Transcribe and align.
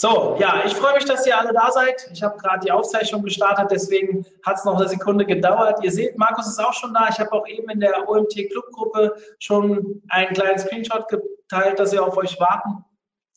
So, 0.00 0.36
ja, 0.38 0.62
ich 0.64 0.74
freue 0.74 0.94
mich, 0.94 1.06
dass 1.06 1.26
ihr 1.26 1.36
alle 1.36 1.52
da 1.52 1.72
seid. 1.72 2.08
Ich 2.12 2.22
habe 2.22 2.38
gerade 2.38 2.60
die 2.60 2.70
Aufzeichnung 2.70 3.24
gestartet, 3.24 3.72
deswegen 3.72 4.24
hat 4.46 4.56
es 4.58 4.64
noch 4.64 4.76
eine 4.76 4.88
Sekunde 4.88 5.26
gedauert. 5.26 5.82
Ihr 5.82 5.90
seht, 5.90 6.16
Markus 6.16 6.46
ist 6.46 6.60
auch 6.60 6.72
schon 6.72 6.94
da. 6.94 7.08
Ich 7.10 7.18
habe 7.18 7.32
auch 7.32 7.44
eben 7.48 7.68
in 7.68 7.80
der 7.80 8.08
OMT 8.08 8.48
Clubgruppe 8.48 9.16
schon 9.40 10.00
einen 10.10 10.34
kleinen 10.34 10.56
Screenshot 10.56 11.08
geteilt, 11.08 11.80
dass 11.80 11.90
wir 11.90 12.06
auf 12.06 12.16
euch 12.16 12.38
warten. 12.38 12.84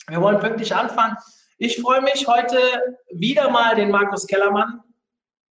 Wir 0.07 0.21
wollen 0.21 0.37
pünktlich 0.37 0.75
anfangen. 0.75 1.17
Ich 1.57 1.81
freue 1.81 2.01
mich 2.03 2.27
heute 2.27 2.59
wieder 3.09 3.49
mal 3.49 3.73
den 3.73 3.89
Markus 3.89 4.27
Kellermann 4.27 4.83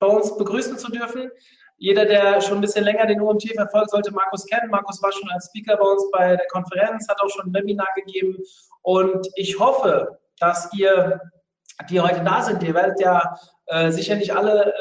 bei 0.00 0.08
uns 0.08 0.36
begrüßen 0.36 0.76
zu 0.76 0.92
dürfen. 0.92 1.30
Jeder, 1.78 2.04
der 2.04 2.42
schon 2.42 2.58
ein 2.58 2.60
bisschen 2.60 2.84
länger 2.84 3.06
den 3.06 3.22
OMT 3.22 3.50
verfolgt, 3.54 3.92
sollte 3.92 4.12
Markus 4.12 4.44
kennen. 4.44 4.70
Markus 4.70 5.02
war 5.02 5.12
schon 5.12 5.30
als 5.30 5.46
Speaker 5.46 5.78
bei 5.78 5.86
uns 5.86 6.04
bei 6.10 6.36
der 6.36 6.46
Konferenz, 6.48 7.08
hat 7.08 7.18
auch 7.22 7.30
schon 7.30 7.46
ein 7.46 7.54
Webinar 7.54 7.88
gegeben. 7.96 8.36
Und 8.82 9.26
ich 9.36 9.58
hoffe, 9.58 10.18
dass 10.40 10.72
ihr, 10.72 11.20
die 11.90 12.00
heute 12.00 12.22
da 12.22 12.42
sind, 12.42 12.62
ihr 12.62 12.74
werdet 12.74 13.00
ja 13.00 13.38
äh, 13.66 13.90
sicherlich 13.90 14.34
alle 14.34 14.66
äh, 14.66 14.72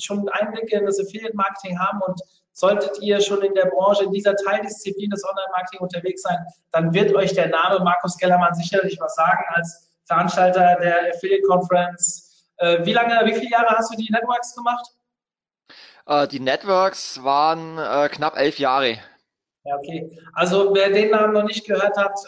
schon 0.00 0.28
Einblicke 0.28 0.76
in 0.76 0.86
das 0.86 1.00
Affiliate-Marketing 1.00 1.78
haben 1.78 2.00
und 2.06 2.20
solltet 2.52 3.00
ihr 3.00 3.20
schon 3.20 3.42
in 3.42 3.54
der 3.54 3.66
Branche, 3.66 4.04
in 4.04 4.12
dieser 4.12 4.36
Teildisziplin 4.36 5.10
des 5.10 5.24
Online-Marketing 5.24 5.80
unterwegs 5.80 6.22
sein, 6.22 6.38
dann 6.70 6.94
wird 6.94 7.14
euch 7.14 7.32
der 7.32 7.48
Name 7.48 7.80
Markus 7.82 8.16
Kellermann 8.16 8.54
sicherlich 8.54 8.98
was 9.00 9.14
sagen 9.14 9.42
als 9.54 9.90
Veranstalter 10.04 10.76
der 10.80 11.10
Affiliate-Conference. 11.14 12.52
Äh, 12.58 12.84
wie 12.84 12.92
lange, 12.92 13.14
wie 13.24 13.34
viele 13.34 13.50
Jahre 13.50 13.76
hast 13.76 13.92
du 13.92 13.96
die 13.96 14.12
Networks 14.12 14.54
gemacht? 14.54 14.86
Äh, 16.06 16.28
die 16.28 16.40
Networks 16.40 17.22
waren 17.24 17.78
äh, 17.78 18.08
knapp 18.08 18.36
elf 18.36 18.58
Jahre. 18.58 18.98
Ja, 19.64 19.76
okay. 19.76 20.16
Also 20.34 20.74
wer 20.74 20.90
den 20.90 21.10
Namen 21.10 21.32
noch 21.32 21.44
nicht 21.44 21.66
gehört 21.66 21.96
hat, 21.96 22.18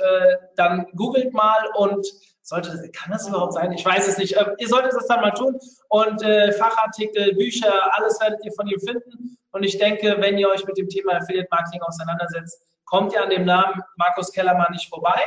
dann 0.56 0.86
googelt 0.97 1.34
mal 1.34 1.69
und 1.75 2.06
sollte 2.47 2.91
kann 2.91 3.11
das 3.11 3.28
überhaupt 3.28 3.55
sein? 3.55 3.72
Ich 3.72 3.84
weiß 3.84 4.06
es 4.06 4.19
nicht. 4.19 4.34
Äh, 4.34 4.55
ihr 4.58 4.69
solltet 4.69 4.92
das 4.92 5.06
dann 5.08 5.20
mal 5.20 5.33
tun 5.33 5.58
und 5.89 6.22
äh, 6.22 6.53
Fachartikel, 6.53 7.34
Bücher, 7.34 7.72
alles 7.97 8.20
werdet 8.20 8.44
ihr 8.44 8.53
von 8.53 8.69
ihm 8.69 8.78
finden. 8.78 9.36
Und 9.50 9.64
ich 9.64 9.78
denke, 9.78 10.16
wenn 10.20 10.38
ihr 10.38 10.48
euch 10.48 10.64
mit 10.64 10.78
dem 10.78 10.88
Thema 10.88 11.14
Affiliate 11.14 11.48
Marketing 11.50 11.83
auseinandersetzt, 11.83 12.62
kommt 12.84 13.12
ihr 13.12 13.22
an 13.22 13.30
dem 13.30 13.44
Namen 13.44 13.83
Markus 13.97 14.30
Kellermann 14.30 14.72
nicht 14.72 14.88
vorbei. 14.88 15.20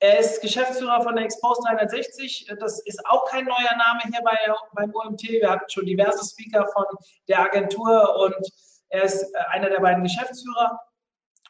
Er 0.00 0.18
ist 0.18 0.42
Geschäftsführer 0.42 1.00
von 1.02 1.14
der 1.14 1.26
Expose 1.26 1.62
360. 1.62 2.52
Das 2.58 2.80
ist 2.80 3.06
auch 3.06 3.24
kein 3.30 3.44
neuer 3.44 3.76
Name 3.78 4.00
hier 4.10 4.20
bei, 4.24 4.36
beim 4.72 4.92
OMT. 4.92 5.22
Wir 5.22 5.48
hatten 5.48 5.70
schon 5.70 5.86
diverse 5.86 6.28
Speaker 6.28 6.66
von 6.72 6.86
der 7.28 7.40
Agentur 7.40 8.16
und 8.16 8.34
er 8.88 9.04
ist 9.04 9.22
äh, 9.22 9.38
einer 9.50 9.70
der 9.70 9.78
beiden 9.78 10.02
Geschäftsführer. 10.02 10.80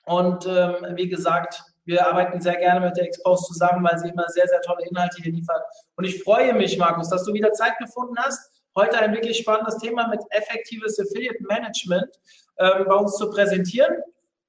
Und 0.04 0.44
ähm, 0.44 0.96
wie 0.96 1.08
gesagt, 1.08 1.62
wir 1.84 2.06
arbeiten 2.06 2.40
sehr 2.40 2.56
gerne 2.56 2.86
mit 2.86 2.96
der 2.96 3.04
Expose 3.04 3.44
zusammen, 3.46 3.84
weil 3.84 3.98
sie 3.98 4.08
immer 4.08 4.28
sehr, 4.28 4.46
sehr 4.46 4.60
tolle 4.62 4.86
Inhalte 4.86 5.22
hier 5.22 5.32
liefert. 5.32 5.62
Und 5.96 6.04
ich 6.04 6.22
freue 6.22 6.54
mich, 6.54 6.78
Markus, 6.78 7.08
dass 7.08 7.24
du 7.24 7.32
wieder 7.32 7.52
Zeit 7.52 7.76
gefunden 7.78 8.14
hast, 8.18 8.52
heute 8.76 8.98
ein 8.98 9.12
wirklich 9.12 9.38
spannendes 9.38 9.78
Thema 9.78 10.08
mit 10.08 10.20
effektives 10.30 10.98
Affiliate 11.00 11.42
Management 11.42 12.08
ähm, 12.58 12.84
bei 12.86 12.94
uns 12.94 13.16
zu 13.16 13.30
präsentieren. 13.30 13.96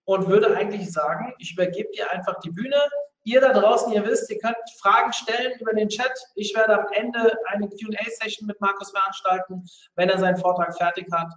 Und 0.05 0.27
würde 0.27 0.55
eigentlich 0.57 0.91
sagen, 0.91 1.33
ich 1.39 1.53
übergebe 1.53 1.89
dir 1.91 2.11
einfach 2.11 2.38
die 2.41 2.51
Bühne. 2.51 2.75
Ihr 3.23 3.39
da 3.39 3.53
draußen, 3.53 3.93
ihr 3.93 4.05
wisst, 4.05 4.29
ihr 4.29 4.38
könnt 4.38 4.57
Fragen 4.81 5.13
stellen 5.13 5.53
über 5.61 5.72
den 5.72 5.88
Chat. 5.88 6.11
Ich 6.35 6.53
werde 6.53 6.77
am 6.77 6.88
Ende 6.91 7.33
eine 7.45 7.69
QA-Session 7.69 8.45
mit 8.47 8.59
Markus 8.59 8.91
veranstalten, 8.91 9.63
wenn 9.95 10.09
er 10.09 10.19
seinen 10.19 10.35
Vortrag 10.35 10.75
fertig 10.77 11.07
hat. 11.13 11.29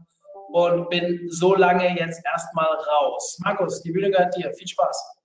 Und 0.49 0.89
bin 0.91 1.29
so 1.31 1.55
lange 1.55 1.97
jetzt 1.97 2.25
erstmal 2.25 2.67
raus. 2.67 3.39
Markus, 3.45 3.83
die 3.83 3.93
Bühne 3.93 4.11
gehört 4.11 4.37
dir. 4.37 4.53
Viel 4.55 4.67
Spaß. 4.67 5.16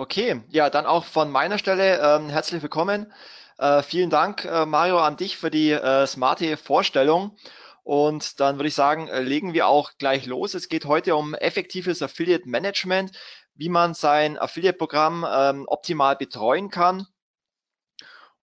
Okay, 0.00 0.42
ja, 0.50 0.70
dann 0.70 0.86
auch 0.86 1.04
von 1.04 1.28
meiner 1.28 1.58
Stelle 1.58 1.98
ähm, 1.98 2.28
herzlich 2.28 2.62
willkommen. 2.62 3.12
Äh, 3.58 3.82
vielen 3.82 4.10
Dank, 4.10 4.44
äh, 4.44 4.64
Mario, 4.64 5.00
an 5.00 5.16
dich 5.16 5.36
für 5.36 5.50
die 5.50 5.72
äh, 5.72 6.06
smarte 6.06 6.56
Vorstellung. 6.56 7.36
Und 7.82 8.38
dann 8.38 8.58
würde 8.58 8.68
ich 8.68 8.76
sagen, 8.76 9.08
äh, 9.08 9.22
legen 9.22 9.54
wir 9.54 9.66
auch 9.66 9.90
gleich 9.98 10.24
los. 10.26 10.54
Es 10.54 10.68
geht 10.68 10.84
heute 10.84 11.16
um 11.16 11.34
effektives 11.34 12.00
Affiliate 12.00 12.48
Management, 12.48 13.10
wie 13.56 13.68
man 13.68 13.92
sein 13.92 14.38
Affiliate-Programm 14.38 15.26
ähm, 15.28 15.64
optimal 15.66 16.14
betreuen 16.14 16.70
kann. 16.70 17.08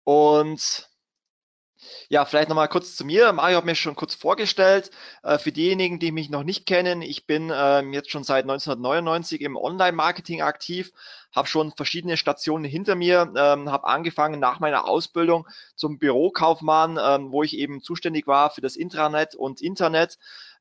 Und 0.04 0.90
ja, 2.10 2.26
vielleicht 2.26 2.50
nochmal 2.50 2.68
kurz 2.68 2.96
zu 2.96 3.06
mir. 3.06 3.32
Mario 3.34 3.58
hat 3.58 3.66
mir 3.66 3.76
schon 3.76 3.96
kurz 3.96 4.16
vorgestellt. 4.16 4.92
Äh, 5.24 5.38
für 5.38 5.52
diejenigen, 5.52 6.00
die 6.00 6.12
mich 6.12 6.30
noch 6.30 6.44
nicht 6.44 6.66
kennen, 6.66 7.02
ich 7.02 7.26
bin 7.26 7.52
ähm, 7.54 7.94
jetzt 7.94 8.12
schon 8.12 8.24
seit 8.24 8.44
1999 8.44 9.42
im 9.42 9.56
Online-Marketing 9.56 10.42
aktiv, 10.42 10.92
habe 11.36 11.48
schon 11.48 11.72
verschiedene 11.72 12.18
Stationen 12.18 12.66
hinter 12.66 12.96
mir, 12.96 13.32
ähm, 13.36 13.72
habe 13.72 13.88
angefangen 13.88 14.40
nach 14.40 14.60
meiner 14.60 14.88
Ausbildung 14.88 15.48
zum 15.76 16.00
Bürokaufmann, 16.00 17.00
ähm, 17.02 17.32
wo 17.32 17.44
ich 17.44 17.58
eben 17.58 17.82
zuständig 17.82 18.28
war 18.28 18.52
für 18.52 18.62
das 18.62 18.76
Intranet 18.76 19.36
und 19.36 19.62
Internet. 19.62 20.18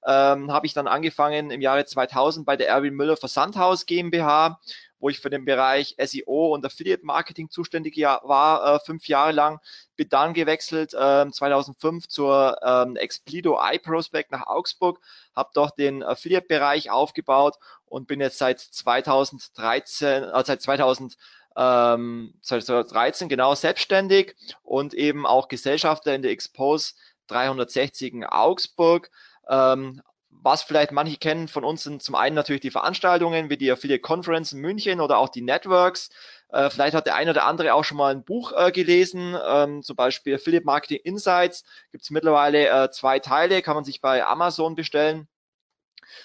Habe 0.06 0.66
ich 0.66 0.74
dann 0.74 0.86
angefangen 0.86 1.50
im 1.50 1.62
Jahre 1.62 1.86
2000 1.86 2.44
bei 2.44 2.58
der 2.58 2.68
Erwin 2.68 2.92
Müller 2.92 3.16
Versandhaus 3.16 3.86
GmbH, 3.86 4.60
wo 5.04 5.10
ich 5.10 5.20
für 5.20 5.28
den 5.28 5.44
Bereich 5.44 5.96
SEO 6.02 6.54
und 6.54 6.64
Affiliate 6.64 7.04
Marketing 7.04 7.50
zuständig 7.50 7.98
war, 7.98 8.76
äh, 8.76 8.80
fünf 8.86 9.06
Jahre 9.06 9.32
lang. 9.32 9.60
Bin 9.96 10.08
dann 10.08 10.32
gewechselt 10.32 10.94
äh, 10.94 11.30
2005 11.30 12.08
zur 12.08 12.56
ähm, 12.64 12.96
Explido 12.96 13.60
iProspect 13.62 14.30
nach 14.30 14.46
Augsburg, 14.46 14.98
habe 15.36 15.50
dort 15.52 15.78
den 15.78 16.02
Affiliate-Bereich 16.02 16.90
aufgebaut 16.90 17.58
und 17.84 18.08
bin 18.08 18.18
jetzt 18.18 18.38
seit 18.38 18.60
2013, 18.60 20.22
äh, 20.22 20.42
seit 20.46 20.62
2000 20.62 21.18
ähm, 21.54 22.32
2013 22.40 23.28
genau 23.28 23.54
selbstständig 23.54 24.34
und 24.62 24.94
eben 24.94 25.26
auch 25.26 25.48
Gesellschafter 25.48 26.14
in 26.14 26.22
der 26.22 26.30
Expose 26.30 26.94
360 27.26 28.14
in 28.14 28.24
Augsburg. 28.24 29.10
Ähm, 29.50 30.00
was 30.44 30.62
vielleicht 30.62 30.92
manche 30.92 31.16
kennen 31.16 31.48
von 31.48 31.64
uns 31.64 31.82
sind 31.82 32.02
zum 32.02 32.14
einen 32.14 32.36
natürlich 32.36 32.60
die 32.60 32.70
Veranstaltungen 32.70 33.48
wie 33.48 33.56
die 33.56 33.72
Affiliate 33.72 34.02
Conference 34.02 34.52
in 34.52 34.60
München 34.60 35.00
oder 35.00 35.18
auch 35.18 35.30
die 35.30 35.40
Networks. 35.40 36.10
Äh, 36.50 36.68
vielleicht 36.68 36.94
hat 36.94 37.06
der 37.06 37.14
eine 37.14 37.30
oder 37.30 37.46
andere 37.46 37.72
auch 37.74 37.84
schon 37.84 37.96
mal 37.96 38.12
ein 38.12 38.24
Buch 38.24 38.52
äh, 38.54 38.70
gelesen, 38.70 39.36
ähm, 39.44 39.82
zum 39.82 39.96
Beispiel 39.96 40.34
Affiliate 40.34 40.66
Marketing 40.66 41.00
Insights. 41.02 41.64
Gibt 41.90 42.04
es 42.04 42.10
mittlerweile 42.10 42.68
äh, 42.68 42.90
zwei 42.90 43.18
Teile, 43.20 43.62
kann 43.62 43.74
man 43.74 43.84
sich 43.84 44.02
bei 44.02 44.24
Amazon 44.24 44.74
bestellen. 44.74 45.28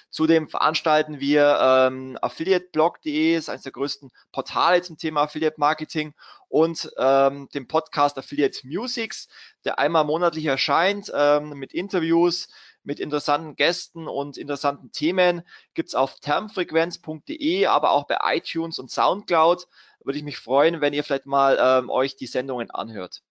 Zudem 0.09 0.49
veranstalten 0.49 1.19
wir 1.19 1.57
ähm, 1.61 2.17
affiliateblog.de, 2.21 3.35
ist 3.35 3.49
eines 3.49 3.63
der 3.63 3.71
größten 3.71 4.11
Portale 4.31 4.81
zum 4.81 4.97
Thema 4.97 5.23
Affiliate 5.23 5.59
Marketing 5.59 6.13
und 6.47 6.91
ähm, 6.97 7.47
dem 7.53 7.67
Podcast 7.67 8.17
Affiliate 8.17 8.67
Musics, 8.67 9.29
der 9.65 9.79
einmal 9.79 10.03
monatlich 10.03 10.45
erscheint 10.45 11.11
ähm, 11.13 11.51
mit 11.51 11.73
Interviews, 11.73 12.49
mit 12.89 12.99
interessanten 12.99 13.55
Gästen 13.55 14.07
und 14.07 14.35
interessanten 14.35 14.91
Themen. 14.91 15.43
Gibt's 15.75 15.93
auf 15.93 16.19
termfrequenz.de, 16.21 17.67
aber 17.67 17.91
auch 17.91 18.07
bei 18.07 18.17
iTunes 18.35 18.79
und 18.79 18.89
Soundcloud. 18.89 19.67
Würde 20.03 20.17
ich 20.17 20.23
mich 20.23 20.39
freuen, 20.39 20.81
wenn 20.81 20.93
ihr 20.93 21.03
vielleicht 21.03 21.27
mal 21.27 21.59
ähm, 21.61 21.91
euch 21.91 22.15
die 22.15 22.25
Sendungen 22.25 22.71
anhört. 22.71 23.21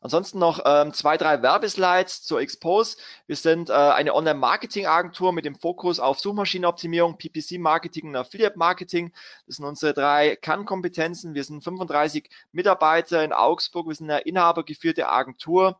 Ansonsten 0.00 0.38
noch 0.38 0.62
ähm, 0.64 0.94
zwei, 0.94 1.18
drei 1.18 1.42
Werbeslides 1.42 2.22
zur 2.22 2.40
Expose. 2.40 2.96
Wir 3.26 3.36
sind 3.36 3.68
äh, 3.68 3.74
eine 3.74 4.14
Online-Marketing-Agentur 4.14 5.34
mit 5.34 5.44
dem 5.44 5.56
Fokus 5.56 6.00
auf 6.00 6.18
Suchmaschinenoptimierung, 6.18 7.18
PPC-Marketing 7.18 8.08
und 8.08 8.16
Affiliate-Marketing. 8.16 9.12
Das 9.46 9.56
sind 9.56 9.66
unsere 9.66 9.92
drei 9.92 10.36
Kernkompetenzen. 10.36 11.34
Wir 11.34 11.44
sind 11.44 11.62
35 11.62 12.30
Mitarbeiter 12.52 13.22
in 13.22 13.34
Augsburg. 13.34 13.86
Wir 13.86 13.94
sind 13.94 14.10
eine 14.10 14.20
inhabergeführte 14.20 15.10
Agentur 15.10 15.78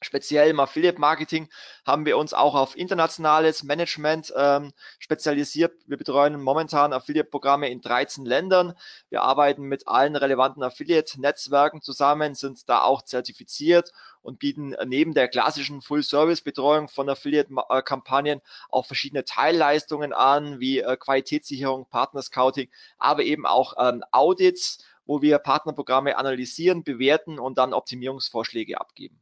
Speziell 0.00 0.50
im 0.50 0.60
Affiliate 0.60 1.00
Marketing 1.00 1.48
haben 1.86 2.04
wir 2.04 2.18
uns 2.18 2.34
auch 2.34 2.54
auf 2.54 2.76
internationales 2.76 3.62
Management 3.62 4.32
ähm, 4.36 4.72
spezialisiert. 4.98 5.72
Wir 5.86 5.96
betreuen 5.96 6.40
momentan 6.42 6.92
Affiliate-Programme 6.92 7.70
in 7.70 7.80
13 7.80 8.24
Ländern. 8.24 8.74
Wir 9.08 9.22
arbeiten 9.22 9.62
mit 9.62 9.88
allen 9.88 10.16
relevanten 10.16 10.62
Affiliate-Netzwerken 10.62 11.80
zusammen, 11.80 12.34
sind 12.34 12.68
da 12.68 12.82
auch 12.82 13.02
zertifiziert 13.02 13.92
und 14.20 14.38
bieten 14.38 14.76
neben 14.84 15.14
der 15.14 15.28
klassischen 15.28 15.80
Full-Service-Betreuung 15.80 16.88
von 16.88 17.08
Affiliate-Kampagnen 17.08 18.40
auch 18.70 18.86
verschiedene 18.86 19.24
Teilleistungen 19.24 20.12
an, 20.12 20.60
wie 20.60 20.80
äh, 20.80 20.96
Qualitätssicherung, 20.96 21.86
Partner-Scouting, 21.88 22.68
aber 22.98 23.22
eben 23.22 23.46
auch 23.46 23.74
ähm, 23.78 24.02
Audits 24.10 24.84
wo 25.06 25.20
wir 25.20 25.38
Partnerprogramme 25.38 26.16
analysieren, 26.16 26.82
bewerten 26.82 27.38
und 27.38 27.58
dann 27.58 27.74
Optimierungsvorschläge 27.74 28.80
abgeben. 28.80 29.20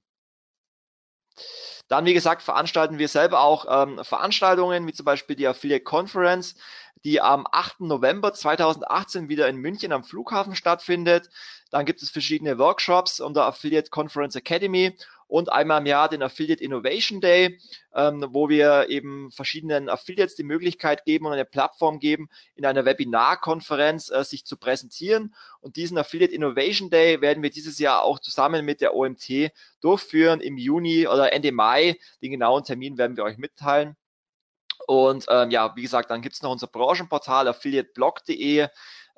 Dann, 1.88 2.06
wie 2.06 2.14
gesagt, 2.14 2.42
veranstalten 2.42 2.98
wir 2.98 3.08
selber 3.08 3.40
auch 3.40 3.66
ähm, 3.68 4.02
Veranstaltungen, 4.04 4.86
wie 4.86 4.92
zum 4.92 5.04
Beispiel 5.04 5.36
die 5.36 5.46
Affiliate 5.46 5.84
Conference, 5.84 6.54
die 7.04 7.20
am 7.20 7.46
8. 7.50 7.80
November 7.80 8.32
2018 8.32 9.28
wieder 9.28 9.48
in 9.48 9.56
München 9.56 9.92
am 9.92 10.04
Flughafen 10.04 10.54
stattfindet. 10.54 11.28
Dann 11.70 11.84
gibt 11.84 12.02
es 12.02 12.10
verschiedene 12.10 12.58
Workshops 12.58 13.20
unter 13.20 13.46
Affiliate 13.46 13.90
Conference 13.90 14.36
Academy 14.36 14.96
und 15.32 15.50
einmal 15.50 15.80
im 15.80 15.86
Jahr 15.86 16.10
den 16.10 16.22
Affiliate 16.22 16.62
Innovation 16.62 17.22
Day, 17.22 17.58
ähm, 17.94 18.22
wo 18.32 18.50
wir 18.50 18.90
eben 18.90 19.30
verschiedenen 19.32 19.88
Affiliates 19.88 20.36
die 20.36 20.42
Möglichkeit 20.42 21.06
geben 21.06 21.24
und 21.24 21.32
eine 21.32 21.46
Plattform 21.46 22.00
geben, 22.00 22.28
in 22.54 22.66
einer 22.66 22.84
Webinarkonferenz 22.84 24.10
äh, 24.10 24.24
sich 24.24 24.44
zu 24.44 24.58
präsentieren. 24.58 25.34
Und 25.60 25.76
diesen 25.76 25.96
Affiliate 25.96 26.34
Innovation 26.34 26.90
Day 26.90 27.22
werden 27.22 27.42
wir 27.42 27.48
dieses 27.48 27.78
Jahr 27.78 28.02
auch 28.02 28.18
zusammen 28.18 28.66
mit 28.66 28.82
der 28.82 28.94
OMT 28.94 29.52
durchführen 29.80 30.42
im 30.42 30.58
Juni 30.58 31.06
oder 31.06 31.32
Ende 31.32 31.50
Mai. 31.50 31.98
Den 32.20 32.32
genauen 32.32 32.64
Termin 32.64 32.98
werden 32.98 33.16
wir 33.16 33.24
euch 33.24 33.38
mitteilen. 33.38 33.96
Und 34.86 35.24
ähm, 35.30 35.50
ja, 35.50 35.74
wie 35.76 35.82
gesagt, 35.82 36.10
dann 36.10 36.20
gibt 36.20 36.34
es 36.34 36.42
noch 36.42 36.52
unser 36.52 36.66
Branchenportal 36.66 37.48
affiliateblog.de 37.48 38.68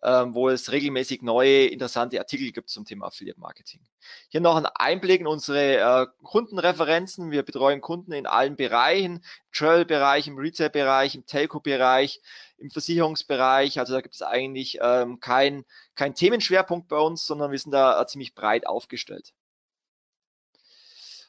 ähm, 0.05 0.35
wo 0.35 0.51
es 0.51 0.71
regelmäßig 0.71 1.23
neue 1.23 1.67
interessante 1.67 2.19
Artikel 2.19 2.53
gibt 2.53 2.69
zum 2.69 2.85
Thema 2.85 3.07
Affiliate 3.07 3.41
Marketing. 3.41 3.81
Hier 4.29 4.41
noch 4.41 4.57
ein 4.57 4.67
Einblick 4.67 5.21
in 5.21 5.27
unsere 5.27 5.79
äh, 5.79 6.07
Kundenreferenzen. 6.23 7.31
Wir 7.31 7.43
betreuen 7.43 7.81
Kunden 7.81 8.13
in 8.13 8.27
allen 8.27 8.57
Bereichen, 8.57 9.25
Travel-Bereich, 9.53 10.27
im 10.27 10.37
Retail-Bereich, 10.37 11.15
im 11.15 11.27
Telco-Bereich, 11.27 12.21
im 12.59 12.71
Versicherungsbereich. 12.71 13.79
Also 13.79 13.95
da 13.95 14.01
gibt 14.03 14.15
es 14.15 14.23
eigentlich 14.23 14.79
ähm, 14.83 15.21
kein, 15.21 15.65
kein 15.95 16.15
Themenschwerpunkt 16.15 16.89
bei 16.89 16.99
uns, 16.99 17.25
sondern 17.25 17.51
wir 17.51 17.59
sind 17.59 17.73
da 17.73 18.01
äh, 18.01 18.07
ziemlich 18.07 18.35
breit 18.35 18.67
aufgestellt. 18.67 19.33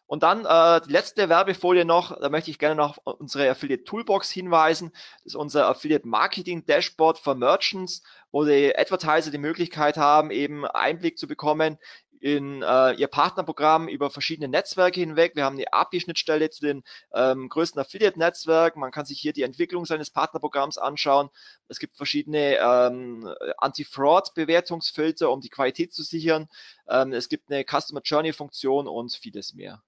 Und 0.07 0.24
dann 0.24 0.46
äh, 0.46 0.81
die 0.86 0.92
letzte 0.92 1.30
Werbefolie 1.30 1.84
noch, 1.84 2.19
da 2.19 2.30
möchte 2.30 2.52
ich 2.52 2.60
gerne 2.60 2.75
noch 2.75 3.00
auf 3.06 3.19
unsere 3.19 3.50
Affiliate 3.50 3.84
Toolbox 3.84 4.30
hinweisen. 4.30 4.92
Das 5.24 5.34
ist 5.34 5.36
unser 5.36 5.68
Affiliate 5.68 6.07
Marketing 6.07 6.66
Dashboard 6.66 7.18
für 7.18 7.34
Merchants, 7.34 8.04
wo 8.31 8.46
die 8.46 8.78
Advertiser 8.78 9.31
die 9.31 9.40
Möglichkeit 9.40 9.98
haben, 9.98 10.30
eben 10.30 10.66
Einblick 10.66 11.18
zu 11.18 11.28
bekommen 11.28 11.80
in 12.25 12.63
äh, 12.63 12.94
ihr 12.94 13.07
Partnerprogramm 13.07 13.88
über 13.88 14.10
verschiedene 14.10 14.48
Netzwerke 14.48 15.00
hinweg. 15.00 15.36
Wir 15.36 15.46
haben 15.46 15.57
eine 15.57 15.72
API-Schnittstelle 15.72 16.50
zu 16.50 16.66
den 16.66 16.84
ähm, 17.13 17.50
größten 17.50 17.80
Affiliate-Netzwerken. 17.80 18.80
Man 18.80 18.92
kann 18.92 19.06
sich 19.06 19.19
hier 19.19 19.34
die 19.34 19.44
Entwicklung 19.44 19.86
seines 19.86 20.10
Partnerprogramms 20.10 20.78
anschauen. 20.78 21.30
Es 21.68 21.78
gibt 21.78 21.98
verschiedene 21.98 22.58
ähm, 22.58 23.31
Anti-Fraud-Bewertungsfilter, 23.58 25.30
um 25.30 25.42
die 25.42 25.50
Qualität 25.50 25.94
zu 25.94 26.04
sichern. 26.04 26.48
Ähm, 26.90 27.13
es 27.13 27.30
gibt 27.30 27.51
eine 27.51 27.63
Customer 27.63 28.01
Journey-Funktion 28.04 28.88
und 28.88 29.13
vieles 29.13 29.54
mehr. 29.54 29.84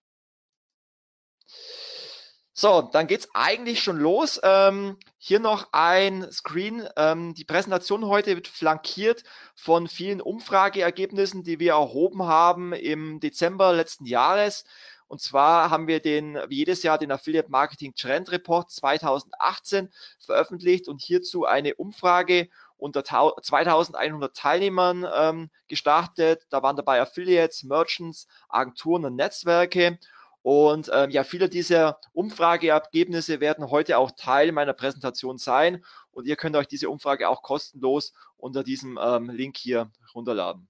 So, 2.59 2.81
dann 2.81 3.06
geht's 3.06 3.30
eigentlich 3.36 3.83
schon 3.83 4.00
los. 4.00 4.39
Ähm, 4.42 4.98
hier 5.19 5.39
noch 5.39 5.68
ein 5.74 6.31
Screen. 6.31 6.89
Ähm, 6.98 7.36
die 7.36 7.45
Präsentation 7.45 8.07
heute 8.07 8.33
wird 8.33 8.48
flankiert 8.48 9.24
von 9.54 9.88
vielen 9.88 10.21
Umfrageergebnissen, 10.21 11.44
die 11.44 11.59
wir 11.59 11.74
erhoben 11.74 12.24
haben 12.24 12.74
im 12.74 13.19
Dezember 13.19 13.74
letzten 13.74 14.07
Jahres. 14.07 14.65
Und 15.07 15.21
zwar 15.21 15.69
haben 15.69 15.86
wir 15.86 16.00
den, 16.00 16.39
wie 16.48 16.56
jedes 16.56 16.81
Jahr, 16.81 16.98
den 16.98 17.12
Affiliate 17.12 17.51
Marketing 17.51 17.94
Trend 17.94 18.31
Report 18.31 18.71
2018 18.71 19.92
veröffentlicht 20.18 20.88
und 20.88 21.00
hierzu 21.00 21.45
eine 21.45 21.75
Umfrage 21.75 22.50
unter 22.77 23.04
2100 23.04 24.36
Teilnehmern 24.36 25.07
ähm, 25.13 25.51
gestartet. 25.68 26.48
Da 26.50 26.63
waren 26.63 26.75
dabei 26.75 27.01
Affiliates, 27.01 27.62
Merchants, 27.63 28.27
Agenturen 28.50 29.06
und 29.06 29.15
Netzwerke. 29.15 30.00
Und 30.47 30.89
ähm, 30.94 31.09
ja, 31.09 31.25
viele 31.25 31.49
dieser 31.49 31.99
Umfrageergebnisse 32.13 33.41
werden 33.41 33.69
heute 33.69 33.97
auch 33.97 34.11
Teil 34.11 34.53
meiner 34.53 34.71
Präsentation 34.71 35.38
sein. 35.38 35.83
Und 36.09 36.25
ihr 36.25 36.38
könnt 36.38 36.55
euch 36.55 36.69
diese 36.69 36.89
Umfrage 36.89 37.27
auch 37.27 37.41
kostenlos 37.41 38.13
unter 38.38 38.63
diesem 38.63 38.97
ähm, 38.97 39.29
Link 39.29 39.57
hier 39.57 39.91
runterladen. 40.15 40.69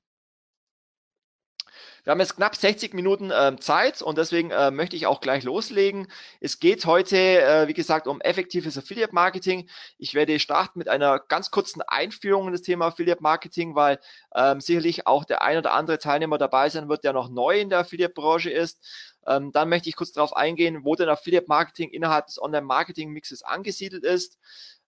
Wir 2.08 2.12
haben 2.12 2.20
jetzt 2.20 2.38
knapp 2.38 2.56
60 2.56 2.94
Minuten 2.94 3.32
ähm, 3.34 3.60
Zeit 3.60 4.02
und 4.02 4.18
deswegen 4.18 4.50
äh, 4.50 4.72
möchte 4.72 4.96
ich 4.96 5.08
auch 5.08 5.20
gleich 5.20 5.44
loslegen. 5.44 6.08
Es 6.40 6.60
geht 6.60 6.86
heute, 6.86 7.18
äh, 7.18 7.68
wie 7.68 7.74
gesagt, 7.74 8.08
um 8.08 8.22
effektives 8.22 8.78
Affiliate 8.78 9.14
Marketing. 9.14 9.70
Ich 9.98 10.14
werde 10.14 10.40
starten 10.40 10.80
mit 10.80 10.88
einer 10.88 11.20
ganz 11.20 11.52
kurzen 11.52 11.82
Einführung 11.82 12.48
in 12.48 12.54
das 12.54 12.62
Thema 12.62 12.88
Affiliate 12.88 13.22
Marketing, 13.22 13.76
weil 13.76 14.00
ähm, 14.34 14.62
sicherlich 14.62 15.06
auch 15.06 15.26
der 15.26 15.42
ein 15.42 15.58
oder 15.58 15.74
andere 15.74 16.00
Teilnehmer 16.00 16.38
dabei 16.38 16.70
sein 16.70 16.88
wird, 16.90 17.04
der 17.04 17.14
noch 17.14 17.30
neu 17.30 17.60
in 17.60 17.70
der 17.70 17.80
Affiliate-Branche 17.80 18.50
ist. 18.50 18.80
Ähm, 19.28 19.52
dann 19.52 19.70
möchte 19.70 19.90
ich 19.90 19.96
kurz 19.96 20.14
darauf 20.14 20.36
eingehen, 20.36 20.84
wo 20.84 20.96
denn 20.96 21.10
Affiliate 21.10 21.48
Marketing 21.48 21.90
innerhalb 21.90 22.28
des 22.28 22.42
Online-Marketing-Mixes 22.42 23.44
angesiedelt 23.44 24.04
ist. 24.04 24.38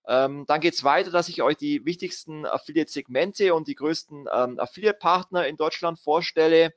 Ähm, 0.08 0.46
dann 0.48 0.62
geht 0.62 0.74
es 0.74 0.84
weiter, 0.84 1.12
dass 1.12 1.30
ich 1.30 1.42
euch 1.42 1.58
die 1.58 1.86
wichtigsten 1.86 2.46
Affiliate-Segmente 2.46 3.54
und 3.54 3.68
die 3.68 3.76
größten 3.76 4.28
ähm, 4.34 4.60
Affiliate-Partner 4.60 5.46
in 5.46 5.58
Deutschland 5.58 6.00
vorstelle. 6.00 6.74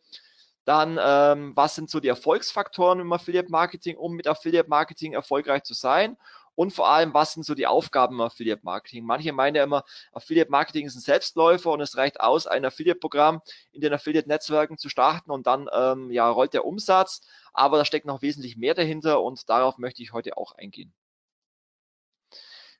Dann, 0.64 0.98
ähm, 1.02 1.52
was 1.56 1.74
sind 1.74 1.90
so 1.90 1.98
die 1.98 2.08
Erfolgsfaktoren 2.08 3.00
im 3.00 3.12
Affiliate 3.12 3.50
Marketing, 3.50 3.96
um 3.96 4.14
mit 4.14 4.28
Affiliate 4.28 4.68
Marketing 4.68 5.12
erfolgreich 5.12 5.62
zu 5.62 5.74
sein? 5.74 6.16
Und 6.54 6.72
vor 6.72 6.88
allem, 6.88 7.14
was 7.14 7.32
sind 7.32 7.44
so 7.44 7.54
die 7.54 7.66
Aufgaben 7.66 8.16
im 8.16 8.20
Affiliate 8.20 8.62
Marketing? 8.64 9.04
Manche 9.04 9.32
meinen 9.32 9.54
ja 9.54 9.64
immer, 9.64 9.84
Affiliate 10.12 10.50
Marketing 10.50 10.86
ist 10.86 10.96
ein 10.96 11.00
Selbstläufer 11.00 11.70
und 11.70 11.80
es 11.80 11.96
reicht 11.96 12.20
aus, 12.20 12.46
ein 12.46 12.64
Affiliate-Programm 12.64 13.40
in 13.72 13.80
den 13.80 13.92
Affiliate-Netzwerken 13.92 14.76
zu 14.76 14.88
starten 14.88 15.30
und 15.30 15.46
dann 15.46 15.68
ähm, 15.72 16.10
ja, 16.10 16.28
rollt 16.28 16.52
der 16.52 16.64
Umsatz. 16.64 17.22
Aber 17.52 17.78
da 17.78 17.84
steckt 17.84 18.06
noch 18.06 18.22
wesentlich 18.22 18.56
mehr 18.56 18.74
dahinter 18.74 19.22
und 19.22 19.48
darauf 19.48 19.78
möchte 19.78 20.02
ich 20.02 20.12
heute 20.12 20.36
auch 20.36 20.52
eingehen. 20.52 20.92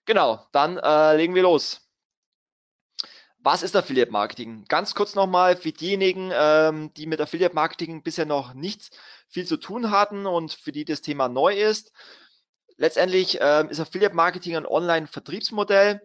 Genau, 0.04 0.46
dann 0.52 0.78
äh, 0.78 1.16
legen 1.16 1.34
wir 1.34 1.42
los. 1.42 1.80
Was 3.44 3.64
ist 3.64 3.74
Affiliate 3.74 4.12
Marketing? 4.12 4.64
Ganz 4.69 4.94
kurz 4.94 5.16
nochmal 5.16 5.56
für 5.56 5.72
diejenigen, 5.72 6.30
ähm, 6.32 6.92
die 6.94 7.06
mit 7.06 7.20
Affiliate 7.20 7.54
Marketing 7.54 8.02
bisher 8.02 8.24
noch 8.24 8.54
nichts 8.54 8.90
viel 9.28 9.46
zu 9.46 9.56
tun 9.56 9.90
hatten 9.90 10.26
und 10.26 10.52
für 10.52 10.70
die 10.70 10.84
das 10.84 11.00
Thema 11.00 11.28
neu 11.28 11.54
ist. 11.54 11.92
Letztendlich 12.82 13.38
ähm, 13.40 13.69
ist 13.69 13.79
Affiliate 13.79 14.17
Marketing 14.17 14.56
ein 14.56 14.67
Online-Vertriebsmodell 14.67 16.02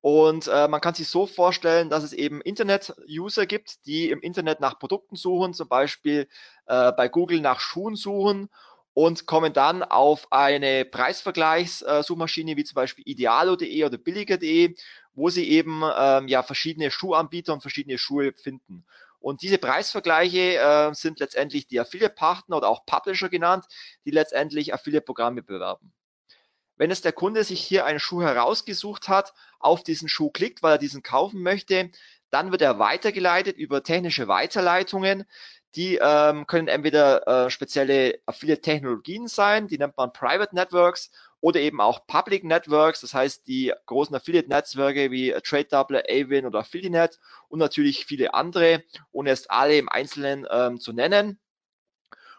und 0.00 0.48
äh, 0.48 0.66
man 0.66 0.80
kann 0.80 0.94
sich 0.94 1.06
so 1.06 1.26
vorstellen, 1.26 1.90
dass 1.90 2.02
es 2.02 2.12
eben 2.12 2.40
Internet-User 2.40 3.46
gibt, 3.46 3.86
die 3.86 4.10
im 4.10 4.20
Internet 4.20 4.58
nach 4.58 4.80
Produkten 4.80 5.14
suchen, 5.14 5.54
zum 5.54 5.68
Beispiel 5.68 6.26
äh, 6.66 6.90
bei 6.90 7.06
Google 7.06 7.40
nach 7.40 7.60
Schuhen 7.60 7.94
suchen 7.94 8.48
und 8.94 9.26
kommen 9.26 9.52
dann 9.52 9.84
auf 9.84 10.26
eine 10.32 10.84
Preisvergleichssuchmaschine 10.86 12.56
wie 12.56 12.64
zum 12.64 12.74
Beispiel 12.74 13.04
idealo.de 13.06 13.84
oder 13.84 13.96
billiger.de 13.96 14.74
wo 15.14 15.30
sie 15.30 15.48
eben 15.48 15.84
ähm, 15.96 16.26
ja 16.26 16.42
verschiedene 16.42 16.90
Schuhanbieter 16.90 17.52
und 17.52 17.60
verschiedene 17.60 17.96
Schuhe 17.96 18.32
finden. 18.32 18.84
Und 19.20 19.42
diese 19.42 19.58
Preisvergleiche 19.58 20.56
äh, 20.56 20.94
sind 20.94 21.20
letztendlich 21.20 21.68
die 21.68 21.78
Affiliate-Partner 21.78 22.56
oder 22.56 22.68
auch 22.68 22.84
Publisher 22.86 23.28
genannt, 23.28 23.66
die 24.04 24.10
letztendlich 24.10 24.74
Affiliate-Programme 24.74 25.44
bewerben. 25.44 25.92
Wenn 26.78 26.90
es 26.90 27.02
der 27.02 27.12
Kunde 27.12 27.44
sich 27.44 27.60
hier 27.60 27.84
einen 27.84 28.00
Schuh 28.00 28.22
herausgesucht 28.22 29.08
hat, 29.08 29.34
auf 29.58 29.82
diesen 29.82 30.08
Schuh 30.08 30.30
klickt, 30.30 30.62
weil 30.62 30.76
er 30.76 30.78
diesen 30.78 31.02
kaufen 31.02 31.42
möchte, 31.42 31.90
dann 32.30 32.52
wird 32.52 32.62
er 32.62 32.78
weitergeleitet 32.78 33.56
über 33.56 33.82
technische 33.82 34.28
Weiterleitungen. 34.28 35.24
Die 35.74 35.98
ähm, 36.00 36.46
können 36.46 36.68
entweder 36.68 37.46
äh, 37.46 37.50
spezielle 37.50 38.20
Affiliate-Technologien 38.24 39.28
sein, 39.28 39.68
die 39.68 39.76
nennt 39.76 39.96
man 39.96 40.12
Private 40.12 40.54
Networks, 40.54 41.10
oder 41.40 41.60
eben 41.60 41.80
auch 41.80 42.06
Public 42.06 42.44
Networks, 42.44 43.00
das 43.00 43.14
heißt 43.14 43.46
die 43.46 43.72
großen 43.86 44.14
Affiliate-Netzwerke 44.14 45.10
wie 45.10 45.32
TradeDoubler, 45.32 46.02
Avin 46.08 46.46
oder 46.46 46.60
Affiliate 46.60 47.18
und 47.48 47.58
natürlich 47.60 48.06
viele 48.06 48.34
andere, 48.34 48.82
ohne 49.12 49.30
es 49.30 49.48
alle 49.48 49.78
im 49.78 49.88
Einzelnen 49.88 50.46
ähm, 50.50 50.80
zu 50.80 50.92
nennen. 50.92 51.38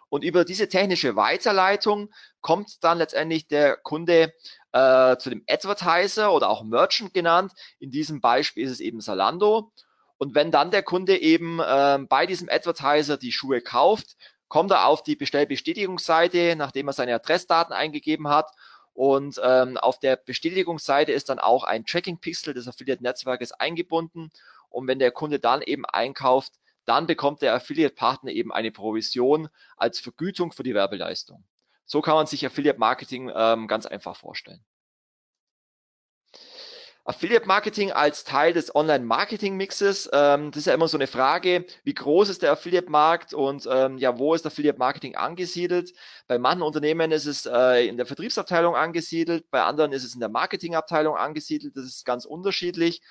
Und 0.09 0.23
über 0.23 0.43
diese 0.43 0.67
technische 0.67 1.15
Weiterleitung 1.15 2.09
kommt 2.41 2.83
dann 2.83 2.97
letztendlich 2.97 3.47
der 3.47 3.77
Kunde 3.77 4.33
äh, 4.71 5.17
zu 5.17 5.29
dem 5.29 5.43
Advertiser 5.47 6.33
oder 6.33 6.49
auch 6.49 6.63
Merchant 6.63 7.13
genannt. 7.13 7.53
In 7.79 7.91
diesem 7.91 8.21
Beispiel 8.21 8.65
ist 8.65 8.71
es 8.71 8.79
eben 8.79 9.01
Salando. 9.01 9.71
Und 10.17 10.35
wenn 10.35 10.51
dann 10.51 10.71
der 10.71 10.83
Kunde 10.83 11.17
eben 11.17 11.59
äh, 11.59 11.99
bei 12.09 12.25
diesem 12.25 12.49
Advertiser 12.49 13.17
die 13.17 13.31
Schuhe 13.31 13.61
kauft, 13.61 14.17
kommt 14.47 14.71
er 14.71 14.87
auf 14.87 15.03
die 15.03 15.15
Bestellbestätigungsseite, 15.15 16.55
nachdem 16.57 16.87
er 16.87 16.93
seine 16.93 17.15
Adressdaten 17.15 17.73
eingegeben 17.73 18.27
hat 18.27 18.51
und 18.99 19.39
ähm, 19.41 19.77
auf 19.77 19.97
der 19.97 20.17
Bestätigungsseite 20.17 21.13
ist 21.13 21.29
dann 21.29 21.39
auch 21.39 21.63
ein 21.63 21.85
Tracking-Pixel 21.85 22.53
des 22.53 22.67
Affiliate-Netzwerkes 22.67 23.53
eingebunden. 23.53 24.29
Und 24.67 24.87
wenn 24.87 24.99
der 24.99 25.11
Kunde 25.11 25.39
dann 25.39 25.61
eben 25.61 25.85
einkauft, 25.85 26.58
dann 26.89 27.05
bekommt 27.05 27.41
der 27.43 27.53
Affiliate-Partner 27.53 28.31
eben 28.31 28.51
eine 28.51 28.71
Provision 28.71 29.49
als 29.77 29.99
Vergütung 29.99 30.51
für 30.51 30.63
die 30.63 30.73
Werbeleistung. 30.73 31.43
So 31.85 32.01
kann 32.01 32.15
man 32.15 32.25
sich 32.25 32.45
Affiliate-Marketing 32.45 33.31
ähm, 33.33 33.67
ganz 33.67 33.85
einfach 33.85 34.15
vorstellen. 34.15 34.63
Affiliate 37.05 37.47
Marketing 37.47 37.91
als 37.91 38.23
Teil 38.23 38.53
des 38.53 38.75
Online-Marketing-Mixes. 38.75 40.09
Ähm, 40.13 40.51
das 40.51 40.61
ist 40.61 40.65
ja 40.65 40.73
immer 40.73 40.87
so 40.87 40.97
eine 40.97 41.07
Frage, 41.07 41.65
wie 41.83 41.93
groß 41.93 42.29
ist 42.29 42.41
der 42.43 42.51
Affiliate-Markt 42.51 43.33
und 43.33 43.67
ähm, 43.71 43.97
ja, 43.97 44.19
wo 44.19 44.33
ist 44.33 44.45
Affiliate-Marketing 44.45 45.15
angesiedelt? 45.15 45.93
Bei 46.27 46.37
manchen 46.37 46.61
Unternehmen 46.61 47.11
ist 47.11 47.25
es 47.25 47.47
äh, 47.47 47.87
in 47.87 47.97
der 47.97 48.05
Vertriebsabteilung 48.05 48.75
angesiedelt, 48.75 49.49
bei 49.49 49.63
anderen 49.63 49.91
ist 49.91 50.03
es 50.03 50.13
in 50.13 50.19
der 50.19 50.29
Marketingabteilung 50.29 51.15
angesiedelt. 51.15 51.75
Das 51.75 51.85
ist 51.85 52.05
ganz 52.05 52.25
unterschiedlich. 52.25 53.01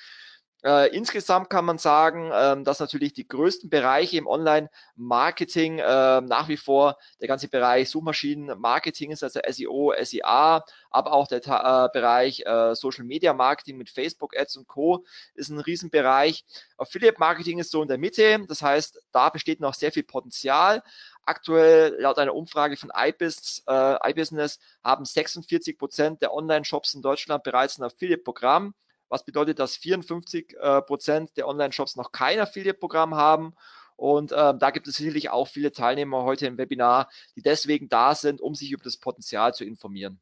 Äh, 0.64 0.88
insgesamt 0.96 1.50
kann 1.50 1.64
man 1.64 1.78
sagen, 1.78 2.30
ähm, 2.34 2.64
dass 2.64 2.80
natürlich 2.80 3.12
die 3.12 3.28
größten 3.28 3.70
Bereiche 3.70 4.16
im 4.16 4.26
Online-Marketing 4.26 5.78
äh, 5.78 6.20
nach 6.20 6.48
wie 6.48 6.56
vor 6.56 6.98
der 7.20 7.28
ganze 7.28 7.46
Bereich 7.46 7.88
Suchmaschinen-Marketing 7.90 9.12
ist, 9.12 9.22
also 9.22 9.38
SEO, 9.48 9.94
SEA, 10.02 10.64
aber 10.90 11.12
auch 11.12 11.28
der 11.28 11.46
äh, 11.46 11.88
Bereich 11.92 12.44
äh, 12.44 12.74
Social 12.74 13.04
Media 13.04 13.32
Marketing 13.34 13.76
mit 13.76 13.88
Facebook 13.88 14.36
Ads 14.36 14.56
und 14.56 14.66
Co. 14.66 15.04
ist 15.34 15.48
ein 15.48 15.60
Riesenbereich. 15.60 16.44
Affiliate 16.76 17.20
Marketing 17.20 17.60
ist 17.60 17.70
so 17.70 17.80
in 17.82 17.88
der 17.88 17.98
Mitte, 17.98 18.44
das 18.48 18.60
heißt, 18.60 19.00
da 19.12 19.28
besteht 19.30 19.60
noch 19.60 19.74
sehr 19.74 19.92
viel 19.92 20.02
Potenzial. 20.04 20.82
Aktuell 21.24 21.94
laut 22.00 22.18
einer 22.18 22.34
Umfrage 22.34 22.76
von 22.76 22.90
iBusiness, 22.92 23.62
äh, 23.68 24.10
iBusiness 24.10 24.58
haben 24.82 25.04
46 25.04 25.78
Prozent 25.78 26.20
der 26.20 26.34
Online-Shops 26.34 26.94
in 26.94 27.02
Deutschland 27.02 27.44
bereits 27.44 27.78
ein 27.78 27.84
Affiliate-Programm 27.84 28.74
was 29.08 29.24
bedeutet, 29.24 29.58
dass 29.58 29.76
54 29.76 30.54
äh, 30.58 30.82
Prozent 30.82 31.36
der 31.36 31.48
Online-Shops 31.48 31.96
noch 31.96 32.12
kein 32.12 32.40
Affiliate-Programm 32.40 33.14
haben. 33.14 33.54
Und 33.96 34.32
äh, 34.32 34.54
da 34.56 34.70
gibt 34.70 34.86
es 34.86 34.96
sicherlich 34.96 35.30
auch 35.30 35.48
viele 35.48 35.72
Teilnehmer 35.72 36.22
heute 36.22 36.46
im 36.46 36.56
Webinar, 36.56 37.10
die 37.34 37.42
deswegen 37.42 37.88
da 37.88 38.14
sind, 38.14 38.40
um 38.40 38.54
sich 38.54 38.70
über 38.70 38.84
das 38.84 38.96
Potenzial 38.96 39.54
zu 39.54 39.64
informieren. 39.64 40.20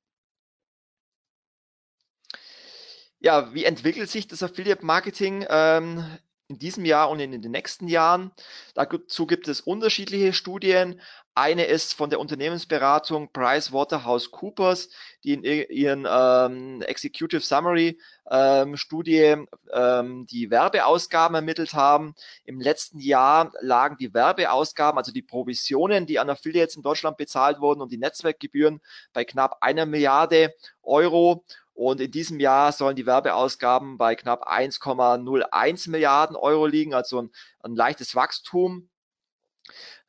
Ja, 3.19 3.53
wie 3.55 3.65
entwickelt 3.65 4.11
sich 4.11 4.29
das 4.29 4.43
Affiliate 4.43 4.85
Marketing 4.85 5.47
ähm, 5.49 6.05
in 6.49 6.59
diesem 6.59 6.85
Jahr 6.85 7.11
und 7.11 7.21
in 7.21 7.43
den 7.43 7.51
nächsten 7.51 7.89
Jahren. 7.89 8.31
Dazu 8.75 9.27
gibt 9.27 9.49
es 9.49 9.61
unterschiedliche 9.61 10.33
Studien. 10.33 11.01
Eine 11.35 11.65
ist 11.65 11.93
von 11.93 12.09
der 12.09 12.21
Unternehmensberatung 12.21 13.31
Price 13.31 13.73
Waterhouse 13.73 14.31
Coopers, 14.31 14.89
die 15.23 15.35
in 15.35 15.43
ihren 15.43 16.07
ähm, 16.09 16.83
Executive 16.83 17.43
Summary 17.43 17.99
ähm, 18.31 18.77
Studie 18.77 19.37
ähm, 19.73 20.27
die 20.31 20.51
Werbeausgaben 20.51 21.35
ermittelt 21.35 21.75
haben. 21.75 22.15
Im 22.45 22.61
letzten 22.61 23.01
Jahr 23.01 23.53
lagen 23.61 23.97
die 23.99 24.15
Werbeausgaben, 24.15 24.97
also 24.97 25.13
die 25.13 25.23
Provisionen, 25.23 26.07
die 26.07 26.19
an 26.19 26.31
Affiliates 26.31 26.77
in 26.77 26.83
Deutschland 26.83 27.19
bezahlt 27.19 27.61
wurden 27.61 27.83
und 27.83 27.93
die 27.93 27.99
Netzwerkgebühren 27.99 28.81
bei 29.13 29.25
knapp 29.25 29.59
einer 29.61 29.85
Milliarde 29.85 30.55
Euro. 30.83 31.45
Und 31.77 32.01
in 32.01 32.11
diesem 32.11 32.41
Jahr 32.41 32.73
sollen 32.73 32.97
die 32.97 33.05
Werbeausgaben 33.05 33.99
bei 33.99 34.15
knapp 34.15 34.49
1,01 34.49 35.91
Milliarden 35.91 36.35
Euro 36.35 36.67
liegen, 36.67 36.95
also 36.95 37.21
ein, 37.21 37.31
ein 37.63 37.77
leichtes 37.77 38.15
Wachstum 38.15 38.89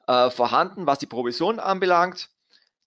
äh, 0.08 0.30
vorhanden, 0.30 0.88
was 0.88 1.00
die 1.00 1.08
Provision 1.08 1.60
anbelangt. 1.60 2.30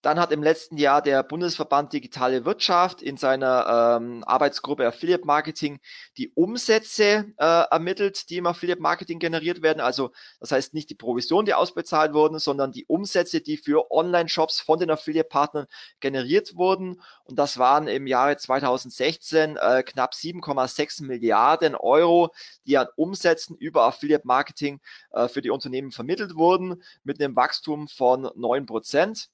Dann 0.01 0.19
hat 0.19 0.31
im 0.31 0.41
letzten 0.41 0.77
Jahr 0.77 1.03
der 1.03 1.21
Bundesverband 1.21 1.93
Digitale 1.93 2.43
Wirtschaft 2.43 3.03
in 3.03 3.17
seiner 3.17 3.99
ähm, 4.01 4.23
Arbeitsgruppe 4.25 4.87
Affiliate 4.87 5.25
Marketing 5.25 5.79
die 6.17 6.31
Umsätze 6.33 7.25
äh, 7.37 7.63
ermittelt, 7.69 8.29
die 8.31 8.37
im 8.37 8.47
Affiliate 8.47 8.81
Marketing 8.81 9.19
generiert 9.19 9.61
werden. 9.61 9.79
Also 9.79 10.11
das 10.39 10.51
heißt 10.51 10.73
nicht 10.73 10.89
die 10.89 10.95
Provision, 10.95 11.45
die 11.45 11.53
ausbezahlt 11.53 12.13
wurden, 12.13 12.39
sondern 12.39 12.71
die 12.71 12.85
Umsätze, 12.85 13.41
die 13.41 13.57
für 13.57 13.91
Online-Shops 13.91 14.59
von 14.59 14.79
den 14.79 14.89
Affiliate-Partnern 14.89 15.67
generiert 15.99 16.55
wurden. 16.55 16.99
Und 17.25 17.37
das 17.37 17.59
waren 17.59 17.87
im 17.87 18.07
Jahre 18.07 18.37
2016 18.37 19.57
äh, 19.57 19.83
knapp 19.83 20.13
7,6 20.13 21.03
Milliarden 21.03 21.75
Euro, 21.75 22.31
die 22.65 22.77
an 22.79 22.87
Umsätzen 22.95 23.55
über 23.55 23.83
Affiliate 23.83 24.25
Marketing 24.25 24.81
äh, 25.11 25.27
für 25.27 25.43
die 25.43 25.51
Unternehmen 25.51 25.91
vermittelt 25.91 26.35
wurden, 26.35 26.81
mit 27.03 27.21
einem 27.21 27.35
Wachstum 27.35 27.87
von 27.87 28.31
9 28.35 28.65
Prozent. 28.65 29.29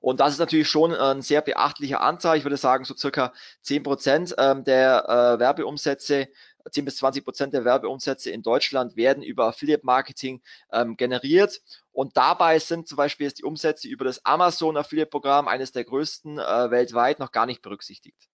Und 0.00 0.20
das 0.20 0.32
ist 0.32 0.38
natürlich 0.38 0.68
schon 0.68 0.94
ein 0.94 1.22
sehr 1.22 1.42
beachtlicher 1.42 2.00
Anteil. 2.00 2.38
Ich 2.38 2.44
würde 2.44 2.56
sagen, 2.56 2.84
so 2.84 2.96
circa 2.96 3.32
10 3.62 3.82
Prozent 3.82 4.34
ähm, 4.38 4.64
der 4.64 5.04
äh, 5.08 5.38
Werbeumsätze 5.38 6.28
10 6.70 6.84
bis 6.84 6.96
20 6.98 7.24
Prozent 7.24 7.54
der 7.54 7.64
Werbeumsätze 7.64 8.30
in 8.30 8.42
Deutschland 8.42 8.96
werden 8.96 9.22
über 9.22 9.46
Affiliate 9.46 9.84
Marketing 9.84 10.42
ähm, 10.72 10.96
generiert. 10.96 11.60
Und 11.92 12.16
dabei 12.16 12.58
sind 12.58 12.88
zum 12.88 12.96
Beispiel 12.96 13.26
jetzt 13.26 13.38
die 13.38 13.44
Umsätze 13.44 13.88
über 13.88 14.04
das 14.04 14.24
Amazon 14.24 14.76
Affiliate 14.76 15.10
Programm, 15.10 15.48
eines 15.48 15.72
der 15.72 15.84
größten 15.84 16.38
äh, 16.38 16.70
weltweit, 16.70 17.18
noch 17.18 17.32
gar 17.32 17.46
nicht 17.46 17.62
berücksichtigt. 17.62 18.28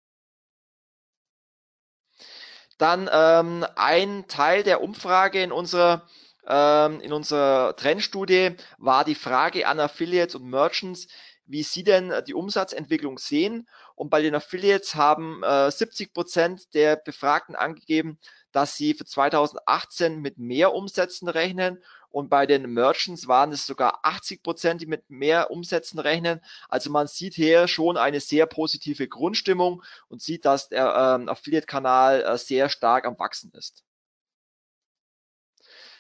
Dann 2.79 3.09
ähm, 3.13 3.67
ein 3.77 4.27
Teil 4.29 4.63
der 4.63 4.83
Umfrage 4.83 5.43
in 5.43 5.53
unserer 5.53 6.09
ähm, 6.45 7.01
in 7.01 7.13
unserer 7.13 7.77
Trendstudie 7.77 8.57
war 8.79 9.05
die 9.05 9.15
Frage 9.15 9.69
an 9.69 9.79
Affiliates 9.79 10.35
und 10.35 10.51
Merchants, 10.51 11.07
wie 11.47 11.63
Sie 11.63 11.85
denn 11.85 12.11
äh, 12.11 12.23
die 12.23 12.35
Umsatzentwicklung 12.35 13.19
sehen. 13.19 13.69
Und 13.95 14.11
bei 14.11 14.23
den 14.23 14.35
Affiliates 14.35 14.95
haben 14.95 15.43
äh, 15.43 15.71
70 15.71 16.13
Prozent 16.13 16.75
der 16.75 16.97
Befragten 16.97 17.55
angegeben, 17.55 18.19
dass 18.53 18.77
sie 18.77 18.95
für 18.95 19.05
2018 19.05 20.21
mit 20.21 20.39
mehr 20.39 20.75
Umsätzen 20.75 21.29
rechnen. 21.29 21.83
Und 22.11 22.29
bei 22.29 22.47
den 22.47 22.71
Merchants 22.73 23.27
waren 23.27 23.53
es 23.53 23.67
sogar 23.67 24.01
80 24.03 24.43
Prozent, 24.43 24.83
die 24.83 24.87
mit 24.87 25.09
mehr 25.09 25.51
Umsätzen 25.51 25.99
rechnen. 25.99 26.41
Also 26.69 26.91
man 26.91 27.07
sieht 27.07 27.35
hier 27.35 27.69
schon 27.69 27.97
eine 27.97 28.21
sehr 28.21 28.47
positive 28.47 29.09
Grundstimmung 29.09 29.83
und 30.09 30.21
sieht, 30.21 30.45
dass 30.45 30.69
der 30.69 31.17
ähm, 31.21 31.29
Affiliate-Kanal 31.29 32.23
äh, 32.23 32.39
sehr 32.39 32.69
stark 32.69 33.07
am 33.07 33.19
Wachsen 33.19 33.51
ist. 33.55 33.83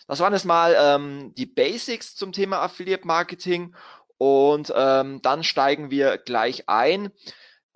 Das 0.06 0.20
waren 0.20 0.34
jetzt 0.34 0.44
mal 0.44 0.76
ähm, 0.76 1.32
die 1.36 1.46
Basics 1.46 2.16
zum 2.16 2.32
Thema 2.32 2.60
Affiliate 2.60 3.06
Marketing 3.06 3.74
und 4.22 4.72
ähm, 4.76 5.20
dann 5.20 5.42
steigen 5.42 5.90
wir 5.90 6.16
gleich 6.16 6.68
ein. 6.68 7.10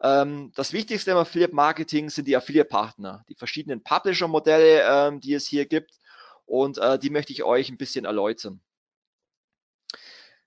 Ähm, 0.00 0.53
das 0.55 0.73
Wichtigste 0.73 1.11
im 1.11 1.17
Affiliate 1.17 1.53
Marketing 1.53 2.09
sind 2.09 2.29
die 2.29 2.37
Affiliate 2.37 2.69
Partner, 2.69 3.25
die 3.29 3.35
verschiedenen 3.35 3.83
Publisher 3.83 4.29
Modelle, 4.29 4.85
ähm, 4.88 5.21
die 5.21 5.35
es 5.35 5.49
hier 5.49 5.67
gibt. 5.67 5.99
Und 6.45 6.79
äh, 6.79 7.00
die 7.00 7.11
möchte 7.11 7.33
ich 7.33 7.43
euch 7.43 7.69
ein 7.69 7.79
bisschen 7.79 8.05
erläutern. 8.05 8.61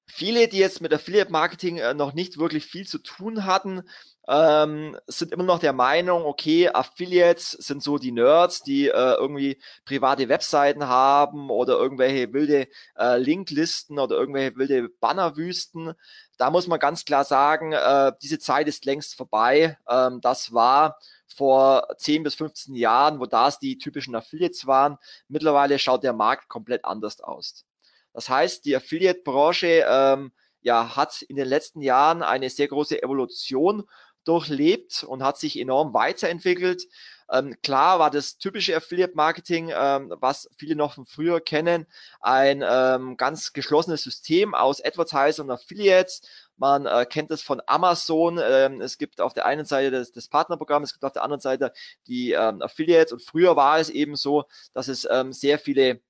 Viele, 0.07 0.47
die 0.47 0.59
jetzt 0.59 0.79
mit 0.79 0.93
Affiliate 0.93 1.33
Marketing 1.33 1.79
äh, 1.79 1.93
noch 1.93 2.13
nicht 2.13 2.37
wirklich 2.37 2.65
viel 2.65 2.87
zu 2.87 2.99
tun 2.99 3.43
hatten, 3.43 3.81
ähm, 4.29 4.95
sind 5.07 5.31
immer 5.31 5.43
noch 5.43 5.57
der 5.57 5.73
Meinung, 5.73 6.23
okay, 6.23 6.69
Affiliates 6.69 7.49
sind 7.51 7.81
so 7.81 7.97
die 7.97 8.11
Nerds, 8.11 8.61
die 8.61 8.87
äh, 8.87 8.91
irgendwie 9.15 9.59
private 9.85 10.29
Webseiten 10.29 10.87
haben 10.87 11.49
oder 11.49 11.79
irgendwelche 11.79 12.31
wilde 12.31 12.67
äh, 12.95 13.17
Linklisten 13.17 13.97
oder 13.97 14.17
irgendwelche 14.17 14.55
wilde 14.55 14.89
Bannerwüsten. 14.99 15.93
Da 16.37 16.51
muss 16.51 16.67
man 16.67 16.79
ganz 16.79 17.05
klar 17.05 17.23
sagen, 17.23 17.73
äh, 17.73 18.11
diese 18.21 18.37
Zeit 18.37 18.67
ist 18.67 18.85
längst 18.85 19.15
vorbei. 19.15 19.79
Ähm, 19.89 20.21
das 20.21 20.53
war 20.53 20.99
vor 21.35 21.87
10 21.97 22.21
bis 22.21 22.35
15 22.35 22.75
Jahren, 22.75 23.19
wo 23.19 23.25
das 23.25 23.57
die 23.57 23.79
typischen 23.79 24.13
Affiliates 24.15 24.67
waren. 24.67 24.97
Mittlerweile 25.27 25.79
schaut 25.79 26.03
der 26.03 26.13
Markt 26.13 26.49
komplett 26.49 26.85
anders 26.85 27.19
aus. 27.19 27.65
Das 28.13 28.29
heißt, 28.29 28.63
die 28.65 28.75
Affiliate-Branche 28.75 29.85
ähm, 29.87 30.31
ja, 30.61 30.95
hat 30.95 31.21
in 31.23 31.35
den 31.35 31.47
letzten 31.47 31.81
Jahren 31.81 32.21
eine 32.21 32.49
sehr 32.49 32.67
große 32.67 33.01
Evolution 33.01 33.85
durchlebt 34.29 35.03
und 35.03 35.23
hat 35.23 35.37
sich 35.37 35.59
enorm 35.59 35.93
weiterentwickelt. 35.93 36.83
Ähm, 37.31 37.55
klar 37.61 37.99
war 37.99 38.09
das 38.09 38.37
typische 38.37 38.75
Affiliate-Marketing, 38.75 39.71
ähm, 39.75 40.13
was 40.19 40.49
viele 40.57 40.75
noch 40.75 40.93
von 40.93 41.05
früher 41.05 41.41
kennen, 41.41 41.85
ein 42.21 42.63
ähm, 42.67 43.17
ganz 43.17 43.53
geschlossenes 43.53 44.03
System 44.03 44.55
aus 44.55 44.83
Advertiser 44.83 45.43
und 45.43 45.51
Affiliates. 45.51 46.21
Man 46.57 46.85
äh, 46.85 47.05
kennt 47.05 47.31
das 47.31 47.41
von 47.41 47.61
Amazon. 47.67 48.39
Ähm, 48.41 48.81
es 48.81 48.97
gibt 48.97 49.21
auf 49.21 49.33
der 49.33 49.45
einen 49.45 49.65
Seite 49.65 49.91
das, 49.91 50.11
das 50.11 50.27
Partnerprogramm, 50.27 50.83
es 50.83 50.93
gibt 50.93 51.05
auf 51.05 51.13
der 51.13 51.23
anderen 51.23 51.41
Seite 51.41 51.71
die 52.07 52.31
ähm, 52.31 52.61
Affiliates. 52.61 53.13
Und 53.13 53.23
früher 53.23 53.55
war 53.55 53.79
es 53.79 53.89
eben 53.89 54.15
so, 54.15 54.45
dass 54.73 54.87
es 54.87 55.07
ähm, 55.09 55.31
sehr 55.31 55.59
viele 55.59 56.01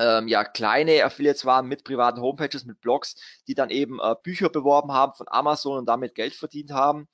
ähm, 0.00 0.28
ja, 0.28 0.44
kleine 0.44 1.04
Affiliates 1.04 1.44
waren 1.44 1.66
mit 1.66 1.84
privaten 1.84 2.20
Homepages, 2.20 2.64
mit 2.64 2.80
Blogs, 2.80 3.16
die 3.46 3.54
dann 3.54 3.70
eben 3.70 4.00
äh, 4.00 4.14
Bücher 4.22 4.48
beworben 4.48 4.92
haben 4.92 5.12
von 5.14 5.26
Amazon 5.28 5.78
und 5.78 5.86
damit 5.86 6.14
Geld 6.14 6.34
verdient 6.34 6.72
haben. 6.72 7.08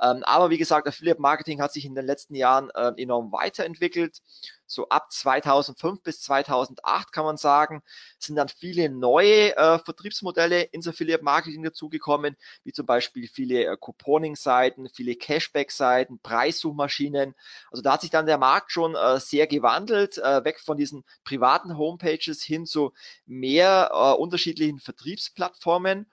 Ähm, 0.00 0.22
aber 0.24 0.50
wie 0.50 0.58
gesagt, 0.58 0.86
Affiliate 0.86 1.20
Marketing 1.20 1.60
hat 1.60 1.72
sich 1.72 1.84
in 1.84 1.94
den 1.94 2.06
letzten 2.06 2.34
Jahren 2.34 2.70
äh, 2.70 2.92
enorm 2.96 3.32
weiterentwickelt. 3.32 4.22
So 4.70 4.88
ab 4.90 5.10
2005 5.10 6.02
bis 6.02 6.20
2008 6.20 7.10
kann 7.10 7.24
man 7.24 7.38
sagen, 7.38 7.82
sind 8.18 8.36
dann 8.36 8.48
viele 8.48 8.90
neue 8.90 9.56
äh, 9.56 9.78
Vertriebsmodelle 9.78 10.62
ins 10.62 10.86
Affiliate 10.86 11.24
Marketing 11.24 11.62
dazugekommen, 11.62 12.36
wie 12.64 12.72
zum 12.72 12.84
Beispiel 12.84 13.28
viele 13.28 13.64
äh, 13.64 13.76
Couponing-Seiten, 13.80 14.90
viele 14.90 15.16
Cashback-Seiten, 15.16 16.20
Preissuchmaschinen. 16.20 17.34
Also 17.70 17.82
da 17.82 17.94
hat 17.94 18.02
sich 18.02 18.10
dann 18.10 18.26
der 18.26 18.36
Markt 18.36 18.70
schon 18.70 18.94
äh, 18.94 19.18
sehr 19.20 19.46
gewandelt, 19.46 20.18
äh, 20.18 20.44
weg 20.44 20.60
von 20.60 20.76
diesen 20.76 21.02
privaten 21.24 21.78
Homepages 21.78 22.42
hin 22.42 22.66
zu 22.66 22.92
mehr 23.24 23.90
äh, 23.92 24.20
unterschiedlichen 24.20 24.80
Vertriebsplattformen. 24.80 26.06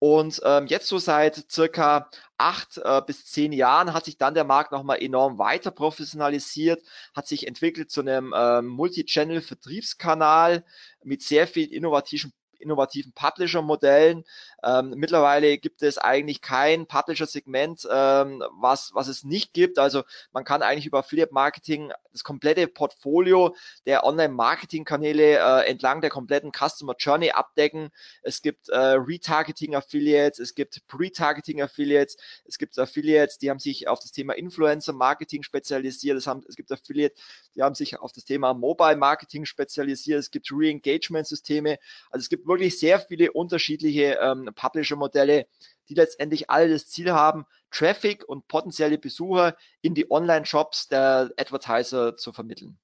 Und 0.00 0.40
ähm, 0.44 0.66
jetzt 0.66 0.88
so 0.88 0.98
seit 0.98 1.44
circa 1.52 2.08
acht 2.38 2.78
äh, 2.78 3.02
bis 3.06 3.26
zehn 3.26 3.52
Jahren 3.52 3.92
hat 3.92 4.06
sich 4.06 4.16
dann 4.16 4.32
der 4.32 4.44
Markt 4.44 4.72
nochmal 4.72 5.02
enorm 5.02 5.38
weiter 5.38 5.70
professionalisiert, 5.70 6.82
hat 7.14 7.28
sich 7.28 7.46
entwickelt 7.46 7.90
zu 7.90 8.00
einem 8.00 8.32
ähm, 8.34 8.66
Multi-Channel-Vertriebskanal 8.66 10.64
mit 11.04 11.22
sehr 11.22 11.46
viel 11.46 11.70
innovativen 11.72 12.32
innovativen 12.60 13.12
Publisher-Modellen. 13.12 14.24
Ähm, 14.62 14.94
mittlerweile 14.96 15.58
gibt 15.58 15.82
es 15.82 15.98
eigentlich 15.98 16.40
kein 16.40 16.86
Publisher-Segment, 16.86 17.88
ähm, 17.90 18.42
was, 18.52 18.90
was 18.94 19.08
es 19.08 19.24
nicht 19.24 19.52
gibt. 19.52 19.78
Also 19.78 20.02
man 20.32 20.44
kann 20.44 20.62
eigentlich 20.62 20.86
über 20.86 21.00
Affiliate-Marketing 21.00 21.92
das 22.12 22.24
komplette 22.24 22.66
Portfolio 22.66 23.54
der 23.86 24.04
Online-Marketing-Kanäle 24.04 25.38
äh, 25.38 25.68
entlang 25.68 26.00
der 26.00 26.10
kompletten 26.10 26.52
Customer 26.52 26.94
Journey 26.98 27.30
abdecken. 27.30 27.90
Es 28.22 28.42
gibt 28.42 28.68
äh, 28.68 28.76
Retargeting-Affiliates, 28.76 30.38
es 30.38 30.54
gibt 30.54 30.86
Pre-Targeting-Affiliates, 30.88 32.16
es 32.44 32.58
gibt 32.58 32.78
Affiliates, 32.78 33.38
die 33.38 33.50
haben 33.50 33.60
sich 33.60 33.88
auf 33.88 34.00
das 34.00 34.12
Thema 34.12 34.34
Influencer-Marketing 34.34 35.42
spezialisiert. 35.42 36.16
Es, 36.16 36.26
haben, 36.26 36.42
es 36.48 36.56
gibt 36.56 36.70
Affiliates, 36.72 37.20
die 37.54 37.62
haben 37.62 37.74
sich 37.74 37.98
auf 37.98 38.12
das 38.12 38.24
Thema 38.24 38.54
Mobile-Marketing 38.54 39.44
spezialisiert. 39.44 40.18
Es 40.18 40.30
gibt 40.30 40.50
Re-Engagement-Systeme. 40.50 41.78
Also 42.10 42.24
es 42.24 42.28
gibt 42.28 42.46
wirklich 42.46 42.78
sehr 42.78 43.00
viele 43.00 43.32
unterschiedliche 43.32 44.18
ähm, 44.20 44.49
Publisher-Modelle, 44.52 45.46
die 45.88 45.94
letztendlich 45.94 46.50
alle 46.50 46.68
das 46.68 46.88
Ziel 46.88 47.12
haben, 47.12 47.46
Traffic 47.70 48.28
und 48.28 48.48
potenzielle 48.48 48.98
Besucher 48.98 49.56
in 49.82 49.94
die 49.94 50.10
Online-Shops 50.10 50.88
der 50.88 51.30
Advertiser 51.36 52.16
zu 52.16 52.32
vermitteln. 52.32 52.78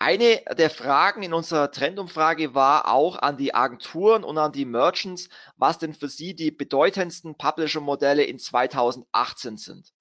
Eine 0.00 0.42
der 0.56 0.70
Fragen 0.70 1.24
in 1.24 1.34
unserer 1.34 1.72
Trendumfrage 1.72 2.54
war 2.54 2.88
auch 2.88 3.16
an 3.18 3.36
die 3.36 3.52
Agenturen 3.52 4.22
und 4.22 4.38
an 4.38 4.52
die 4.52 4.64
Merchants, 4.64 5.28
was 5.56 5.78
denn 5.78 5.92
für 5.92 6.08
sie 6.08 6.34
die 6.34 6.52
bedeutendsten 6.52 7.36
Publisher-Modelle 7.36 8.22
in 8.22 8.38
2018 8.38 9.56
sind. 9.56 9.92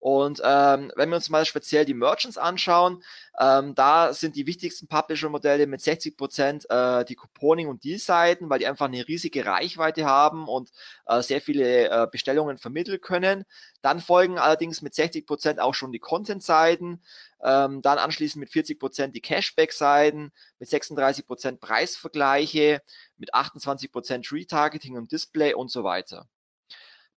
Und 0.00 0.40
ähm, 0.42 0.90
wenn 0.96 1.10
wir 1.10 1.16
uns 1.16 1.28
mal 1.28 1.44
speziell 1.44 1.84
die 1.84 1.92
Merchants 1.92 2.38
anschauen, 2.38 3.02
ähm, 3.38 3.74
da 3.74 4.14
sind 4.14 4.34
die 4.34 4.46
wichtigsten 4.46 4.88
Publisher-Modelle 4.88 5.66
mit 5.66 5.82
60 5.82 6.16
Prozent 6.16 6.64
äh, 6.70 7.04
die 7.04 7.16
Couponing- 7.16 7.68
und 7.68 7.84
Deal-Seiten, 7.84 8.48
weil 8.48 8.58
die 8.58 8.66
einfach 8.66 8.86
eine 8.86 9.06
riesige 9.06 9.44
Reichweite 9.44 10.06
haben 10.06 10.48
und 10.48 10.70
äh, 11.06 11.20
sehr 11.20 11.42
viele 11.42 11.90
äh, 11.90 12.06
Bestellungen 12.10 12.56
vermitteln 12.56 13.00
können. 13.02 13.44
Dann 13.82 14.00
folgen 14.00 14.38
allerdings 14.38 14.80
mit 14.80 14.94
60 14.94 15.26
Prozent 15.26 15.60
auch 15.60 15.74
schon 15.74 15.92
die 15.92 15.98
Content-Seiten. 15.98 17.02
Ähm, 17.42 17.82
dann 17.82 17.98
anschließend 17.98 18.40
mit 18.40 18.50
40 18.50 18.78
Prozent 18.78 19.14
die 19.14 19.20
Cashback-Seiten, 19.20 20.32
mit 20.58 20.68
36 20.68 21.26
Prozent 21.26 21.60
Preisvergleiche, 21.60 22.80
mit 23.18 23.34
28 23.34 23.92
Prozent 23.92 24.32
Retargeting 24.32 24.96
und 24.96 25.12
Display 25.12 25.52
und 25.52 25.70
so 25.70 25.84
weiter. 25.84 26.26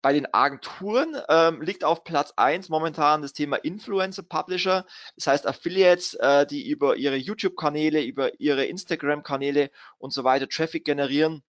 Bei 0.04 0.12
den 0.12 0.28
Agenturen 0.34 1.16
ähm, 1.30 1.62
liegt 1.62 1.86
auf 1.86 2.04
Platz 2.04 2.34
eins 2.36 2.68
momentan 2.68 3.22
das 3.22 3.32
Thema 3.32 3.56
Influencer 3.56 4.24
Publisher. 4.24 4.86
Das 5.16 5.28
heißt 5.28 5.48
Affiliates, 5.48 6.14
äh, 6.16 6.46
die 6.46 6.68
über 6.68 6.98
ihre 6.98 7.16
YouTube-Kanäle, 7.16 8.04
über 8.04 8.38
ihre 8.38 8.66
Instagram-Kanäle 8.66 9.72
und 10.00 10.12
so 10.12 10.26
weiter 10.26 10.50
Traffic 10.50 10.84
generieren. 10.84 11.42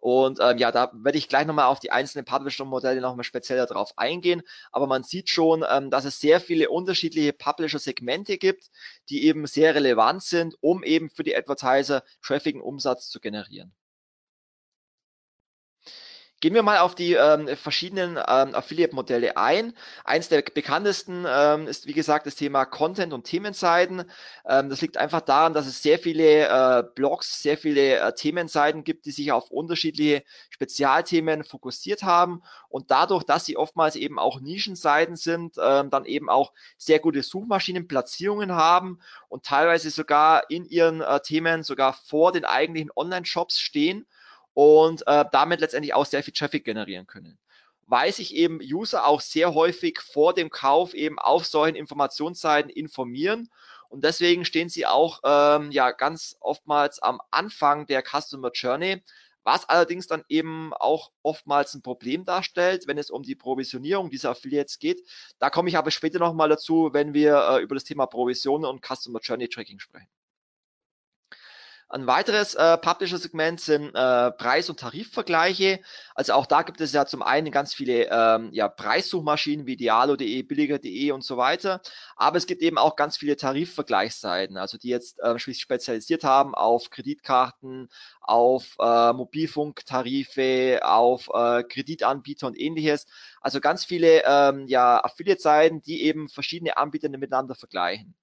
Und 0.00 0.38
ähm, 0.40 0.56
ja, 0.56 0.72
da 0.72 0.92
werde 0.94 1.18
ich 1.18 1.28
gleich 1.28 1.46
nochmal 1.46 1.66
auf 1.66 1.78
die 1.78 1.90
einzelnen 1.92 2.24
Publisher-Modelle 2.24 3.02
nochmal 3.02 3.24
speziell 3.24 3.58
darauf 3.66 3.98
eingehen. 3.98 4.40
Aber 4.70 4.86
man 4.86 5.02
sieht 5.02 5.28
schon, 5.28 5.62
ähm, 5.68 5.90
dass 5.90 6.06
es 6.06 6.20
sehr 6.20 6.40
viele 6.40 6.70
unterschiedliche 6.70 7.34
Publisher-Segmente 7.34 8.38
gibt, 8.38 8.70
die 9.10 9.26
eben 9.26 9.46
sehr 9.46 9.74
relevant 9.74 10.22
sind, 10.22 10.56
um 10.60 10.82
eben 10.82 11.10
für 11.10 11.22
die 11.22 11.36
Advertiser 11.36 12.02
Traffic 12.22 12.56
und 12.56 12.62
Umsatz 12.62 13.10
zu 13.10 13.20
generieren. 13.20 13.74
Gehen 16.42 16.54
wir 16.54 16.64
mal 16.64 16.78
auf 16.78 16.96
die 16.96 17.12
ähm, 17.12 17.46
verschiedenen 17.56 18.16
ähm, 18.16 18.52
Affiliate-Modelle 18.56 19.36
ein. 19.36 19.74
Eins 20.02 20.28
der 20.28 20.42
bekanntesten 20.42 21.24
ähm, 21.24 21.68
ist, 21.68 21.86
wie 21.86 21.92
gesagt, 21.92 22.26
das 22.26 22.34
Thema 22.34 22.64
Content- 22.64 23.12
und 23.12 23.22
Themenseiten. 23.22 24.10
Ähm, 24.44 24.68
das 24.68 24.80
liegt 24.80 24.96
einfach 24.96 25.20
daran, 25.20 25.54
dass 25.54 25.68
es 25.68 25.84
sehr 25.84 26.00
viele 26.00 26.48
äh, 26.48 26.82
Blogs, 26.96 27.40
sehr 27.44 27.56
viele 27.56 28.00
äh, 28.00 28.12
Themenseiten 28.12 28.82
gibt, 28.82 29.06
die 29.06 29.12
sich 29.12 29.30
auf 29.30 29.52
unterschiedliche 29.52 30.24
Spezialthemen 30.50 31.44
fokussiert 31.44 32.02
haben 32.02 32.42
und 32.68 32.90
dadurch, 32.90 33.22
dass 33.22 33.44
sie 33.44 33.56
oftmals 33.56 33.94
eben 33.94 34.18
auch 34.18 34.40
Nischenseiten 34.40 35.14
sind, 35.14 35.58
ähm, 35.62 35.90
dann 35.90 36.04
eben 36.06 36.28
auch 36.28 36.52
sehr 36.76 36.98
gute 36.98 37.22
Suchmaschinenplatzierungen 37.22 38.50
haben 38.50 38.98
und 39.28 39.44
teilweise 39.44 39.90
sogar 39.90 40.50
in 40.50 40.64
ihren 40.64 41.02
äh, 41.02 41.20
Themen 41.20 41.62
sogar 41.62 41.92
vor 41.92 42.32
den 42.32 42.44
eigentlichen 42.44 42.90
Online-Shops 42.96 43.60
stehen 43.60 44.06
und 44.54 45.06
äh, 45.06 45.24
damit 45.32 45.60
letztendlich 45.60 45.94
auch 45.94 46.06
sehr 46.06 46.22
viel 46.22 46.34
Traffic 46.34 46.64
generieren 46.64 47.06
können. 47.06 47.38
Weil 47.86 48.12
sich 48.12 48.34
eben 48.34 48.60
User 48.60 49.06
auch 49.06 49.20
sehr 49.20 49.54
häufig 49.54 50.00
vor 50.00 50.34
dem 50.34 50.50
Kauf 50.50 50.94
eben 50.94 51.18
auf 51.18 51.44
solchen 51.44 51.76
Informationsseiten 51.76 52.70
informieren 52.70 53.48
und 53.92 54.04
deswegen 54.04 54.46
stehen 54.46 54.70
sie 54.70 54.86
auch 54.86 55.20
ähm, 55.22 55.70
ja 55.70 55.90
ganz 55.90 56.38
oftmals 56.40 56.98
am 57.00 57.20
Anfang 57.30 57.86
der 57.86 58.02
Customer 58.02 58.50
Journey, 58.50 59.02
was 59.44 59.68
allerdings 59.68 60.06
dann 60.06 60.24
eben 60.30 60.72
auch 60.72 61.12
oftmals 61.22 61.74
ein 61.74 61.82
Problem 61.82 62.24
darstellt, 62.24 62.86
wenn 62.86 62.96
es 62.96 63.10
um 63.10 63.22
die 63.22 63.34
Provisionierung 63.34 64.08
dieser 64.08 64.30
Affiliates 64.30 64.78
geht. 64.78 65.06
Da 65.38 65.50
komme 65.50 65.68
ich 65.68 65.76
aber 65.76 65.90
später 65.90 66.18
nochmal 66.18 66.48
dazu, 66.48 66.88
wenn 66.94 67.12
wir 67.12 67.36
äh, 67.50 67.62
über 67.62 67.74
das 67.74 67.84
Thema 67.84 68.06
Provisionen 68.06 68.64
und 68.64 68.82
Customer 68.82 69.20
Journey 69.20 69.48
Tracking 69.48 69.78
sprechen. 69.78 70.08
Ein 71.92 72.06
weiteres 72.06 72.54
äh, 72.54 72.78
Publisher-Segment 72.78 73.60
sind 73.60 73.94
äh, 73.94 74.30
Preis- 74.32 74.70
und 74.70 74.80
Tarifvergleiche. 74.80 75.80
Also 76.14 76.32
auch 76.32 76.46
da 76.46 76.62
gibt 76.62 76.80
es 76.80 76.94
ja 76.94 77.04
zum 77.04 77.22
einen 77.22 77.50
ganz 77.50 77.74
viele 77.74 78.08
ähm, 78.10 78.48
ja, 78.52 78.66
Preissuchmaschinen 78.68 79.66
wie 79.66 79.76
Dialo.de, 79.76 80.42
billiger.de 80.42 81.10
und 81.10 81.22
so 81.22 81.36
weiter. 81.36 81.82
Aber 82.16 82.38
es 82.38 82.46
gibt 82.46 82.62
eben 82.62 82.78
auch 82.78 82.96
ganz 82.96 83.18
viele 83.18 83.36
Tarifvergleichsseiten, 83.36 84.56
also 84.56 84.78
die 84.78 84.88
jetzt 84.88 85.20
äh, 85.20 85.38
spezialisiert 85.38 86.24
haben 86.24 86.54
auf 86.54 86.88
Kreditkarten, 86.88 87.90
auf 88.22 88.74
äh, 88.80 89.12
Mobilfunktarife, 89.12 90.80
auf 90.82 91.28
äh, 91.34 91.62
Kreditanbieter 91.62 92.46
und 92.46 92.58
ähnliches. 92.58 93.06
Also 93.42 93.60
ganz 93.60 93.84
viele 93.84 94.22
ähm, 94.24 94.66
ja, 94.66 95.04
Affiliate-Seiten, 95.04 95.82
die 95.82 96.04
eben 96.04 96.30
verschiedene 96.30 96.78
Anbieter 96.78 97.10
miteinander 97.10 97.54
vergleichen. 97.54 98.14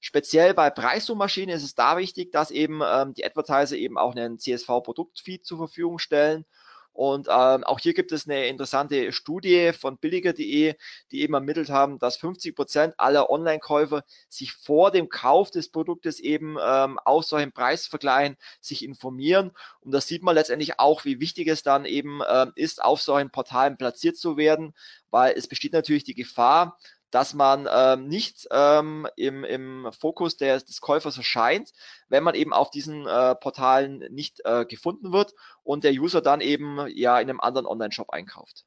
Speziell 0.00 0.54
bei 0.54 0.70
Preissuchmaschinen 0.70 1.54
ist 1.54 1.62
es 1.62 1.74
da 1.74 1.98
wichtig, 1.98 2.32
dass 2.32 2.50
eben 2.50 2.80
ähm, 2.84 3.12
die 3.12 3.24
Advertiser 3.24 3.76
eben 3.76 3.98
auch 3.98 4.14
einen 4.16 4.38
CSV-Produktfeed 4.38 5.44
zur 5.44 5.58
Verfügung 5.58 5.98
stellen. 5.98 6.46
Und 6.92 7.28
ähm, 7.30 7.64
auch 7.64 7.78
hier 7.78 7.94
gibt 7.94 8.10
es 8.10 8.26
eine 8.26 8.46
interessante 8.46 9.12
Studie 9.12 9.72
von 9.72 9.96
billiger.de, 9.98 10.74
die 11.10 11.20
eben 11.20 11.34
ermittelt 11.34 11.70
haben, 11.70 11.98
dass 11.98 12.16
50 12.16 12.56
Prozent 12.56 12.94
aller 12.98 13.30
Online-Käufer 13.30 14.02
sich 14.28 14.52
vor 14.52 14.90
dem 14.90 15.08
Kauf 15.08 15.50
des 15.50 15.70
Produktes 15.70 16.18
eben 16.18 16.56
ähm, 16.60 16.98
aus 16.98 17.28
solchen 17.28 17.52
Preisvergleichen 17.52 18.36
sich 18.60 18.84
informieren. 18.84 19.52
Und 19.80 19.92
das 19.92 20.08
sieht 20.08 20.22
man 20.22 20.34
letztendlich 20.34 20.80
auch, 20.80 21.04
wie 21.04 21.20
wichtig 21.20 21.46
es 21.48 21.62
dann 21.62 21.84
eben 21.84 22.20
ähm, 22.28 22.52
ist, 22.56 22.82
auf 22.82 23.00
solchen 23.00 23.30
Portalen 23.30 23.76
platziert 23.76 24.16
zu 24.16 24.36
werden, 24.36 24.74
weil 25.10 25.34
es 25.36 25.46
besteht 25.46 25.72
natürlich 25.72 26.04
die 26.04 26.14
Gefahr, 26.14 26.76
dass 27.10 27.34
man 27.34 27.68
ähm, 27.70 28.08
nicht 28.08 28.46
ähm, 28.50 29.06
im, 29.16 29.44
im 29.44 29.90
Fokus 29.98 30.36
der, 30.36 30.58
des 30.60 30.80
Käufers 30.80 31.16
erscheint, 31.16 31.72
wenn 32.08 32.22
man 32.22 32.34
eben 32.34 32.52
auf 32.52 32.70
diesen 32.70 33.06
äh, 33.06 33.34
Portalen 33.34 33.98
nicht 34.10 34.40
äh, 34.44 34.64
gefunden 34.64 35.12
wird 35.12 35.34
und 35.62 35.84
der 35.84 35.92
User 35.92 36.20
dann 36.20 36.40
eben 36.40 36.86
ja 36.88 37.18
in 37.20 37.28
einem 37.28 37.40
anderen 37.40 37.66
Online-Shop 37.66 38.10
einkauft. 38.10 38.64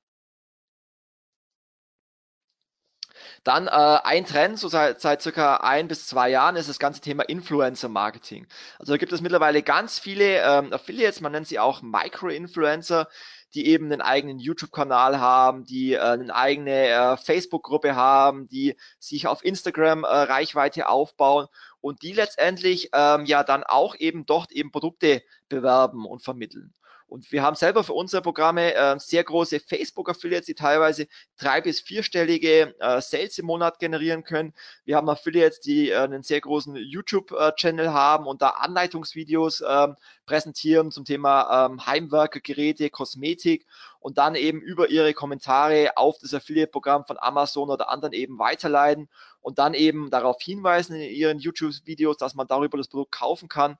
Dann 3.43 3.67
äh, 3.67 3.71
ein 3.71 4.25
Trend, 4.25 4.59
so 4.59 4.67
seit, 4.67 5.01
seit 5.01 5.21
circa 5.21 5.57
ein 5.57 5.87
bis 5.87 6.07
zwei 6.07 6.29
Jahren, 6.29 6.55
ist 6.55 6.69
das 6.69 6.79
ganze 6.79 7.01
Thema 7.01 7.23
Influencer-Marketing. 7.23 8.47
Also 8.79 8.93
da 8.93 8.97
gibt 8.97 9.11
es 9.11 9.21
mittlerweile 9.21 9.63
ganz 9.63 9.99
viele 9.99 10.41
ähm, 10.41 10.73
Affiliates, 10.73 11.21
man 11.21 11.31
nennt 11.31 11.47
sie 11.47 11.59
auch 11.59 11.81
Micro-Influencer, 11.81 13.07
die 13.53 13.67
eben 13.67 13.91
einen 13.91 14.01
eigenen 14.01 14.39
YouTube-Kanal 14.39 15.19
haben, 15.19 15.65
die 15.65 15.93
äh, 15.93 15.99
eine 15.99 16.33
eigene 16.35 16.87
äh, 16.87 17.17
Facebook-Gruppe 17.17 17.95
haben, 17.95 18.47
die 18.47 18.75
sich 18.99 19.27
auf 19.27 19.43
Instagram 19.43 20.03
äh, 20.03 20.07
Reichweite 20.07 20.89
aufbauen 20.89 21.47
und 21.81 22.01
die 22.01 22.13
letztendlich 22.13 22.89
ähm, 22.93 23.25
ja 23.25 23.43
dann 23.43 23.63
auch 23.63 23.95
eben 23.95 24.25
dort 24.25 24.51
eben 24.51 24.71
Produkte 24.71 25.21
bewerben 25.49 26.05
und 26.05 26.23
vermitteln. 26.23 26.73
Und 27.13 27.31
wir 27.31 27.43
haben 27.43 27.55
selber 27.55 27.83
für 27.83 27.93
unsere 27.93 28.23
Programme 28.23 28.73
äh, 28.73 28.97
sehr 28.97 29.23
große 29.23 29.59
Facebook-Affiliates, 29.59 30.47
die 30.47 30.55
teilweise 30.55 31.05
drei- 31.37 31.61
bis 31.61 31.79
vierstellige 31.79 32.73
äh, 32.79 33.01
Sales 33.01 33.37
im 33.37 33.45
Monat 33.45 33.77
generieren 33.77 34.23
können. 34.23 34.55
Wir 34.83 34.95
haben 34.95 35.07
Affiliates, 35.07 35.59
die 35.59 35.91
äh, 35.91 35.97
einen 35.97 36.23
sehr 36.23 36.41
großen 36.41 36.75
YouTube-Channel 36.75 37.93
haben 37.93 38.25
und 38.25 38.41
da 38.41 38.49
Anleitungsvideos 38.49 39.61
ähm, 39.61 39.95
präsentieren 40.25 40.89
zum 40.89 41.05
Thema 41.05 41.67
ähm, 41.67 41.85
Heimwerkergeräte, 41.85 42.89
Kosmetik 42.89 43.67
und 43.99 44.17
dann 44.17 44.33
eben 44.33 44.59
über 44.59 44.89
ihre 44.89 45.13
Kommentare 45.13 45.91
auf 45.97 46.17
das 46.19 46.33
Affiliate-Programm 46.33 47.05
von 47.05 47.19
Amazon 47.19 47.69
oder 47.69 47.89
anderen 47.89 48.13
eben 48.13 48.39
weiterleiten 48.39 49.07
und 49.39 49.59
dann 49.59 49.75
eben 49.75 50.09
darauf 50.09 50.41
hinweisen 50.41 50.95
in 50.95 51.11
ihren 51.11 51.37
YouTube-Videos, 51.37 52.17
dass 52.17 52.33
man 52.33 52.47
darüber 52.47 52.79
das 52.79 52.87
Produkt 52.87 53.11
kaufen 53.11 53.49
kann 53.49 53.77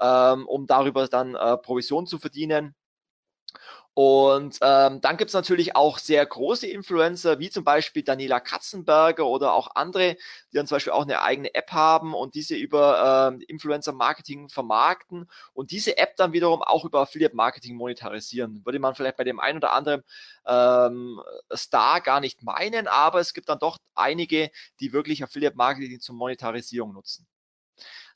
ähm, 0.00 0.46
um 0.46 0.66
darüber 0.66 1.06
dann 1.08 1.34
äh, 1.34 1.56
Provision 1.58 2.06
zu 2.06 2.18
verdienen. 2.18 2.74
Und 3.94 4.58
ähm, 4.62 5.00
dann 5.00 5.16
gibt 5.16 5.30
es 5.30 5.34
natürlich 5.34 5.74
auch 5.74 5.98
sehr 5.98 6.24
große 6.24 6.66
Influencer, 6.66 7.40
wie 7.40 7.50
zum 7.50 7.64
Beispiel 7.64 8.02
Daniela 8.04 8.38
Katzenberger 8.38 9.26
oder 9.26 9.52
auch 9.52 9.74
andere, 9.74 10.16
die 10.52 10.56
dann 10.56 10.66
zum 10.66 10.76
Beispiel 10.76 10.92
auch 10.92 11.02
eine 11.02 11.22
eigene 11.22 11.52
App 11.54 11.72
haben 11.72 12.14
und 12.14 12.34
diese 12.34 12.54
über 12.54 13.30
ähm, 13.32 13.40
Influencer-Marketing 13.46 14.48
vermarkten 14.48 15.28
und 15.54 15.72
diese 15.72 15.98
App 15.98 16.16
dann 16.16 16.32
wiederum 16.32 16.62
auch 16.62 16.84
über 16.84 17.00
Affiliate-Marketing 17.00 17.76
monetarisieren. 17.76 18.64
Würde 18.64 18.78
man 18.78 18.94
vielleicht 18.94 19.16
bei 19.16 19.24
dem 19.24 19.40
einen 19.40 19.58
oder 19.58 19.72
anderen 19.72 20.02
ähm, 20.46 21.20
Star 21.54 22.00
gar 22.00 22.20
nicht 22.20 22.42
meinen, 22.42 22.86
aber 22.86 23.18
es 23.20 23.34
gibt 23.34 23.48
dann 23.48 23.58
doch 23.58 23.76
einige, 23.94 24.50
die 24.78 24.92
wirklich 24.92 25.24
Affiliate-Marketing 25.24 26.00
zur 26.00 26.14
Monetarisierung 26.14 26.92
nutzen. 26.92 27.26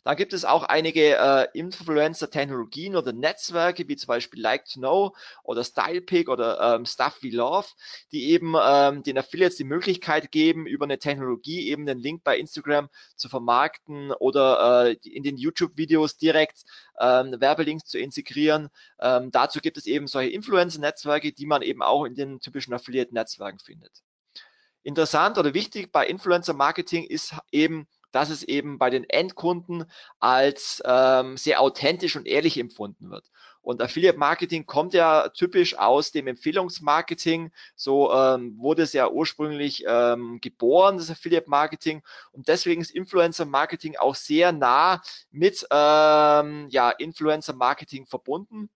Dann 0.04 0.16
gibt 0.16 0.32
es 0.34 0.44
auch 0.44 0.62
einige 0.64 1.16
äh, 1.16 1.48
Influencer-Technologien 1.54 2.94
oder 2.94 3.12
Netzwerke, 3.12 3.88
wie 3.88 3.96
zum 3.96 4.08
Beispiel 4.08 4.40
Like 4.40 4.66
to 4.66 4.78
Know 4.78 5.14
oder 5.42 5.64
StylePick 5.64 6.28
oder 6.28 6.76
ähm, 6.76 6.86
Stuff 6.86 7.22
We 7.22 7.30
Love, 7.30 7.66
die 8.12 8.30
eben 8.30 8.54
ähm, 8.62 9.02
den 9.02 9.18
Affiliates 9.18 9.56
die 9.56 9.64
Möglichkeit 9.64 10.30
geben, 10.30 10.66
über 10.66 10.84
eine 10.84 10.98
Technologie 10.98 11.68
eben 11.68 11.86
den 11.86 11.98
Link 11.98 12.22
bei 12.22 12.38
Instagram 12.38 12.88
zu 13.16 13.28
vermarkten 13.30 14.12
oder 14.12 14.88
äh, 14.88 14.96
in 15.08 15.22
den 15.22 15.38
YouTube-Videos 15.38 16.18
direkt 16.18 16.64
ähm, 17.00 17.40
Werbelinks 17.40 17.86
zu 17.86 17.98
integrieren. 17.98 18.68
Ähm, 19.00 19.30
dazu 19.30 19.60
gibt 19.60 19.78
es 19.78 19.86
eben 19.86 20.06
solche 20.06 20.30
Influencer-Netzwerke, 20.30 21.32
die 21.32 21.46
man 21.46 21.62
eben 21.62 21.82
auch 21.82 22.04
in 22.04 22.14
den 22.14 22.40
typischen 22.40 22.74
Affiliate-Netzwerken 22.74 23.58
findet. 23.58 24.02
Interessant 24.82 25.38
oder 25.38 25.54
wichtig 25.54 25.90
bei 25.92 26.06
Influencer-Marketing 26.06 27.04
ist 27.04 27.34
eben, 27.50 27.88
dass 28.14 28.30
es 28.30 28.44
eben 28.44 28.78
bei 28.78 28.90
den 28.90 29.08
Endkunden 29.10 29.86
als 30.20 30.80
ähm, 30.86 31.36
sehr 31.36 31.60
authentisch 31.60 32.14
und 32.14 32.26
ehrlich 32.26 32.58
empfunden 32.58 33.10
wird. 33.10 33.28
Und 33.60 33.80
Affiliate 33.80 34.18
Marketing 34.18 34.66
kommt 34.66 34.92
ja 34.92 35.30
typisch 35.30 35.76
aus 35.78 36.12
dem 36.12 36.26
Empfehlungsmarketing. 36.26 37.50
So 37.74 38.12
ähm, 38.12 38.58
wurde 38.58 38.82
es 38.82 38.92
ja 38.92 39.08
ursprünglich 39.08 39.84
ähm, 39.88 40.38
geboren, 40.42 40.98
das 40.98 41.10
Affiliate 41.10 41.48
Marketing. 41.48 42.02
Und 42.30 42.46
deswegen 42.48 42.82
ist 42.82 42.90
Influencer 42.90 43.46
Marketing 43.46 43.96
auch 43.96 44.14
sehr 44.14 44.52
nah 44.52 45.00
mit 45.30 45.66
ähm, 45.70 46.68
ja, 46.68 46.90
Influencer 46.90 47.54
Marketing 47.54 48.06
verbunden. 48.06 48.68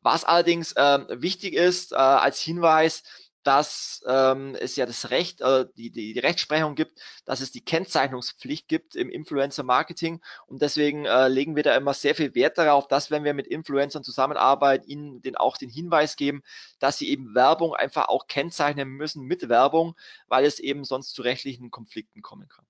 Was 0.00 0.24
allerdings 0.24 0.74
ähm, 0.76 1.06
wichtig 1.10 1.52
ist 1.52 1.92
äh, 1.92 1.96
als 1.96 2.40
Hinweis, 2.40 3.02
dass 3.42 4.02
ähm, 4.06 4.56
es 4.60 4.76
ja 4.76 4.86
das 4.86 5.10
Recht, 5.10 5.40
äh, 5.40 5.66
die, 5.76 5.90
die, 5.90 6.12
die 6.12 6.20
Rechtsprechung 6.20 6.74
gibt, 6.74 7.00
dass 7.24 7.40
es 7.40 7.52
die 7.52 7.64
Kennzeichnungspflicht 7.64 8.68
gibt 8.68 8.96
im 8.96 9.10
Influencer-Marketing. 9.10 10.20
Und 10.46 10.62
deswegen 10.62 11.06
äh, 11.06 11.28
legen 11.28 11.56
wir 11.56 11.62
da 11.62 11.76
immer 11.76 11.94
sehr 11.94 12.14
viel 12.14 12.34
Wert 12.34 12.58
darauf, 12.58 12.88
dass 12.88 13.10
wenn 13.10 13.24
wir 13.24 13.34
mit 13.34 13.46
Influencern 13.46 14.04
zusammenarbeiten, 14.04 14.86
ihnen 14.88 15.22
den, 15.22 15.36
auch 15.36 15.56
den 15.56 15.70
Hinweis 15.70 16.16
geben, 16.16 16.42
dass 16.78 16.98
sie 16.98 17.08
eben 17.08 17.34
Werbung 17.34 17.74
einfach 17.74 18.08
auch 18.08 18.26
kennzeichnen 18.26 18.88
müssen 18.88 19.24
mit 19.24 19.48
Werbung, 19.48 19.94
weil 20.26 20.44
es 20.44 20.58
eben 20.60 20.84
sonst 20.84 21.14
zu 21.14 21.22
rechtlichen 21.22 21.70
Konflikten 21.70 22.22
kommen 22.22 22.48
kann. 22.48 22.66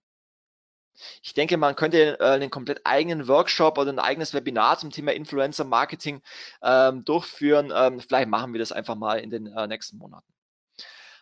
Ich 1.23 1.35
denke, 1.35 1.57
man 1.57 1.77
könnte 1.77 2.19
äh, 2.21 2.25
einen 2.25 2.51
komplett 2.51 2.81
eigenen 2.85 3.29
Workshop 3.29 3.79
oder 3.79 3.93
ein 3.93 3.99
eigenes 3.99 4.35
Webinar 4.35 4.79
zum 4.79 4.91
Thema 4.91 5.13
Influencer 5.13 5.65
Marketing 5.65 6.23
ähm, 6.63 7.05
durchführen. 7.05 7.73
Ähm, 7.75 8.01
vielleicht 8.01 8.29
machen 8.29 8.53
wir 8.53 8.59
das 8.59 8.73
einfach 8.73 8.97
mal 8.97 9.21
in 9.21 9.31
den 9.31 9.47
äh, 9.47 9.67
nächsten 9.67 9.99
Monaten. 9.99 10.27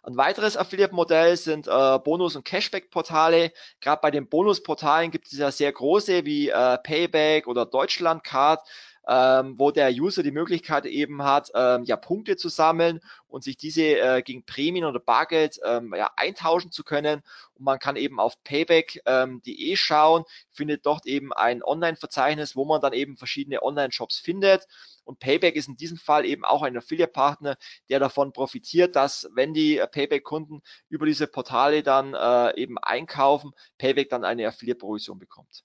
Ein 0.06 0.16
weiteres 0.16 0.56
Affiliate-Modell 0.56 1.36
sind 1.36 1.66
äh, 1.66 1.98
Bonus- 1.98 2.36
und 2.36 2.44
Cashback-Portale. 2.44 3.52
Gerade 3.80 4.00
bei 4.00 4.12
den 4.12 4.28
Bonus-Portalen 4.28 5.10
gibt 5.10 5.26
es 5.26 5.36
ja 5.36 5.50
sehr 5.50 5.72
große 5.72 6.24
wie 6.24 6.48
äh, 6.48 6.78
Payback 6.78 7.48
oder 7.48 7.66
Deutschlandcard, 7.66 8.60
ähm, 9.08 9.58
wo 9.58 9.72
der 9.72 9.90
User 9.90 10.22
die 10.22 10.30
Möglichkeit 10.30 10.86
eben 10.86 11.24
hat, 11.24 11.50
ähm, 11.56 11.82
ja 11.82 11.96
Punkte 11.96 12.36
zu 12.36 12.48
sammeln 12.48 13.00
und 13.26 13.42
sich 13.42 13.56
diese 13.56 13.98
äh, 13.98 14.22
gegen 14.22 14.44
Prämien 14.44 14.84
oder 14.84 15.00
Bargeld 15.00 15.58
ähm, 15.64 15.92
ja, 15.92 16.08
eintauschen 16.14 16.70
zu 16.70 16.84
können. 16.84 17.22
Und 17.54 17.64
man 17.64 17.80
kann 17.80 17.96
eben 17.96 18.20
auf 18.20 18.40
payback.de 18.44 19.02
ähm, 19.06 19.76
schauen, 19.76 20.22
findet 20.52 20.86
dort 20.86 21.06
eben 21.06 21.32
ein 21.32 21.64
Online-Verzeichnis, 21.64 22.54
wo 22.54 22.64
man 22.64 22.80
dann 22.80 22.92
eben 22.92 23.16
verschiedene 23.16 23.60
Online-Shops 23.60 24.20
findet. 24.20 24.68
Und 25.06 25.20
Payback 25.20 25.56
ist 25.56 25.68
in 25.68 25.76
diesem 25.76 25.96
Fall 25.96 26.26
eben 26.26 26.44
auch 26.44 26.62
ein 26.62 26.76
Affiliate-Partner, 26.76 27.56
der 27.88 28.00
davon 28.00 28.32
profitiert, 28.32 28.96
dass 28.96 29.28
wenn 29.34 29.54
die 29.54 29.78
äh, 29.78 29.86
Payback-Kunden 29.86 30.60
über 30.88 31.06
diese 31.06 31.26
Portale 31.28 31.82
dann 31.82 32.14
äh, 32.14 32.60
eben 32.60 32.76
einkaufen, 32.78 33.52
Payback 33.78 34.10
dann 34.10 34.24
eine 34.24 34.48
Affiliate-Provision 34.48 35.18
bekommt. 35.18 35.64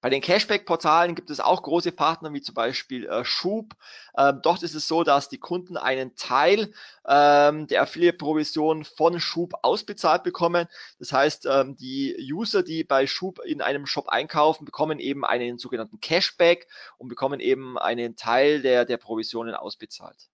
Bei 0.00 0.08
den 0.08 0.22
Cashback-Portalen 0.22 1.14
gibt 1.14 1.28
es 1.28 1.40
auch 1.40 1.62
große 1.62 1.92
Partner, 1.92 2.32
wie 2.32 2.40
zum 2.40 2.54
Beispiel 2.54 3.06
äh, 3.06 3.22
Schub. 3.22 3.74
Ähm, 4.16 4.40
dort 4.42 4.62
ist 4.62 4.74
es 4.74 4.88
so, 4.88 5.04
dass 5.04 5.28
die 5.28 5.36
Kunden 5.36 5.76
einen 5.76 6.16
Teil 6.16 6.72
ähm, 7.06 7.66
der 7.66 7.82
Affiliate-Provision 7.82 8.84
von 8.84 9.20
Schub 9.20 9.52
ausbezahlt 9.60 10.22
bekommen. 10.22 10.68
Das 10.98 11.12
heißt, 11.12 11.44
ähm, 11.44 11.76
die 11.76 12.16
User, 12.32 12.62
die 12.62 12.82
bei 12.82 13.06
Schub 13.06 13.40
in 13.44 13.60
einem 13.60 13.84
Shop 13.84 14.08
einkaufen, 14.08 14.64
bekommen 14.64 15.00
eben 15.00 15.26
einen 15.26 15.58
sogenannten 15.58 16.00
Cashback 16.00 16.66
und 16.96 17.08
bekommen 17.08 17.38
eben 17.38 17.76
einen 17.78 18.16
Teil 18.16 18.62
der, 18.62 18.86
der 18.86 18.96
Provisionen 18.96 19.54
ausbezahlt. 19.54 20.29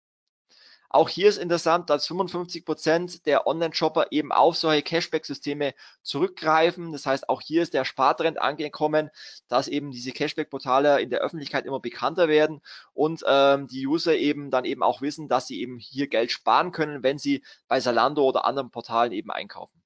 Auch 0.97 1.11
hier 1.11 1.29
ist 1.29 1.37
interessant, 1.37 1.91
dass 1.91 2.07
55 2.07 2.65
Prozent 2.65 3.27
der 3.27 3.47
Online-Shopper 3.47 4.07
eben 4.13 4.33
auf 4.33 4.57
solche 4.57 4.81
Cashback-Systeme 4.81 5.75
zurückgreifen. 6.01 6.91
Das 6.91 7.05
heißt, 7.05 7.29
auch 7.29 7.43
hier 7.43 7.61
ist 7.61 7.75
der 7.75 7.85
Spartrend 7.85 8.41
angekommen, 8.41 9.11
dass 9.47 9.69
eben 9.69 9.91
diese 9.91 10.13
Cashback-Portale 10.13 11.03
in 11.03 11.11
der 11.11 11.21
Öffentlichkeit 11.21 11.67
immer 11.67 11.81
bekannter 11.81 12.29
werden 12.29 12.63
und 12.95 13.23
ähm, 13.29 13.67
die 13.67 13.87
User 13.87 14.17
eben 14.17 14.51
dann 14.51 14.65
eben 14.65 14.83
auch 14.83 15.03
wissen, 15.03 15.29
dass 15.29 15.47
sie 15.47 15.61
eben 15.61 15.79
hier 15.79 16.07
Geld 16.07 16.33
sparen 16.33 16.73
können, 16.73 17.03
wenn 17.03 17.19
sie 17.19 17.45
bei 17.69 17.79
Salando 17.79 18.23
oder 18.23 18.47
anderen 18.47 18.71
Portalen 18.71 19.13
eben 19.13 19.31
einkaufen. 19.31 19.83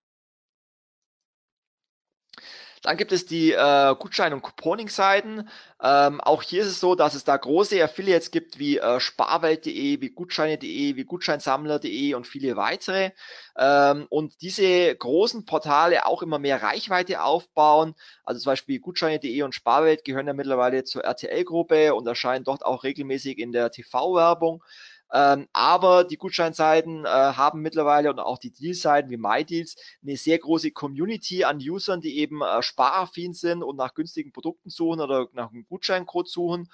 Dann 2.83 2.97
gibt 2.97 3.13
es 3.13 3.27
die 3.27 3.53
äh, 3.53 3.95
Gutschein- 3.99 4.33
und 4.33 4.41
Couponing-Seiten. 4.41 5.47
Ähm, 5.83 6.21
auch 6.23 6.43
hier 6.43 6.63
ist 6.63 6.69
es 6.69 6.81
so, 6.81 6.95
dass 6.95 7.15
es 7.15 7.25
da 7.25 7.37
große 7.37 7.83
Affiliates 7.83 8.31
gibt 8.31 8.59
wie 8.59 8.79
äh, 8.79 9.01
sparwelt.de, 9.01 10.01
wie 10.01 10.09
Gutscheine.de, 10.09 10.97
wie 10.97 11.05
Gutscheinsammler.de 11.05 12.15
und 12.15 12.27
viele 12.27 12.57
weitere. 12.57 13.11
Ähm, 13.59 14.07
und 14.09 14.41
diese 14.41 14.95
großen 14.97 15.45
Portale 15.45 16.07
auch 16.07 16.23
immer 16.23 16.39
mehr 16.39 16.63
Reichweite 16.63 17.23
aufbauen. 17.23 17.95
Also 18.25 18.41
zum 18.41 18.53
Beispiel 18.53 18.81
Gutscheine.de 18.81 19.43
und 19.43 19.55
Sparwelt 19.55 20.03
gehören 20.05 20.27
ja 20.27 20.33
mittlerweile 20.33 20.83
zur 20.85 21.05
RTL-Gruppe 21.05 21.95
und 21.95 22.07
erscheinen 22.07 22.45
dort 22.45 22.65
auch 22.65 22.83
regelmäßig 22.83 23.39
in 23.39 23.53
der 23.53 23.71
TV-Werbung. 23.71 24.65
Ähm, 25.13 25.49
aber 25.53 26.05
die 26.05 26.17
Gutscheinseiten 26.17 27.05
äh, 27.05 27.09
haben 27.09 27.61
mittlerweile 27.63 28.11
und 28.11 28.21
auch 28.21 28.39
die 28.39 28.53
Dealseiten 28.53 29.11
wie 29.11 29.17
MyDeals 29.17 29.77
eine 30.03 30.17
sehr 30.17 30.39
große 30.39 30.71
Community 30.71 31.45
an 31.45 31.59
Usern, 31.59 32.01
die 32.01 32.19
eben 32.19 32.43
äh, 32.43 32.63
sparaffin 32.63 33.35
sind 33.35 33.63
und 33.63 33.77
nach 33.77 33.95
günstigen 33.95 34.33
Produkten 34.33 34.71
suchen 34.71 35.01
oder 35.01 35.29
nach 35.33 35.51
einem 35.51 35.67
Gutscheincode 35.67 36.29
suchen. 36.29 36.69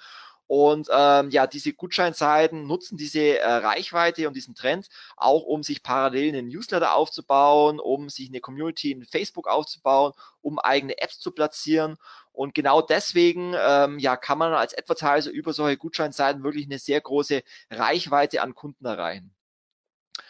Und 0.47 0.87
ähm, 0.93 1.29
ja, 1.29 1.45
diese 1.45 1.73
Gutscheinseiten 1.73 2.67
nutzen 2.67 2.97
diese 2.97 3.37
äh, 3.39 3.45
Reichweite 3.45 4.27
und 4.29 4.33
diesen 4.33 4.55
Trend 4.55 4.87
auch, 5.17 5.43
um 5.43 5.61
sich 5.61 5.83
parallel 5.83 6.29
einen 6.29 6.47
Newsletter 6.47 6.95
aufzubauen, 6.95 7.81
um 7.81 8.07
sich 8.07 8.29
eine 8.29 8.39
Community 8.39 8.91
in 8.91 9.03
Facebook 9.03 9.47
aufzubauen, 9.47 10.13
um 10.41 10.57
eigene 10.57 10.97
Apps 10.99 11.19
zu 11.19 11.31
platzieren. 11.31 11.97
Und 12.37 12.53
genau 12.53 12.83
deswegen 12.83 13.55
ähm, 13.57 13.97
ja, 13.97 14.15
kann 14.15 14.37
man 14.37 14.53
als 14.53 14.77
Advertiser 14.77 15.31
über 15.31 15.53
solche 15.53 15.77
Gutscheinseiten 15.77 16.43
wirklich 16.43 16.65
eine 16.67 16.77
sehr 16.77 17.01
große 17.01 17.41
Reichweite 17.71 18.43
an 18.43 18.53
Kunden 18.53 18.85
erreichen. 18.85 19.35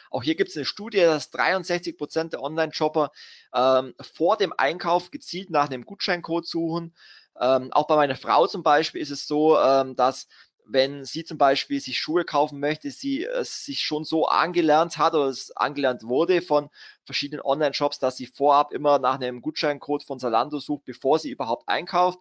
Auch 0.09 0.23
hier 0.23 0.35
gibt 0.35 0.49
es 0.49 0.55
eine 0.55 0.63
Studie, 0.63 0.99
dass 0.99 1.31
63 1.31 1.97
Prozent 1.97 2.31
der 2.31 2.41
Online-Shopper 2.41 3.11
ähm, 3.53 3.93
vor 3.99 4.37
dem 4.37 4.53
Einkauf 4.55 5.11
gezielt 5.11 5.49
nach 5.49 5.69
einem 5.69 5.83
Gutscheincode 5.83 6.47
suchen. 6.47 6.95
Ähm, 7.41 7.73
auch 7.73 7.87
bei 7.87 7.97
meiner 7.97 8.15
Frau 8.15 8.47
zum 8.47 8.63
Beispiel 8.63 9.01
ist 9.01 9.11
es 9.11 9.27
so, 9.27 9.59
ähm, 9.59 9.97
dass 9.97 10.29
wenn 10.69 11.05
sie 11.05 11.23
zum 11.23 11.37
Beispiel 11.37 11.79
sich 11.79 11.99
Schuhe 11.99 12.25
kaufen 12.25 12.59
möchte, 12.59 12.91
sie 12.91 13.23
es 13.23 13.65
sich 13.65 13.81
schon 13.81 14.03
so 14.03 14.27
angelernt 14.27 14.97
hat 14.97 15.13
oder 15.13 15.27
es 15.27 15.55
angelernt 15.55 16.03
wurde 16.03 16.41
von 16.41 16.69
verschiedenen 17.05 17.41
Online-Shops, 17.41 17.99
dass 17.99 18.17
sie 18.17 18.27
vorab 18.27 18.73
immer 18.73 18.99
nach 18.99 19.15
einem 19.15 19.41
Gutscheincode 19.41 20.03
von 20.03 20.19
Zalando 20.19 20.59
sucht, 20.59 20.83
bevor 20.85 21.19
sie 21.19 21.31
überhaupt 21.31 21.67
einkauft. 21.69 22.19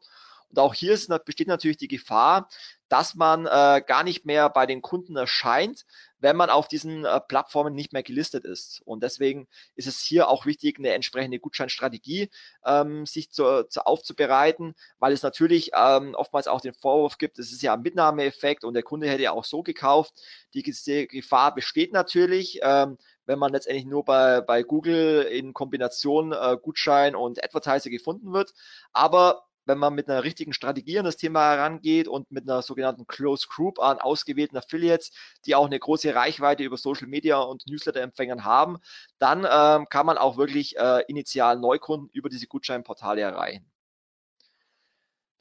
Und 0.48 0.58
auch 0.60 0.74
hier 0.74 0.92
ist, 0.92 1.10
besteht 1.24 1.48
natürlich 1.48 1.76
die 1.76 1.88
Gefahr, 1.88 2.48
dass 2.88 3.14
man 3.14 3.46
äh, 3.46 3.82
gar 3.86 4.04
nicht 4.04 4.24
mehr 4.24 4.48
bei 4.48 4.66
den 4.66 4.82
Kunden 4.82 5.16
erscheint, 5.16 5.84
wenn 6.18 6.36
man 6.36 6.50
auf 6.50 6.68
diesen 6.68 7.04
äh, 7.04 7.20
Plattformen 7.20 7.74
nicht 7.74 7.92
mehr 7.92 8.02
gelistet 8.02 8.44
ist. 8.44 8.80
Und 8.84 9.02
deswegen 9.02 9.48
ist 9.74 9.86
es 9.86 10.00
hier 10.00 10.28
auch 10.28 10.46
wichtig, 10.46 10.78
eine 10.78 10.92
entsprechende 10.92 11.38
Gutscheinstrategie 11.38 12.30
ähm, 12.64 13.06
sich 13.06 13.30
zu, 13.30 13.66
zu 13.68 13.84
aufzubereiten, 13.86 14.74
weil 14.98 15.12
es 15.12 15.22
natürlich 15.22 15.72
ähm, 15.76 16.14
oftmals 16.14 16.48
auch 16.48 16.60
den 16.60 16.74
Vorwurf 16.74 17.18
gibt, 17.18 17.38
es 17.38 17.52
ist 17.52 17.62
ja 17.62 17.74
ein 17.74 17.82
Mitnahmeeffekt 17.82 18.64
und 18.64 18.74
der 18.74 18.82
Kunde 18.82 19.08
hätte 19.08 19.24
ja 19.24 19.32
auch 19.32 19.44
so 19.44 19.62
gekauft. 19.62 20.14
Die, 20.54 20.62
die 20.62 21.08
Gefahr 21.08 21.54
besteht 21.54 21.92
natürlich, 21.92 22.60
ähm, 22.62 22.98
wenn 23.26 23.38
man 23.38 23.52
letztendlich 23.52 23.86
nur 23.86 24.04
bei, 24.04 24.40
bei 24.40 24.62
Google 24.62 25.22
in 25.22 25.52
Kombination 25.52 26.32
äh, 26.32 26.56
Gutschein 26.60 27.16
und 27.16 27.42
Advertiser 27.42 27.90
gefunden 27.90 28.32
wird. 28.32 28.52
Aber 28.92 29.46
wenn 29.66 29.78
man 29.78 29.94
mit 29.94 30.08
einer 30.08 30.24
richtigen 30.24 30.52
Strategie 30.52 30.98
an 30.98 31.04
das 31.04 31.16
Thema 31.16 31.50
herangeht 31.50 32.08
und 32.08 32.30
mit 32.30 32.48
einer 32.48 32.62
sogenannten 32.62 33.06
Close 33.06 33.46
Group 33.48 33.78
an 33.80 33.98
ausgewählten 33.98 34.56
Affiliates, 34.56 35.10
die 35.44 35.54
auch 35.54 35.66
eine 35.66 35.78
große 35.78 36.14
Reichweite 36.14 36.62
über 36.62 36.76
Social 36.76 37.08
Media 37.08 37.38
und 37.38 37.66
Newsletter-Empfängern 37.66 38.44
haben, 38.44 38.78
dann 39.18 39.46
ähm, 39.50 39.86
kann 39.88 40.06
man 40.06 40.18
auch 40.18 40.36
wirklich 40.36 40.76
äh, 40.78 41.02
initial 41.08 41.58
Neukunden 41.58 42.08
über 42.12 42.28
diese 42.28 42.46
Gutscheinportale 42.46 43.20
erreichen. 43.20 43.70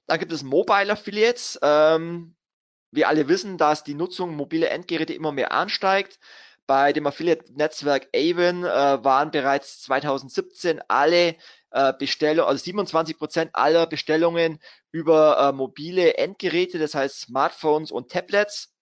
Dann 0.07 0.19
gibt 0.19 0.31
es 0.31 0.43
Mobile 0.43 0.91
Affiliates. 0.91 1.57
Ähm, 1.61 2.35
wir 2.91 3.09
alle 3.09 3.27
wissen, 3.27 3.57
dass 3.57 3.83
die 3.83 3.95
Nutzung 3.95 4.35
mobiler 4.35 4.71
Endgeräte 4.71 5.13
immer 5.13 5.31
mehr 5.31 5.51
ansteigt. 5.51 6.19
Bei 6.67 6.93
dem 6.93 7.05
Affiliate-Netzwerk 7.05 8.07
Avon 8.15 8.63
äh, 8.63 9.03
waren 9.03 9.31
bereits 9.31 9.81
2017 9.83 10.81
alle 10.87 11.35
äh, 11.71 11.93
Bestellungen, 11.97 12.47
also 12.49 12.63
27 12.63 13.17
Prozent 13.17 13.51
aller 13.53 13.85
Bestellungen 13.85 14.59
über 14.91 15.37
äh, 15.37 15.51
mobile 15.51 16.17
Endgeräte, 16.17 16.79
das 16.79 16.95
heißt 16.95 17.21
Smartphones 17.21 17.91
und 17.91 18.11
Tablets. 18.11 18.74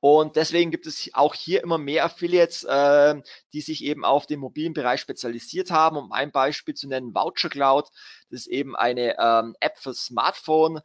Und 0.00 0.36
deswegen 0.36 0.70
gibt 0.70 0.86
es 0.86 1.10
auch 1.14 1.34
hier 1.34 1.62
immer 1.62 1.78
mehr 1.78 2.04
Affiliates, 2.04 2.62
äh, 2.64 3.20
die 3.52 3.60
sich 3.60 3.82
eben 3.82 4.04
auf 4.04 4.26
den 4.26 4.38
mobilen 4.38 4.72
Bereich 4.72 5.00
spezialisiert 5.00 5.70
haben. 5.70 5.96
Um 5.96 6.12
ein 6.12 6.30
Beispiel 6.30 6.74
zu 6.74 6.86
nennen, 6.88 7.14
Voucher 7.14 7.48
Cloud. 7.48 7.88
Das 8.30 8.40
ist 8.40 8.46
eben 8.46 8.76
eine 8.76 9.16
ähm, 9.18 9.56
App 9.60 9.78
für 9.78 9.94
Smartphone, 9.94 10.80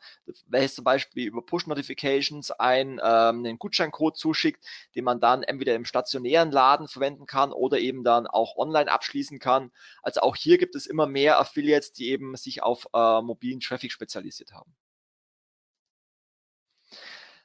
welches 0.48 0.76
zum 0.76 0.84
Beispiel 0.84 1.28
über 1.28 1.46
Push-Notifications 1.46 2.52
ein, 2.52 2.94
ähm, 2.94 3.00
einen 3.46 3.60
Gutscheincode 3.60 4.18
zuschickt, 4.18 4.66
den 4.96 5.04
man 5.04 5.20
dann 5.20 5.44
entweder 5.44 5.76
im 5.76 5.86
stationären 5.86 6.52
Laden 6.52 6.88
verwenden 6.88 7.26
kann 7.26 7.52
oder 7.52 7.80
eben 7.80 8.04
dann 8.04 8.26
auch 8.26 8.56
online 8.58 8.92
abschließen 8.92 9.40
kann. 9.40 9.72
Also 10.02 10.22
auch 10.22 10.36
hier 10.36 10.58
gibt 10.58 10.76
es 10.76 10.88
immer 10.88 11.06
mehr 11.06 11.40
Affiliates, 11.40 11.94
die 11.94 12.10
eben 12.10 12.36
sich 12.36 12.64
auf 12.64 12.88
äh, 12.94 13.22
mobilen 13.22 13.60
Traffic 13.60 13.92
spezialisiert 13.92 14.54
haben. 14.54 14.74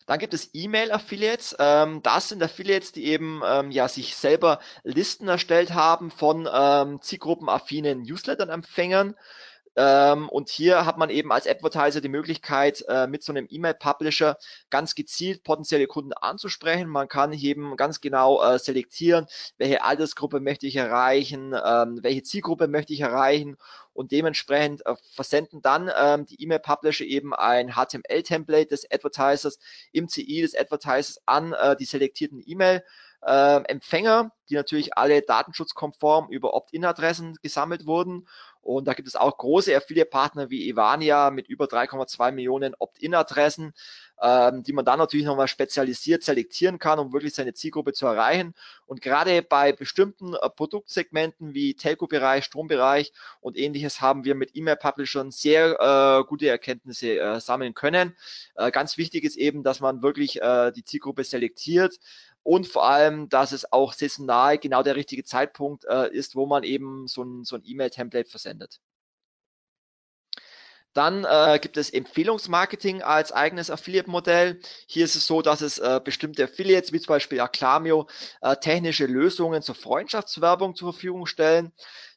Dann 0.08 0.18
gibt 0.18 0.32
es 0.32 0.48
E-Mail-Affiliates. 0.54 1.54
Ähm, 1.58 2.02
das 2.02 2.30
sind 2.30 2.42
Affiliates, 2.42 2.92
die 2.92 3.04
eben 3.04 3.42
ähm, 3.44 3.70
ja 3.70 3.88
sich 3.88 4.16
selber 4.16 4.58
Listen 4.82 5.28
erstellt 5.28 5.74
haben 5.74 6.10
von 6.10 6.48
ähm, 6.50 7.02
zielgruppenaffinen 7.02 8.02
Newsletter-Empfängern. 8.02 9.14
Ähm, 9.78 10.28
und 10.28 10.48
hier 10.48 10.84
hat 10.84 10.98
man 10.98 11.08
eben 11.08 11.30
als 11.30 11.46
Advertiser 11.46 12.00
die 12.00 12.08
Möglichkeit, 12.08 12.84
äh, 12.88 13.06
mit 13.06 13.22
so 13.22 13.30
einem 13.32 13.46
E-Mail-Publisher 13.48 14.36
ganz 14.70 14.96
gezielt 14.96 15.44
potenzielle 15.44 15.86
Kunden 15.86 16.12
anzusprechen. 16.14 16.88
Man 16.88 17.06
kann 17.06 17.32
eben 17.32 17.76
ganz 17.76 18.00
genau 18.00 18.42
äh, 18.42 18.58
selektieren, 18.58 19.26
welche 19.56 19.84
Altersgruppe 19.84 20.40
möchte 20.40 20.66
ich 20.66 20.74
erreichen, 20.74 21.54
ähm, 21.64 22.00
welche 22.02 22.24
Zielgruppe 22.24 22.66
möchte 22.66 22.92
ich 22.92 23.02
erreichen 23.02 23.56
und 23.92 24.10
dementsprechend 24.10 24.84
äh, 24.84 24.96
versenden 25.14 25.62
dann 25.62 25.88
ähm, 25.96 26.26
die 26.26 26.42
E-Mail-Publisher 26.42 27.04
eben 27.04 27.32
ein 27.32 27.74
HTML-Template 27.74 28.70
des 28.70 28.90
Advertisers 28.90 29.60
im 29.92 30.08
CI 30.08 30.40
des 30.40 30.56
Advertisers 30.56 31.20
an 31.26 31.52
äh, 31.52 31.76
die 31.76 31.84
selektierten 31.84 32.42
E-Mail. 32.44 32.82
Äh, 33.20 33.62
Empfänger, 33.64 34.30
die 34.48 34.54
natürlich 34.54 34.96
alle 34.96 35.22
datenschutzkonform 35.22 36.28
über 36.30 36.54
Opt-in-Adressen 36.54 37.36
gesammelt 37.42 37.84
wurden 37.84 38.28
und 38.68 38.84
da 38.84 38.92
gibt 38.92 39.08
es 39.08 39.16
auch 39.16 39.38
große 39.38 39.74
Affiliate-Partner 39.74 40.50
wie 40.50 40.68
Evania 40.68 41.30
mit 41.30 41.48
über 41.48 41.64
3,2 41.64 42.32
Millionen 42.32 42.74
Opt-in-Adressen, 42.78 43.72
ähm, 44.20 44.62
die 44.62 44.74
man 44.74 44.84
dann 44.84 44.98
natürlich 44.98 45.24
nochmal 45.24 45.48
spezialisiert 45.48 46.22
selektieren 46.22 46.78
kann, 46.78 46.98
um 46.98 47.14
wirklich 47.14 47.32
seine 47.32 47.54
Zielgruppe 47.54 47.94
zu 47.94 48.04
erreichen. 48.04 48.54
Und 48.84 49.00
gerade 49.00 49.40
bei 49.40 49.72
bestimmten 49.72 50.34
äh, 50.34 50.50
Produktsegmenten 50.50 51.54
wie 51.54 51.76
Telco-Bereich, 51.76 52.44
Strombereich 52.44 53.14
und 53.40 53.56
ähnliches 53.56 54.02
haben 54.02 54.24
wir 54.24 54.34
mit 54.34 54.54
E-Mail-Publishern 54.54 55.30
sehr 55.30 56.20
äh, 56.20 56.24
gute 56.28 56.48
Erkenntnisse 56.48 57.18
äh, 57.18 57.40
sammeln 57.40 57.72
können. 57.72 58.14
Äh, 58.54 58.70
ganz 58.70 58.98
wichtig 58.98 59.24
ist 59.24 59.36
eben, 59.36 59.62
dass 59.62 59.80
man 59.80 60.02
wirklich 60.02 60.42
äh, 60.42 60.72
die 60.72 60.84
Zielgruppe 60.84 61.24
selektiert 61.24 61.98
und 62.48 62.66
vor 62.66 62.88
allem, 62.88 63.28
dass 63.28 63.52
es 63.52 63.74
auch 63.74 63.92
saisonal 63.92 64.56
genau 64.56 64.82
der 64.82 64.96
richtige 64.96 65.22
Zeitpunkt 65.22 65.84
äh, 65.84 66.10
ist, 66.10 66.34
wo 66.34 66.46
man 66.46 66.62
eben 66.62 67.06
so 67.06 67.22
ein, 67.22 67.44
so 67.44 67.56
ein 67.56 67.62
E-Mail-Template 67.62 68.30
versendet. 68.30 68.80
Dann 70.94 71.26
äh, 71.26 71.58
gibt 71.60 71.76
es 71.76 71.90
Empfehlungsmarketing 71.90 73.02
als 73.02 73.32
eigenes 73.32 73.70
Affiliate-Modell. 73.70 74.60
Hier 74.86 75.04
ist 75.04 75.14
es 75.14 75.26
so, 75.26 75.42
dass 75.42 75.60
es 75.60 75.78
äh, 75.78 76.00
bestimmte 76.02 76.44
Affiliates, 76.44 76.90
wie 76.94 77.00
zum 77.00 77.08
Beispiel 77.08 77.38
Acclamio, 77.40 78.08
äh, 78.40 78.56
technische 78.56 79.04
Lösungen 79.04 79.60
zur 79.60 79.74
Freundschaftswerbung 79.74 80.74
zur 80.74 80.94
Verfügung 80.94 81.26
stellen. 81.26 81.72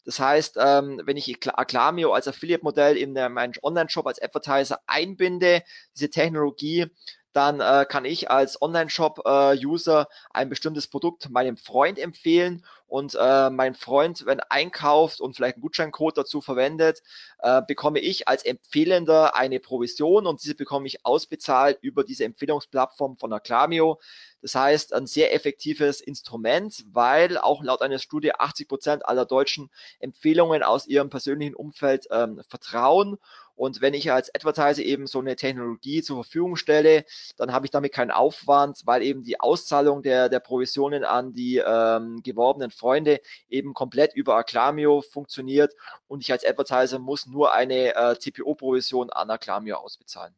Das 0.05 0.17
heißt, 0.17 0.55
ähm, 0.57 1.01
wenn 1.03 1.17
ich 1.17 1.45
Acclamio 1.45 2.13
als 2.13 2.29
Affiliate-Modell 2.29 2.95
in 2.95 3.11
meinen 3.11 3.53
Online-Shop 3.61 4.07
als 4.07 4.21
Advertiser 4.21 4.79
einbinde, 4.87 5.61
diese 5.93 6.09
Technologie, 6.09 6.87
dann 7.33 7.59
äh, 7.59 7.85
kann 7.87 8.05
ich 8.05 8.29
als 8.29 8.61
Online-Shop-User 8.61 10.01
äh, 10.01 10.05
ein 10.31 10.49
bestimmtes 10.49 10.87
Produkt 10.87 11.29
meinem 11.29 11.57
Freund 11.57 11.97
empfehlen 11.97 12.63
und 12.91 13.15
äh, 13.17 13.49
mein 13.49 13.73
Freund, 13.73 14.25
wenn 14.25 14.41
einkauft 14.41 15.21
und 15.21 15.33
vielleicht 15.33 15.55
einen 15.55 15.61
Gutscheincode 15.61 16.17
dazu 16.17 16.41
verwendet, 16.41 17.01
äh, 17.39 17.61
bekomme 17.65 17.99
ich 17.99 18.27
als 18.27 18.43
Empfehlender 18.43 19.33
eine 19.33 19.61
Provision 19.61 20.27
und 20.27 20.43
diese 20.43 20.55
bekomme 20.55 20.87
ich 20.87 21.05
ausbezahlt 21.05 21.77
über 21.81 22.03
diese 22.03 22.25
Empfehlungsplattform 22.25 23.15
von 23.15 23.31
Acclamio. 23.31 24.01
Das 24.41 24.55
heißt, 24.55 24.93
ein 24.93 25.07
sehr 25.07 25.33
effektives 25.33 26.01
Instrument, 26.01 26.83
weil 26.91 27.37
auch 27.37 27.63
laut 27.63 27.81
einer 27.81 27.99
Studie 27.99 28.33
80 28.33 28.67
Prozent 28.67 29.05
aller 29.05 29.25
Deutschen 29.25 29.69
Empfehlungen 29.99 30.61
aus 30.61 30.85
ihrem 30.85 31.09
persönlichen 31.09 31.55
Umfeld 31.55 32.07
ähm, 32.11 32.41
vertrauen 32.49 33.17
und 33.55 33.81
wenn 33.81 33.93
ich 33.93 34.11
als 34.11 34.33
Advertiser 34.33 34.83
eben 34.83 35.07
so 35.07 35.19
eine 35.19 35.35
Technologie 35.35 36.01
zur 36.01 36.23
Verfügung 36.23 36.55
stelle, 36.55 37.05
dann 37.37 37.51
habe 37.51 37.65
ich 37.65 37.71
damit 37.71 37.93
keinen 37.93 38.11
Aufwand, 38.11 38.81
weil 38.85 39.01
eben 39.01 39.23
die 39.23 39.39
Auszahlung 39.39 40.01
der, 40.01 40.29
der 40.29 40.39
Provisionen 40.39 41.03
an 41.03 41.33
die 41.33 41.57
ähm, 41.57 42.21
geworbenen 42.23 42.71
Freunde 42.71 43.21
eben 43.49 43.73
komplett 43.73 44.13
über 44.15 44.35
Acclamio 44.35 45.01
funktioniert 45.01 45.73
und 46.07 46.21
ich 46.21 46.31
als 46.31 46.45
Advertiser 46.45 46.99
muss 46.99 47.27
nur 47.27 47.53
eine 47.53 47.95
äh, 47.95 48.15
TPO-Provision 48.15 49.09
an 49.09 49.29
Acclamio 49.29 49.77
ausbezahlen. 49.77 50.35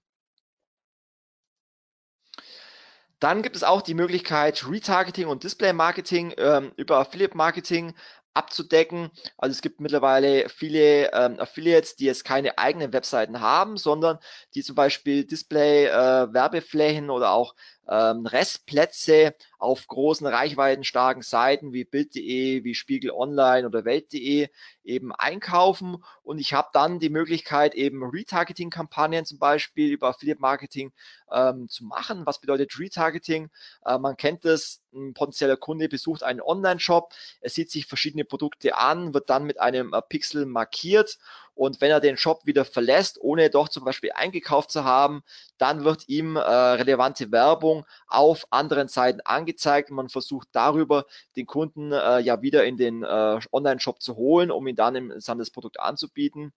Dann 3.24 3.42
gibt 3.42 3.56
es 3.56 3.64
auch 3.64 3.82
die 3.82 3.94
Möglichkeit, 3.94 4.70
Retargeting 4.70 5.28
und 5.28 5.46
Display-Marketing 5.46 6.34
ähm, 6.36 6.74
über 6.76 6.98
Affiliate-Marketing 6.98 7.94
abzudecken. 8.34 9.12
Also 9.38 9.52
es 9.54 9.62
gibt 9.62 9.80
mittlerweile 9.80 10.50
viele 10.50 11.12
ähm, 11.14 11.40
Affiliates, 11.40 11.96
die 11.96 12.06
jetzt 12.06 12.26
keine 12.26 12.58
eigenen 12.58 12.94
Webseiten 12.94 13.42
haben, 13.42 13.78
sondern 13.78 14.20
die 14.56 14.64
zum 14.64 14.76
Beispiel 14.76 15.26
Display-Werbeflächen 15.26 17.10
äh, 17.10 17.12
oder 17.12 17.32
auch 17.32 17.56
ähm, 17.88 18.26
Restplätze 18.26 19.36
auf 19.64 19.88
großen 19.88 20.28
reichweitenstarken 20.28 21.24
Seiten 21.24 21.72
wie 21.72 21.86
Bild.de, 21.86 22.66
wie 22.66 22.76
Spiegel 22.76 23.12
Online 23.12 23.66
oder 23.66 23.86
Welt.de 23.86 24.50
eben 24.84 25.14
einkaufen 25.14 26.04
und 26.22 26.40
ich 26.40 26.54
habe 26.54 26.68
dann 26.74 27.00
die 27.00 27.10
Möglichkeit 27.10 27.74
eben 27.74 28.04
Retargeting-Kampagnen 28.04 29.26
zum 29.26 29.40
Beispiel 29.40 29.90
über 29.90 30.10
Affiliate 30.10 30.42
Marketing 30.42 30.92
ähm, 31.32 31.70
zu 31.70 31.86
machen. 31.86 32.26
Was 32.26 32.42
bedeutet 32.42 32.78
Retargeting? 32.78 33.50
Äh, 33.86 33.98
man 33.98 34.18
kennt 34.18 34.44
das, 34.44 34.82
ein 34.94 35.14
potenzieller 35.14 35.56
Kunde 35.56 35.88
besucht 35.88 36.24
einen 36.24 36.42
Online-Shop, 36.42 37.14
er 37.40 37.50
sieht 37.50 37.72
sich 37.72 37.86
verschiedene 37.86 38.26
Produkte 38.26 38.78
an, 38.78 39.14
wird 39.14 39.30
dann 39.30 39.46
mit 39.46 39.62
einem 39.62 39.94
äh, 39.94 40.02
Pixel 40.02 40.46
markiert 40.46 41.18
und 41.56 41.82
wenn 41.82 41.92
er 41.92 42.00
den 42.00 42.18
Shop 42.18 42.46
wieder 42.46 42.66
verlässt, 42.66 43.20
ohne 43.22 43.50
doch 43.50 43.70
zum 43.70 43.86
Beispiel 43.86 44.12
eingekauft 44.14 44.72
zu 44.72 44.84
haben, 44.84 45.24
dann 45.58 45.84
wird 45.84 46.10
ihm 46.10 46.36
äh, 46.36 46.42
relevante 46.42 47.32
Werbung 47.32 47.86
auf 48.08 48.48
anderen 48.50 48.88
Seiten 48.88 49.22
angezeigt. 49.22 49.53
Man 49.90 50.10
versucht 50.10 50.50
darüber 50.52 51.06
den 51.36 51.46
Kunden 51.46 51.92
äh, 51.92 52.20
ja 52.20 52.42
wieder 52.42 52.66
in 52.66 52.78
den 52.78 53.04
äh, 53.04 53.40
Online-Shop 53.52 54.02
zu 54.02 54.16
holen, 54.16 54.52
um 54.52 54.68
ihn 54.68 54.76
dann 54.76 54.96
im 54.96 55.10
das 55.10 55.52
Produkt 55.52 55.80
anzubieten. 55.80 56.54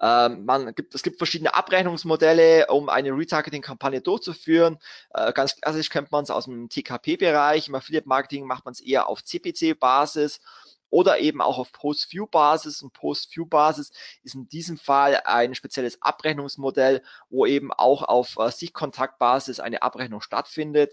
Ähm, 0.00 0.44
man 0.44 0.74
gibt, 0.74 0.94
es 0.94 1.02
gibt 1.02 1.18
verschiedene 1.18 1.54
Abrechnungsmodelle, 1.54 2.68
um 2.68 2.88
eine 2.88 3.10
Retargeting-Kampagne 3.10 4.00
durchzuführen. 4.00 4.78
Äh, 5.12 5.32
ganz 5.32 5.56
klassisch 5.56 5.90
kennt 5.90 6.10
man 6.10 6.24
es 6.24 6.30
aus 6.30 6.46
dem 6.46 6.68
TKP-Bereich. 6.68 7.68
Im 7.68 7.74
Affiliate-Marketing 7.74 8.46
macht 8.46 8.64
man 8.64 8.72
es 8.72 8.80
eher 8.80 9.08
auf 9.08 9.22
CPC-Basis 9.22 10.40
oder 10.88 11.18
eben 11.18 11.40
auch 11.40 11.58
auf 11.58 11.72
Post-View-Basis. 11.72 12.82
Und 12.82 12.92
Post-View-Basis 12.94 13.92
ist 14.22 14.34
in 14.34 14.48
diesem 14.48 14.78
Fall 14.78 15.20
ein 15.24 15.54
spezielles 15.54 16.00
Abrechnungsmodell, 16.00 17.02
wo 17.28 17.44
eben 17.44 17.72
auch 17.72 18.02
auf 18.02 18.36
äh, 18.38 18.50
Sichtkontaktbasis 18.50 19.60
eine 19.60 19.82
Abrechnung 19.82 20.22
stattfindet. 20.22 20.92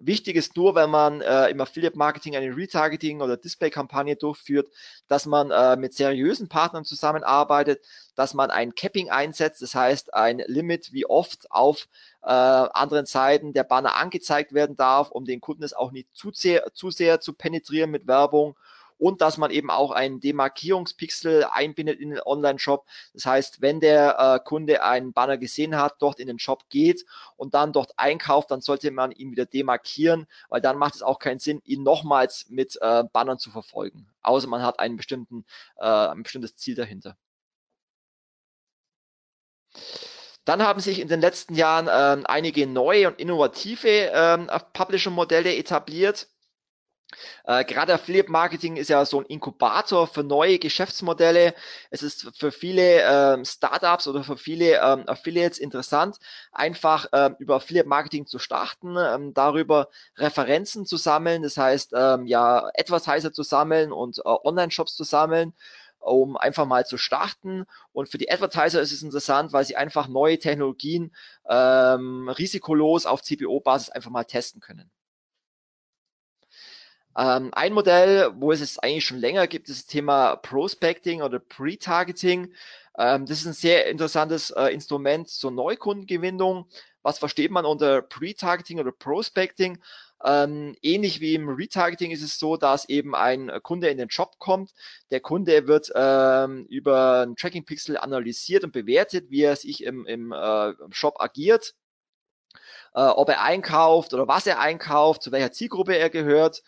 Wichtig 0.00 0.36
ist 0.36 0.56
nur, 0.56 0.76
wenn 0.76 0.90
man 0.90 1.22
äh, 1.22 1.48
im 1.48 1.60
Affiliate-Marketing 1.60 2.36
eine 2.36 2.54
Retargeting- 2.54 3.20
oder 3.20 3.36
Display-Kampagne 3.36 4.14
durchführt, 4.14 4.68
dass 5.08 5.26
man 5.26 5.50
äh, 5.50 5.76
mit 5.76 5.92
seriösen 5.92 6.48
Partnern 6.48 6.84
zusammenarbeitet, 6.84 7.84
dass 8.14 8.32
man 8.32 8.52
ein 8.52 8.76
Capping 8.76 9.10
einsetzt, 9.10 9.60
das 9.60 9.74
heißt 9.74 10.14
ein 10.14 10.38
Limit, 10.46 10.92
wie 10.92 11.04
oft 11.04 11.50
auf 11.50 11.88
äh, 12.22 12.28
anderen 12.28 13.06
Seiten 13.06 13.52
der 13.52 13.64
Banner 13.64 13.96
angezeigt 13.96 14.52
werden 14.52 14.76
darf, 14.76 15.10
um 15.10 15.24
den 15.24 15.40
Kunden 15.40 15.64
es 15.64 15.72
auch 15.72 15.90
nicht 15.90 16.08
zu 16.14 16.30
sehr, 16.32 16.72
zu 16.74 16.90
sehr 16.90 17.20
zu 17.20 17.32
penetrieren 17.32 17.90
mit 17.90 18.06
Werbung 18.06 18.56
und 18.98 19.20
dass 19.20 19.38
man 19.38 19.50
eben 19.50 19.70
auch 19.70 19.90
einen 19.90 20.20
Demarkierungspixel 20.20 21.44
einbindet 21.44 22.00
in 22.00 22.10
den 22.10 22.20
Online-Shop. 22.20 22.86
Das 23.14 23.26
heißt, 23.26 23.60
wenn 23.60 23.80
der 23.80 24.18
äh, 24.18 24.44
Kunde 24.44 24.82
einen 24.82 25.12
Banner 25.12 25.38
gesehen 25.38 25.76
hat, 25.76 25.96
dort 26.00 26.20
in 26.20 26.26
den 26.26 26.38
Shop 26.38 26.68
geht 26.68 27.04
und 27.36 27.54
dann 27.54 27.72
dort 27.72 27.92
einkauft, 27.96 28.50
dann 28.50 28.60
sollte 28.60 28.90
man 28.90 29.12
ihn 29.12 29.30
wieder 29.30 29.46
demarkieren, 29.46 30.26
weil 30.48 30.60
dann 30.60 30.78
macht 30.78 30.96
es 30.96 31.02
auch 31.02 31.18
keinen 31.18 31.38
Sinn, 31.38 31.62
ihn 31.64 31.82
nochmals 31.82 32.46
mit 32.50 32.76
äh, 32.80 33.04
Bannern 33.12 33.38
zu 33.38 33.50
verfolgen. 33.50 34.08
Außer 34.22 34.48
man 34.48 34.62
hat 34.62 34.80
einen 34.80 34.96
bestimmten, 34.96 35.44
äh, 35.76 35.86
ein 35.86 36.22
bestimmtes 36.22 36.56
Ziel 36.56 36.74
dahinter. 36.74 37.16
Dann 40.44 40.62
haben 40.62 40.80
sich 40.80 40.98
in 40.98 41.08
den 41.08 41.20
letzten 41.20 41.54
Jahren 41.54 41.88
ähm, 41.92 42.24
einige 42.26 42.66
neue 42.66 43.08
und 43.08 43.20
innovative 43.20 44.10
ähm, 44.14 44.50
Publisher-Modelle 44.72 45.54
etabliert. 45.54 46.26
Äh, 47.44 47.64
gerade 47.64 47.94
Affiliate 47.94 48.30
Marketing 48.30 48.76
ist 48.76 48.88
ja 48.88 49.04
so 49.04 49.20
ein 49.20 49.26
Inkubator 49.26 50.06
für 50.06 50.22
neue 50.22 50.58
Geschäftsmodelle. 50.58 51.54
Es 51.90 52.02
ist 52.02 52.36
für 52.36 52.52
viele 52.52 53.02
ähm, 53.02 53.44
Startups 53.44 54.06
oder 54.06 54.22
für 54.22 54.36
viele 54.36 54.76
ähm, 54.76 55.04
Affiliates 55.08 55.58
interessant, 55.58 56.18
einfach 56.52 57.06
ähm, 57.12 57.36
über 57.38 57.56
Affiliate 57.56 57.88
Marketing 57.88 58.26
zu 58.26 58.38
starten, 58.38 58.96
ähm, 58.98 59.34
darüber 59.34 59.88
Referenzen 60.16 60.86
zu 60.86 60.96
sammeln, 60.96 61.42
das 61.42 61.56
heißt 61.56 61.92
ähm, 61.96 62.26
ja 62.26 62.68
etwas 62.74 63.06
heißer 63.06 63.32
zu 63.32 63.42
sammeln 63.42 63.92
und 63.92 64.18
äh, 64.18 64.22
Online-Shops 64.24 64.94
zu 64.94 65.04
sammeln 65.04 65.54
um 66.00 66.36
einfach 66.36 66.64
mal 66.64 66.86
zu 66.86 66.96
starten. 66.96 67.64
Und 67.92 68.08
für 68.08 68.18
die 68.18 68.30
Advertiser 68.30 68.80
ist 68.80 68.92
es 68.92 69.02
interessant, 69.02 69.52
weil 69.52 69.64
sie 69.64 69.76
einfach 69.76 70.06
neue 70.06 70.38
Technologien 70.38 71.12
ähm, 71.48 72.28
risikolos 72.28 73.04
auf 73.04 73.22
CPO-Basis 73.22 73.90
einfach 73.90 74.10
mal 74.10 74.24
testen 74.24 74.60
können. 74.60 74.90
Ähm, 77.18 77.50
ein 77.52 77.72
Modell, 77.72 78.30
wo 78.36 78.52
es 78.52 78.60
es 78.60 78.78
eigentlich 78.78 79.04
schon 79.04 79.18
länger 79.18 79.48
gibt, 79.48 79.68
ist 79.68 79.80
das 79.80 79.86
Thema 79.86 80.36
Prospecting 80.36 81.20
oder 81.20 81.40
Pre-Targeting. 81.40 82.52
Ähm, 82.96 83.26
das 83.26 83.40
ist 83.40 83.46
ein 83.46 83.52
sehr 83.54 83.86
interessantes 83.86 84.50
äh, 84.50 84.66
Instrument 84.72 85.28
zur 85.28 85.50
Neukundengewinnung. 85.50 86.68
Was 87.02 87.18
versteht 87.18 87.50
man 87.50 87.66
unter 87.66 88.02
Pre-Targeting 88.02 88.78
oder 88.78 88.92
Prospecting? 88.92 89.78
Ähm, 90.24 90.76
ähnlich 90.80 91.20
wie 91.20 91.34
im 91.34 91.48
Retargeting 91.48 92.12
ist 92.12 92.22
es 92.22 92.38
so, 92.38 92.56
dass 92.56 92.88
eben 92.88 93.16
ein 93.16 93.50
Kunde 93.62 93.88
in 93.88 93.98
den 93.98 94.10
Shop 94.10 94.38
kommt. 94.38 94.72
Der 95.10 95.20
Kunde 95.20 95.66
wird 95.66 95.90
ähm, 95.96 96.66
über 96.68 97.22
ein 97.26 97.34
Tracking 97.34 97.64
Pixel 97.64 97.96
analysiert 97.96 98.62
und 98.62 98.72
bewertet, 98.72 99.30
wie 99.30 99.42
er 99.42 99.56
sich 99.56 99.82
im, 99.82 100.06
im 100.06 100.32
äh, 100.32 100.72
Shop 100.90 101.20
agiert, 101.20 101.74
äh, 102.94 103.00
ob 103.00 103.28
er 103.28 103.42
einkauft 103.42 104.14
oder 104.14 104.28
was 104.28 104.46
er 104.46 104.60
einkauft, 104.60 105.22
zu 105.22 105.32
welcher 105.32 105.52
Zielgruppe 105.52 105.96
er 105.96 106.10
gehört. 106.10 106.62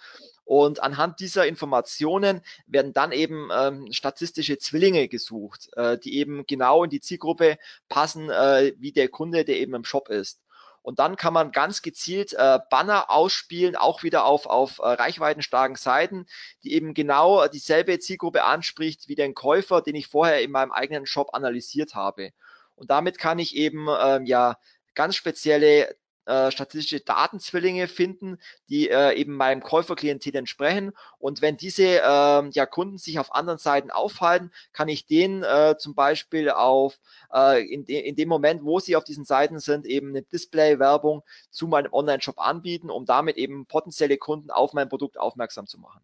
Und 0.50 0.82
anhand 0.82 1.20
dieser 1.20 1.46
Informationen 1.46 2.40
werden 2.66 2.92
dann 2.92 3.12
eben 3.12 3.50
ähm, 3.56 3.92
statistische 3.92 4.58
Zwillinge 4.58 5.06
gesucht, 5.06 5.68
äh, 5.76 5.96
die 5.96 6.16
eben 6.16 6.44
genau 6.44 6.82
in 6.82 6.90
die 6.90 7.00
Zielgruppe 7.00 7.56
passen, 7.88 8.30
äh, 8.30 8.72
wie 8.76 8.90
der 8.90 9.06
Kunde, 9.06 9.44
der 9.44 9.58
eben 9.58 9.76
im 9.76 9.84
Shop 9.84 10.08
ist. 10.08 10.42
Und 10.82 10.98
dann 10.98 11.14
kann 11.14 11.32
man 11.32 11.52
ganz 11.52 11.82
gezielt 11.82 12.32
äh, 12.32 12.58
Banner 12.68 13.12
ausspielen, 13.12 13.76
auch 13.76 14.02
wieder 14.02 14.24
auf, 14.24 14.46
auf 14.46 14.80
äh, 14.80 14.88
reichweitenstarken 14.88 15.76
Seiten, 15.76 16.26
die 16.64 16.72
eben 16.74 16.94
genau 16.94 17.46
dieselbe 17.46 18.00
Zielgruppe 18.00 18.42
anspricht 18.42 19.06
wie 19.06 19.14
den 19.14 19.34
Käufer, 19.36 19.82
den 19.82 19.94
ich 19.94 20.08
vorher 20.08 20.42
in 20.42 20.50
meinem 20.50 20.72
eigenen 20.72 21.06
Shop 21.06 21.32
analysiert 21.32 21.94
habe. 21.94 22.32
Und 22.74 22.90
damit 22.90 23.18
kann 23.18 23.38
ich 23.38 23.54
eben 23.54 23.86
ähm, 24.02 24.26
ja 24.26 24.56
ganz 24.96 25.14
spezielle 25.14 25.94
äh, 26.30 26.50
statistische 26.52 27.00
Datenzwillinge 27.00 27.88
finden, 27.88 28.38
die 28.68 28.88
äh, 28.88 29.14
eben 29.14 29.34
meinem 29.34 29.62
Käuferklientel 29.62 30.36
entsprechen. 30.36 30.92
Und 31.18 31.42
wenn 31.42 31.56
diese 31.56 31.82
äh, 31.84 32.50
ja, 32.50 32.66
Kunden 32.66 32.98
sich 32.98 33.18
auf 33.18 33.34
anderen 33.34 33.58
Seiten 33.58 33.90
aufhalten, 33.90 34.52
kann 34.72 34.88
ich 34.88 35.06
denen 35.06 35.42
äh, 35.42 35.76
zum 35.76 35.94
Beispiel 35.94 36.50
auf 36.50 37.00
äh, 37.34 37.64
in, 37.66 37.84
de 37.84 37.98
in 38.00 38.14
dem 38.14 38.28
Moment, 38.28 38.64
wo 38.64 38.78
sie 38.78 38.94
auf 38.96 39.04
diesen 39.04 39.24
Seiten 39.24 39.58
sind, 39.58 39.86
eben 39.86 40.10
eine 40.10 40.22
Display-Werbung 40.22 41.22
zu 41.50 41.66
meinem 41.66 41.92
Online-Shop 41.92 42.38
anbieten, 42.38 42.90
um 42.90 43.04
damit 43.06 43.36
eben 43.36 43.66
potenzielle 43.66 44.16
Kunden 44.16 44.50
auf 44.50 44.72
mein 44.72 44.88
Produkt 44.88 45.18
aufmerksam 45.18 45.66
zu 45.66 45.78
machen. 45.78 46.00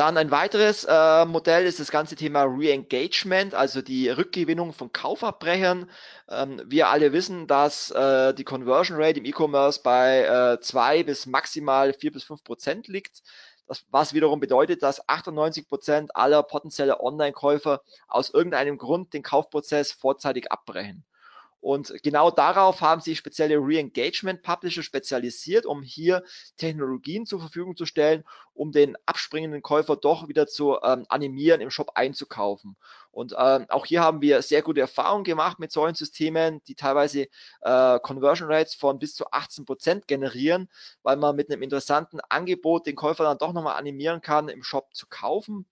Dann 0.00 0.16
ein 0.16 0.30
weiteres 0.30 0.84
äh, 0.84 1.26
Modell 1.26 1.66
ist 1.66 1.78
das 1.78 1.90
ganze 1.90 2.16
Thema 2.16 2.44
Re-Engagement, 2.44 3.54
also 3.54 3.82
die 3.82 4.08
Rückgewinnung 4.08 4.72
von 4.72 4.90
Kaufabbrechern. 4.90 5.90
Ähm, 6.30 6.62
wir 6.64 6.88
alle 6.88 7.12
wissen, 7.12 7.46
dass 7.46 7.90
äh, 7.90 8.32
die 8.32 8.44
Conversion 8.44 8.96
Rate 8.98 9.18
im 9.18 9.26
E-Commerce 9.26 9.82
bei 9.82 10.22
äh, 10.22 10.60
zwei 10.62 11.02
bis 11.02 11.26
maximal 11.26 11.92
vier 11.92 12.12
bis 12.12 12.24
fünf 12.24 12.42
Prozent 12.42 12.88
liegt. 12.88 13.20
Das, 13.66 13.84
was 13.90 14.14
wiederum 14.14 14.40
bedeutet, 14.40 14.82
dass 14.82 15.06
98 15.06 15.68
Prozent 15.68 16.16
aller 16.16 16.42
potenzieller 16.44 17.02
Online-Käufer 17.02 17.82
aus 18.08 18.30
irgendeinem 18.30 18.78
Grund 18.78 19.12
den 19.12 19.22
Kaufprozess 19.22 19.92
vorzeitig 19.92 20.50
abbrechen. 20.50 21.04
Und 21.60 22.02
genau 22.02 22.30
darauf 22.30 22.80
haben 22.80 23.02
sich 23.02 23.18
spezielle 23.18 23.56
Re-Engagement-Publisher 23.56 24.82
spezialisiert, 24.82 25.66
um 25.66 25.82
hier 25.82 26.24
Technologien 26.56 27.26
zur 27.26 27.40
Verfügung 27.40 27.76
zu 27.76 27.84
stellen, 27.84 28.24
um 28.54 28.72
den 28.72 28.96
abspringenden 29.04 29.60
Käufer 29.60 29.96
doch 29.96 30.28
wieder 30.28 30.46
zu 30.46 30.78
ähm, 30.82 31.04
animieren, 31.08 31.60
im 31.60 31.70
Shop 31.70 31.92
einzukaufen. 31.94 32.76
Und 33.10 33.34
ähm, 33.38 33.66
auch 33.68 33.84
hier 33.84 34.00
haben 34.00 34.22
wir 34.22 34.40
sehr 34.40 34.62
gute 34.62 34.80
Erfahrungen 34.80 35.24
gemacht 35.24 35.58
mit 35.58 35.70
solchen 35.70 35.96
Systemen, 35.96 36.62
die 36.64 36.74
teilweise 36.74 37.28
äh, 37.60 38.00
Conversion 38.00 38.50
Rates 38.50 38.74
von 38.74 38.98
bis 38.98 39.14
zu 39.14 39.30
18 39.30 39.66
Prozent 39.66 40.08
generieren, 40.08 40.70
weil 41.02 41.16
man 41.16 41.36
mit 41.36 41.50
einem 41.50 41.62
interessanten 41.62 42.20
Angebot 42.28 42.86
den 42.86 42.96
Käufer 42.96 43.24
dann 43.24 43.38
doch 43.38 43.52
nochmal 43.52 43.76
animieren 43.76 44.22
kann, 44.22 44.48
im 44.48 44.62
Shop 44.62 44.94
zu 44.94 45.06
kaufen. 45.08 45.66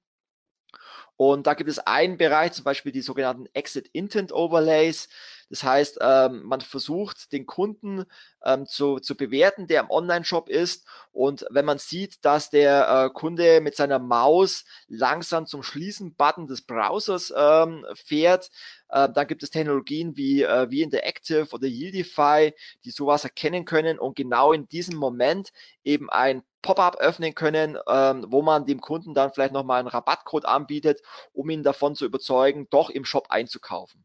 Und 1.16 1.46
da 1.48 1.55
gibt 1.55 1.68
es 1.68 1.81
einen 1.81 2.16
Bereich, 2.16 2.53
zum 2.53 2.64
Beispiel 2.64 2.92
die 2.92 3.03
sogenannten 3.03 3.46
Exit 3.53 3.88
Intent 3.88 4.33
Overlays. 4.33 5.09
Das 5.51 5.63
heißt, 5.63 5.99
ähm, 6.01 6.43
man 6.45 6.61
versucht, 6.61 7.33
den 7.33 7.47
Kunden 7.47 8.05
ähm, 8.45 8.67
zu, 8.67 8.99
zu 8.99 9.17
bewerten, 9.17 9.67
der 9.67 9.81
im 9.81 9.91
Online-Shop 9.91 10.49
ist. 10.49 10.87
Und 11.13 11.47
wenn 11.51 11.65
man 11.65 11.79
sieht, 11.79 12.25
dass 12.25 12.51
der 12.51 12.89
äh, 12.89 13.11
Kunde 13.13 13.61
mit 13.61 13.77
seiner 13.77 13.99
Maus 13.99 14.65
langsam 14.89 15.47
zum 15.47 15.63
Schließen-Button 15.63 16.47
des 16.47 16.63
Browsers 16.63 17.33
ähm, 17.37 17.87
fährt, 17.95 18.51
äh, 18.91 19.09
dann 19.09 19.27
gibt 19.27 19.43
es 19.43 19.51
Technologien 19.51 20.17
wie, 20.17 20.43
äh, 20.43 20.71
wie 20.71 20.83
Interactive 20.83 21.49
oder 21.53 21.67
Yieldify, 21.67 22.55
die 22.85 22.91
sowas 22.91 23.25
erkennen 23.25 23.65
können 23.65 23.99
und 23.99 24.17
genau 24.17 24.53
in 24.53 24.69
diesem 24.69 24.97
Moment 24.97 25.53
eben 25.85 26.11
ein 26.11 26.43
Pop-up 26.63 26.97
öffnen 26.97 27.35
können, 27.35 27.79
ähm, 27.89 28.27
wo 28.29 28.43
man 28.43 28.67
dem 28.67 28.81
Kunden 28.81 29.15
dann 29.15 29.33
vielleicht 29.33 29.53
nochmal 29.53 29.81
einen 29.81 29.89
Rabattcode 29.89 30.45
anbietet, 30.45 31.03
um 31.33 31.49
ihn 31.51 31.63
davon 31.63 31.95
zu 31.95 32.05
überzeugen, 32.05 32.67
doch 32.71 32.91
im 32.91 33.05
Shop 33.05 33.27
einzukaufen. 33.31 34.05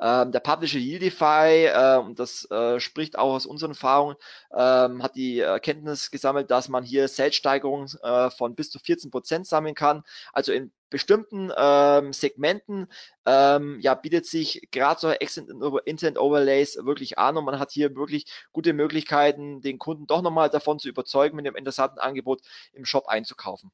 Ähm, 0.00 0.32
der 0.32 0.40
Publisher 0.40 0.78
Yieldify, 0.78 1.66
äh, 1.66 1.98
und 1.98 2.18
das 2.18 2.50
äh, 2.50 2.80
spricht 2.80 3.16
auch 3.18 3.34
aus 3.34 3.46
unseren 3.46 3.72
Erfahrungen, 3.72 4.16
ähm, 4.52 5.02
hat 5.02 5.14
die 5.16 5.40
Erkenntnis 5.40 6.10
gesammelt, 6.10 6.50
dass 6.50 6.68
man 6.68 6.84
hier 6.84 7.08
Salessteigerungen 7.08 7.88
äh, 8.02 8.30
von 8.30 8.54
bis 8.54 8.70
zu 8.70 8.78
14 8.78 9.10
Prozent 9.10 9.46
sammeln 9.46 9.74
kann. 9.74 10.02
Also 10.32 10.52
in 10.52 10.72
bestimmten 10.90 11.52
ähm, 11.56 12.12
Segmenten 12.12 12.86
ähm, 13.26 13.80
ja, 13.80 13.94
bietet 13.94 14.26
sich 14.26 14.68
gerade 14.70 15.00
so 15.00 15.10
Instant 15.10 16.18
Overlays 16.18 16.76
wirklich 16.84 17.18
an 17.18 17.36
und 17.36 17.44
man 17.44 17.58
hat 17.58 17.72
hier 17.72 17.96
wirklich 17.96 18.26
gute 18.52 18.72
Möglichkeiten, 18.72 19.60
den 19.60 19.78
Kunden 19.78 20.06
doch 20.06 20.22
nochmal 20.22 20.50
davon 20.50 20.78
zu 20.78 20.88
überzeugen, 20.88 21.36
mit 21.36 21.46
dem 21.46 21.56
interessanten 21.56 21.98
Angebot 21.98 22.42
im 22.72 22.84
Shop 22.84 23.08
einzukaufen. 23.08 23.72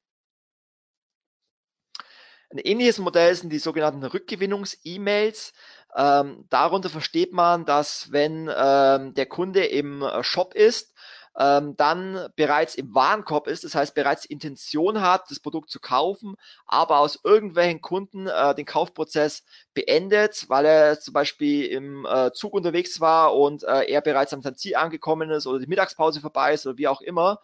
Ein 2.52 2.58
ähnliches 2.58 2.98
Modell 2.98 3.32
sind 3.36 3.50
die 3.50 3.60
sogenannten 3.60 4.02
Rückgewinnungs-E-Mails. 4.02 5.52
Ähm, 5.96 6.44
darunter 6.50 6.88
versteht 6.88 7.32
man, 7.32 7.64
dass 7.64 8.12
wenn 8.12 8.50
ähm, 8.54 9.14
der 9.14 9.26
Kunde 9.26 9.64
im 9.64 10.02
äh, 10.02 10.22
Shop 10.22 10.54
ist, 10.54 10.94
ähm, 11.38 11.76
dann 11.76 12.28
bereits 12.36 12.74
im 12.74 12.94
Warenkorb 12.94 13.46
ist, 13.46 13.64
das 13.64 13.74
heißt 13.74 13.94
bereits 13.94 14.24
Intention 14.24 15.00
hat, 15.00 15.30
das 15.30 15.40
Produkt 15.40 15.70
zu 15.70 15.80
kaufen, 15.80 16.34
aber 16.66 16.98
aus 16.98 17.20
irgendwelchen 17.24 17.80
Kunden 17.80 18.26
äh, 18.26 18.54
den 18.54 18.66
Kaufprozess 18.66 19.44
beendet, 19.74 20.48
weil 20.48 20.66
er 20.66 21.00
zum 21.00 21.14
Beispiel 21.14 21.66
im 21.66 22.04
äh, 22.06 22.32
Zug 22.32 22.52
unterwegs 22.52 23.00
war 23.00 23.34
und 23.36 23.62
äh, 23.64 23.84
er 23.84 24.00
bereits 24.00 24.32
am 24.32 24.42
Ziel 24.56 24.76
angekommen 24.76 25.30
ist 25.30 25.46
oder 25.46 25.60
die 25.60 25.68
Mittagspause 25.68 26.20
vorbei 26.20 26.54
ist 26.54 26.66
oder 26.66 26.78
wie 26.78 26.88
auch 26.88 27.00
immer 27.00 27.40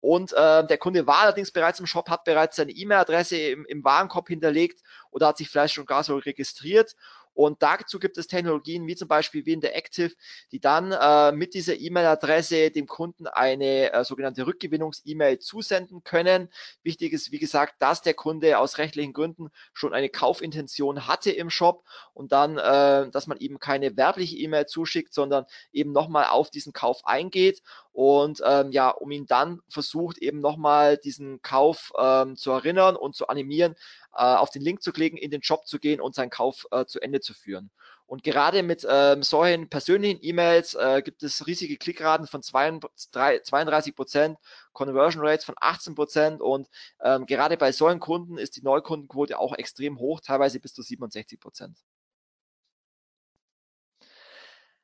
und 0.00 0.32
äh, 0.32 0.64
der 0.66 0.78
Kunde 0.78 1.06
war 1.06 1.22
allerdings 1.22 1.50
bereits 1.50 1.80
im 1.80 1.86
Shop, 1.86 2.08
hat 2.08 2.24
bereits 2.24 2.56
seine 2.56 2.70
E-Mail-Adresse 2.70 3.36
im, 3.36 3.66
im 3.66 3.82
Warenkorb 3.82 4.28
hinterlegt 4.28 4.80
oder 5.10 5.28
hat 5.28 5.38
sich 5.38 5.48
vielleicht 5.48 5.74
schon 5.74 5.86
gar 5.86 6.04
so 6.04 6.16
registriert. 6.16 6.94
Und 7.38 7.62
dazu 7.62 8.00
gibt 8.00 8.18
es 8.18 8.26
Technologien 8.26 8.88
wie 8.88 8.96
zum 8.96 9.06
Beispiel 9.06 9.46
wie 9.46 9.52
in 9.52 9.60
der 9.60 9.76
Active, 9.76 10.10
die 10.50 10.58
dann 10.58 10.90
äh, 10.90 11.30
mit 11.30 11.54
dieser 11.54 11.78
E-Mail-Adresse 11.78 12.72
dem 12.72 12.88
Kunden 12.88 13.28
eine 13.28 13.92
äh, 13.92 14.02
sogenannte 14.02 14.44
Rückgewinnungs-E-Mail 14.44 15.38
zusenden 15.38 16.02
können. 16.02 16.48
Wichtig 16.82 17.12
ist, 17.12 17.30
wie 17.30 17.38
gesagt, 17.38 17.76
dass 17.78 18.02
der 18.02 18.14
Kunde 18.14 18.58
aus 18.58 18.78
rechtlichen 18.78 19.12
Gründen 19.12 19.50
schon 19.72 19.94
eine 19.94 20.08
Kaufintention 20.08 21.06
hatte 21.06 21.30
im 21.30 21.48
Shop 21.48 21.84
und 22.12 22.32
dann, 22.32 22.58
äh, 22.58 23.08
dass 23.08 23.28
man 23.28 23.38
eben 23.38 23.60
keine 23.60 23.96
werbliche 23.96 24.36
E-Mail 24.36 24.66
zuschickt, 24.66 25.14
sondern 25.14 25.46
eben 25.70 25.92
nochmal 25.92 26.24
auf 26.24 26.50
diesen 26.50 26.72
Kauf 26.72 27.06
eingeht 27.06 27.62
und 27.98 28.42
ähm, 28.44 28.70
ja, 28.70 28.90
um 28.90 29.10
ihn 29.10 29.26
dann 29.26 29.60
versucht 29.68 30.18
eben 30.18 30.40
nochmal 30.40 30.98
diesen 30.98 31.42
Kauf 31.42 31.92
ähm, 31.98 32.36
zu 32.36 32.52
erinnern 32.52 32.94
und 32.94 33.16
zu 33.16 33.26
animieren, 33.26 33.74
auf 34.22 34.50
den 34.50 34.62
Link 34.62 34.82
zu 34.82 34.92
klicken, 34.92 35.18
in 35.18 35.30
den 35.30 35.42
Shop 35.42 35.66
zu 35.66 35.78
gehen 35.78 36.00
und 36.00 36.14
seinen 36.14 36.30
Kauf 36.30 36.66
äh, 36.70 36.84
zu 36.86 37.00
Ende 37.00 37.20
zu 37.20 37.34
führen. 37.34 37.70
Und 38.06 38.22
gerade 38.24 38.62
mit 38.62 38.86
ähm, 38.88 39.22
solchen 39.22 39.68
persönlichen 39.68 40.20
E-Mails 40.22 40.74
äh, 40.74 41.02
gibt 41.04 41.22
es 41.22 41.46
riesige 41.46 41.76
Klickraten 41.76 42.26
von 42.26 42.42
32 42.42 43.94
Prozent, 43.94 44.38
Conversion 44.72 45.22
Rates 45.22 45.44
von 45.44 45.54
18 45.60 45.94
Prozent 45.94 46.40
und 46.40 46.68
ähm, 47.02 47.26
gerade 47.26 47.58
bei 47.58 47.70
solchen 47.70 48.00
Kunden 48.00 48.38
ist 48.38 48.56
die 48.56 48.62
Neukundenquote 48.62 49.38
auch 49.38 49.54
extrem 49.54 49.98
hoch, 49.98 50.20
teilweise 50.20 50.58
bis 50.58 50.72
zu 50.72 50.80
67 50.80 51.38
Prozent. 51.38 51.76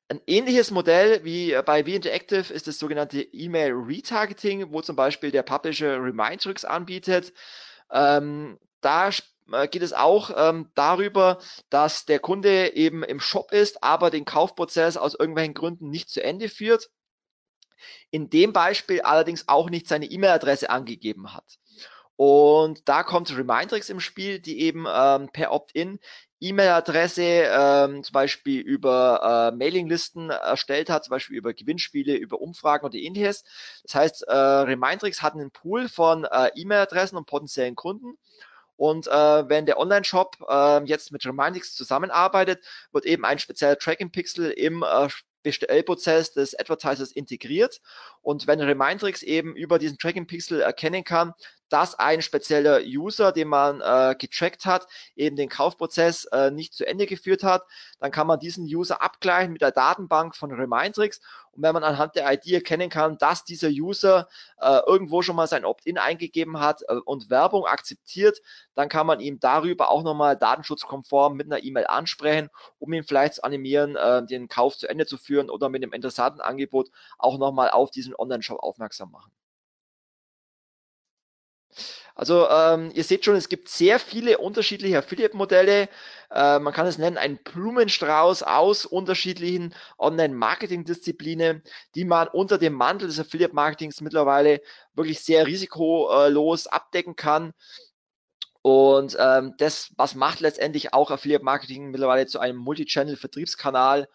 Ein 0.09 0.20
ähnliches 0.26 0.70
Modell 0.70 1.24
wie 1.24 1.57
bei 1.64 1.82
V-Interactive 1.82 2.53
ist 2.53 2.66
das 2.66 2.78
sogenannte 2.78 3.22
E-Mail 3.22 3.72
Retargeting, 3.72 4.70
wo 4.70 4.82
zum 4.82 4.97
Beispiel 4.97 5.30
der 5.30 5.43
Publisher 5.43 5.97
Remindtricks 5.97 6.66
anbietet. 6.66 7.32
Ähm, 7.91 8.59
da 8.85 9.11
äh, 9.53 9.68
geht 9.68 9.82
es 9.82 9.93
auch 9.93 10.30
ähm, 10.37 10.70
darüber, 10.74 11.39
dass 11.70 12.07
der 12.07 12.18
Kunde 12.18 12.74
eben 12.74 13.03
im 13.03 13.20
Shop 13.20 13.53
ist, 13.53 13.82
aber 13.82 14.11
den 14.11 14.24
Kaufprozess 14.24 14.97
aus 14.97 15.14
irgendwelchen 15.14 15.55
Gründen 15.55 15.91
nicht 15.91 16.11
zu 16.11 16.22
Ende 16.22 16.49
führt. 16.49 16.91
In 18.11 18.30
dem 18.30 18.53
Beispiel 18.53 19.03
allerdings 19.03 19.49
auch 19.49 19.68
nicht 19.68 19.89
seine 19.89 20.07
E-Mail-Adresse 20.07 20.70
angegeben 20.70 21.35
hat. 21.35 21.59
Und 22.16 22.89
da 22.89 23.03
kommt 23.03 23.37
Remindrix 23.37 23.91
im 23.91 23.99
Spiel, 23.99 24.39
die 24.39 24.61
eben 24.61 24.87
ähm, 24.89 25.28
per 25.32 25.53
Opt-in 25.53 25.99
E-Mail-Adresse 26.41 27.22
ähm, 27.22 28.05
zum 28.05 28.12
Beispiel 28.12 28.61
über 28.61 29.51
äh, 29.53 29.57
Mailinglisten 29.57 30.30
erstellt 30.30 30.91
hat, 30.91 31.05
zum 31.05 31.11
Beispiel 31.11 31.37
über 31.37 31.55
Gewinnspiele, 31.55 32.14
über 32.14 32.41
Umfragen 32.41 32.87
oder 32.87 32.97
ähnliches. 32.97 33.45
Das 33.82 33.95
heißt, 33.95 34.22
äh, 34.28 34.35
Remindrix 34.35 35.22
hat 35.22 35.35
einen 35.35 35.51
Pool 35.51 35.89
von 35.89 36.24
äh, 36.24 36.51
E-Mail-Adressen 36.55 37.16
und 37.16 37.26
potenziellen 37.26 37.74
Kunden 37.74 38.16
und 38.77 39.07
äh, 39.07 39.49
wenn 39.49 39.66
der 39.66 39.79
Online-Shop 39.79 40.37
äh, 40.49 40.85
jetzt 40.85 41.12
mit 41.12 41.25
Remindix 41.25 41.75
zusammenarbeitet, 41.75 42.64
wird 42.93 43.07
eben 43.07 43.25
ein 43.25 43.39
spezieller 43.39 43.79
Tracking-Pixel 43.79 44.51
im 44.51 44.83
äh, 44.83 45.09
Bestellprozess 45.45 46.33
des 46.33 46.59
Advertisers 46.59 47.12
integriert. 47.12 47.81
Und 48.22 48.49
wenn 48.49 48.61
Remindrix 48.61 49.22
eben 49.22 49.55
über 49.55 49.79
diesen 49.79 49.99
Tracking-Pixel 49.99 50.61
erkennen 50.61 51.05
kann, 51.05 51.35
dass 51.68 51.99
ein 51.99 52.22
spezieller 52.22 52.81
User, 52.83 53.33
den 53.33 53.49
man 53.49 53.81
äh, 53.81 54.14
getrackt 54.18 54.64
hat, 54.64 54.87
eben 55.16 55.37
den 55.37 55.49
Kaufprozess 55.49 56.25
äh, 56.27 56.51
nicht 56.51 56.75
zu 56.75 56.87
Ende 56.87 57.07
geführt 57.07 57.43
hat, 57.43 57.64
dann 58.01 58.11
kann 58.11 58.27
man 58.27 58.39
diesen 58.39 58.64
User 58.64 59.03
abgleichen 59.03 59.53
mit 59.53 59.62
der 59.62 59.72
Datenbank 59.72 60.37
von 60.37 60.51
Remindrix. 60.51 61.20
Und 61.55 61.63
wenn 61.63 61.75
man 61.75 61.85
anhand 61.85 62.17
der 62.17 62.33
ID 62.33 62.53
erkennen 62.53 62.91
kann, 62.91 63.19
dass 63.19 63.45
dieser 63.45 63.69
User 63.69 64.29
äh, 64.61 64.81
irgendwo 64.87 65.23
schon 65.23 65.37
mal 65.37 65.47
sein 65.47 65.65
Opt-in 65.65 65.99
eingegeben 65.99 66.61
hat 66.61 66.83
äh, 66.89 66.95
und 67.05 67.31
Werbung 67.31 67.65
akzeptiert, 67.67 68.41
dann 68.75 68.89
kann 68.89 69.07
man 69.07 69.21
ihm 69.21 69.41
darüber 69.41 69.91
auch 69.91 70.03
nochmal 70.03 70.37
datenschutzkonform 70.37 71.37
mit 71.37 71.47
einer 71.47 71.63
E-Mail 71.63 71.87
ansprechen, 71.87 72.51
um 72.79 72.93
ihn 72.93 73.05
vielleicht 73.05 73.35
zu 73.35 73.45
animieren, 73.45 73.97
äh, 73.97 74.25
den 74.27 74.49
Kauf 74.49 74.77
zu 74.77 74.89
Ende 74.89 75.07
zu 75.07 75.17
führen 75.17 75.51
oder 75.51 75.69
mit 75.69 75.83
einem 75.83 75.93
interessanten 75.93 76.41
Angebot 76.41 76.91
auch 77.19 77.39
nochmal 77.39 77.71
auf 77.71 77.91
diesen 77.91 78.15
Online-Shop 78.17 78.59
aufmerksam 78.61 79.11
machen. 79.11 79.31
Also 82.15 82.49
ähm, 82.49 82.93
ihr 82.95 83.03
seht 83.03 83.25
schon, 83.25 83.35
es 83.35 83.49
gibt 83.49 83.69
sehr 83.69 83.99
viele 83.99 84.39
unterschiedliche 84.39 84.99
Affiliate-Modelle. 84.99 85.89
Äh, 86.31 86.59
man 86.61 86.73
kann 86.73 86.87
es 86.87 86.97
nennen 86.97 87.19
ein 87.19 87.39
Blumenstrauß 87.43 88.45
aus 88.45 88.87
unterschiedlichen 88.87 89.75
Online-Marketing-Disziplinen, 89.99 91.62
die 91.97 92.05
man 92.05 92.29
unter 92.29 92.57
dem 92.59 92.75
Mantel 92.75 93.09
des 93.09 93.19
Affiliate-Marketings 93.19 94.01
mittlerweile 94.01 94.61
wirklich 94.95 95.21
sehr 95.21 95.47
risikolos 95.47 96.69
abdecken 96.69 97.17
kann. 97.17 97.53
Und 98.62 99.17
ähm, 99.19 99.55
das, 99.59 99.93
was 99.97 100.15
macht 100.15 100.41
letztendlich 100.41 100.95
auch 100.95 101.11
Affiliate-Marketing 101.11 101.91
mittlerweile 101.91 102.27
zu 102.27 102.39
einem 102.39 102.59
Multi-Channel-Vertriebskanal. 102.59 104.09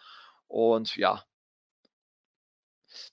Und 0.48 0.96
ja, 0.96 1.24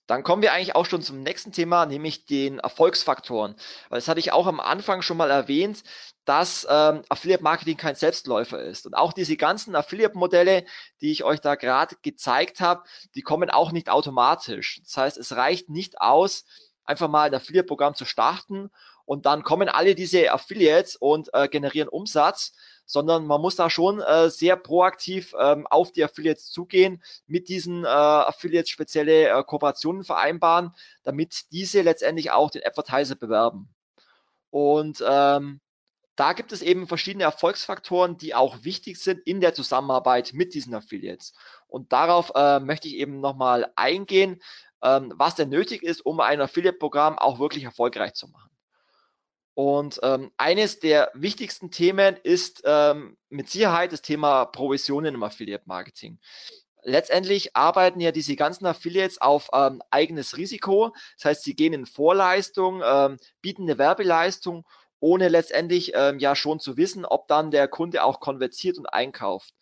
dann 0.07 0.22
kommen 0.22 0.43
wir 0.43 0.53
eigentlich 0.53 0.74
auch 0.74 0.87
schon 0.87 1.03
zum 1.03 1.22
nächsten 1.22 1.53
Thema, 1.53 1.87
nämlich 1.87 2.26
den 2.26 2.59
Erfolgsfaktoren. 2.59 3.57
Weil 3.89 3.99
das 3.99 4.09
hatte 4.09 4.20
ich 4.20 4.32
auch 4.32 4.47
am 4.47 4.61
Anfang 4.61 5.03
schon 5.03 5.16
mal 5.16 5.30
erwähnt, 5.30 5.82
dass 6.24 6.66
ähm, 6.68 7.03
Affiliate 7.09 7.43
Marketing 7.43 7.76
kein 7.76 7.95
Selbstläufer 7.95 8.61
ist. 8.62 8.87
Und 8.87 8.95
auch 8.95 9.12
diese 9.12 9.37
ganzen 9.37 9.74
Affiliate-Modelle, 9.74 10.64
die 11.01 11.12
ich 11.12 11.24
euch 11.24 11.41
da 11.41 11.55
gerade 11.55 11.97
gezeigt 12.03 12.61
habe, 12.61 12.82
die 13.14 13.22
kommen 13.22 13.51
auch 13.51 13.72
nicht 13.72 13.89
automatisch. 13.89 14.80
Das 14.84 14.97
heißt, 14.97 15.16
es 15.18 15.37
reicht 15.37 15.68
nicht 15.68 16.01
aus, 16.01 16.45
einfach 16.84 17.09
mal 17.09 17.28
ein 17.28 17.34
Affiliate-Programm 17.34 17.95
zu 17.95 18.05
starten 18.05 18.70
und 19.07 19.24
dann 19.24 19.45
kommen 19.45 19.68
alle 19.68 19.95
diese 19.95 20.32
Affiliates 20.32 20.97
und 20.97 21.32
äh, 21.32 21.49
generieren 21.49 21.89
Umsatz, 21.89 22.53
sondern 22.87 23.26
man 23.26 23.41
muss 23.41 23.57
da 23.57 23.68
schon 23.68 24.01
äh, 24.01 24.30
sehr 24.30 24.57
proaktiv 24.57 25.34
ähm, 25.39 25.66
auf 25.66 25.93
die 25.93 26.05
Affiliates 26.05 26.51
zugehen, 26.51 27.03
mit 27.26 27.49
diesen 27.49 27.84
äh, 27.84 27.89
Affiliates 27.89 28.70
spezielle 28.70 29.28
äh, 29.28 29.45
Kooperationen 29.45 30.05
vereinbaren, 30.05 30.72
damit 31.03 31.53
diese 31.53 31.82
letztendlich 31.82 32.30
auch 32.30 32.51
den 32.51 32.64
Advertiser 32.64 33.16
bewerben. 33.16 33.68
Und 34.51 35.05
ähm, 35.07 35.61
da 36.14 36.32
gibt 36.32 36.53
es 36.53 36.62
eben 36.62 36.89
verschiedene 36.89 37.24
Erfolgsfaktoren, 37.24 38.16
die 38.16 38.34
auch 38.34 38.64
wichtig 38.64 38.99
sind 38.99 39.20
in 39.26 39.43
der 39.43 39.53
Zusammenarbeit 39.53 40.32
mit 40.32 40.55
diesen 40.55 40.74
Affiliates. 40.74 41.34
Und 41.68 41.93
darauf 41.93 42.32
äh, 42.34 42.59
möchte 42.61 42.89
ich 42.89 42.95
eben 42.95 43.20
nochmal 43.20 43.70
eingehen, 43.76 44.41
ähm, 44.82 45.12
was 45.16 45.34
denn 45.34 45.51
nötig 45.51 45.82
ist, 45.82 46.01
um 46.01 46.20
ein 46.20 46.41
Affiliate-Programm 46.41 47.18
auch 47.18 47.39
wirklich 47.39 47.64
erfolgreich 47.64 48.14
zu 48.14 48.28
machen. 48.28 48.51
Und 49.57 50.00
ähm, 50.02 50.30
eines 50.36 50.80
der 50.80 51.11
wichtigsten 51.14 51.70
Themen 51.70 52.18
ist 52.22 52.61
ähm, 52.66 53.16
mit 53.30 53.48
Sicherheit 53.48 53.90
das 53.90 54.02
Thema 54.02 54.44
Provisionen 54.44 55.14
im 55.14 55.22
Affiliate-Marketing. 55.22 56.18
Letztendlich 56.82 57.57
arbeiten 57.57 57.98
ja 58.00 58.12
diese 58.12 58.36
ganzen 58.36 58.66
Affiliates 58.66 59.18
auf 59.18 59.48
ähm, 59.54 59.80
eigenes 59.90 60.36
Risiko. 60.36 60.94
Das 61.16 61.24
heißt, 61.24 61.44
sie 61.44 61.57
gehen 61.57 61.72
in 61.72 61.86
Vorleistung, 61.86 62.82
ähm, 62.84 63.16
bieten 63.40 63.62
eine 63.62 63.78
Werbeleistung, 63.78 64.66
ohne 65.00 65.28
letztendlich 65.28 65.92
ähm, 65.94 66.18
ja 66.18 66.36
schon 66.36 66.61
zu 66.61 66.76
wissen, 66.76 67.07
ob 67.07 67.26
dann 67.26 67.50
der 67.50 67.66
Kunde 67.66 68.04
auch 68.04 68.20
konvertiert 68.20 68.76
und 68.76 68.84
einkauft. 68.84 69.54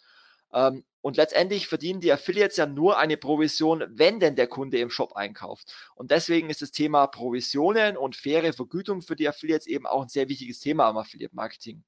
Ähm, 0.53 0.85
und 1.05 1.19
letztendlich 1.19 1.69
verdienen 1.69 2.01
die 2.01 2.11
Affiliates 2.11 2.57
ja 2.57 2.65
nur 2.65 2.97
eine 2.97 3.19
Provision, 3.19 3.85
wenn 3.91 4.21
denn 4.21 4.37
der 4.37 4.47
Kunde 4.47 4.79
im 4.79 4.89
Shop 4.89 5.13
einkauft. 5.17 5.75
Und 5.97 6.11
deswegen 6.11 6.49
ist 6.49 6.63
das 6.63 6.71
Thema 6.71 7.07
Provisionen 7.09 7.99
und 7.99 8.17
faire 8.17 8.55
Vergütung 8.55 9.03
für 9.03 9.15
die 9.15 9.29
Affiliates 9.29 9.67
eben 9.67 9.85
auch 9.85 10.01
ein 10.01 10.09
sehr 10.09 10.31
wichtiges 10.31 10.61
Thema 10.61 10.89
am 10.89 10.97
Affiliate 10.97 11.37
Marketing. 11.37 11.85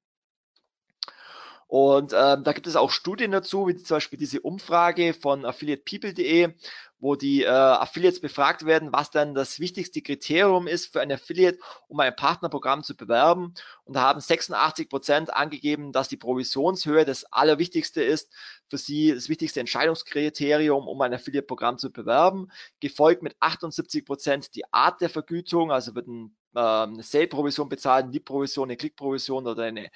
Und 1.65 2.13
ähm, 2.13 2.43
da 2.43 2.53
gibt 2.53 2.67
es 2.67 2.75
auch 2.75 2.91
Studien 2.91 3.31
dazu, 3.31 3.67
wie 3.67 3.75
zum 3.75 3.95
Beispiel 3.95 4.19
diese 4.19 4.39
Umfrage 4.41 5.15
von 5.15 5.45
affiliatepeople.de, 5.45 6.53
wo 6.99 7.15
die 7.15 7.43
äh, 7.43 7.47
Affiliates 7.47 8.19
befragt 8.19 8.65
werden, 8.65 8.91
was 8.91 9.11
dann 9.11 9.35
das 9.35 9.59
wichtigste 9.59 10.01
Kriterium 10.01 10.67
ist 10.67 10.91
für 10.91 11.01
ein 11.01 11.11
Affiliate, 11.11 11.59
um 11.87 11.99
ein 11.99 12.15
Partnerprogramm 12.15 12.83
zu 12.83 12.95
bewerben. 12.95 13.53
Und 13.83 13.95
da 13.95 14.01
haben 14.01 14.19
86 14.19 14.89
Prozent 14.89 15.33
angegeben, 15.33 15.91
dass 15.91 16.07
die 16.07 16.17
Provisionshöhe 16.17 17.05
das 17.05 17.25
Allerwichtigste 17.25 18.03
ist, 18.03 18.33
für 18.69 18.77
sie 18.77 19.13
das 19.13 19.29
wichtigste 19.29 19.59
Entscheidungskriterium, 19.59 20.87
um 20.87 21.01
ein 21.01 21.13
Affiliate-Programm 21.13 21.77
zu 21.77 21.91
bewerben. 21.91 22.49
Gefolgt 22.79 23.21
mit 23.21 23.35
78 23.39 24.05
Prozent 24.05 24.55
die 24.55 24.63
Art 24.73 24.99
der 25.01 25.09
Vergütung, 25.09 25.71
also 25.71 25.93
wird 25.93 26.07
ein, 26.07 26.35
äh, 26.55 26.59
eine 26.59 27.03
Sale-Provision 27.03 27.69
bezahlt, 27.69 28.05
eine 28.05 28.13
Lead-Provision, 28.13 28.69
eine 28.69 28.77
Klick-Provision 28.77 29.45
oder 29.45 29.63
eine 29.63 29.89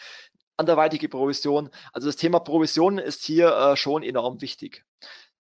anderweitige 0.57 1.09
Provision. 1.09 1.69
Also 1.91 2.07
das 2.07 2.15
Thema 2.15 2.39
Provision 2.39 2.99
ist 2.99 3.23
hier 3.23 3.51
äh, 3.51 3.75
schon 3.75 4.03
enorm 4.03 4.41
wichtig. 4.41 4.85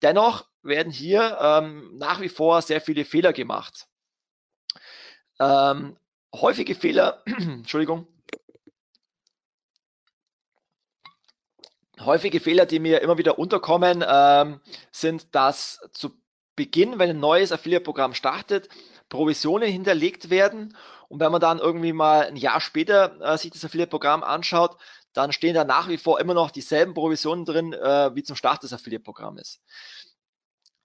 Dennoch 0.03 0.47
werden 0.63 0.93
hier 0.93 1.39
ähm, 1.41 1.97
nach 1.97 2.21
wie 2.21 2.29
vor 2.29 2.63
sehr 2.63 2.81
viele 2.81 3.05
Fehler 3.05 3.33
gemacht. 3.33 3.87
Ähm, 5.39 5.97
häufige 6.35 6.75
Fehler, 6.75 7.23
Entschuldigung, 7.27 8.07
häufige 12.01 12.41
Fehler, 12.41 12.67
die 12.67 12.79
mir 12.79 13.03
immer 13.03 13.19
wieder 13.19 13.39
unterkommen, 13.39 14.05
ähm, 14.07 14.61
sind, 14.91 15.35
dass 15.35 15.81
zu 15.93 16.13
Beginn, 16.57 16.99
wenn 16.99 17.11
ein 17.11 17.21
neues 17.21 17.51
Affiliate-Programm 17.51 18.15
startet, 18.15 18.69
Provisionen 19.09 19.71
hinterlegt 19.71 20.31
werden. 20.31 20.77
Und 21.09 21.21
wenn 21.21 21.33
man 21.33 21.41
dann 21.41 21.59
irgendwie 21.59 21.93
mal 21.93 22.27
ein 22.27 22.37
Jahr 22.37 22.61
später 22.61 23.21
äh, 23.21 23.39
sich 23.39 23.51
das 23.51 23.65
Affiliate-Programm 23.65 24.23
anschaut, 24.23 24.77
dann 25.15 25.33
stehen 25.33 25.55
da 25.55 25.65
nach 25.65 25.89
wie 25.89 25.97
vor 25.97 26.21
immer 26.21 26.35
noch 26.35 26.51
dieselben 26.51 26.93
Provisionen 26.93 27.45
drin, 27.45 27.73
äh, 27.73 28.15
wie 28.15 28.23
zum 28.23 28.37
Start 28.37 28.63
des 28.63 28.73
Affiliate-Programmes. 28.73 29.61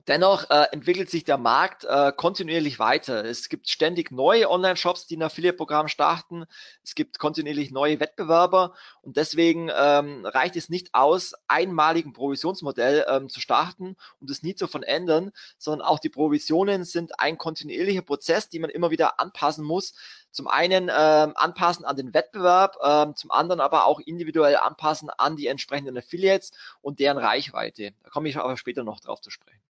Dennoch 0.09 0.49
äh, 0.49 0.65
entwickelt 0.71 1.11
sich 1.11 1.23
der 1.23 1.37
Markt 1.37 1.83
äh, 1.83 2.11
kontinuierlich 2.11 2.79
weiter. 2.79 3.23
Es 3.25 3.47
gibt 3.47 3.69
ständig 3.69 4.09
neue 4.09 4.49
Online-Shops, 4.49 5.05
die 5.05 5.15
ein 5.15 5.21
Affiliate-Programm 5.21 5.87
starten. 5.87 6.45
Es 6.83 6.95
gibt 6.95 7.19
kontinuierlich 7.19 7.69
neue 7.69 7.99
Wettbewerber 7.99 8.73
und 9.03 9.17
deswegen 9.17 9.69
ähm, 9.71 10.25
reicht 10.25 10.55
es 10.55 10.67
nicht 10.67 10.95
aus, 10.95 11.35
einmaligen 11.47 12.11
Provisionsmodell 12.11 13.05
ähm, 13.07 13.29
zu 13.29 13.39
starten 13.39 13.97
und 14.19 14.31
es 14.31 14.41
nie 14.41 14.55
zu 14.55 14.65
verändern, 14.65 15.31
sondern 15.59 15.87
auch 15.87 15.99
die 15.99 16.09
Provisionen 16.09 16.85
sind 16.85 17.19
ein 17.19 17.37
kontinuierlicher 17.37 18.01
Prozess, 18.01 18.49
den 18.49 18.61
man 18.63 18.71
immer 18.71 18.89
wieder 18.89 19.19
anpassen 19.19 19.63
muss. 19.63 19.93
Zum 20.31 20.47
einen 20.47 20.85
ähm, 20.91 21.33
anpassen 21.35 21.85
an 21.85 21.97
den 21.97 22.15
Wettbewerb, 22.15 22.77
ähm, 22.83 23.15
zum 23.15 23.29
anderen 23.29 23.61
aber 23.61 23.85
auch 23.85 23.99
individuell 23.99 24.55
anpassen 24.55 25.11
an 25.11 25.35
die 25.35 25.45
entsprechenden 25.45 25.95
Affiliates 25.99 26.49
und 26.81 26.99
deren 26.99 27.19
Reichweite. 27.19 27.93
Da 28.01 28.09
komme 28.09 28.27
ich 28.27 28.37
aber 28.37 28.57
später 28.57 28.83
noch 28.83 29.01
drauf 29.01 29.21
zu 29.21 29.29
sprechen. 29.29 29.68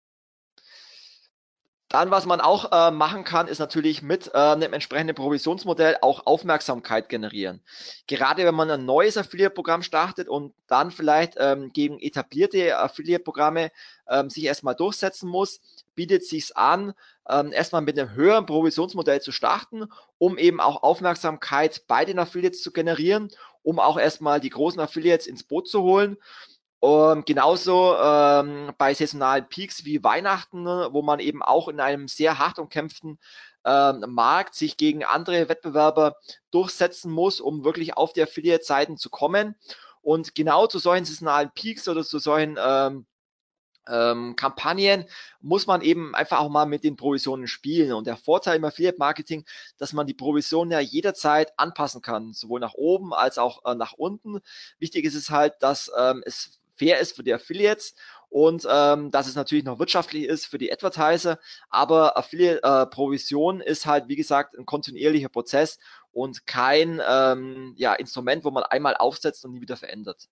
Dann, 1.89 2.11
was 2.11 2.25
man 2.25 2.41
auch 2.41 2.71
äh, 2.73 2.91
machen 2.91 3.23
kann, 3.23 3.47
ist 3.47 3.59
natürlich 3.59 4.01
mit 4.01 4.27
äh, 4.33 4.37
einem 4.37 4.73
entsprechenden 4.73 5.15
Provisionsmodell 5.15 5.97
auch 6.01 6.25
Aufmerksamkeit 6.25 7.07
generieren. 7.07 7.61
Gerade 8.07 8.43
wenn 8.43 8.55
man 8.55 8.69
ein 8.69 8.85
neues 8.85 9.15
Affiliate-Programm 9.15 9.83
startet 9.83 10.27
und 10.27 10.53
dann 10.67 10.91
vielleicht 10.91 11.35
ähm, 11.37 11.71
gegen 11.71 11.99
etablierte 11.99 12.77
Affiliate-Programme 12.77 13.71
ähm, 14.09 14.29
sich 14.29 14.43
erstmal 14.43 14.75
durchsetzen 14.75 15.29
muss, 15.29 15.61
bietet 15.95 16.25
sich 16.25 16.57
an, 16.57 16.93
ähm, 17.29 17.53
erstmal 17.53 17.81
mit 17.81 17.97
einem 17.97 18.13
höheren 18.13 18.45
Provisionsmodell 18.45 19.21
zu 19.21 19.31
starten, 19.31 19.85
um 20.17 20.37
eben 20.37 20.59
auch 20.59 20.83
Aufmerksamkeit 20.83 21.83
bei 21.87 22.03
den 22.03 22.19
Affiliates 22.19 22.61
zu 22.61 22.73
generieren, 22.73 23.29
um 23.63 23.79
auch 23.79 23.97
erstmal 23.97 24.41
die 24.41 24.49
großen 24.49 24.81
Affiliates 24.81 25.25
ins 25.25 25.43
Boot 25.43 25.69
zu 25.69 25.83
holen 25.83 26.17
und 26.79 27.25
genauso 27.25 27.95
ähm, 27.97 28.71
bei 28.77 28.93
saisonalen 28.93 29.49
Peaks 29.49 29.83
wie 29.85 30.03
Weihnachten, 30.03 30.63
ne, 30.63 30.89
wo 30.91 31.01
man 31.01 31.19
eben 31.19 31.41
auch 31.41 31.67
in 31.69 31.79
einem 31.79 32.07
sehr 32.07 32.37
hart 32.37 32.59
umkämpften 32.59 33.17
ähm, 33.65 34.05
Markt 34.07 34.53
sich 34.55 34.77
gegen 34.77 35.03
andere 35.03 35.49
Wettbewerber 35.49 36.15
durchsetzen 36.51 37.11
muss, 37.11 37.41
um 37.41 37.63
wirklich 37.65 37.97
auf 37.97 38.13
die 38.13 38.21
Affiliate-Seiten 38.21 38.97
zu 38.97 39.09
kommen. 39.09 39.55
Und 40.01 40.35
genau 40.35 40.67
zu 40.67 40.79
solchen 40.79 41.05
saisonalen 41.05 41.51
Peaks 41.53 41.87
oder 41.87 42.03
zu 42.03 42.19
solchen 42.19 42.57
ähm, 42.63 43.07
ähm, 43.89 44.35
Kampagnen 44.35 45.05
muss 45.41 45.65
man 45.67 45.81
eben 45.81 46.13
einfach 46.13 46.39
auch 46.39 46.49
mal 46.49 46.65
mit 46.65 46.83
den 46.83 46.95
Provisionen 46.95 47.47
spielen. 47.47 47.93
Und 47.93 48.05
der 48.07 48.17
Vorteil 48.17 48.57
im 48.57 48.65
Affiliate 48.65 48.99
Marketing, 48.99 49.45
dass 49.77 49.93
man 49.93 50.07
die 50.07 50.13
Provisionen 50.13 50.71
ja 50.71 50.79
jederzeit 50.79 51.53
anpassen 51.57 52.01
kann, 52.01 52.33
sowohl 52.33 52.59
nach 52.59 52.75
oben 52.75 53.13
als 53.13 53.37
auch 53.37 53.65
äh, 53.65 53.75
nach 53.75 53.93
unten. 53.93 54.39
Wichtig 54.79 55.05
ist 55.05 55.15
es 55.15 55.29
halt, 55.29 55.55
dass 55.61 55.91
ähm, 55.97 56.21
es 56.25 56.59
fair 56.77 56.99
ist 56.99 57.15
für 57.15 57.23
die 57.23 57.33
Affiliates 57.33 57.95
und 58.29 58.67
ähm, 58.69 59.11
dass 59.11 59.27
es 59.27 59.35
natürlich 59.35 59.63
noch 59.63 59.79
wirtschaftlich 59.79 60.25
ist 60.25 60.45
für 60.45 60.57
die 60.57 60.71
Advertiser. 60.71 61.39
Aber 61.69 62.17
Affiliate-Provision 62.17 63.61
äh, 63.61 63.69
ist 63.69 63.85
halt, 63.85 64.07
wie 64.07 64.15
gesagt, 64.15 64.57
ein 64.57 64.65
kontinuierlicher 64.65 65.29
Prozess 65.29 65.79
und 66.11 66.45
kein 66.45 67.01
ähm, 67.07 67.73
ja, 67.77 67.93
Instrument, 67.93 68.43
wo 68.43 68.51
man 68.51 68.63
einmal 68.63 68.95
aufsetzt 68.95 69.45
und 69.45 69.53
nie 69.53 69.61
wieder 69.61 69.77
verändert. 69.77 70.27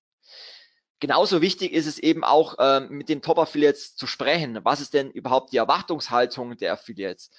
Genauso 1.00 1.41
wichtig 1.41 1.74
ist 1.74 1.88
es 1.88 2.00
eben 2.00 2.24
auch, 2.24 2.56
ähm, 2.60 2.89
mit 2.89 3.10
den 3.10 3.22
Top-Affiliates 3.22 3.96
zu 3.96 4.08
sprechen. 4.08 4.60
Was 4.64 4.82
ist 4.82 4.93
denn 4.93 5.12
überhaupt 5.12 5.52
die 5.52 5.58
Erwartungshaltung 5.58 6.58
der 6.58 6.74
Affiliates? 6.74 7.32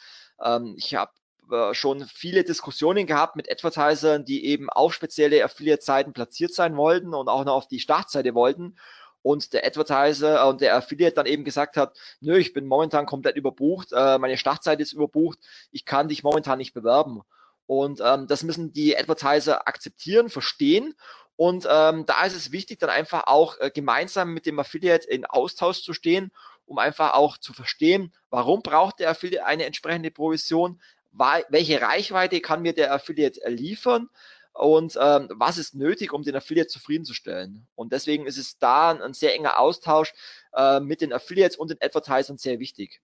Ähm, 0.42 0.74
ich 0.76 0.94
habe 0.94 1.12
äh, 1.50 1.74
schon 1.74 2.04
viele 2.06 2.44
Diskussionen 2.44 3.06
gehabt 3.06 3.36
mit 3.36 3.50
Advertisern, 3.50 4.24
die 4.24 4.46
eben 4.46 4.70
auf 4.70 4.94
spezielle 4.94 5.44
Affiliate-Seiten 5.44 6.12
platziert 6.12 6.54
sein 6.54 6.76
wollten 6.76 7.14
und 7.14 7.28
auch 7.28 7.44
noch 7.44 7.54
auf 7.54 7.68
die 7.68 7.80
Startseite 7.80 8.34
wollten. 8.34 8.76
Und 9.22 9.52
der 9.52 9.66
Advertiser 9.66 10.48
und 10.48 10.60
der 10.60 10.76
Affiliate 10.76 11.16
dann 11.16 11.26
eben 11.26 11.42
gesagt 11.44 11.76
hat, 11.76 11.98
nö, 12.20 12.36
ich 12.36 12.52
bin 12.52 12.66
momentan 12.66 13.06
komplett 13.06 13.36
überbucht, 13.36 13.92
äh, 13.92 14.18
meine 14.18 14.38
Startseite 14.38 14.82
ist 14.82 14.92
überbucht, 14.92 15.38
ich 15.72 15.84
kann 15.84 16.08
dich 16.08 16.22
momentan 16.22 16.58
nicht 16.58 16.74
bewerben. 16.74 17.22
Und 17.66 18.00
ähm, 18.04 18.28
das 18.28 18.44
müssen 18.44 18.72
die 18.72 18.96
Advertiser 18.96 19.66
akzeptieren, 19.66 20.28
verstehen. 20.28 20.94
Und 21.34 21.66
ähm, 21.68 22.06
da 22.06 22.24
ist 22.24 22.36
es 22.36 22.52
wichtig, 22.52 22.78
dann 22.78 22.90
einfach 22.90 23.24
auch 23.26 23.58
äh, 23.58 23.70
gemeinsam 23.70 24.32
mit 24.32 24.46
dem 24.46 24.58
Affiliate 24.58 25.08
in 25.08 25.26
Austausch 25.26 25.82
zu 25.82 25.92
stehen, 25.92 26.30
um 26.64 26.78
einfach 26.78 27.14
auch 27.14 27.38
zu 27.38 27.52
verstehen, 27.52 28.12
warum 28.30 28.62
braucht 28.62 29.00
der 29.00 29.10
Affiliate 29.10 29.44
eine 29.44 29.64
entsprechende 29.64 30.10
Provision, 30.10 30.80
welche 31.16 31.80
Reichweite 31.80 32.40
kann 32.40 32.62
mir 32.62 32.72
der 32.72 32.92
Affiliate 32.92 33.40
liefern 33.48 34.08
und 34.52 34.96
ähm, 35.00 35.28
was 35.34 35.58
ist 35.58 35.74
nötig, 35.74 36.12
um 36.12 36.22
den 36.22 36.36
Affiliate 36.36 36.68
zufriedenzustellen. 36.68 37.66
Und 37.74 37.92
deswegen 37.92 38.26
ist 38.26 38.38
es 38.38 38.58
da 38.58 38.90
ein, 38.90 39.02
ein 39.02 39.12
sehr 39.12 39.34
enger 39.34 39.58
Austausch 39.58 40.14
äh, 40.54 40.80
mit 40.80 41.00
den 41.02 41.12
Affiliates 41.12 41.56
und 41.56 41.70
den 41.70 41.78
Advertisern 41.80 42.38
sehr 42.38 42.58
wichtig. 42.58 43.02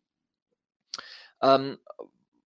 Ähm, 1.43 1.79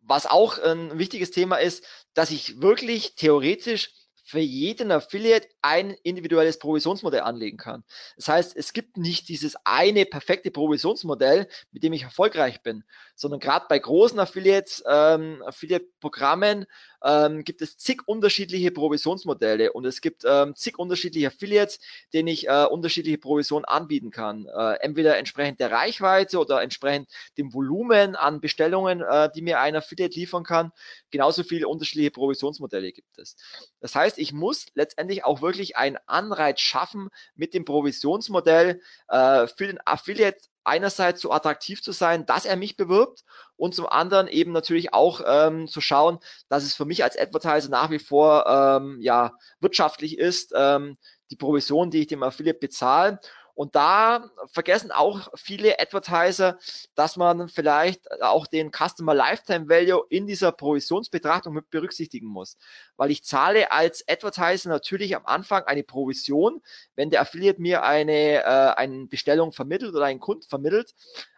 was 0.02 0.26
auch 0.26 0.58
ein 0.58 0.98
wichtiges 0.98 1.30
Thema 1.30 1.56
ist, 1.56 1.84
dass 2.14 2.30
ich 2.30 2.60
wirklich 2.60 3.14
theoretisch 3.14 3.92
für 4.26 4.40
jeden 4.40 4.90
Affiliate 4.90 5.48
ein 5.62 5.92
individuelles 6.02 6.58
Provisionsmodell 6.58 7.20
anlegen 7.20 7.58
kann. 7.58 7.84
Das 8.16 8.26
heißt, 8.26 8.56
es 8.56 8.72
gibt 8.72 8.96
nicht 8.96 9.28
dieses 9.28 9.54
eine 9.64 10.04
perfekte 10.04 10.50
Provisionsmodell, 10.50 11.46
mit 11.70 11.84
dem 11.84 11.92
ich 11.92 12.02
erfolgreich 12.02 12.60
bin, 12.62 12.82
sondern 13.14 13.38
gerade 13.38 13.66
bei 13.68 13.78
großen 13.78 14.18
Affiliates, 14.18 14.82
ähm, 14.88 15.42
Affiliate-Programmen 15.46 16.66
ähm, 17.04 17.44
gibt 17.44 17.62
es 17.62 17.76
zig 17.76 18.02
unterschiedliche 18.06 18.70
Provisionsmodelle 18.70 19.72
und 19.72 19.84
es 19.84 20.00
gibt 20.00 20.24
ähm, 20.26 20.54
zig 20.54 20.78
unterschiedliche 20.78 21.28
Affiliates, 21.28 21.78
denen 22.12 22.28
ich 22.28 22.48
äh, 22.48 22.64
unterschiedliche 22.64 23.18
Provisionen 23.18 23.64
anbieten 23.64 24.10
kann. 24.10 24.46
Äh, 24.46 24.74
entweder 24.80 25.16
entsprechend 25.18 25.60
der 25.60 25.70
Reichweite 25.70 26.38
oder 26.38 26.62
entsprechend 26.62 27.08
dem 27.38 27.52
Volumen 27.52 28.16
an 28.16 28.40
Bestellungen, 28.40 29.00
äh, 29.00 29.30
die 29.34 29.42
mir 29.42 29.60
ein 29.60 29.76
Affiliate 29.76 30.18
liefern 30.18 30.44
kann. 30.44 30.72
Genauso 31.10 31.42
viele 31.42 31.68
unterschiedliche 31.68 32.10
Provisionsmodelle 32.10 32.92
gibt 32.92 33.18
es. 33.18 33.36
Das 33.80 33.94
heißt, 33.94 34.18
ich 34.18 34.32
muss 34.32 34.66
letztendlich 34.74 35.24
auch 35.24 35.42
wirklich 35.42 35.76
einen 35.76 35.98
Anreiz 36.06 36.60
schaffen 36.60 37.08
mit 37.34 37.54
dem 37.54 37.64
Provisionsmodell 37.64 38.80
äh, 39.08 39.46
für 39.46 39.66
den 39.66 39.78
Affiliate 39.84 40.40
einerseits 40.66 41.20
so 41.20 41.30
attraktiv 41.30 41.82
zu 41.82 41.92
sein, 41.92 42.26
dass 42.26 42.44
er 42.44 42.56
mich 42.56 42.76
bewirbt 42.76 43.24
und 43.56 43.74
zum 43.74 43.86
anderen 43.86 44.28
eben 44.28 44.52
natürlich 44.52 44.92
auch 44.92 45.20
ähm, 45.26 45.68
zu 45.68 45.80
schauen, 45.80 46.18
dass 46.48 46.64
es 46.64 46.74
für 46.74 46.84
mich 46.84 47.04
als 47.04 47.18
Advertiser 47.18 47.70
nach 47.70 47.90
wie 47.90 47.98
vor 47.98 48.46
ähm, 48.46 48.98
ja 49.00 49.32
wirtschaftlich 49.60 50.18
ist, 50.18 50.52
ähm, 50.54 50.98
die 51.30 51.36
Provision, 51.36 51.90
die 51.90 52.00
ich 52.00 52.06
dem 52.06 52.22
Affiliate 52.22 52.58
bezahle 52.58 53.20
und 53.56 53.74
da 53.74 54.30
vergessen 54.52 54.92
auch 54.92 55.28
viele 55.34 55.80
Advertiser, 55.80 56.58
dass 56.94 57.16
man 57.16 57.48
vielleicht 57.48 58.20
auch 58.20 58.46
den 58.46 58.70
Customer 58.70 59.14
Lifetime 59.14 59.66
Value 59.70 60.04
in 60.10 60.26
dieser 60.26 60.52
Provisionsbetrachtung 60.52 61.54
mit 61.54 61.70
berücksichtigen 61.70 62.26
muss. 62.26 62.58
Weil 62.98 63.10
ich 63.10 63.24
zahle 63.24 63.72
als 63.72 64.06
Advertiser 64.06 64.68
natürlich 64.68 65.16
am 65.16 65.24
Anfang 65.24 65.64
eine 65.64 65.84
Provision, 65.84 66.60
wenn 66.96 67.08
der 67.08 67.22
Affiliate 67.22 67.60
mir 67.60 67.82
eine, 67.82 68.42
äh, 68.44 68.74
eine 68.76 69.06
Bestellung 69.06 69.52
vermittelt 69.52 69.94
oder 69.94 70.04
einen 70.04 70.20
Kunden 70.20 70.46
vermittelt. 70.46 70.94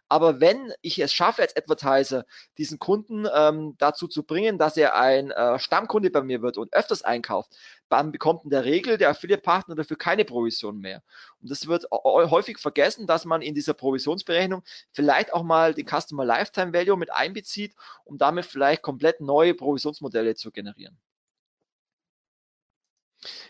Aber 0.09 0.40
wenn 0.40 0.72
ich 0.80 0.98
es 0.98 1.12
schaffe, 1.12 1.42
als 1.42 1.56
Advertiser 1.56 2.24
diesen 2.56 2.78
Kunden 2.78 3.26
ähm, 3.32 3.74
dazu 3.78 4.09
zu 4.09 4.22
bringen, 4.22 4.59
dass 4.59 4.76
er 4.76 4.96
ein 4.96 5.30
äh, 5.30 5.59
Stammkunde 5.59 6.11
bei 6.11 6.22
mir 6.22 6.42
wird 6.42 6.56
und 6.56 6.72
öfters 6.72 7.02
einkauft, 7.02 7.54
dann 7.88 8.12
bekommt 8.12 8.44
in 8.44 8.50
der 8.50 8.64
Regel 8.64 8.98
der 8.98 9.11
Affiliate-Partner 9.11 9.74
dafür 9.74 9.96
keine 9.96 10.24
Provision 10.24 10.78
mehr. 10.78 11.02
Und 11.40 11.50
das 11.50 11.66
wird 11.66 11.86
häufig 11.92 12.59
vergessen, 12.59 13.06
dass 13.06 13.24
man 13.24 13.42
in 13.42 13.54
dieser 13.54 13.74
Provisionsberechnung 13.74 14.62
vielleicht 14.92 15.32
auch 15.32 15.42
mal 15.42 15.74
den 15.74 15.86
Customer 15.86 16.24
Lifetime 16.24 16.72
Value 16.72 16.96
mit 16.96 17.12
einbezieht, 17.12 17.74
um 18.04 18.18
damit 18.18 18.46
vielleicht 18.46 18.82
komplett 18.82 19.20
neue 19.20 19.54
Provisionsmodelle 19.54 20.34
zu 20.34 20.50
generieren. 20.50 20.98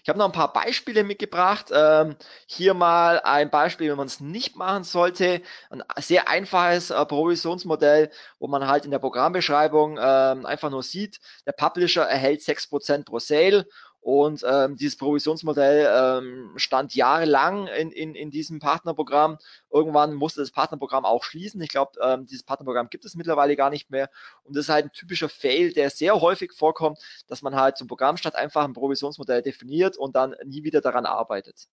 Ich 0.03 0.09
habe 0.09 0.19
noch 0.19 0.27
ein 0.27 0.33
paar 0.33 0.53
Beispiele 0.53 1.05
mitgebracht. 1.05 1.67
Ähm, 1.73 2.17
hier 2.47 2.75
mal 2.75 3.21
ein 3.21 3.51
Beispiel, 3.51 3.91
wenn 3.91 3.97
man 3.97 4.07
es 4.07 4.21
nicht 4.21 4.57
machen 4.57 4.85
sollte. 4.85 5.43
Ein 5.71 5.83
sehr 5.99 6.29
einfaches 6.29 6.91
äh, 6.91 7.05
Provisionsmodell, 7.05 8.11
wo 8.39 8.47
man 8.49 8.67
halt 8.67 8.85
in 8.85 8.91
der 8.91 8.99
Programmbeschreibung 8.99 9.99
ähm, 10.01 10.47
einfach 10.47 10.71
nur 10.71 10.83
sieht, 10.83 11.21
der 11.47 11.53
Publisher 11.53 12.03
erhält 12.05 12.41
6% 12.43 13.05
pro 13.05 13.19
Sale 13.19 13.67
und 14.09 14.43
ähm, 14.49 14.75
dieses 14.79 14.97
Provisionsmodell 14.97 15.87
ähm, 15.95 16.55
stand 16.57 16.95
jahrelang 16.95 17.67
in, 17.67 17.91
in, 17.93 18.15
in 18.15 18.31
diesem 18.31 18.59
Partnerprogramm. 18.59 19.37
Irgendwann 19.71 20.15
musste 20.15 20.41
das 20.41 20.51
Partnerprogramm 20.51 21.05
auch 21.05 21.23
schließen. 21.23 21.61
Ich 21.61 21.69
glaube, 21.69 21.93
ähm, 22.03 22.25
dieses 22.25 22.43
Partnerprogramm 22.43 22.89
gibt 22.89 23.05
es 23.05 23.17
mittlerweile 23.17 23.55
gar 23.55 23.69
nicht 23.69 23.91
mehr. 23.91 24.09
Und 24.45 24.57
das 24.57 24.65
ist 24.65 24.69
halt 24.71 24.87
ein 24.87 24.93
typischer 24.93 25.29
Fail, 25.29 25.75
der 25.75 25.91
sehr 25.91 26.19
häufig 26.23 26.55
vorkommt, 26.55 26.99
dass 27.27 27.43
man 27.43 27.55
halt 27.55 27.77
zum 27.77 27.87
Programmstart 27.87 28.35
einfach 28.35 28.65
ein 28.65 28.73
Provisionsmodell 28.73 29.43
definiert 29.43 29.99
und 29.99 30.17
dann 30.17 30.35
nie 30.43 30.65
wieder 30.65 30.81
daran 30.81 31.05
arbeitet. 31.05 31.69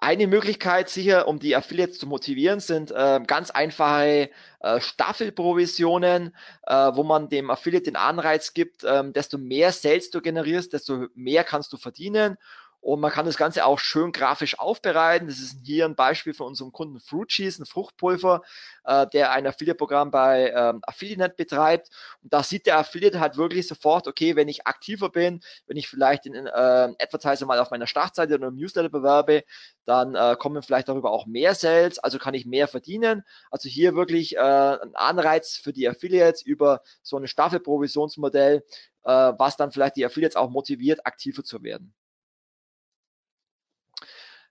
Eine 0.00 0.28
Möglichkeit 0.28 0.88
sicher, 0.88 1.26
um 1.26 1.40
die 1.40 1.56
Affiliates 1.56 1.98
zu 1.98 2.06
motivieren, 2.06 2.60
sind 2.60 2.92
äh, 2.92 3.20
ganz 3.26 3.50
einfache 3.50 4.30
äh, 4.60 4.80
Staffelprovisionen, 4.80 6.36
äh, 6.66 6.74
wo 6.94 7.02
man 7.02 7.28
dem 7.28 7.50
Affiliate 7.50 7.86
den 7.86 7.96
Anreiz 7.96 8.54
gibt, 8.54 8.84
ähm, 8.84 9.12
desto 9.12 9.38
mehr 9.38 9.72
Sales 9.72 10.10
du 10.10 10.20
generierst, 10.20 10.72
desto 10.72 11.08
mehr 11.16 11.42
kannst 11.42 11.72
du 11.72 11.78
verdienen. 11.78 12.38
Und 12.80 13.00
man 13.00 13.10
kann 13.10 13.26
das 13.26 13.36
Ganze 13.36 13.66
auch 13.66 13.78
schön 13.78 14.12
grafisch 14.12 14.58
aufbereiten. 14.58 15.26
Das 15.26 15.38
ist 15.40 15.58
hier 15.64 15.84
ein 15.84 15.96
Beispiel 15.96 16.32
von 16.32 16.46
unserem 16.46 16.72
Kunden 16.72 17.00
Fruit 17.00 17.28
Cheese, 17.28 17.62
ein 17.62 17.66
Fruchtpulver, 17.66 18.42
äh, 18.84 19.06
der 19.08 19.32
ein 19.32 19.46
Affiliate-Programm 19.46 20.10
bei 20.10 20.52
ähm, 20.54 20.80
Affiliate 20.82 21.34
betreibt. 21.34 21.90
Und 22.22 22.32
da 22.32 22.42
sieht 22.42 22.66
der 22.66 22.78
Affiliate 22.78 23.18
halt 23.18 23.36
wirklich 23.36 23.66
sofort, 23.66 24.06
okay, 24.06 24.36
wenn 24.36 24.48
ich 24.48 24.66
aktiver 24.66 25.10
bin, 25.10 25.40
wenn 25.66 25.76
ich 25.76 25.88
vielleicht 25.88 26.24
den 26.24 26.34
äh, 26.34 26.50
Advertiser 26.50 27.46
mal 27.46 27.58
auf 27.58 27.70
meiner 27.70 27.88
Startseite 27.88 28.34
oder 28.34 28.48
im 28.48 28.56
Newsletter 28.56 28.88
bewerbe, 28.88 29.42
dann 29.84 30.14
äh, 30.14 30.36
kommen 30.38 30.62
vielleicht 30.62 30.88
darüber 30.88 31.10
auch 31.10 31.26
mehr 31.26 31.54
Sales, 31.54 31.98
also 31.98 32.18
kann 32.18 32.34
ich 32.34 32.46
mehr 32.46 32.68
verdienen. 32.68 33.24
Also 33.50 33.68
hier 33.68 33.96
wirklich 33.96 34.36
äh, 34.36 34.40
ein 34.40 34.94
Anreiz 34.94 35.56
für 35.56 35.72
die 35.72 35.88
Affiliates 35.88 36.42
über 36.42 36.82
so 37.02 37.16
ein 37.16 37.26
Staffelprovisionsmodell, 37.26 38.62
äh, 39.04 39.10
was 39.10 39.56
dann 39.56 39.72
vielleicht 39.72 39.96
die 39.96 40.06
Affiliates 40.06 40.36
auch 40.36 40.50
motiviert, 40.50 41.04
aktiver 41.06 41.42
zu 41.42 41.62
werden. 41.62 41.94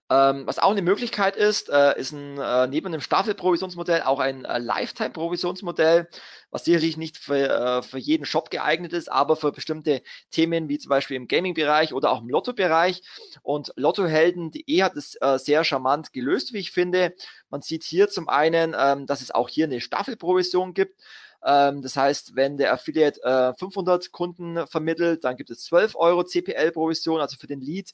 Ähm, 0.10 0.48
was 0.48 0.58
auch 0.58 0.72
eine 0.72 0.82
Möglichkeit 0.82 1.36
ist, 1.36 1.70
äh, 1.70 2.00
ist 2.00 2.14
ein, 2.14 2.38
äh, 2.38 2.68
neben 2.68 2.88
einem 2.88 3.02
Staffelprovisionsmodell 3.02 4.04
auch 4.04 4.20
ein 4.20 4.46
äh, 4.46 4.58
Lifetime-Provisionsmodell, 4.58 6.08
was 6.50 6.64
sicherlich 6.64 6.96
nicht 6.96 7.18
für, 7.18 7.50
äh, 7.50 7.82
für 7.82 7.98
jeden 7.98 8.26
Shop 8.26 8.50
geeignet 8.50 8.94
ist, 8.94 9.12
aber 9.12 9.36
für 9.36 9.52
bestimmte 9.52 10.02
Themen 10.32 10.70
wie 10.70 10.78
zum 10.80 10.90
Beispiel 10.90 11.18
im 11.18 11.28
Gaming-Bereich 11.28 11.94
oder 11.94 12.12
auch 12.12 12.22
im 12.22 12.30
Lotto-Bereich. 12.30 13.02
Und 13.44 13.74
Lottohelden.de 13.76 14.82
hat 14.82 14.96
es 14.96 15.16
äh, 15.20 15.38
sehr 15.40 15.66
charmant 15.66 16.14
gelöst, 16.14 16.54
wie 16.54 16.60
ich 16.60 16.72
finde. 16.72 17.14
Man 17.50 17.62
sieht 17.62 17.84
hier 17.84 18.08
zum 18.08 18.30
einen, 18.30 18.76
ähm, 18.80 19.08
dass 19.08 19.22
es 19.22 19.32
auch 19.32 19.50
hier 19.50 19.66
eine 19.66 19.82
Staffelprovision 19.82 20.74
gibt. 20.74 21.02
Ähm, 21.48 21.82
das 21.82 21.96
heißt, 21.96 22.36
wenn 22.36 22.58
der 22.58 22.74
Affiliate 22.74 23.24
äh, 23.24 23.54
500 23.58 24.12
Kunden 24.12 24.68
vermittelt, 24.68 25.24
dann 25.24 25.38
gibt 25.38 25.50
es 25.50 25.64
12 25.64 25.96
Euro 25.96 26.26
CPL-Provision, 26.26 27.22
also 27.22 27.38
für 27.38 27.48
den 27.48 27.62
Lead. 27.62 27.94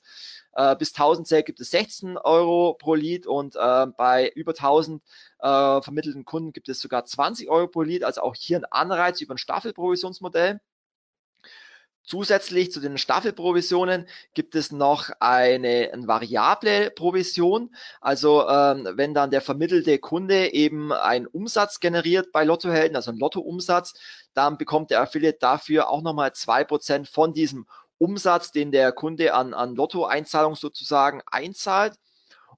Äh, 0.53 0.75
bis 0.75 0.93
1000 0.93 1.27
Sale 1.27 1.43
gibt 1.43 1.59
es 1.59 1.69
16 1.69 2.17
Euro 2.17 2.73
pro 2.73 2.95
Lead 2.95 3.27
und 3.27 3.55
äh, 3.55 3.85
bei 3.95 4.29
über 4.29 4.53
1000 4.53 5.03
äh, 5.39 5.81
vermittelten 5.81 6.25
Kunden 6.25 6.51
gibt 6.51 6.67
es 6.67 6.79
sogar 6.79 7.05
20 7.05 7.47
Euro 7.49 7.67
pro 7.67 7.83
Lead, 7.83 8.03
also 8.03 8.21
auch 8.21 8.35
hier 8.35 8.57
ein 8.57 8.65
Anreiz 8.65 9.21
über 9.21 9.35
ein 9.35 9.37
Staffelprovisionsmodell. 9.37 10.59
Zusätzlich 12.05 12.69
zu 12.69 12.81
den 12.81 12.97
Staffelprovisionen 12.97 14.07
gibt 14.33 14.55
es 14.55 14.73
noch 14.73 15.09
eine, 15.21 15.89
eine 15.93 16.05
variable 16.05 16.91
Provision. 16.91 17.73
Also 18.01 18.45
ähm, 18.47 18.89
wenn 18.95 19.13
dann 19.13 19.31
der 19.31 19.39
vermittelte 19.39 19.97
Kunde 19.99 20.53
eben 20.53 20.91
einen 20.91 21.27
Umsatz 21.27 21.79
generiert 21.79 22.33
bei 22.33 22.43
Lottohelden, 22.43 22.97
also 22.97 23.11
einen 23.11 23.19
Lottoumsatz, 23.19 23.93
dann 24.33 24.57
bekommt 24.57 24.91
der 24.91 24.99
Affiliate 25.01 25.37
dafür 25.39 25.89
auch 25.89 26.01
nochmal 26.01 26.33
zwei 26.33 26.65
Prozent 26.65 27.07
von 27.07 27.33
diesem 27.33 27.65
Umsatz, 27.99 28.51
den 28.51 28.73
der 28.73 28.91
Kunde 28.91 29.33
an, 29.33 29.53
an 29.53 29.75
Lotto-Einzahlung 29.75 30.55
sozusagen 30.55 31.21
einzahlt. 31.25 31.93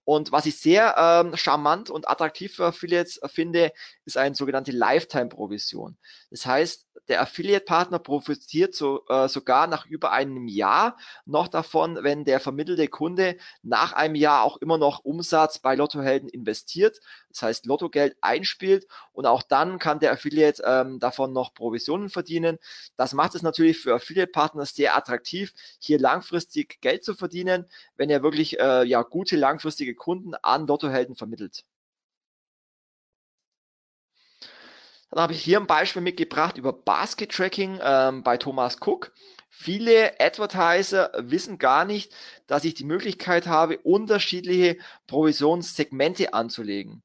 Und 0.06 0.32
was 0.32 0.46
ich 0.46 0.60
sehr 0.60 0.96
ähm, 0.98 1.36
charmant 1.36 1.90
und 1.90 2.08
attraktiv 2.08 2.56
für 2.56 2.66
Affiliates 2.66 3.20
finde, 3.26 3.72
ist 4.06 4.18
eine 4.18 4.36
sogenannte 4.36 4.72
Lifetime-Provision. 4.72 5.98
Das 6.36 6.46
heißt, 6.46 6.86
der 7.08 7.22
Affiliate-Partner 7.22 7.98
profitiert 7.98 8.76
so, 8.76 9.06
äh, 9.08 9.30
sogar 9.30 9.68
nach 9.68 9.86
über 9.86 10.12
einem 10.12 10.50
Jahr 10.50 10.98
noch 11.26 11.48
davon, 11.48 12.00
wenn 12.02 12.26
der 12.26 12.42
vermittelte 12.42 12.90
Kunde 12.90 13.38
nach 13.64 13.94
einem 13.94 14.16
Jahr 14.16 14.44
auch 14.44 14.58
immer 14.58 14.78
noch 14.78 15.06
Umsatz 15.06 15.60
bei 15.60 15.76
Lottohelden 15.76 16.28
investiert, 16.28 17.00
das 17.30 17.42
heißt 17.42 17.66
Lottogeld 17.68 18.18
einspielt 18.20 18.86
und 19.14 19.26
auch 19.28 19.44
dann 19.44 19.80
kann 19.80 20.02
der 20.02 20.12
Affiliate 20.12 20.62
ähm, 20.66 21.00
davon 21.00 21.32
noch 21.32 21.54
Provisionen 21.54 22.10
verdienen. 22.10 22.58
Das 22.98 23.14
macht 23.14 23.36
es 23.36 23.42
natürlich 23.42 23.80
für 23.80 23.96
Affiliate-Partner 23.96 24.66
sehr 24.66 24.98
attraktiv, 24.98 25.54
hier 25.80 26.00
langfristig 26.00 26.82
Geld 26.82 27.06
zu 27.06 27.14
verdienen, 27.14 27.66
wenn 27.96 28.10
er 28.10 28.24
wirklich 28.24 28.60
äh, 28.60 28.84
ja 28.84 29.04
gute 29.04 29.38
langfristige 29.38 29.96
Kunden 29.96 30.36
an 30.36 30.68
Lottohelden 30.68 31.16
vermittelt. 31.16 31.64
Dann 35.16 35.24
habe 35.24 35.34
ich 35.34 35.42
hier 35.42 35.62
ein 35.62 35.66
Beispiel 35.66 36.02
mitgebracht 36.02 36.58
über 36.58 36.74
Basket 36.74 37.32
Tracking 37.32 37.80
ähm, 37.82 38.22
bei 38.22 38.36
Thomas 38.36 38.80
Cook. 38.86 39.14
Viele 39.50 40.20
Advertiser 40.20 41.10
wissen 41.16 41.58
gar 41.58 41.86
nicht, 41.86 42.12
dass 42.48 42.66
ich 42.66 42.74
die 42.74 42.84
Möglichkeit 42.84 43.48
habe, 43.48 43.78
unterschiedliche 43.78 44.78
Provisionssegmente 45.08 46.34
anzulegen. 46.34 47.02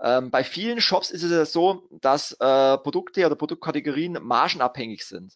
Ähm, 0.00 0.32
bei 0.32 0.42
vielen 0.42 0.80
Shops 0.80 1.12
ist 1.12 1.22
es 1.22 1.30
ja 1.30 1.44
so, 1.44 1.88
dass 1.92 2.32
äh, 2.32 2.78
Produkte 2.78 3.24
oder 3.24 3.36
Produktkategorien 3.36 4.18
margenabhängig 4.20 5.06
sind. 5.06 5.34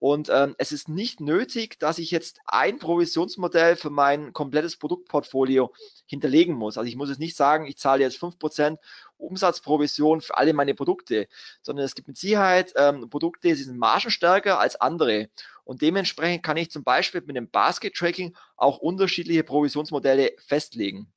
Und 0.00 0.30
ähm, 0.30 0.54
es 0.56 0.72
ist 0.72 0.88
nicht 0.88 1.20
nötig, 1.20 1.78
dass 1.78 1.98
ich 1.98 2.10
jetzt 2.10 2.40
ein 2.46 2.78
Provisionsmodell 2.78 3.76
für 3.76 3.90
mein 3.90 4.32
komplettes 4.32 4.78
Produktportfolio 4.78 5.74
hinterlegen 6.06 6.54
muss. 6.54 6.78
Also 6.78 6.88
ich 6.88 6.96
muss 6.96 7.10
jetzt 7.10 7.18
nicht 7.18 7.36
sagen, 7.36 7.66
ich 7.66 7.76
zahle 7.76 8.02
jetzt 8.02 8.16
fünf 8.16 8.38
Prozent 8.38 8.80
Umsatzprovision 9.18 10.22
für 10.22 10.38
alle 10.38 10.54
meine 10.54 10.74
Produkte, 10.74 11.28
sondern 11.60 11.84
es 11.84 11.94
gibt 11.94 12.08
mit 12.08 12.16
Sicherheit 12.16 12.72
ähm, 12.76 13.10
Produkte, 13.10 13.48
die 13.48 13.54
sind 13.54 13.78
margenstärker 13.78 14.58
als 14.58 14.80
andere. 14.80 15.28
Und 15.64 15.82
dementsprechend 15.82 16.42
kann 16.42 16.56
ich 16.56 16.70
zum 16.70 16.82
Beispiel 16.82 17.20
mit 17.26 17.36
dem 17.36 17.50
Basket-Tracking 17.50 18.34
auch 18.56 18.78
unterschiedliche 18.78 19.44
Provisionsmodelle 19.44 20.32
festlegen. 20.38 21.12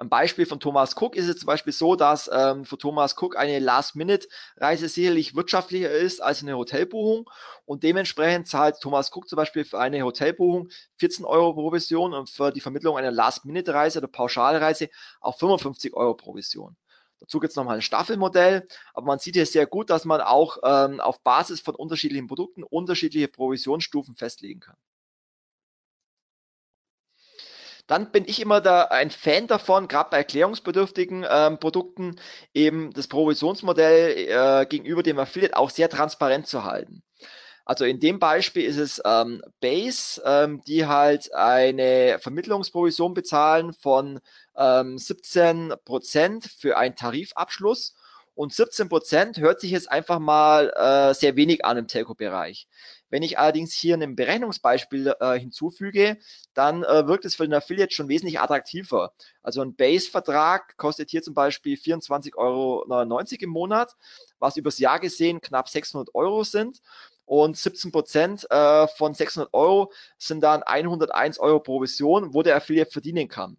Ein 0.00 0.10
Beispiel 0.10 0.46
von 0.46 0.60
Thomas 0.60 0.94
Cook 0.96 1.16
ist 1.16 1.26
es 1.26 1.38
zum 1.38 1.48
Beispiel 1.48 1.72
so, 1.72 1.96
dass 1.96 2.30
ähm, 2.32 2.64
für 2.64 2.78
Thomas 2.78 3.16
Cook 3.20 3.36
eine 3.36 3.58
Last-Minute-Reise 3.58 4.88
sicherlich 4.88 5.34
wirtschaftlicher 5.34 5.90
ist 5.90 6.22
als 6.22 6.40
eine 6.40 6.56
Hotelbuchung 6.56 7.28
und 7.64 7.82
dementsprechend 7.82 8.46
zahlt 8.46 8.78
Thomas 8.80 9.10
Cook 9.12 9.28
zum 9.28 9.34
Beispiel 9.38 9.64
für 9.64 9.80
eine 9.80 10.00
Hotelbuchung 10.02 10.68
14 10.98 11.24
Euro 11.24 11.52
Provision 11.52 12.14
und 12.14 12.30
für 12.30 12.52
die 12.52 12.60
Vermittlung 12.60 12.96
einer 12.96 13.10
Last-Minute-Reise 13.10 13.98
oder 13.98 14.06
Pauschalreise 14.06 14.88
auch 15.20 15.36
55 15.36 15.92
Euro 15.94 16.14
Provision. 16.14 16.76
Dazu 17.18 17.40
gibt 17.40 17.50
es 17.50 17.56
nochmal 17.56 17.74
ein 17.74 17.82
Staffelmodell, 17.82 18.68
aber 18.94 19.06
man 19.06 19.18
sieht 19.18 19.34
hier 19.34 19.46
sehr 19.46 19.66
gut, 19.66 19.90
dass 19.90 20.04
man 20.04 20.20
auch 20.20 20.58
ähm, 20.62 21.00
auf 21.00 21.20
Basis 21.24 21.60
von 21.60 21.74
unterschiedlichen 21.74 22.28
Produkten 22.28 22.62
unterschiedliche 22.62 23.26
Provisionsstufen 23.26 24.14
festlegen 24.14 24.60
kann. 24.60 24.76
Dann 27.88 28.12
bin 28.12 28.24
ich 28.26 28.40
immer 28.40 28.60
da 28.60 28.82
ein 28.84 29.10
Fan 29.10 29.48
davon, 29.48 29.88
gerade 29.88 30.10
bei 30.10 30.18
erklärungsbedürftigen 30.18 31.26
ähm, 31.28 31.58
Produkten, 31.58 32.16
eben 32.54 32.92
das 32.92 33.08
Provisionsmodell 33.08 34.28
äh, 34.28 34.66
gegenüber 34.66 35.02
dem 35.02 35.18
Affiliate 35.18 35.56
auch 35.56 35.70
sehr 35.70 35.88
transparent 35.88 36.46
zu 36.46 36.64
halten. 36.64 37.02
Also 37.64 37.84
in 37.84 37.98
dem 37.98 38.18
Beispiel 38.18 38.64
ist 38.64 38.78
es 38.78 39.02
ähm, 39.04 39.42
Base, 39.60 40.22
ähm, 40.24 40.62
die 40.66 40.86
halt 40.86 41.34
eine 41.34 42.18
Vermittlungsprovision 42.20 43.14
bezahlen 43.14 43.72
von 43.72 44.20
ähm, 44.56 44.96
17 44.98 45.74
Prozent 45.84 46.46
für 46.46 46.78
einen 46.78 46.94
Tarifabschluss. 46.94 47.94
Und 48.34 48.54
17 48.54 48.88
Prozent 48.88 49.38
hört 49.38 49.60
sich 49.60 49.72
jetzt 49.72 49.90
einfach 49.90 50.18
mal 50.18 50.72
äh, 50.76 51.12
sehr 51.12 51.36
wenig 51.36 51.64
an 51.64 51.76
im 51.76 51.88
Telco-Bereich. 51.88 52.68
Wenn 53.10 53.22
ich 53.22 53.38
allerdings 53.38 53.72
hier 53.72 53.96
ein 53.96 54.16
Berechnungsbeispiel 54.16 55.14
äh, 55.20 55.38
hinzufüge, 55.38 56.18
dann 56.54 56.82
äh, 56.84 57.06
wirkt 57.06 57.24
es 57.24 57.34
für 57.34 57.44
den 57.44 57.54
Affiliate 57.54 57.94
schon 57.94 58.08
wesentlich 58.08 58.40
attraktiver. 58.40 59.12
Also 59.42 59.62
ein 59.62 59.74
Base-Vertrag 59.74 60.76
kostet 60.76 61.10
hier 61.10 61.22
zum 61.22 61.34
Beispiel 61.34 61.76
24,99 61.76 62.36
Euro 62.36 62.84
im 63.40 63.50
Monat, 63.50 63.96
was 64.38 64.56
übers 64.56 64.78
Jahr 64.78 65.00
gesehen 65.00 65.40
knapp 65.40 65.68
600 65.68 66.14
Euro 66.14 66.44
sind. 66.44 66.80
Und 67.24 67.58
17 67.58 67.92
Prozent 67.92 68.50
äh, 68.50 68.88
von 68.88 69.12
600 69.12 69.52
Euro 69.52 69.92
sind 70.16 70.40
dann 70.40 70.62
101 70.62 71.38
Euro 71.38 71.60
Provision, 71.60 72.32
wo 72.32 72.42
der 72.42 72.56
Affiliate 72.56 72.90
verdienen 72.90 73.28
kann. 73.28 73.58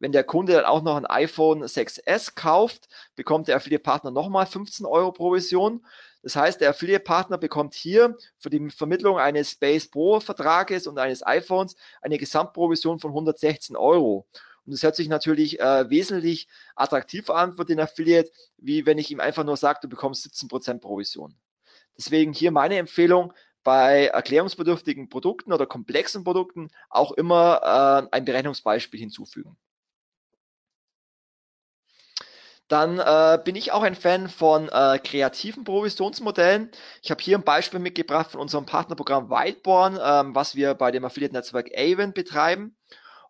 Wenn 0.00 0.12
der 0.12 0.24
Kunde 0.24 0.54
dann 0.54 0.64
auch 0.64 0.82
noch 0.82 0.96
ein 0.96 1.04
iPhone 1.04 1.62
6S 1.62 2.34
kauft, 2.34 2.88
bekommt 3.16 3.48
der 3.48 3.56
Affiliate-Partner 3.56 4.10
nochmal 4.10 4.46
15 4.46 4.86
Euro 4.86 5.12
Provision. 5.12 5.84
Das 6.22 6.36
heißt, 6.36 6.60
der 6.60 6.70
Affiliate-Partner 6.70 7.38
bekommt 7.38 7.74
hier 7.74 8.16
für 8.38 8.50
die 8.50 8.70
Vermittlung 8.70 9.18
eines 9.18 9.52
Space 9.52 9.88
Pro-Vertrages 9.88 10.86
und 10.86 10.98
eines 10.98 11.26
iPhones 11.26 11.76
eine 12.02 12.18
Gesamtprovision 12.18 12.98
von 12.98 13.10
116 13.10 13.76
Euro. 13.76 14.26
Und 14.66 14.74
das 14.74 14.82
hört 14.82 14.96
sich 14.96 15.08
natürlich 15.08 15.58
äh, 15.60 15.88
wesentlich 15.88 16.48
attraktiver 16.76 17.36
an 17.36 17.54
für 17.54 17.64
den 17.64 17.80
Affiliate, 17.80 18.30
wie 18.58 18.84
wenn 18.84 18.98
ich 18.98 19.10
ihm 19.10 19.20
einfach 19.20 19.44
nur 19.44 19.56
sage, 19.56 19.80
du 19.82 19.88
bekommst 19.88 20.26
17% 20.26 20.80
Provision. 20.80 21.34
Deswegen 21.96 22.32
hier 22.32 22.50
meine 22.50 22.76
Empfehlung, 22.76 23.32
bei 23.62 24.06
erklärungsbedürftigen 24.06 25.08
Produkten 25.08 25.52
oder 25.52 25.66
komplexen 25.66 26.24
Produkten 26.24 26.70
auch 26.88 27.12
immer 27.12 28.08
äh, 28.10 28.14
ein 28.14 28.24
Berechnungsbeispiel 28.24 28.98
hinzufügen. 28.98 29.56
Dann 32.70 33.00
äh, 33.00 33.36
bin 33.44 33.56
ich 33.56 33.72
auch 33.72 33.82
ein 33.82 33.96
Fan 33.96 34.28
von 34.28 34.68
äh, 34.68 35.00
kreativen 35.00 35.64
Provisionsmodellen. 35.64 36.70
Ich 37.02 37.10
habe 37.10 37.20
hier 37.20 37.36
ein 37.36 37.42
Beispiel 37.42 37.80
mitgebracht 37.80 38.30
von 38.30 38.40
unserem 38.40 38.64
Partnerprogramm 38.64 39.28
Whiteborn, 39.28 39.98
ähm, 40.00 40.36
was 40.36 40.54
wir 40.54 40.74
bei 40.74 40.92
dem 40.92 41.04
Affiliate-Netzwerk 41.04 41.72
Avon 41.76 42.12
betreiben. 42.12 42.76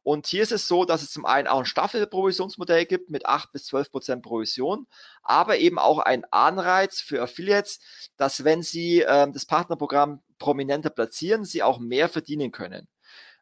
Und 0.03 0.27
hier 0.27 0.43
ist 0.43 0.53
es 0.53 0.69
so, 0.69 0.85
dass 0.85 1.01
es 1.01 1.11
zum 1.11 1.25
einen 1.25 1.49
auch 1.49 1.61
ein 1.61 1.65
Staffelprovisionsmodell 1.65 2.85
gibt 2.85 3.09
mit 3.09 3.25
8 3.25 3.51
bis 3.53 3.65
12 3.65 3.91
Prozent 3.91 4.23
Provision, 4.23 4.87
aber 5.23 5.57
eben 5.57 5.79
auch 5.79 6.01
ein 6.01 6.25
Anreiz 6.31 7.01
für 7.01 7.23
Affiliates, 7.23 7.81
dass 8.19 8.45
wenn 8.45 8.63
sie 8.63 9.01
ähm, 9.09 9.33
das 9.33 9.47
Partnerprogramm 9.47 10.23
prominenter 10.39 10.91
platzieren, 10.91 11.47
sie 11.47 11.63
auch 11.63 11.79
mehr 11.79 12.11
verdienen 12.11 12.53
können. 12.53 12.89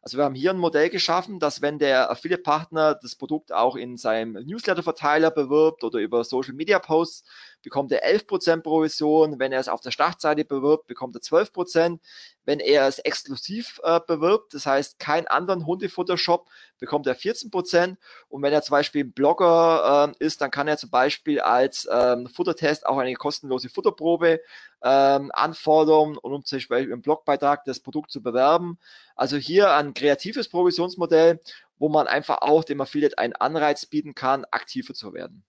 Also 0.01 0.17
wir 0.17 0.23
haben 0.23 0.35
hier 0.35 0.51
ein 0.51 0.57
Modell 0.57 0.89
geschaffen, 0.89 1.39
dass 1.39 1.61
wenn 1.61 1.77
der 1.77 2.09
Affiliate-Partner 2.09 2.95
das 2.95 3.15
Produkt 3.15 3.51
auch 3.51 3.75
in 3.75 3.97
seinem 3.97 4.33
Newsletter-Verteiler 4.33 5.29
bewirbt 5.29 5.83
oder 5.83 5.99
über 5.99 6.23
Social-Media-Posts, 6.23 7.27
bekommt 7.61 7.91
er 7.91 8.05
11% 8.05 8.61
Provision. 8.61 9.39
Wenn 9.39 9.51
er 9.51 9.59
es 9.59 9.67
auf 9.67 9.81
der 9.81 9.91
Startseite 9.91 10.45
bewirbt, 10.45 10.87
bekommt 10.87 11.15
er 11.15 11.21
12%. 11.21 11.99
Wenn 12.45 12.59
er 12.59 12.87
es 12.87 12.99
exklusiv 12.99 13.79
äh, 13.83 13.99
bewirbt, 14.05 14.53
das 14.53 14.65
heißt 14.65 14.99
keinen 14.99 15.27
anderen 15.27 15.65
Hundefutter-Shop, 15.65 16.49
bekommt 16.79 17.07
er 17.07 17.15
14%. 17.15 17.97
Und 18.27 18.41
wenn 18.41 18.53
er 18.53 18.61
zum 18.61 18.71
Beispiel 18.71 19.03
ein 19.03 19.11
Blogger 19.11 20.13
äh, 20.19 20.25
ist, 20.25 20.41
dann 20.41 20.51
kann 20.51 20.67
er 20.67 20.77
zum 20.77 20.89
Beispiel 20.89 21.39
als 21.41 21.87
ähm, 21.91 22.27
Futtertest 22.27 22.85
auch 22.85 22.97
eine 22.97 23.13
kostenlose 23.13 23.69
Futterprobe 23.69 24.41
ähm, 24.83 25.31
anfordern 25.33 26.17
und 26.17 26.33
um 26.33 26.43
zum 26.43 26.57
Beispiel 26.57 26.91
im 26.91 27.01
Blogbeitrag 27.01 27.65
das 27.65 27.79
Produkt 27.79 28.11
zu 28.11 28.21
bewerben. 28.21 28.79
Also 29.15 29.37
hier 29.37 29.73
ein 29.73 29.93
kreatives 29.93 30.49
Provisionsmodell, 30.49 31.39
wo 31.77 31.89
man 31.89 32.07
einfach 32.07 32.41
auch 32.41 32.63
dem 32.63 32.81
Affiliate 32.81 33.17
einen 33.17 33.33
Anreiz 33.33 33.85
bieten 33.85 34.15
kann, 34.15 34.45
aktiver 34.51 34.93
zu 34.93 35.13
werden. 35.13 35.43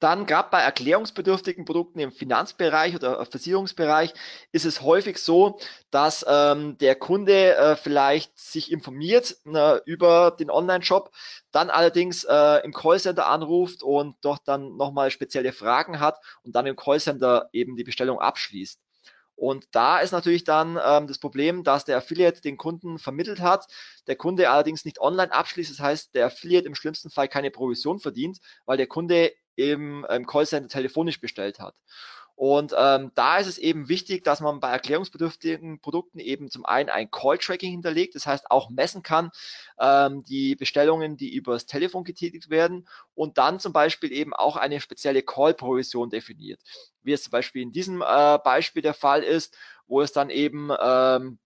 Dann 0.00 0.26
gerade 0.26 0.48
bei 0.50 0.60
erklärungsbedürftigen 0.60 1.64
Produkten 1.64 1.98
im 1.98 2.12
Finanzbereich 2.12 2.94
oder 2.94 3.24
Versicherungsbereich 3.26 4.14
ist 4.52 4.64
es 4.64 4.82
häufig 4.82 5.18
so, 5.18 5.58
dass 5.90 6.24
ähm, 6.28 6.78
der 6.78 6.94
Kunde 6.94 7.56
äh, 7.56 7.76
vielleicht 7.76 8.38
sich 8.38 8.70
informiert 8.70 9.36
äh, 9.46 9.80
über 9.86 10.30
den 10.38 10.50
Online-Shop, 10.50 11.10
dann 11.50 11.68
allerdings 11.68 12.22
äh, 12.24 12.64
im 12.64 12.72
Callcenter 12.72 13.26
anruft 13.26 13.82
und 13.82 14.16
dort 14.20 14.42
dann 14.46 14.76
nochmal 14.76 15.10
spezielle 15.10 15.52
Fragen 15.52 15.98
hat 15.98 16.18
und 16.42 16.54
dann 16.54 16.66
im 16.66 16.76
Callcenter 16.76 17.48
eben 17.52 17.74
die 17.76 17.84
Bestellung 17.84 18.20
abschließt. 18.20 18.80
Und 19.34 19.66
da 19.72 20.00
ist 20.00 20.10
natürlich 20.12 20.42
dann 20.44 20.80
ähm, 20.84 21.06
das 21.06 21.18
Problem, 21.18 21.62
dass 21.62 21.84
der 21.84 21.96
Affiliate 21.96 22.40
den 22.40 22.56
Kunden 22.56 22.98
vermittelt 22.98 23.40
hat, 23.40 23.66
der 24.08 24.16
Kunde 24.16 24.50
allerdings 24.50 24.84
nicht 24.84 25.00
online 25.00 25.32
abschließt. 25.32 25.70
Das 25.70 25.80
heißt, 25.80 26.14
der 26.14 26.26
Affiliate 26.26 26.66
im 26.66 26.74
schlimmsten 26.74 27.08
Fall 27.08 27.28
keine 27.28 27.52
Provision 27.52 28.00
verdient, 28.00 28.38
weil 28.66 28.76
der 28.76 28.88
Kunde 28.88 29.32
im, 29.58 30.06
im 30.08 30.26
Callcenter 30.26 30.68
telefonisch 30.68 31.20
bestellt 31.20 31.58
hat. 31.58 31.74
Und 32.36 32.72
ähm, 32.78 33.10
da 33.16 33.38
ist 33.38 33.48
es 33.48 33.58
eben 33.58 33.88
wichtig, 33.88 34.22
dass 34.22 34.40
man 34.40 34.60
bei 34.60 34.70
erklärungsbedürftigen 34.70 35.80
Produkten 35.80 36.20
eben 36.20 36.52
zum 36.52 36.64
einen 36.64 36.88
ein 36.88 37.10
Call-Tracking 37.10 37.72
hinterlegt, 37.72 38.14
das 38.14 38.28
heißt 38.28 38.52
auch 38.52 38.70
messen 38.70 39.02
kann, 39.02 39.32
ähm, 39.80 40.22
die 40.22 40.54
Bestellungen, 40.54 41.16
die 41.16 41.34
übers 41.34 41.66
Telefon 41.66 42.04
getätigt 42.04 42.48
werden 42.48 42.86
und 43.14 43.38
dann 43.38 43.58
zum 43.58 43.72
Beispiel 43.72 44.12
eben 44.12 44.34
auch 44.34 44.54
eine 44.54 44.80
spezielle 44.80 45.22
Call-Provision 45.22 46.10
definiert. 46.10 46.60
Wie 47.02 47.12
es 47.12 47.24
zum 47.24 47.32
Beispiel 47.32 47.62
in 47.62 47.72
diesem 47.72 48.02
äh, 48.02 48.38
Beispiel 48.44 48.82
der 48.82 48.94
Fall 48.94 49.24
ist, 49.24 49.56
wo 49.88 50.00
es 50.00 50.12
dann 50.12 50.30
eben 50.30 50.70
ähm, 50.80 51.40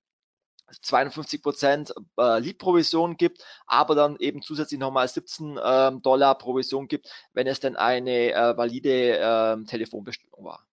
52 0.81 1.43
Prozent 1.43 1.95
äh, 2.18 2.39
Lead-Provision 2.39 3.16
gibt, 3.16 3.45
aber 3.66 3.95
dann 3.95 4.16
eben 4.18 4.43
zusätzlich 4.43 4.81
nochmal 4.81 5.09
17 5.09 5.59
ähm, 5.62 6.03
Dollar 6.03 6.37
Provision 6.37 6.89
gibt, 6.89 7.09
wenn 7.33 7.47
es 7.47 7.61
denn 7.61 7.77
eine 7.77 8.33
äh, 8.33 8.57
valide 8.57 9.18
äh, 9.18 9.64
Telefonbestellung 9.66 10.45
war. 10.45 10.66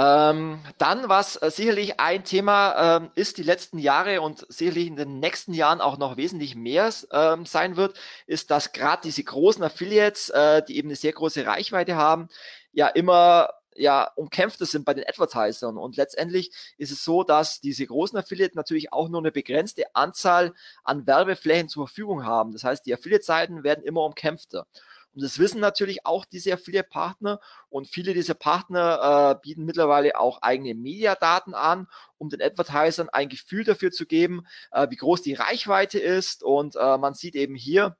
Ähm, 0.00 0.60
dann, 0.78 1.08
was 1.08 1.34
äh, 1.42 1.50
sicherlich 1.50 1.98
ein 1.98 2.22
Thema 2.22 2.98
ähm, 2.98 3.10
ist 3.16 3.36
die 3.36 3.42
letzten 3.42 3.78
Jahre 3.78 4.20
und 4.20 4.46
sicherlich 4.48 4.86
in 4.86 4.94
den 4.94 5.18
nächsten 5.18 5.52
Jahren 5.52 5.80
auch 5.80 5.98
noch 5.98 6.16
wesentlich 6.16 6.54
mehr 6.54 6.92
ähm, 7.10 7.44
sein 7.46 7.76
wird, 7.76 7.98
ist, 8.28 8.52
dass 8.52 8.72
gerade 8.72 9.02
diese 9.02 9.24
großen 9.24 9.64
Affiliates, 9.64 10.30
äh, 10.30 10.62
die 10.62 10.76
eben 10.76 10.86
eine 10.88 10.94
sehr 10.94 11.12
große 11.12 11.44
Reichweite 11.44 11.96
haben, 11.96 12.28
ja 12.70 12.86
immer 12.86 13.48
ja 13.78 14.10
umkämpfter 14.16 14.66
sind 14.66 14.84
bei 14.84 14.94
den 14.94 15.04
Advertisern. 15.06 15.76
Und 15.76 15.96
letztendlich 15.96 16.50
ist 16.76 16.92
es 16.92 17.04
so, 17.04 17.22
dass 17.22 17.60
diese 17.60 17.86
großen 17.86 18.18
Affiliate 18.18 18.56
natürlich 18.56 18.92
auch 18.92 19.08
nur 19.08 19.20
eine 19.20 19.32
begrenzte 19.32 19.84
Anzahl 19.94 20.54
an 20.84 21.06
Werbeflächen 21.06 21.68
zur 21.68 21.86
Verfügung 21.86 22.24
haben. 22.24 22.52
Das 22.52 22.64
heißt, 22.64 22.86
die 22.86 22.94
Affiliate-Seiten 22.94 23.64
werden 23.64 23.84
immer 23.84 24.04
umkämpfter. 24.04 24.66
Und 25.14 25.22
das 25.22 25.38
wissen 25.38 25.60
natürlich 25.60 26.06
auch 26.06 26.24
diese 26.24 26.52
Affiliate-Partner 26.52 27.40
und 27.70 27.88
viele 27.88 28.14
dieser 28.14 28.34
Partner 28.34 29.32
äh, 29.32 29.40
bieten 29.42 29.64
mittlerweile 29.64 30.18
auch 30.18 30.42
eigene 30.42 30.74
Mediadaten 30.74 31.54
an, 31.54 31.88
um 32.18 32.28
den 32.28 32.42
Advertisern 32.42 33.08
ein 33.08 33.28
Gefühl 33.28 33.64
dafür 33.64 33.90
zu 33.90 34.06
geben, 34.06 34.46
äh, 34.70 34.86
wie 34.90 34.96
groß 34.96 35.22
die 35.22 35.34
Reichweite 35.34 35.98
ist. 35.98 36.42
Und 36.42 36.76
äh, 36.76 36.98
man 36.98 37.14
sieht 37.14 37.34
eben 37.34 37.54
hier, 37.54 37.96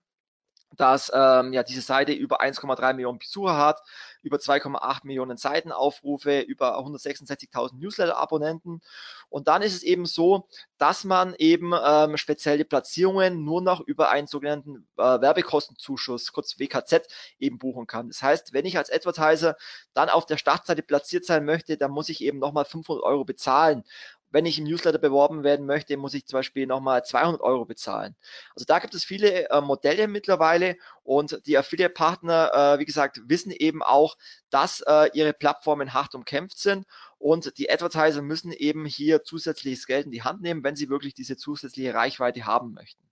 dass 0.76 1.10
ähm, 1.14 1.52
ja 1.52 1.62
diese 1.62 1.80
Seite 1.80 2.12
über 2.12 2.40
1,3 2.42 2.92
Millionen 2.92 3.18
Besucher 3.18 3.56
hat, 3.56 3.80
über 4.22 4.38
2,8 4.38 5.06
Millionen 5.06 5.36
Seitenaufrufe, 5.36 6.40
über 6.40 6.78
166.000 6.78 7.76
Newsletter-Abonnenten. 7.78 8.80
Und 9.28 9.48
dann 9.48 9.62
ist 9.62 9.74
es 9.74 9.82
eben 9.82 10.06
so, 10.06 10.48
dass 10.78 11.04
man 11.04 11.34
eben 11.38 11.72
ähm, 11.84 12.16
spezielle 12.16 12.64
Platzierungen 12.64 13.44
nur 13.44 13.60
noch 13.60 13.80
über 13.80 14.10
einen 14.10 14.26
sogenannten 14.26 14.86
äh, 14.96 15.02
Werbekostenzuschuss, 15.02 16.32
kurz 16.32 16.58
WKZ, 16.58 17.08
eben 17.38 17.58
buchen 17.58 17.86
kann. 17.86 18.08
Das 18.08 18.22
heißt, 18.22 18.52
wenn 18.52 18.64
ich 18.64 18.78
als 18.78 18.90
Advertiser 18.90 19.56
dann 19.94 20.08
auf 20.08 20.26
der 20.26 20.36
Startseite 20.36 20.82
platziert 20.82 21.24
sein 21.24 21.44
möchte, 21.44 21.76
dann 21.76 21.90
muss 21.90 22.08
ich 22.08 22.22
eben 22.22 22.38
nochmal 22.38 22.64
500 22.64 23.04
Euro 23.04 23.24
bezahlen 23.24 23.84
wenn 24.30 24.46
ich 24.46 24.58
im 24.58 24.64
Newsletter 24.64 24.98
beworben 24.98 25.44
werden 25.44 25.66
möchte, 25.66 25.96
muss 25.96 26.14
ich 26.14 26.26
zum 26.26 26.38
Beispiel 26.38 26.66
nochmal 26.66 27.04
200 27.04 27.40
Euro 27.40 27.64
bezahlen. 27.64 28.16
Also 28.54 28.64
da 28.66 28.78
gibt 28.78 28.94
es 28.94 29.04
viele 29.04 29.48
äh, 29.50 29.60
Modelle 29.60 30.08
mittlerweile 30.08 30.76
und 31.02 31.40
die 31.46 31.56
Affiliate-Partner, 31.56 32.74
äh, 32.74 32.78
wie 32.78 32.84
gesagt, 32.84 33.20
wissen 33.26 33.50
eben 33.50 33.82
auch, 33.82 34.16
dass 34.50 34.80
äh, 34.86 35.10
ihre 35.14 35.32
Plattformen 35.32 35.94
hart 35.94 36.14
umkämpft 36.14 36.58
sind 36.58 36.86
und 37.18 37.58
die 37.58 37.70
Advertiser 37.70 38.22
müssen 38.22 38.52
eben 38.52 38.84
hier 38.84 39.24
zusätzliches 39.24 39.86
Geld 39.86 40.06
in 40.06 40.12
die 40.12 40.22
Hand 40.22 40.42
nehmen, 40.42 40.64
wenn 40.64 40.76
sie 40.76 40.88
wirklich 40.88 41.14
diese 41.14 41.36
zusätzliche 41.36 41.94
Reichweite 41.94 42.46
haben 42.46 42.72
möchten. 42.72 43.02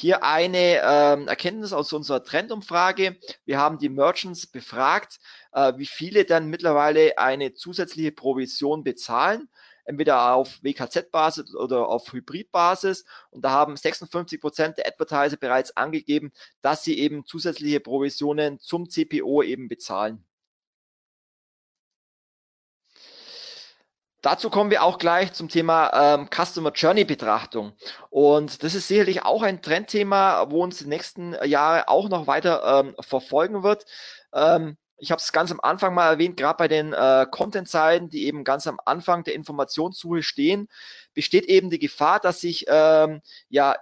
Hier 0.00 0.22
eine 0.22 0.80
ähm, 0.84 1.26
Erkenntnis 1.26 1.72
aus 1.72 1.92
unserer 1.92 2.22
Trendumfrage. 2.22 3.16
Wir 3.44 3.58
haben 3.58 3.78
die 3.78 3.88
Merchants 3.88 4.46
befragt, 4.46 5.18
äh, 5.50 5.72
wie 5.76 5.86
viele 5.86 6.24
dann 6.24 6.46
mittlerweile 6.46 7.18
eine 7.18 7.52
zusätzliche 7.54 8.12
Provision 8.12 8.84
bezahlen 8.84 9.48
entweder 9.86 10.34
auf 10.34 10.62
WKZ-Basis 10.62 11.56
oder 11.56 11.88
auf 11.88 12.12
Hybrid-Basis. 12.12 13.06
Und 13.30 13.44
da 13.44 13.50
haben 13.50 13.76
56 13.76 14.40
Prozent 14.40 14.78
der 14.78 14.86
Advertiser 14.86 15.36
bereits 15.36 15.76
angegeben, 15.76 16.30
dass 16.60 16.84
sie 16.84 16.96
eben 16.96 17.24
zusätzliche 17.24 17.80
Provisionen 17.80 18.60
zum 18.60 18.88
CPO 18.88 19.42
eben 19.42 19.66
bezahlen. 19.66 20.27
Dazu 24.20 24.50
kommen 24.50 24.70
wir 24.70 24.82
auch 24.82 24.98
gleich 24.98 25.32
zum 25.32 25.48
Thema 25.48 25.90
ähm, 25.94 26.28
Customer 26.28 26.72
Journey 26.72 27.04
Betrachtung. 27.04 27.72
Und 28.10 28.64
das 28.64 28.74
ist 28.74 28.88
sicherlich 28.88 29.24
auch 29.24 29.42
ein 29.42 29.62
Trendthema, 29.62 30.50
wo 30.50 30.62
uns 30.64 30.78
die 30.78 30.88
nächsten 30.88 31.36
Jahre 31.44 31.88
auch 31.88 32.08
noch 32.08 32.26
weiter 32.26 32.84
ähm, 32.84 32.96
verfolgen 33.00 33.62
wird. 33.62 33.84
Ähm, 34.32 34.76
ich 35.00 35.12
habe 35.12 35.20
es 35.20 35.30
ganz 35.30 35.52
am 35.52 35.60
Anfang 35.60 35.94
mal 35.94 36.10
erwähnt, 36.10 36.36
gerade 36.36 36.56
bei 36.56 36.66
den 36.66 36.92
äh, 36.92 37.26
Content-Seiten, 37.30 38.08
die 38.08 38.26
eben 38.26 38.42
ganz 38.42 38.66
am 38.66 38.80
Anfang 38.84 39.22
der 39.22 39.34
Informationssuche 39.34 40.24
stehen, 40.24 40.68
besteht 41.14 41.44
eben 41.44 41.70
die 41.70 41.78
Gefahr, 41.78 42.18
dass 42.18 42.40
sich 42.40 42.64
ähm, 42.68 43.20
ja, 43.48 43.76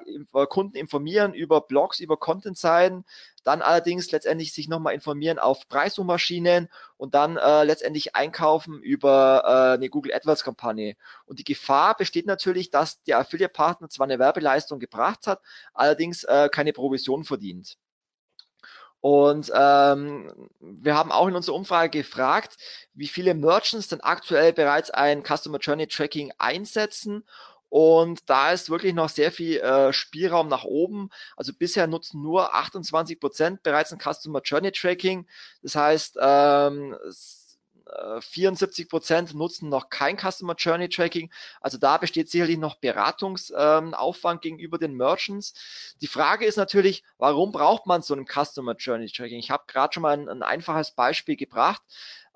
Kunden 0.50 0.76
informieren 0.76 1.32
über 1.32 1.62
Blogs, 1.62 2.00
über 2.00 2.18
Content-Seiten, 2.18 3.04
dann 3.46 3.62
allerdings 3.62 4.10
letztendlich 4.10 4.52
sich 4.52 4.68
nochmal 4.68 4.94
informieren 4.94 5.38
auf 5.38 5.68
Preissuchmaschinen 5.68 6.68
und 6.96 7.14
dann 7.14 7.36
äh, 7.36 7.62
letztendlich 7.62 8.16
einkaufen 8.16 8.82
über 8.82 9.42
äh, 9.44 9.74
eine 9.74 9.88
Google 9.88 10.12
AdWords-Kampagne. 10.12 10.96
Und 11.26 11.38
die 11.38 11.44
Gefahr 11.44 11.96
besteht 11.96 12.26
natürlich, 12.26 12.70
dass 12.70 13.00
der 13.04 13.18
Affiliate-Partner 13.20 13.88
zwar 13.88 14.06
eine 14.06 14.18
Werbeleistung 14.18 14.80
gebracht 14.80 15.28
hat, 15.28 15.40
allerdings 15.74 16.24
äh, 16.24 16.48
keine 16.50 16.72
Provision 16.72 17.22
verdient. 17.22 17.78
Und 19.00 19.52
ähm, 19.54 20.48
wir 20.58 20.96
haben 20.96 21.12
auch 21.12 21.28
in 21.28 21.36
unserer 21.36 21.54
Umfrage 21.54 22.00
gefragt, 22.00 22.56
wie 22.94 23.06
viele 23.06 23.34
Merchants 23.34 23.86
denn 23.86 24.00
aktuell 24.00 24.52
bereits 24.52 24.90
ein 24.90 25.22
Customer 25.22 25.58
Journey 25.58 25.86
Tracking 25.86 26.32
einsetzen. 26.38 27.22
Und 27.68 28.28
da 28.30 28.52
ist 28.52 28.70
wirklich 28.70 28.94
noch 28.94 29.08
sehr 29.08 29.32
viel 29.32 29.58
äh, 29.58 29.92
Spielraum 29.92 30.48
nach 30.48 30.64
oben. 30.64 31.10
Also 31.36 31.52
bisher 31.52 31.86
nutzen 31.86 32.22
nur 32.22 32.54
28 32.54 33.18
Prozent 33.18 33.62
bereits 33.62 33.92
ein 33.92 33.98
Customer 34.00 34.40
Journey 34.42 34.72
Tracking. 34.72 35.26
Das 35.62 35.74
heißt, 35.74 36.18
ähm, 36.20 36.96
74 38.20 38.88
Prozent 38.88 39.34
nutzen 39.34 39.68
noch 39.68 39.90
kein 39.90 40.18
Customer 40.18 40.54
Journey 40.56 40.88
Tracking. 40.88 41.30
Also 41.60 41.78
da 41.78 41.98
besteht 41.98 42.28
sicherlich 42.28 42.58
noch 42.58 42.76
Beratungsaufwand 42.76 44.36
ähm, 44.38 44.40
gegenüber 44.40 44.78
den 44.78 44.94
Merchants. 44.94 45.54
Die 46.00 46.08
Frage 46.08 46.46
ist 46.46 46.56
natürlich, 46.56 47.04
warum 47.18 47.52
braucht 47.52 47.86
man 47.86 48.02
so 48.02 48.14
ein 48.14 48.26
Customer 48.26 48.74
Journey 48.74 49.08
Tracking? 49.08 49.38
Ich 49.38 49.50
habe 49.50 49.64
gerade 49.66 49.94
schon 49.94 50.02
mal 50.02 50.18
ein, 50.18 50.28
ein, 50.28 50.42
einfaches 50.42 50.90
Beispiel 50.90 51.36
gebracht. 51.36 51.82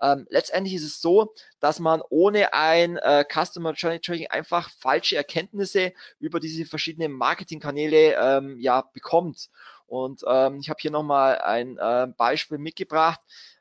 Ähm, 0.02 0.26
letztendlich 0.30 0.74
ist 0.74 0.84
es 0.84 1.00
so, 1.00 1.34
dass 1.60 1.78
man 1.78 2.02
ohne 2.08 2.52
ein 2.52 2.96
äh, 2.98 3.24
Customer 3.24 3.72
Journey 3.72 4.00
Tracking 4.00 4.28
einfach 4.28 4.70
falsche 4.70 5.16
Erkenntnisse 5.16 5.92
über 6.18 6.40
diese 6.40 6.64
verschiedenen 6.64 7.12
Marketingkanäle 7.12 8.14
ähm, 8.14 8.58
ja 8.58 8.82
bekommt. 8.92 9.50
Und 9.86 10.22
ähm, 10.26 10.60
ich 10.60 10.70
habe 10.70 10.78
hier 10.80 10.90
nochmal 10.90 11.38
ein 11.38 11.76
äh, 11.78 12.06
Beispiel 12.16 12.58
mitgebracht 12.58 13.20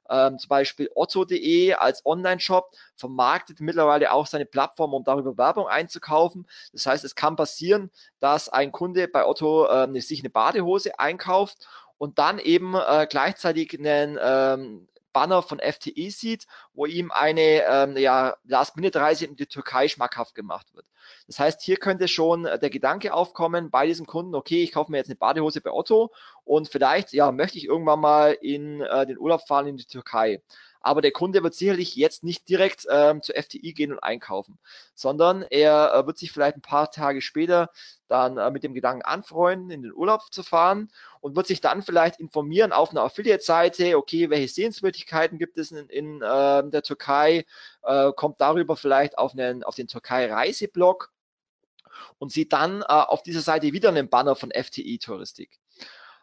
ähm, 0.09 0.39
zum 0.39 0.49
Beispiel 0.49 0.89
otto.de 0.95 1.73
als 1.73 2.05
Online-Shop 2.05 2.71
vermarktet 2.95 3.61
mittlerweile 3.61 4.11
auch 4.11 4.25
seine 4.25 4.45
Plattform, 4.45 4.93
um 4.93 5.03
darüber 5.03 5.37
Werbung 5.37 5.67
einzukaufen. 5.67 6.47
Das 6.73 6.85
heißt, 6.85 7.05
es 7.05 7.15
kann 7.15 7.35
passieren, 7.35 7.91
dass 8.19 8.49
ein 8.49 8.71
Kunde 8.71 9.07
bei 9.07 9.25
Otto 9.25 9.67
äh, 9.67 10.01
sich 10.01 10.21
eine 10.21 10.29
Badehose 10.29 10.99
einkauft 10.99 11.67
und 11.97 12.17
dann 12.17 12.39
eben 12.39 12.75
äh, 12.75 13.07
gleichzeitig 13.09 13.77
einen 13.77 14.17
ähm, 14.21 14.87
Banner 15.13 15.41
von 15.41 15.59
FTE 15.59 16.09
sieht, 16.11 16.45
wo 16.73 16.85
ihm 16.85 17.11
eine 17.11 17.63
ähm, 17.67 17.97
ja, 17.97 18.35
Last-Minute-Reise 18.45 19.25
in 19.25 19.35
die 19.35 19.47
Türkei 19.47 19.87
schmackhaft 19.87 20.35
gemacht 20.35 20.73
wird. 20.73 20.85
Das 21.27 21.39
heißt, 21.39 21.61
hier 21.61 21.77
könnte 21.77 22.07
schon 22.07 22.45
äh, 22.45 22.59
der 22.59 22.69
Gedanke 22.69 23.13
aufkommen 23.13 23.71
bei 23.71 23.87
diesem 23.87 24.05
Kunden, 24.05 24.35
okay, 24.35 24.63
ich 24.63 24.71
kaufe 24.71 24.91
mir 24.91 24.97
jetzt 24.97 25.09
eine 25.09 25.15
Badehose 25.15 25.61
bei 25.61 25.71
Otto 25.71 26.11
und 26.43 26.69
vielleicht 26.69 27.13
ja, 27.13 27.31
möchte 27.31 27.57
ich 27.57 27.65
irgendwann 27.65 27.99
mal 27.99 28.37
in 28.41 28.81
äh, 28.81 29.05
den 29.05 29.17
Urlaub 29.17 29.47
fahren 29.47 29.67
in 29.67 29.77
die 29.77 29.85
Türkei. 29.85 30.41
Aber 30.81 31.01
der 31.01 31.11
Kunde 31.11 31.43
wird 31.43 31.53
sicherlich 31.53 31.95
jetzt 31.95 32.23
nicht 32.23 32.47
direkt 32.47 32.85
ähm, 32.89 33.21
zur 33.21 33.35
FTI 33.35 33.73
gehen 33.73 33.91
und 33.91 33.99
einkaufen, 33.99 34.57
sondern 34.95 35.43
er 35.43 35.93
äh, 35.93 36.05
wird 36.07 36.17
sich 36.17 36.31
vielleicht 36.31 36.57
ein 36.57 36.61
paar 36.61 36.89
Tage 36.89 37.21
später 37.21 37.69
dann 38.07 38.37
äh, 38.37 38.49
mit 38.49 38.63
dem 38.63 38.73
Gedanken 38.73 39.03
anfreunden, 39.03 39.71
in 39.71 39.83
den 39.83 39.93
Urlaub 39.93 40.31
zu 40.31 40.41
fahren 40.41 40.89
und 41.19 41.35
wird 41.35 41.47
sich 41.47 41.61
dann 41.61 41.81
vielleicht 41.81 42.19
informieren 42.19 42.71
auf 42.71 42.91
einer 42.91 43.03
Affiliate-Seite, 43.03 43.97
okay, 43.97 44.29
welche 44.29 44.47
Sehenswürdigkeiten 44.47 45.37
gibt 45.37 45.57
es 45.57 45.71
in, 45.71 45.89
in 45.89 46.21
äh, 46.21 46.69
der 46.69 46.81
Türkei, 46.81 47.45
äh, 47.83 48.11
kommt 48.13 48.39
darüber 48.39 48.77
vielleicht 48.77 49.17
auf, 49.17 49.33
einen, 49.33 49.63
auf 49.63 49.75
den 49.75 49.87
Türkei-Reiseblog 49.87 51.11
und 52.17 52.31
sieht 52.31 52.53
dann 52.53 52.81
äh, 52.81 52.85
auf 52.85 53.23
dieser 53.23 53.41
Seite 53.41 53.73
wieder 53.73 53.89
einen 53.89 54.09
Banner 54.09 54.35
von 54.35 54.51
FTI-Touristik. 54.51 55.59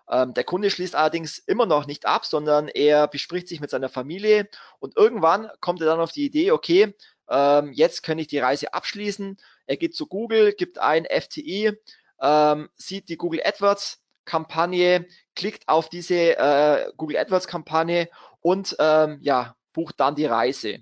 Ähm, 0.09 0.34
der 0.34 0.44
Kunde 0.44 0.70
schließt 0.70 0.94
allerdings 0.94 1.38
immer 1.38 1.66
noch 1.66 1.86
nicht 1.86 2.07
ab, 2.07 2.24
sondern 2.24 2.68
er 2.68 3.09
bespricht 3.09 3.48
sich 3.48 3.61
mit 3.61 3.70
seiner 3.70 3.88
Familie 3.88 4.48
und 4.78 4.96
irgendwann 4.96 5.50
kommt 5.61 5.80
er 5.80 5.86
dann 5.86 6.00
auf 6.00 6.12
die 6.12 6.24
Idee, 6.24 6.52
okay, 6.52 6.94
ähm, 7.28 7.72
jetzt 7.72 8.02
kann 8.02 8.18
ich 8.18 8.28
die 8.28 8.38
Reise 8.38 8.72
abschließen. 8.72 9.36
Er 9.66 9.76
geht 9.76 9.96
zu 9.96 10.07
Google, 10.07 10.52
gibt 10.52 10.78
ein 10.78 11.07
FTI, 11.07 11.72
ähm, 12.20 12.68
sieht 12.76 13.09
die 13.09 13.16
Google 13.16 13.42
AdWords 13.44 14.00
Kampagne, 14.24 15.07
klickt 15.34 15.68
auf 15.68 15.88
diese 15.88 16.36
äh, 16.36 16.90
Google 16.96 17.18
AdWords 17.18 17.48
Kampagne 17.48 18.09
und 18.40 18.76
ähm, 18.78 19.18
ja, 19.22 19.57
bucht 19.72 19.98
dann 19.98 20.14
die 20.14 20.26
Reise. 20.26 20.78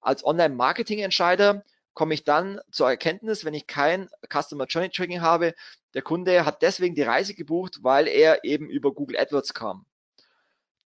Als 0.00 0.24
Online-Marketing-Entscheider 0.24 1.64
komme 1.94 2.14
ich 2.14 2.24
dann 2.24 2.60
zur 2.70 2.88
Erkenntnis, 2.88 3.44
wenn 3.44 3.54
ich 3.54 3.66
kein 3.66 4.08
Customer 4.32 4.66
Journey 4.66 4.90
Tracking 4.90 5.20
habe, 5.20 5.54
der 5.94 6.02
Kunde 6.02 6.44
hat 6.44 6.62
deswegen 6.62 6.94
die 6.94 7.02
Reise 7.02 7.34
gebucht, 7.34 7.78
weil 7.82 8.08
er 8.08 8.44
eben 8.44 8.68
über 8.68 8.92
Google 8.92 9.18
AdWords 9.18 9.54
kam. 9.54 9.86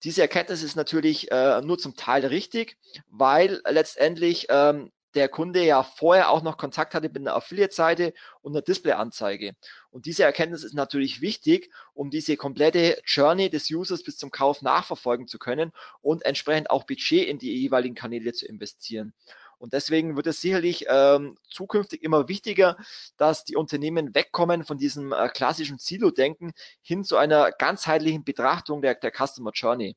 Diese 0.04 0.22
Erkenntnis 0.22 0.62
ist 0.62 0.76
natürlich 0.76 1.30
äh, 1.30 1.60
nur 1.62 1.78
zum 1.78 1.96
Teil 1.96 2.24
richtig, 2.26 2.76
weil 3.08 3.60
letztendlich 3.66 4.46
ähm, 4.50 4.92
der 5.16 5.28
Kunde 5.28 5.64
ja 5.64 5.82
vorher 5.82 6.30
auch 6.30 6.42
noch 6.42 6.58
Kontakt 6.58 6.94
hatte 6.94 7.08
mit 7.08 7.16
einer 7.16 7.34
Affiliate-Seite 7.34 8.12
und 8.42 8.52
einer 8.52 8.60
Display-Anzeige. 8.60 9.56
Und 9.90 10.04
diese 10.04 10.24
Erkenntnis 10.24 10.62
ist 10.62 10.74
natürlich 10.74 11.22
wichtig, 11.22 11.70
um 11.94 12.10
diese 12.10 12.36
komplette 12.36 13.00
Journey 13.06 13.48
des 13.48 13.70
Users 13.70 14.02
bis 14.02 14.18
zum 14.18 14.30
Kauf 14.30 14.60
nachverfolgen 14.60 15.26
zu 15.26 15.38
können 15.38 15.72
und 16.02 16.24
entsprechend 16.26 16.70
auch 16.70 16.84
Budget 16.84 17.26
in 17.26 17.38
die 17.38 17.54
jeweiligen 17.54 17.94
Kanäle 17.94 18.34
zu 18.34 18.46
investieren. 18.46 19.14
Und 19.58 19.72
deswegen 19.72 20.16
wird 20.16 20.26
es 20.26 20.40
sicherlich 20.40 20.86
ähm, 20.88 21.36
zukünftig 21.48 22.02
immer 22.02 22.28
wichtiger, 22.28 22.76
dass 23.16 23.44
die 23.44 23.56
Unternehmen 23.56 24.14
wegkommen 24.14 24.64
von 24.64 24.78
diesem 24.78 25.12
äh, 25.12 25.28
klassischen 25.28 25.78
Silo-Denken 25.78 26.52
hin 26.82 27.04
zu 27.04 27.16
einer 27.16 27.52
ganzheitlichen 27.52 28.24
Betrachtung 28.24 28.82
der, 28.82 28.94
der 28.94 29.12
Customer 29.12 29.52
Journey. 29.54 29.96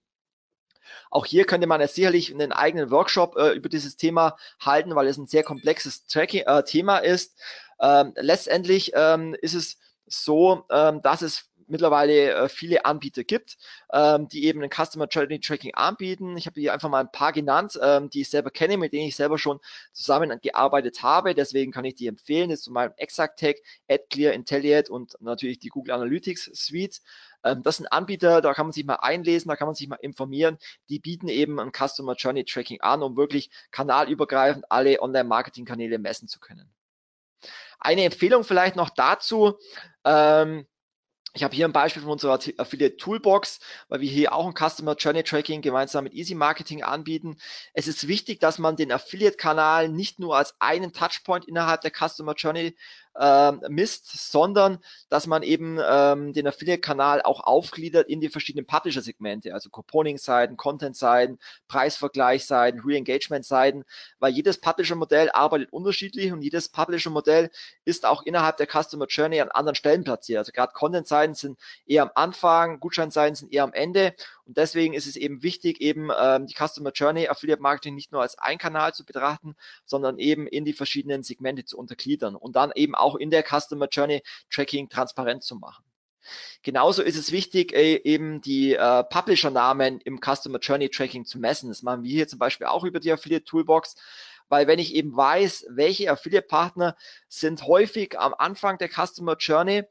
Auch 1.12 1.26
hier 1.26 1.46
könnte 1.46 1.68
man 1.68 1.82
jetzt 1.82 1.96
sicherlich 1.96 2.34
einen 2.34 2.52
eigenen 2.52 2.90
Workshop 2.90 3.36
äh, 3.36 3.52
über 3.52 3.70
dieses 3.70 3.96
Thema 3.98 4.38
halten, 4.60 4.96
weil 4.96 5.08
es 5.08 5.18
ein 5.18 5.28
sehr 5.28 5.44
komplexes 5.44 6.06
Tracking, 6.06 6.44
äh, 6.46 6.64
Thema 6.64 6.98
ist. 7.00 7.38
Ähm, 7.80 8.14
letztendlich 8.16 8.92
ähm, 8.96 9.36
ist 9.42 9.54
es 9.54 9.78
so, 10.08 10.66
ähm, 10.72 11.02
dass 11.02 11.22
es 11.22 11.49
mittlerweile 11.70 12.34
äh, 12.34 12.50
viele 12.50 12.86
Anbieter 12.86 13.24
gibt, 13.24 13.58
ähm, 13.94 14.28
die 14.28 14.46
eben 14.46 14.62
ein 14.64 14.70
Customer 14.70 15.08
Journey 15.08 15.40
Tracking 15.40 15.74
anbieten. 15.76 16.38
Ich 16.38 16.46
habe 16.46 16.60
hier 16.60 16.74
einfach 16.74 16.90
mal 16.90 17.02
ein 17.02 17.12
paar 17.12 17.32
genannt, 17.32 17.80
ähm, 17.82 18.10
die 18.10 18.22
ich 18.22 18.30
selber 18.30 18.52
kenne, 18.52 18.78
mit 18.78 18.94
denen 18.94 19.08
ich 19.08 19.16
selber 19.16 19.38
schon 19.38 19.60
zusammengearbeitet 19.94 21.04
habe. 21.04 21.36
Deswegen 21.36 21.72
kann 21.72 21.86
ich 21.86 21.96
die 21.96 22.08
empfehlen. 22.08 22.50
Das 22.50 22.60
ist 22.60 22.66
zum 22.66 22.74
Beispiel 22.74 22.96
Exactech, 22.98 23.62
AdClear, 23.90 24.34
Intelliate 24.34 24.92
und 24.92 25.16
natürlich 25.22 25.60
die 25.60 25.70
Google 25.70 25.94
Analytics 25.94 26.52
Suite. 26.54 27.02
Ähm, 27.44 27.64
das 27.64 27.78
sind 27.78 27.88
Anbieter, 27.88 28.42
da 28.42 28.54
kann 28.54 28.66
man 28.66 28.74
sich 28.74 28.86
mal 28.86 28.96
einlesen, 28.96 29.50
da 29.50 29.56
kann 29.56 29.68
man 29.68 29.76
sich 29.76 29.88
mal 29.88 30.00
informieren. 30.02 30.58
Die 30.90 31.00
bieten 31.00 31.28
eben 31.28 31.60
ein 31.60 31.72
Customer 31.72 32.16
Journey 32.16 32.46
Tracking 32.46 32.82
an, 32.82 33.04
um 33.04 33.16
wirklich 33.16 33.50
kanalübergreifend 33.72 34.66
alle 34.70 35.02
Online-Marketing-Kanäle 35.02 36.00
messen 36.00 36.28
zu 36.28 36.40
können. 36.40 36.72
Eine 37.80 38.04
Empfehlung 38.04 38.44
vielleicht 38.44 38.76
noch 38.76 38.90
dazu, 38.90 39.58
ähm, 40.04 40.68
ich 41.34 41.44
habe 41.44 41.56
hier 41.56 41.66
ein 41.66 41.74
Beispiel 41.74 42.02
von 42.02 42.12
unserer 42.12 42.40
Affiliate 42.58 42.98
Toolbox, 42.98 43.60
weil 43.88 44.02
wir 44.02 44.10
hier 44.10 44.34
auch 44.34 44.48
ein 44.48 44.54
Customer 44.54 44.96
Journey 44.96 45.24
Tracking 45.24 45.62
gemeinsam 45.62 46.04
mit 46.04 46.14
Easy 46.14 46.36
Marketing 46.36 46.84
anbieten. 46.84 47.38
Es 47.74 47.88
ist 47.88 48.08
wichtig, 48.08 48.40
dass 48.40 48.58
man 48.58 48.76
den 48.76 48.92
Affiliate-Kanal 48.92 49.90
nicht 49.90 50.20
nur 50.20 50.36
als 50.38 50.56
einen 50.60 50.92
Touchpoint 50.92 51.46
innerhalb 51.46 51.82
der 51.82 51.92
Customer 51.92 52.34
Journey 52.34 52.76
ähm, 53.20 53.62
misst, 53.70 54.32
sondern 54.32 54.80
dass 55.10 55.28
man 55.28 55.44
eben 55.44 55.80
ähm, 55.86 56.34
den 56.34 56.48
Affiliate-Kanal 56.48 57.22
auch 57.22 57.42
aufgliedert 57.42 58.08
in 58.08 58.22
die 58.22 58.30
verschiedenen 58.30 58.66
Publisher-Segmente, 58.66 59.54
also 59.54 59.70
Couponing-Seiten, 59.70 60.58
Content-Seiten, 60.58 61.40
Preisvergleich-Seiten, 61.68 62.82
Re-Engagement-Seiten, 62.82 63.84
weil 64.20 64.34
jedes 64.34 64.60
Publisher-Modell 64.60 65.30
arbeitet 65.32 65.72
unterschiedlich 65.74 66.32
und 66.32 66.42
jedes 66.42 66.70
Publisher-Modell 66.70 67.50
ist 67.86 68.06
auch 68.06 68.24
innerhalb 68.24 68.58
der 68.58 68.68
Customer 68.68 69.06
Journey 69.08 69.42
an 69.42 69.50
anderen 69.50 69.76
Stellen 69.76 70.04
platziert. 70.04 70.40
Also 70.40 70.52
gerade 70.52 70.74
Content-Seiten 70.74 71.34
sind 71.34 71.60
eher 71.86 72.04
am 72.04 72.12
Anfang, 72.16 72.80
Gutscheinseiten 72.80 73.36
sind 73.36 73.54
eher 73.54 73.64
am 73.64 73.74
Ende 73.74 74.14
und 74.50 74.58
deswegen 74.58 74.96
ist 74.96 75.06
es 75.06 75.16
eben 75.16 75.44
wichtig, 75.44 75.80
eben 75.80 76.10
ähm, 76.20 76.48
die 76.48 76.56
Customer 76.56 76.92
Journey 76.92 77.28
Affiliate 77.28 77.62
Marketing 77.62 77.94
nicht 77.94 78.12
nur 78.12 78.24
als 78.24 78.40
ein 78.40 78.58
Kanal 78.58 78.96
zu 78.96 79.06
betrachten, 79.06 79.56
sondern 79.86 80.18
eben 80.18 80.48
in 80.48 80.66
die 80.66 80.74
verschiedenen 80.74 81.22
Segmente 81.22 81.66
zu 81.66 81.78
untergliedern 81.78 82.36
und 82.36 82.56
dann 82.56 82.72
eben 82.74 82.96
auch 82.96 83.16
in 83.16 83.30
der 83.30 83.44
Customer 83.44 83.88
Journey 83.92 84.24
Tracking 84.50 84.90
transparent 84.90 85.44
zu 85.44 85.56
machen. 85.56 85.86
Genauso 86.64 87.04
ist 87.04 87.16
es 87.16 87.32
wichtig, 87.32 87.74
äh, 87.74 88.02
eben 88.04 88.42
die 88.42 88.74
äh, 88.74 89.04
Publisher-Namen 89.04 90.02
im 90.02 90.20
Customer 90.20 90.58
Journey 90.58 90.90
Tracking 90.90 91.26
zu 91.26 91.38
messen. 91.38 91.70
Das 91.70 91.84
machen 91.84 92.02
wir 92.02 92.10
hier 92.10 92.28
zum 92.28 92.40
Beispiel 92.40 92.66
auch 92.66 92.84
über 92.84 93.00
die 93.00 93.12
Affiliate 93.12 93.46
Toolbox, 93.46 93.98
weil 94.48 94.66
wenn 94.66 94.80
ich 94.80 94.96
eben 94.96 95.16
weiß, 95.16 95.68
welche 95.70 96.10
Affiliate-Partner 96.10 96.98
sind 97.28 97.68
häufig 97.68 98.18
am 98.18 98.34
Anfang 98.34 98.80
der 98.80 98.90
Customer 98.90 99.38
Journey 99.38 99.84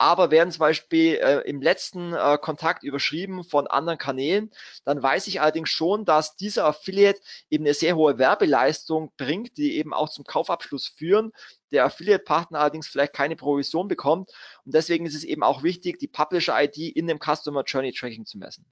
aber 0.00 0.30
werden 0.30 0.50
zum 0.50 0.60
Beispiel 0.60 1.16
äh, 1.16 1.40
im 1.40 1.60
letzten 1.60 2.14
äh, 2.14 2.38
Kontakt 2.40 2.84
überschrieben 2.84 3.44
von 3.44 3.66
anderen 3.66 3.98
Kanälen, 3.98 4.50
dann 4.86 5.02
weiß 5.02 5.26
ich 5.26 5.42
allerdings 5.42 5.68
schon, 5.68 6.06
dass 6.06 6.36
dieser 6.36 6.64
Affiliate 6.64 7.20
eben 7.50 7.64
eine 7.64 7.74
sehr 7.74 7.96
hohe 7.96 8.16
Werbeleistung 8.16 9.12
bringt, 9.18 9.58
die 9.58 9.76
eben 9.76 9.92
auch 9.92 10.08
zum 10.08 10.24
Kaufabschluss 10.24 10.88
führen. 10.88 11.32
Der 11.70 11.84
Affiliate-Partner 11.84 12.60
allerdings 12.60 12.88
vielleicht 12.88 13.12
keine 13.12 13.36
Provision 13.36 13.88
bekommt. 13.88 14.30
Und 14.64 14.74
deswegen 14.74 15.04
ist 15.04 15.14
es 15.14 15.22
eben 15.22 15.42
auch 15.42 15.62
wichtig, 15.62 15.98
die 15.98 16.08
Publisher-ID 16.08 16.78
in 16.78 17.06
dem 17.06 17.18
Customer 17.18 17.62
Journey 17.64 17.92
Tracking 17.92 18.24
zu 18.24 18.38
messen. 18.38 18.64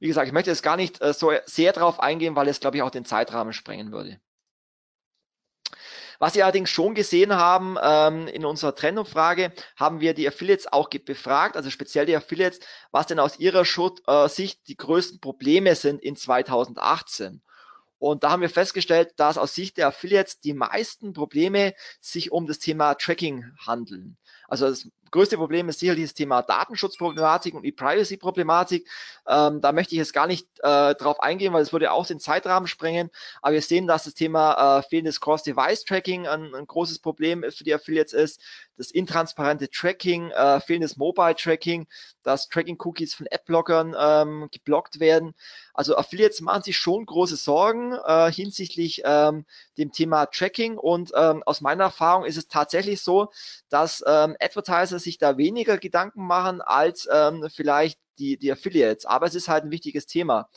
Wie 0.00 0.08
gesagt, 0.08 0.26
ich 0.26 0.34
möchte 0.34 0.50
jetzt 0.50 0.62
gar 0.62 0.76
nicht 0.76 1.00
äh, 1.00 1.14
so 1.14 1.32
sehr 1.46 1.72
darauf 1.72 1.98
eingehen, 1.98 2.36
weil 2.36 2.48
es, 2.48 2.60
glaube 2.60 2.76
ich, 2.76 2.82
auch 2.82 2.90
den 2.90 3.06
Zeitrahmen 3.06 3.54
sprengen 3.54 3.90
würde. 3.90 4.20
Was 6.20 6.34
wir 6.34 6.44
allerdings 6.44 6.68
schon 6.68 6.94
gesehen 6.94 7.34
haben 7.34 7.78
ähm, 7.82 8.28
in 8.28 8.44
unserer 8.44 8.74
Trendumfrage, 8.74 9.52
haben 9.74 10.00
wir 10.00 10.12
die 10.12 10.28
Affiliates 10.28 10.70
auch 10.70 10.90
befragt, 10.90 11.56
also 11.56 11.70
speziell 11.70 12.04
die 12.04 12.14
Affiliates, 12.14 12.60
was 12.90 13.06
denn 13.06 13.18
aus 13.18 13.38
ihrer 13.38 13.64
Schut, 13.64 14.02
äh, 14.06 14.28
Sicht 14.28 14.68
die 14.68 14.76
größten 14.76 15.20
Probleme 15.20 15.74
sind 15.74 16.02
in 16.02 16.16
2018. 16.16 17.40
Und 17.98 18.22
da 18.22 18.30
haben 18.30 18.42
wir 18.42 18.50
festgestellt, 18.50 19.14
dass 19.16 19.38
aus 19.38 19.54
Sicht 19.54 19.78
der 19.78 19.86
Affiliates 19.86 20.40
die 20.40 20.52
meisten 20.52 21.14
Probleme 21.14 21.74
sich 22.02 22.30
um 22.30 22.46
das 22.46 22.58
Thema 22.58 22.94
Tracking 22.96 23.52
handeln. 23.58 24.18
Also 24.46 24.68
das 24.68 24.88
größte 25.10 25.36
Problem 25.36 25.68
ist 25.68 25.80
sicherlich 25.80 26.04
das 26.04 26.14
Thema 26.14 26.42
Datenschutzproblematik 26.42 27.54
und 27.54 27.64
E-Privacy-Problematik. 27.64 28.88
Ähm, 29.26 29.60
da 29.60 29.72
möchte 29.72 29.94
ich 29.94 29.98
jetzt 29.98 30.12
gar 30.12 30.26
nicht 30.26 30.46
äh, 30.60 30.94
drauf 30.94 31.20
eingehen, 31.20 31.52
weil 31.52 31.62
es 31.62 31.72
würde 31.72 31.92
auch 31.92 32.06
den 32.06 32.20
Zeitrahmen 32.20 32.66
sprengen. 32.66 33.10
Aber 33.42 33.54
wir 33.54 33.62
sehen, 33.62 33.86
dass 33.86 34.04
das 34.04 34.14
Thema 34.14 34.78
äh, 34.78 34.82
fehlendes 34.82 35.20
Cross-Device-Tracking 35.20 36.26
ein, 36.26 36.54
ein, 36.54 36.66
großes 36.66 37.00
Problem 37.00 37.44
für 37.50 37.64
die 37.64 37.74
Affiliates 37.74 38.12
ist. 38.12 38.40
das 38.76 38.90
intransparente 38.90 39.68
Tracking, 39.68 40.30
äh, 40.30 40.60
fehlendes 40.60 40.96
Mobile 40.96 41.34
Tracking, 41.34 41.86
dass 42.22 42.48
Tracking-Cookies 42.48 43.14
von 43.14 43.26
Adblockern 43.30 43.94
ähm, 43.98 44.48
geblockt 44.50 45.00
werden. 45.00 45.34
Also 45.74 45.96
Affiliates 45.96 46.40
machen 46.40 46.62
sich 46.62 46.76
schon 46.76 47.06
große 47.06 47.36
Sorgen 47.36 47.92
äh, 47.92 48.30
hinsichtlich 48.32 49.02
ähm, 49.04 49.44
dem 49.78 49.92
Thema 49.92 50.26
Tracking 50.26 50.76
und 50.76 51.12
ähm, 51.16 51.42
aus 51.44 51.60
meiner 51.60 51.84
Erfahrung 51.84 52.24
ist 52.24 52.36
es 52.36 52.48
tatsächlich 52.48 53.00
so, 53.00 53.32
dass 53.68 54.04
ähm, 54.06 54.36
Advertiser 54.40 54.98
sich 55.00 55.18
da 55.18 55.36
weniger 55.36 55.78
Gedanken 55.78 56.26
machen 56.26 56.60
als 56.60 57.08
ähm, 57.12 57.48
vielleicht 57.52 57.98
die, 58.18 58.36
die 58.36 58.52
Affiliates. 58.52 59.06
Aber 59.06 59.26
es 59.26 59.34
ist 59.34 59.48
halt 59.48 59.64
ein 59.64 59.70
wichtiges 59.70 60.06
Thema. 60.06 60.48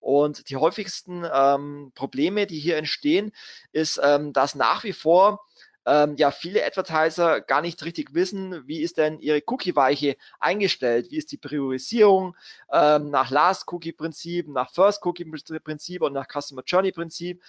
Und 0.00 0.50
die 0.50 0.56
häufigsten 0.56 1.24
ähm, 1.32 1.92
Probleme, 1.94 2.46
die 2.46 2.58
hier 2.58 2.76
entstehen, 2.76 3.32
ist, 3.70 4.00
ähm, 4.02 4.32
dass 4.32 4.56
nach 4.56 4.82
wie 4.82 4.92
vor 4.92 5.40
ähm, 5.86 6.16
ja 6.16 6.30
viele 6.30 6.64
Advertiser 6.64 7.40
gar 7.40 7.60
nicht 7.60 7.84
richtig 7.84 8.14
wissen, 8.14 8.66
wie 8.66 8.82
ist 8.82 8.98
denn 8.98 9.20
ihre 9.20 9.42
Cookie-Weiche 9.46 10.16
eingestellt, 10.40 11.10
wie 11.10 11.16
ist 11.16 11.32
die 11.32 11.38
Priorisierung 11.38 12.36
ähm, 12.70 13.10
nach 13.10 13.30
Last-Cookie-Prinzip, 13.30 14.48
nach 14.48 14.70
First-Cookie-Prinzip 14.72 16.02
und 16.02 16.12
nach 16.12 16.26
Customer 16.28 16.62
Journey-Prinzip. 16.66 17.42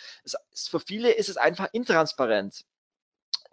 Für 0.53 0.79
viele 0.79 1.11
ist 1.11 1.29
es 1.29 1.37
einfach 1.37 1.69
intransparent. 1.73 2.65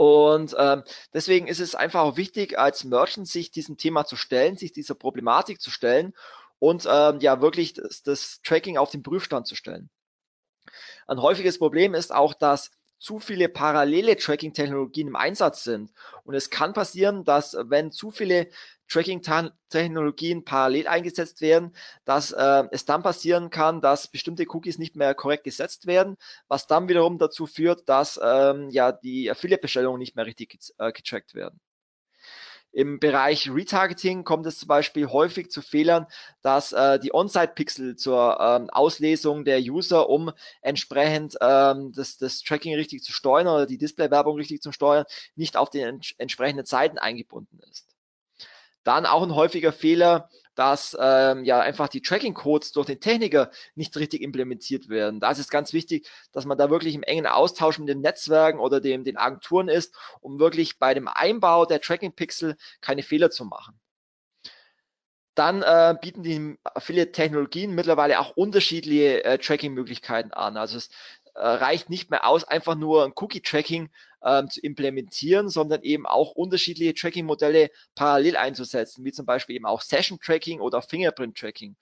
Und 0.01 0.57
ähm, 0.57 0.83
deswegen 1.13 1.47
ist 1.47 1.61
es 1.61 1.75
einfach 1.75 2.01
auch 2.01 2.17
wichtig, 2.17 2.59
als 2.59 2.85
Merchant 2.85 3.29
sich 3.29 3.51
diesem 3.51 3.77
Thema 3.77 4.07
zu 4.07 4.17
stellen, 4.17 4.57
sich 4.57 4.73
dieser 4.73 4.95
Problematik 4.95 5.61
zu 5.61 5.71
stellen 5.71 6.15
und 6.59 6.89
ähm, 6.91 7.21
ja 7.21 7.43
wirklich 7.43 7.75
das, 7.75 8.03
das 8.03 8.41
Tracking 8.43 8.79
auf 8.79 8.91
den 8.91 9.03
Prüfstand 9.03 9.47
zu 9.47 9.57
stellen. 9.57 9.91
Ein 11.07 11.21
häufiges 11.21 11.59
Problem 11.59 11.93
ist 11.93 12.15
auch, 12.15 12.33
dass 12.33 12.71
zu 13.01 13.19
viele 13.19 13.49
parallele 13.49 14.17
Tracking-Technologien 14.17 15.09
im 15.09 15.17
Einsatz 15.17 15.65
sind. 15.65 15.91
Und 16.25 16.35
es 16.35 16.51
kann 16.51 16.75
passieren, 16.75 17.25
dass 17.25 17.57
wenn 17.59 17.91
zu 17.91 18.11
viele 18.11 18.49
Tracking-Technologien 18.89 20.45
parallel 20.45 20.87
eingesetzt 20.87 21.41
werden, 21.41 21.75
dass 22.05 22.33
äh, 22.33 22.65
es 22.73 22.85
dann 22.85 23.03
passieren 23.03 23.49
kann, 23.51 23.81
dass 23.81 24.09
bestimmte 24.09 24.45
Cookies 24.49 24.79
nicht 24.79 24.97
mehr 24.97 25.15
korrekt 25.15 25.45
gesetzt 25.45 25.87
werden, 25.87 26.17
was 26.49 26.67
dann 26.67 26.89
wiederum 26.89 27.19
dazu 27.19 27.47
führt, 27.47 27.89
dass 27.89 28.21
ähm, 28.23 28.69
ja 28.71 28.93
die 28.93 29.31
Affiliate-Bestellungen 29.31 29.99
nicht 29.99 30.17
mehr 30.17 30.27
richtig 30.27 30.59
äh, 30.79 30.93
getrackt 30.93 31.35
werden. 31.35 31.61
Im 32.73 33.01
Bereich 33.01 33.51
Retargeting 33.51 34.23
kommt 34.23 34.47
es 34.47 34.59
zum 34.61 34.69
Beispiel 34.69 35.09
häufig 35.09 35.51
zu 35.51 35.61
Fehlern, 35.61 36.07
dass 36.41 36.73
äh, 36.73 37.01
die 37.01 37.13
On-Site-Pixel 37.13 37.97
zur 37.97 38.39
ähm, 38.41 38.71
Auslesung 38.71 39.45
der 39.45 39.59
User, 39.59 40.09
um 40.09 40.31
entsprechend 40.63 41.37
ähm, 41.41 41.93
das, 41.93 42.17
das 42.17 42.43
Tracking 42.43 42.75
richtig 42.75 43.03
zu 43.03 43.13
steuern 43.13 43.49
oder 43.49 43.67
die 43.67 43.79
Display-Werbung 43.79 44.37
richtig 44.37 44.63
zu 44.63 44.71
steuern, 44.71 45.05
nicht 45.35 45.57
auf 45.57 45.71
den 45.71 45.87
ents 45.87 46.15
entsprechenden 46.19 46.65
Seiten 46.65 46.99
eingebunden 46.99 47.59
ist. 47.71 47.89
Dann 48.85 49.05
auch 49.05 49.23
ein 49.23 49.35
häufiger 49.35 49.73
Fehler, 49.73 50.31
dass 50.55 50.97
ähm, 51.01 51.45
ja 51.45 51.61
einfach 51.61 51.89
die 51.89 52.03
Tracking-Codes 52.03 52.73
durch 52.73 52.87
den 52.87 53.01
Techniker 53.01 53.51
nicht 53.75 53.97
richtig 53.97 54.23
implementiert 54.23 54.89
werden. 54.89 55.21
Da 55.21 55.31
ist 55.31 55.39
es 55.39 55.49
ganz 55.49 55.73
wichtig, 55.73 56.09
dass 56.33 56.45
man 56.45 56.59
da 56.59 56.71
wirklich 56.71 56.95
im 56.95 57.03
engen 57.03 57.27
Austausch 57.27 57.79
mit 57.79 57.89
den 57.89 58.01
Netzwerken 58.01 58.59
oder 58.61 58.81
dem, 58.81 59.05
den 59.05 59.17
Agenturen 59.17 59.69
ist, 59.69 59.95
um 60.21 60.39
wirklich 60.39 60.79
bei 60.79 60.95
dem 60.95 61.09
Einbau 61.09 61.65
der 61.65 61.81
Tracking-Pixel 61.81 62.57
keine 62.81 63.03
Fehler 63.03 63.31
zu 63.31 63.45
machen. 63.45 63.81
Dann 65.37 65.63
äh, 65.63 65.95
bieten 66.01 66.23
die 66.23 66.59
Affiliate-Technologien 66.65 67.75
mittlerweile 67.75 68.19
auch 68.19 68.37
unterschiedliche 68.37 69.25
äh, 69.25 69.39
Tracking-Möglichkeiten 69.39 70.33
an. 70.33 70.57
Also 70.57 70.77
es 70.77 70.91
reicht 71.47 71.91
nicht 71.91 72.11
mehr 72.11 72.27
aus, 72.27 72.45
einfach 72.45 72.75
nur 72.75 73.05
ein 73.05 73.13
Cookie-Tracking 73.15 73.91
ähm, 74.25 74.51
zu 74.51 74.61
implementieren, 74.61 75.49
sondern 75.49 75.83
eben 75.83 76.07
auch 76.07 76.33
unterschiedliche 76.33 76.95
Tracking-Modelle 76.95 77.71
parallel 77.95 78.37
einzusetzen, 78.37 79.05
wie 79.05 79.13
zum 79.13 79.27
Beispiel 79.27 79.57
eben 79.57 79.67
auch 79.67 79.81
Session-Tracking 79.81 80.61
oder 80.61 80.83
Fingerprint-Tracking. 80.83 81.77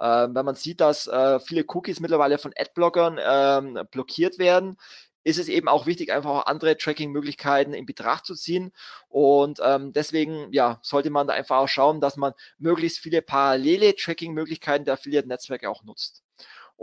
Ähm, 0.00 0.34
wenn 0.34 0.44
man 0.44 0.54
sieht, 0.54 0.80
dass 0.80 1.06
äh, 1.06 1.40
viele 1.40 1.64
Cookies 1.68 2.00
mittlerweile 2.00 2.38
von 2.38 2.52
Adblockern 2.56 3.18
ähm, 3.22 3.86
blockiert 3.90 4.38
werden, 4.38 4.76
ist 5.24 5.38
es 5.38 5.48
eben 5.48 5.68
auch 5.68 5.86
wichtig, 5.86 6.12
einfach 6.12 6.30
auch 6.30 6.46
andere 6.46 6.76
Tracking-Möglichkeiten 6.76 7.74
in 7.74 7.86
Betracht 7.86 8.26
zu 8.26 8.34
ziehen. 8.34 8.72
Und 9.08 9.60
ähm, 9.62 9.92
deswegen 9.92 10.52
ja, 10.52 10.80
sollte 10.82 11.10
man 11.10 11.26
da 11.26 11.34
einfach 11.34 11.58
auch 11.58 11.68
schauen, 11.68 12.00
dass 12.00 12.16
man 12.16 12.32
möglichst 12.58 12.98
viele 12.98 13.22
parallele 13.22 13.94
Tracking-Möglichkeiten 13.94 14.84
der 14.84 14.94
Affiliate-Netzwerke 14.94 15.70
auch 15.70 15.84
nutzt. 15.84 16.21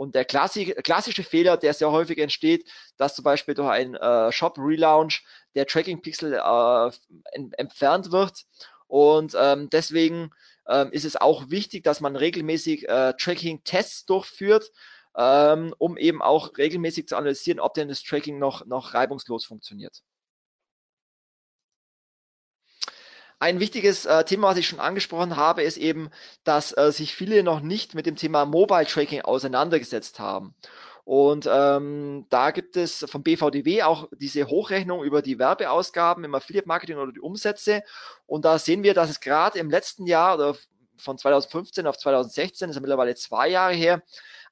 Und 0.00 0.14
der 0.14 0.24
klassische 0.24 1.22
Fehler, 1.22 1.58
der 1.58 1.74
sehr 1.74 1.90
häufig 1.90 2.16
entsteht, 2.16 2.66
dass 2.96 3.14
zum 3.14 3.22
Beispiel 3.22 3.52
durch 3.52 3.68
einen 3.68 3.96
äh, 3.96 4.32
Shop-Relaunch 4.32 5.22
der 5.54 5.66
Tracking-Pixel 5.66 6.40
äh, 6.42 6.90
entfernt 7.58 8.10
wird. 8.10 8.46
Und 8.86 9.36
ähm, 9.38 9.68
deswegen 9.68 10.30
ähm, 10.66 10.90
ist 10.92 11.04
es 11.04 11.16
auch 11.16 11.50
wichtig, 11.50 11.84
dass 11.84 12.00
man 12.00 12.16
regelmäßig 12.16 12.88
äh, 12.88 13.12
Tracking-Tests 13.12 14.06
durchführt, 14.06 14.72
ähm, 15.18 15.74
um 15.76 15.98
eben 15.98 16.22
auch 16.22 16.56
regelmäßig 16.56 17.06
zu 17.06 17.16
analysieren, 17.16 17.60
ob 17.60 17.74
denn 17.74 17.88
das 17.88 18.02
Tracking 18.02 18.38
noch, 18.38 18.64
noch 18.64 18.94
reibungslos 18.94 19.44
funktioniert. 19.44 20.02
Ein 23.42 23.58
wichtiges 23.58 24.04
äh, 24.04 24.22
Thema, 24.24 24.48
was 24.48 24.58
ich 24.58 24.68
schon 24.68 24.80
angesprochen 24.80 25.34
habe, 25.34 25.62
ist 25.62 25.78
eben, 25.78 26.10
dass 26.44 26.76
äh, 26.76 26.92
sich 26.92 27.14
viele 27.14 27.42
noch 27.42 27.60
nicht 27.60 27.94
mit 27.94 28.04
dem 28.04 28.14
Thema 28.14 28.44
Mobile 28.44 28.84
Tracking 28.84 29.22
auseinandergesetzt 29.22 30.20
haben. 30.20 30.54
Und 31.04 31.48
ähm, 31.50 32.26
da 32.28 32.50
gibt 32.50 32.76
es 32.76 33.06
vom 33.08 33.22
BVDW 33.22 33.82
auch 33.82 34.08
diese 34.12 34.46
Hochrechnung 34.46 35.02
über 35.04 35.22
die 35.22 35.38
Werbeausgaben 35.38 36.22
im 36.22 36.34
Affiliate 36.34 36.68
Marketing 36.68 36.98
oder 36.98 37.12
die 37.12 37.20
Umsätze. 37.20 37.82
Und 38.26 38.44
da 38.44 38.58
sehen 38.58 38.82
wir, 38.82 38.92
dass 38.92 39.08
es 39.08 39.20
gerade 39.20 39.58
im 39.58 39.70
letzten 39.70 40.06
Jahr 40.06 40.34
oder 40.34 40.54
von 40.98 41.16
2015 41.16 41.86
auf 41.86 41.96
2016, 41.96 42.68
das 42.68 42.72
ist 42.72 42.76
ja 42.76 42.82
mittlerweile 42.82 43.14
zwei 43.14 43.48
Jahre 43.48 43.72
her, 43.72 44.02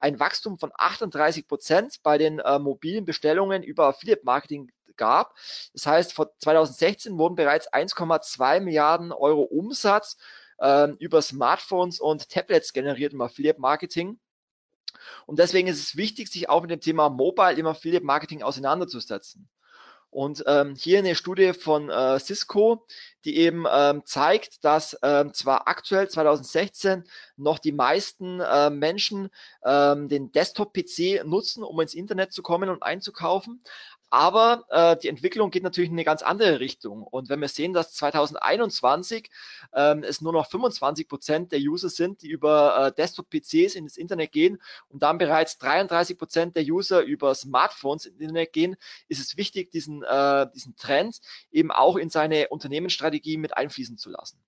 ein 0.00 0.20
Wachstum 0.20 0.58
von 0.58 0.72
38 0.74 1.46
Prozent 1.46 2.02
bei 2.02 2.18
den 2.18 2.38
äh, 2.38 2.58
mobilen 2.58 3.04
Bestellungen 3.04 3.62
über 3.62 3.86
Affiliate 3.86 4.24
Marketing 4.24 4.70
gab. 4.96 5.34
Das 5.72 5.86
heißt, 5.86 6.12
vor 6.12 6.36
2016 6.38 7.16
wurden 7.18 7.36
bereits 7.36 7.72
1,2 7.72 8.60
Milliarden 8.60 9.12
Euro 9.12 9.42
Umsatz 9.42 10.16
äh, 10.58 10.88
über 10.98 11.22
Smartphones 11.22 12.00
und 12.00 12.28
Tablets 12.28 12.72
generiert 12.72 13.12
im 13.12 13.20
Affiliate 13.20 13.60
Marketing. 13.60 14.18
Und 15.26 15.38
deswegen 15.38 15.68
ist 15.68 15.78
es 15.78 15.96
wichtig, 15.96 16.28
sich 16.28 16.48
auch 16.48 16.62
mit 16.62 16.70
dem 16.70 16.80
Thema 16.80 17.08
Mobile 17.08 17.54
im 17.54 17.66
Affiliate 17.66 18.04
Marketing 18.04 18.42
auseinanderzusetzen. 18.42 19.48
Und 20.10 20.42
ähm, 20.46 20.74
hier 20.74 20.98
eine 20.98 21.14
Studie 21.14 21.52
von 21.52 21.90
äh, 21.90 22.18
Cisco, 22.18 22.86
die 23.24 23.36
eben 23.36 23.66
ähm, 23.70 24.02
zeigt, 24.06 24.64
dass 24.64 24.96
ähm, 25.02 25.34
zwar 25.34 25.68
aktuell 25.68 26.08
2016 26.08 27.04
noch 27.36 27.58
die 27.58 27.72
meisten 27.72 28.40
äh, 28.40 28.70
Menschen 28.70 29.28
ähm, 29.64 30.08
den 30.08 30.32
Desktop-PC 30.32 31.24
nutzen, 31.26 31.62
um 31.62 31.78
ins 31.80 31.94
Internet 31.94 32.32
zu 32.32 32.42
kommen 32.42 32.70
und 32.70 32.82
einzukaufen, 32.82 33.62
aber 34.10 34.64
äh, 34.70 34.96
die 34.96 35.08
Entwicklung 35.08 35.50
geht 35.50 35.62
natürlich 35.62 35.90
in 35.90 35.96
eine 35.96 36.04
ganz 36.04 36.22
andere 36.22 36.60
Richtung. 36.60 37.02
Und 37.02 37.28
wenn 37.28 37.40
wir 37.40 37.48
sehen, 37.48 37.72
dass 37.72 37.92
2021 37.92 39.30
ähm, 39.74 40.02
es 40.02 40.20
nur 40.20 40.32
noch 40.32 40.48
25 40.50 41.08
Prozent 41.08 41.52
der 41.52 41.60
User 41.60 41.88
sind, 41.88 42.22
die 42.22 42.28
über 42.28 42.86
äh, 42.86 42.92
Desktop-PCs 42.92 43.74
in 43.74 43.84
das 43.84 43.96
Internet 43.96 44.32
gehen 44.32 44.60
und 44.88 45.02
dann 45.02 45.18
bereits 45.18 45.58
33 45.58 46.16
Prozent 46.16 46.56
der 46.56 46.64
User 46.64 47.02
über 47.02 47.34
Smartphones 47.34 48.06
ins 48.06 48.20
Internet 48.20 48.52
gehen, 48.52 48.76
ist 49.08 49.20
es 49.20 49.36
wichtig, 49.36 49.70
diesen, 49.70 50.02
äh, 50.02 50.46
diesen 50.54 50.76
Trend 50.76 51.20
eben 51.50 51.70
auch 51.70 51.96
in 51.96 52.10
seine 52.10 52.48
Unternehmensstrategie 52.48 53.36
mit 53.36 53.56
einfließen 53.56 53.98
zu 53.98 54.10
lassen. 54.10 54.40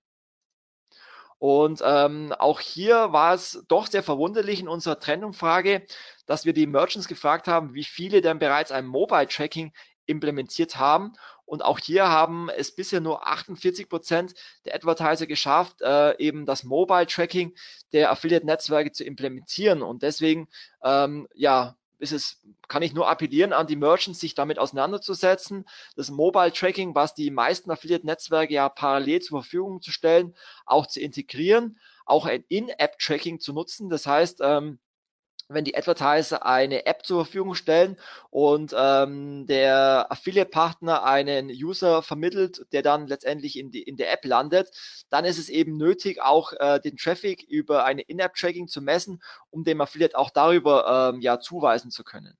Und 1.41 1.81
ähm, 1.83 2.35
auch 2.37 2.59
hier 2.59 3.13
war 3.13 3.33
es 3.33 3.65
doch 3.67 3.87
sehr 3.87 4.03
verwunderlich 4.03 4.59
in 4.59 4.67
unserer 4.67 4.99
Trendumfrage, 4.99 5.83
dass 6.27 6.45
wir 6.45 6.53
die 6.53 6.67
Merchants 6.67 7.07
gefragt 7.07 7.47
haben, 7.47 7.73
wie 7.73 7.83
viele 7.83 8.21
denn 8.21 8.37
bereits 8.37 8.71
ein 8.71 8.85
Mobile 8.85 9.27
Tracking 9.27 9.73
implementiert 10.05 10.75
haben. 10.75 11.13
Und 11.45 11.65
auch 11.65 11.79
hier 11.79 12.09
haben 12.09 12.49
es 12.49 12.75
bisher 12.75 13.01
nur 13.01 13.27
48 13.27 13.89
Prozent 13.89 14.35
der 14.65 14.75
Advertiser 14.75 15.25
geschafft, 15.25 15.81
äh, 15.81 16.15
eben 16.19 16.45
das 16.45 16.63
Mobile 16.63 17.07
Tracking 17.07 17.55
der 17.91 18.11
Affiliate-Netzwerke 18.11 18.91
zu 18.91 19.03
implementieren. 19.03 19.81
Und 19.81 20.03
deswegen, 20.03 20.47
ähm, 20.83 21.27
ja, 21.33 21.75
ist 22.01 22.11
es, 22.11 22.41
kann 22.67 22.81
ich 22.81 22.93
nur 22.93 23.07
appellieren 23.07 23.53
an 23.53 23.67
die 23.67 23.75
Merchants, 23.75 24.19
sich 24.19 24.33
damit 24.35 24.59
auseinanderzusetzen. 24.59 25.65
Das 25.95 26.09
Mobile 26.09 26.51
Tracking, 26.51 26.95
was 26.95 27.13
die 27.13 27.31
meisten 27.31 27.69
Affiliate-Netzwerke 27.71 28.53
ja 28.53 28.69
parallel 28.69 29.21
zur 29.21 29.41
Verfügung 29.41 29.81
zu 29.81 29.91
stellen, 29.91 30.35
auch 30.65 30.87
zu 30.87 30.99
integrieren, 30.99 31.79
auch 32.05 32.25
ein 32.25 32.43
In-App-Tracking 32.49 33.39
zu 33.39 33.53
nutzen. 33.53 33.89
Das 33.89 34.07
heißt, 34.07 34.39
ähm, 34.41 34.79
wenn 35.53 35.65
die 35.65 35.75
Advertiser 35.75 36.45
eine 36.45 36.85
App 36.85 37.05
zur 37.05 37.25
Verfügung 37.25 37.55
stellen 37.55 37.97
und 38.29 38.73
ähm, 38.77 39.45
der 39.47 40.11
Affiliate-Partner 40.11 41.03
einen 41.03 41.49
User 41.49 42.01
vermittelt, 42.01 42.65
der 42.71 42.81
dann 42.81 43.07
letztendlich 43.07 43.57
in, 43.57 43.71
die, 43.71 43.83
in 43.83 43.97
der 43.97 44.11
App 44.11 44.25
landet, 44.25 44.69
dann 45.09 45.25
ist 45.25 45.37
es 45.37 45.49
eben 45.49 45.77
nötig, 45.77 46.21
auch 46.21 46.53
äh, 46.53 46.79
den 46.79 46.97
Traffic 46.97 47.43
über 47.43 47.85
eine 47.85 48.01
In-App-Tracking 48.01 48.67
zu 48.67 48.81
messen, 48.81 49.21
um 49.49 49.63
dem 49.63 49.81
Affiliate 49.81 50.17
auch 50.17 50.29
darüber 50.29 51.11
ähm, 51.13 51.21
ja 51.21 51.39
zuweisen 51.39 51.91
zu 51.91 52.03
können. 52.03 52.37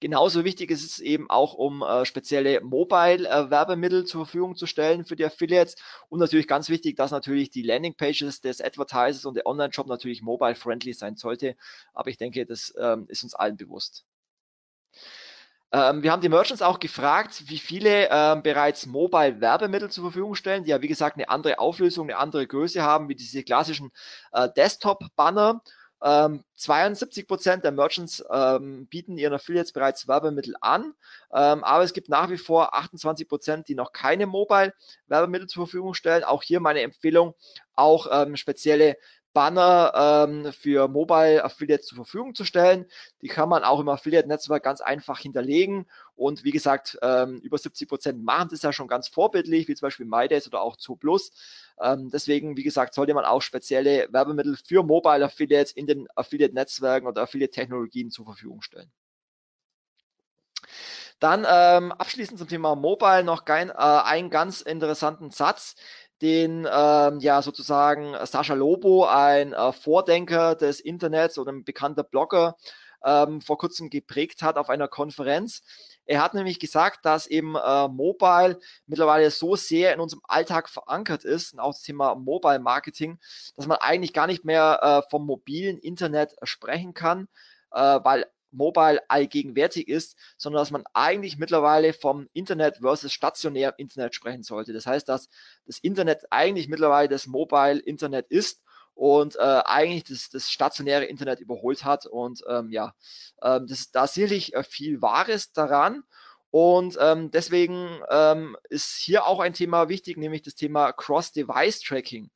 Genauso 0.00 0.44
wichtig 0.44 0.70
ist 0.70 0.84
es 0.84 0.98
eben 0.98 1.30
auch, 1.30 1.54
um 1.54 1.82
äh, 1.82 2.04
spezielle 2.04 2.60
Mobile-Werbemittel 2.60 4.02
äh, 4.02 4.04
zur 4.04 4.26
Verfügung 4.26 4.54
zu 4.54 4.66
stellen 4.66 5.06
für 5.06 5.16
die 5.16 5.24
Affiliates. 5.24 5.76
Und 6.10 6.20
natürlich 6.20 6.46
ganz 6.46 6.68
wichtig, 6.68 6.96
dass 6.96 7.12
natürlich 7.12 7.48
die 7.48 7.62
Landingpages 7.62 8.42
des 8.42 8.60
Advertisers 8.60 9.24
und 9.24 9.34
der 9.34 9.46
Online-Shop 9.46 9.86
natürlich 9.86 10.20
mobile-friendly 10.20 10.92
sein 10.92 11.16
sollte. 11.16 11.56
Aber 11.94 12.10
ich 12.10 12.18
denke, 12.18 12.44
das 12.44 12.74
ähm, 12.78 13.06
ist 13.08 13.22
uns 13.22 13.34
allen 13.34 13.56
bewusst. 13.56 14.04
Ähm, 15.72 16.02
wir 16.02 16.12
haben 16.12 16.20
die 16.20 16.28
Merchants 16.28 16.62
auch 16.62 16.78
gefragt, 16.78 17.44
wie 17.46 17.58
viele 17.58 18.08
ähm, 18.10 18.42
bereits 18.42 18.84
Mobile-Werbemittel 18.86 19.90
zur 19.90 20.04
Verfügung 20.04 20.34
stellen, 20.34 20.64
die 20.64 20.70
ja 20.70 20.82
wie 20.82 20.88
gesagt 20.88 21.16
eine 21.16 21.30
andere 21.30 21.58
Auflösung, 21.58 22.08
eine 22.08 22.18
andere 22.18 22.46
Größe 22.46 22.82
haben, 22.82 23.08
wie 23.08 23.14
diese 23.14 23.42
klassischen 23.42 23.90
äh, 24.32 24.48
Desktop-Banner 24.56 25.62
ähm, 26.02 26.44
72 26.56 27.26
Prozent 27.26 27.64
der 27.64 27.72
Merchants 27.72 28.22
ähm, 28.30 28.86
bieten 28.86 29.16
ihren 29.16 29.32
Affiliates 29.32 29.72
bereits 29.72 30.06
Werbemittel 30.06 30.54
an, 30.60 30.94
ähm, 31.32 31.64
aber 31.64 31.84
es 31.84 31.92
gibt 31.92 32.08
nach 32.08 32.30
wie 32.30 32.38
vor 32.38 32.74
28 32.74 33.28
Prozent, 33.28 33.68
die 33.68 33.74
noch 33.74 33.92
keine 33.92 34.26
Mobile-Werbemittel 34.26 35.48
zur 35.48 35.66
Verfügung 35.66 35.94
stellen. 35.94 36.24
Auch 36.24 36.42
hier 36.42 36.60
meine 36.60 36.82
Empfehlung, 36.82 37.34
auch 37.74 38.08
ähm, 38.10 38.36
spezielle 38.36 38.96
Banner 39.36 39.92
ähm, 40.26 40.50
für 40.50 40.88
Mobile 40.88 41.44
Affiliates 41.44 41.88
zur 41.88 41.96
Verfügung 41.96 42.34
zu 42.34 42.46
stellen. 42.46 42.86
Die 43.20 43.28
kann 43.28 43.50
man 43.50 43.64
auch 43.64 43.80
im 43.80 43.88
Affiliate-Netzwerk 43.90 44.62
ganz 44.62 44.80
einfach 44.80 45.18
hinterlegen. 45.18 45.84
Und 46.14 46.42
wie 46.42 46.52
gesagt, 46.52 46.98
ähm, 47.02 47.40
über 47.40 47.58
70 47.58 47.86
Prozent 47.86 48.24
machen 48.24 48.48
das 48.50 48.62
ja 48.62 48.72
schon 48.72 48.88
ganz 48.88 49.08
vorbildlich, 49.08 49.68
wie 49.68 49.74
zum 49.74 49.88
Beispiel 49.88 50.06
MyDays 50.06 50.46
oder 50.46 50.62
auch 50.62 50.76
ZooPlus. 50.76 51.32
Ähm, 51.82 52.08
deswegen, 52.10 52.56
wie 52.56 52.62
gesagt, 52.62 52.94
sollte 52.94 53.12
man 53.12 53.26
auch 53.26 53.42
spezielle 53.42 54.08
Werbemittel 54.10 54.56
für 54.56 54.82
Mobile 54.82 55.26
Affiliates 55.26 55.72
in 55.72 55.86
den 55.86 56.08
Affiliate-Netzwerken 56.14 57.06
oder 57.06 57.20
Affiliate-Technologien 57.20 58.10
zur 58.10 58.24
Verfügung 58.24 58.62
stellen. 58.62 58.90
Dann 61.18 61.46
ähm, 61.48 61.92
abschließend 61.92 62.38
zum 62.38 62.48
Thema 62.48 62.74
Mobile 62.74 63.24
noch 63.24 63.44
kein, 63.44 63.70
äh, 63.70 63.74
einen 63.74 64.28
ganz 64.28 64.60
interessanten 64.60 65.30
Satz 65.30 65.74
den 66.22 66.66
ähm, 66.70 67.20
ja 67.20 67.42
sozusagen 67.42 68.14
Sascha 68.24 68.54
Lobo, 68.54 69.06
ein 69.06 69.52
äh, 69.52 69.72
Vordenker 69.72 70.54
des 70.54 70.80
Internets 70.80 71.38
oder 71.38 71.52
ein 71.52 71.64
bekannter 71.64 72.02
Blogger, 72.04 72.56
ähm, 73.04 73.40
vor 73.40 73.58
kurzem 73.58 73.90
geprägt 73.90 74.42
hat 74.42 74.56
auf 74.56 74.70
einer 74.70 74.88
Konferenz. 74.88 75.62
Er 76.06 76.22
hat 76.22 76.34
nämlich 76.34 76.60
gesagt, 76.60 77.04
dass 77.04 77.26
eben 77.26 77.56
äh, 77.56 77.88
Mobile 77.88 78.58
mittlerweile 78.86 79.30
so 79.30 79.56
sehr 79.56 79.92
in 79.92 80.00
unserem 80.00 80.22
Alltag 80.24 80.68
verankert 80.68 81.24
ist 81.24 81.52
und 81.52 81.60
auch 81.60 81.72
das 81.72 81.82
Thema 81.82 82.14
Mobile 82.14 82.60
Marketing, 82.60 83.18
dass 83.56 83.66
man 83.66 83.78
eigentlich 83.78 84.12
gar 84.12 84.26
nicht 84.26 84.44
mehr 84.44 84.80
äh, 84.82 85.10
vom 85.10 85.26
mobilen 85.26 85.78
Internet 85.78 86.34
sprechen 86.42 86.94
kann, 86.94 87.28
äh, 87.72 88.00
weil 88.02 88.26
Mobile 88.56 89.00
allgegenwärtig 89.08 89.88
ist, 89.88 90.16
sondern 90.36 90.60
dass 90.60 90.70
man 90.70 90.84
eigentlich 90.94 91.38
mittlerweile 91.38 91.92
vom 91.92 92.28
Internet 92.32 92.78
versus 92.78 93.12
stationär 93.12 93.78
Internet 93.78 94.14
sprechen 94.14 94.42
sollte. 94.42 94.72
Das 94.72 94.86
heißt, 94.86 95.08
dass 95.08 95.28
das 95.66 95.78
Internet 95.78 96.24
eigentlich 96.30 96.68
mittlerweile 96.68 97.08
das 97.08 97.26
Mobile 97.26 97.78
Internet 97.78 98.26
ist 98.28 98.62
und 98.96 99.36
äh, 99.36 99.62
eigentlich 99.66 100.04
das, 100.04 100.30
das 100.30 100.50
stationäre 100.50 101.04
Internet 101.04 101.40
überholt 101.40 101.84
hat. 101.84 102.06
Und 102.06 102.42
ähm, 102.48 102.70
ja, 102.70 102.94
ähm, 103.42 103.66
das, 103.66 103.90
da 103.90 104.04
ist 104.04 104.14
sicherlich 104.14 104.54
äh, 104.54 104.64
viel 104.64 105.02
Wahres 105.02 105.52
daran. 105.52 106.02
Und 106.50 106.96
ähm, 106.98 107.30
deswegen 107.30 108.00
ähm, 108.08 108.56
ist 108.70 108.96
hier 108.96 109.26
auch 109.26 109.40
ein 109.40 109.52
Thema 109.52 109.90
wichtig, 109.90 110.16
nämlich 110.16 110.42
das 110.42 110.54
Thema 110.54 110.92
Cross-Device-Tracking. 110.92 112.30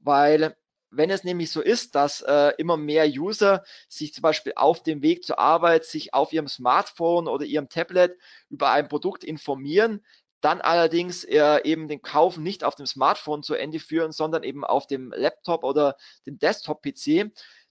Weil 0.00 0.56
wenn 0.90 1.10
es 1.10 1.24
nämlich 1.24 1.50
so 1.50 1.60
ist, 1.60 1.94
dass 1.94 2.20
äh, 2.22 2.52
immer 2.58 2.76
mehr 2.76 3.06
User 3.06 3.64
sich 3.88 4.12
zum 4.12 4.22
Beispiel 4.22 4.52
auf 4.56 4.82
dem 4.82 5.02
Weg 5.02 5.24
zur 5.24 5.38
Arbeit, 5.38 5.84
sich 5.84 6.14
auf 6.14 6.32
ihrem 6.32 6.48
Smartphone 6.48 7.28
oder 7.28 7.44
ihrem 7.44 7.68
Tablet 7.68 8.16
über 8.48 8.70
ein 8.70 8.88
Produkt 8.88 9.24
informieren, 9.24 10.04
dann 10.40 10.60
allerdings 10.60 11.24
äh, 11.24 11.60
eben 11.64 11.88
den 11.88 12.02
Kauf 12.02 12.38
nicht 12.38 12.64
auf 12.64 12.74
dem 12.74 12.86
Smartphone 12.86 13.42
zu 13.42 13.54
Ende 13.54 13.78
führen, 13.78 14.12
sondern 14.12 14.42
eben 14.42 14.64
auf 14.64 14.86
dem 14.86 15.12
Laptop 15.14 15.64
oder 15.64 15.96
dem 16.26 16.38
Desktop-PC, 16.38 17.30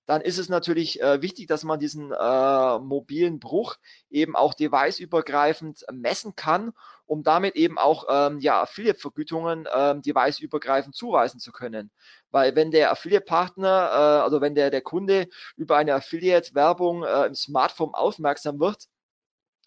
dann 0.09 0.21
ist 0.21 0.39
es 0.39 0.49
natürlich 0.49 0.99
äh, 1.03 1.21
wichtig, 1.21 1.45
dass 1.45 1.63
man 1.63 1.79
diesen 1.79 2.11
äh, 2.11 2.79
mobilen 2.79 3.39
Bruch 3.39 3.75
eben 4.09 4.35
auch 4.35 4.55
deviceübergreifend 4.55 5.85
messen 5.91 6.35
kann, 6.35 6.73
um 7.05 7.21
damit 7.21 7.55
eben 7.55 7.77
auch 7.77 8.05
ähm, 8.09 8.39
ja, 8.39 8.59
Affiliate-Vergütungen 8.63 9.67
ähm, 9.71 10.01
deviceübergreifend 10.01 10.95
zuweisen 10.95 11.39
zu 11.39 11.51
können. 11.51 11.91
Weil 12.31 12.55
wenn 12.55 12.71
der 12.71 12.91
Affiliate-Partner, 12.91 13.67
äh, 13.67 14.23
also 14.23 14.41
wenn 14.41 14.55
der, 14.55 14.69
der 14.69 14.81
Kunde 14.81 15.27
über 15.55 15.77
eine 15.77 15.95
Affiliate-Werbung 15.95 17.03
äh, 17.03 17.25
im 17.25 17.35
Smartphone 17.35 17.93
aufmerksam 17.93 18.59
wird, 18.59 18.87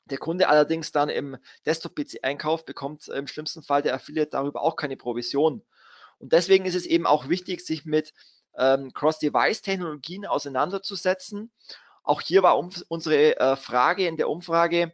der 0.06 0.18
Kunde 0.18 0.48
allerdings 0.48 0.92
dann 0.92 1.08
im 1.08 1.36
Desktop-PC 1.66 2.18
einkauft, 2.22 2.66
bekommt 2.66 3.08
im 3.08 3.26
schlimmsten 3.26 3.62
Fall 3.62 3.82
der 3.82 3.94
Affiliate 3.94 4.30
darüber 4.30 4.62
auch 4.62 4.76
keine 4.76 4.96
Provision. 4.96 5.62
Und 6.18 6.32
deswegen 6.32 6.66
ist 6.66 6.74
es 6.74 6.86
eben 6.86 7.06
auch 7.06 7.28
wichtig, 7.28 7.64
sich 7.64 7.84
mit 7.84 8.12
ähm, 8.56 8.92
Cross-Device-Technologien 8.92 10.26
auseinanderzusetzen. 10.26 11.50
Auch 12.04 12.20
hier 12.20 12.42
war 12.42 12.58
unsere 12.58 13.38
äh, 13.38 13.56
Frage 13.56 14.06
in 14.06 14.16
der 14.16 14.28
Umfrage, 14.28 14.92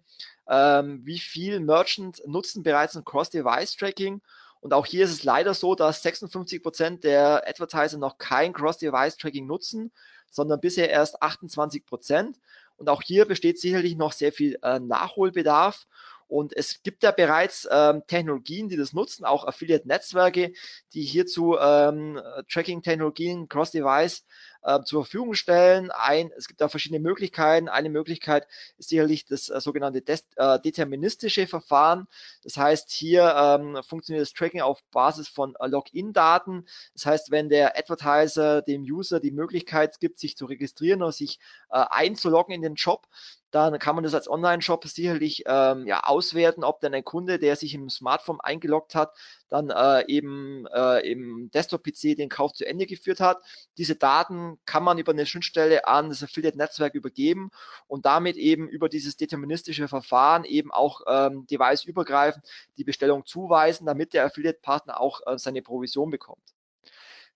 ähm, 0.48 1.00
wie 1.04 1.18
viel 1.18 1.60
Merchant 1.60 2.22
nutzen 2.26 2.62
bereits 2.62 2.96
ein 2.96 3.04
Cross-Device-Tracking? 3.04 4.22
Und 4.60 4.74
auch 4.74 4.86
hier 4.86 5.04
ist 5.04 5.12
es 5.12 5.24
leider 5.24 5.54
so, 5.54 5.74
dass 5.74 6.02
56 6.02 6.62
Prozent 6.62 7.04
der 7.04 7.48
Advertiser 7.48 7.98
noch 7.98 8.18
kein 8.18 8.52
Cross-Device-Tracking 8.52 9.46
nutzen, 9.46 9.92
sondern 10.30 10.60
bisher 10.60 10.90
erst 10.90 11.22
28%. 11.22 11.84
Prozent. 11.84 12.38
Und 12.76 12.88
auch 12.88 13.02
hier 13.02 13.24
besteht 13.24 13.60
sicherlich 13.60 13.96
noch 13.96 14.12
sehr 14.12 14.32
viel 14.32 14.58
äh, 14.62 14.78
Nachholbedarf. 14.78 15.86
Und 16.28 16.54
es 16.54 16.82
gibt 16.82 17.02
ja 17.02 17.10
bereits 17.10 17.66
ähm, 17.70 18.02
Technologien, 18.06 18.68
die 18.68 18.76
das 18.76 18.92
nutzen, 18.92 19.24
auch 19.24 19.46
Affiliate-Netzwerke, 19.46 20.52
die 20.92 21.02
hierzu 21.02 21.56
ähm, 21.58 22.20
Tracking-Technologien, 22.50 23.48
Cross-Device 23.48 24.24
äh, 24.62 24.82
zur 24.82 25.04
Verfügung 25.04 25.34
stellen. 25.34 25.90
Ein, 25.90 26.30
es 26.36 26.48
gibt 26.48 26.60
da 26.60 26.68
verschiedene 26.68 27.00
Möglichkeiten. 27.00 27.68
Eine 27.68 27.90
Möglichkeit 27.90 28.46
ist 28.76 28.88
sicherlich 28.88 29.26
das 29.26 29.48
äh, 29.48 29.60
sogenannte 29.60 30.02
des, 30.02 30.24
äh, 30.36 30.60
deterministische 30.60 31.46
Verfahren. 31.46 32.06
Das 32.42 32.56
heißt, 32.56 32.90
hier 32.90 33.34
ähm, 33.36 33.78
funktioniert 33.86 34.22
das 34.22 34.32
Tracking 34.32 34.60
auf 34.60 34.82
Basis 34.90 35.28
von 35.28 35.54
äh, 35.60 35.66
Login-Daten. 35.66 36.66
Das 36.94 37.06
heißt, 37.06 37.30
wenn 37.30 37.48
der 37.48 37.78
Advertiser 37.78 38.62
dem 38.62 38.82
User 38.82 39.20
die 39.20 39.30
Möglichkeit 39.30 40.00
gibt, 40.00 40.18
sich 40.18 40.36
zu 40.36 40.46
registrieren 40.46 41.02
oder 41.02 41.12
sich 41.12 41.38
äh, 41.70 41.84
einzuloggen 41.90 42.54
in 42.54 42.62
den 42.62 42.74
Job, 42.74 43.06
dann 43.50 43.78
kann 43.78 43.94
man 43.94 44.04
das 44.04 44.14
als 44.14 44.28
Online-Shop 44.28 44.84
sicherlich 44.86 45.44
ähm, 45.46 45.86
ja, 45.86 46.00
auswerten, 46.00 46.64
ob 46.64 46.80
denn 46.80 46.94
ein 46.94 47.04
Kunde, 47.04 47.38
der 47.38 47.56
sich 47.56 47.74
im 47.74 47.88
Smartphone 47.88 48.40
eingeloggt 48.40 48.94
hat, 48.94 49.14
dann 49.48 49.70
äh, 49.70 50.04
eben 50.06 50.66
äh, 50.66 51.10
im 51.10 51.50
Desktop-PC 51.52 52.16
den 52.16 52.28
Kauf 52.28 52.52
zu 52.52 52.66
Ende 52.66 52.86
geführt 52.86 53.20
hat. 53.20 53.38
Diese 53.78 53.96
Daten 53.96 54.58
kann 54.66 54.84
man 54.84 54.98
über 54.98 55.12
eine 55.12 55.24
Schnittstelle 55.24 55.86
an 55.86 56.10
das 56.10 56.22
Affiliate-Netzwerk 56.22 56.94
übergeben 56.94 57.50
und 57.86 58.04
damit 58.04 58.36
eben 58.36 58.68
über 58.68 58.88
dieses 58.88 59.16
deterministische 59.16 59.88
Verfahren 59.88 60.44
eben 60.44 60.70
auch 60.70 61.00
ähm, 61.06 61.46
device-übergreifend 61.46 62.44
die 62.76 62.84
Bestellung 62.84 63.24
zuweisen, 63.24 63.86
damit 63.86 64.12
der 64.12 64.26
Affiliate-Partner 64.26 65.00
auch 65.00 65.22
äh, 65.26 65.38
seine 65.38 65.62
Provision 65.62 66.10
bekommt 66.10 66.57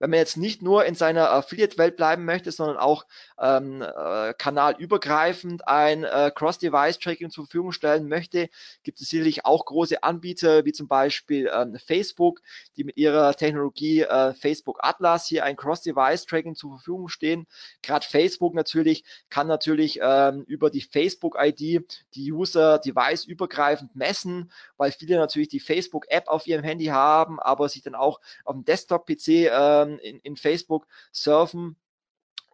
wenn 0.03 0.11
man 0.11 0.19
jetzt 0.19 0.37
nicht 0.37 0.63
nur 0.63 0.85
in 0.85 0.97
seiner 0.97 1.31
Affiliate-Welt 1.31 1.97
bleiben 1.97 2.25
möchte, 2.25 2.51
sondern 2.51 2.77
auch 2.77 3.07
ähm, 3.41 3.83
äh, 3.83 4.35
kanalübergreifend 4.35 5.69
ein 5.69 6.03
äh, 6.03 6.33
Cross-Device-Tracking 6.35 7.31
zur 7.31 7.45
Verfügung 7.45 7.71
stellen 7.71 8.09
möchte, 8.09 8.49
gibt 8.83 9.01
es 9.01 9.11
sicherlich 9.11 9.45
auch 9.45 9.65
große 9.65 10.03
Anbieter, 10.03 10.65
wie 10.65 10.73
zum 10.73 10.89
Beispiel 10.89 11.49
ähm, 11.55 11.77
Facebook, 11.77 12.41
die 12.77 12.83
mit 12.83 12.97
ihrer 12.97 13.33
Technologie 13.37 14.01
äh, 14.01 14.35
Facebook 14.35 14.81
Atlas 14.83 15.29
hier 15.29 15.45
ein 15.45 15.55
Cross-Device-Tracking 15.55 16.57
zur 16.57 16.71
Verfügung 16.79 17.09
stehen. 17.09 17.47
Gerade 17.83 18.05
Facebook 18.05 18.55
natürlich 18.55 19.05
kann 19.31 19.47
natürlich 19.47 20.01
ähm, 20.03 20.43
über 20.49 20.71
die 20.71 20.81
Facebook-ID 20.81 21.85
die 22.17 22.33
User 22.33 22.81
device-übergreifend 22.81 23.95
messen, 23.95 24.51
weil 24.77 24.91
viele 24.91 25.17
natürlich 25.17 25.49
die 25.49 25.61
Facebook-App 25.61 26.27
auf 26.27 26.49
ihrem 26.49 26.65
Handy 26.65 26.87
haben, 26.87 27.39
aber 27.39 27.69
sich 27.69 27.83
dann 27.83 27.95
auch 27.95 28.21
auf 28.45 28.57
dem 28.57 28.65
Desktop-PC 28.65 29.29
ähm, 29.49 29.92
in, 29.99 30.21
in 30.21 30.37
Facebook 30.37 30.87
surfen. 31.13 31.77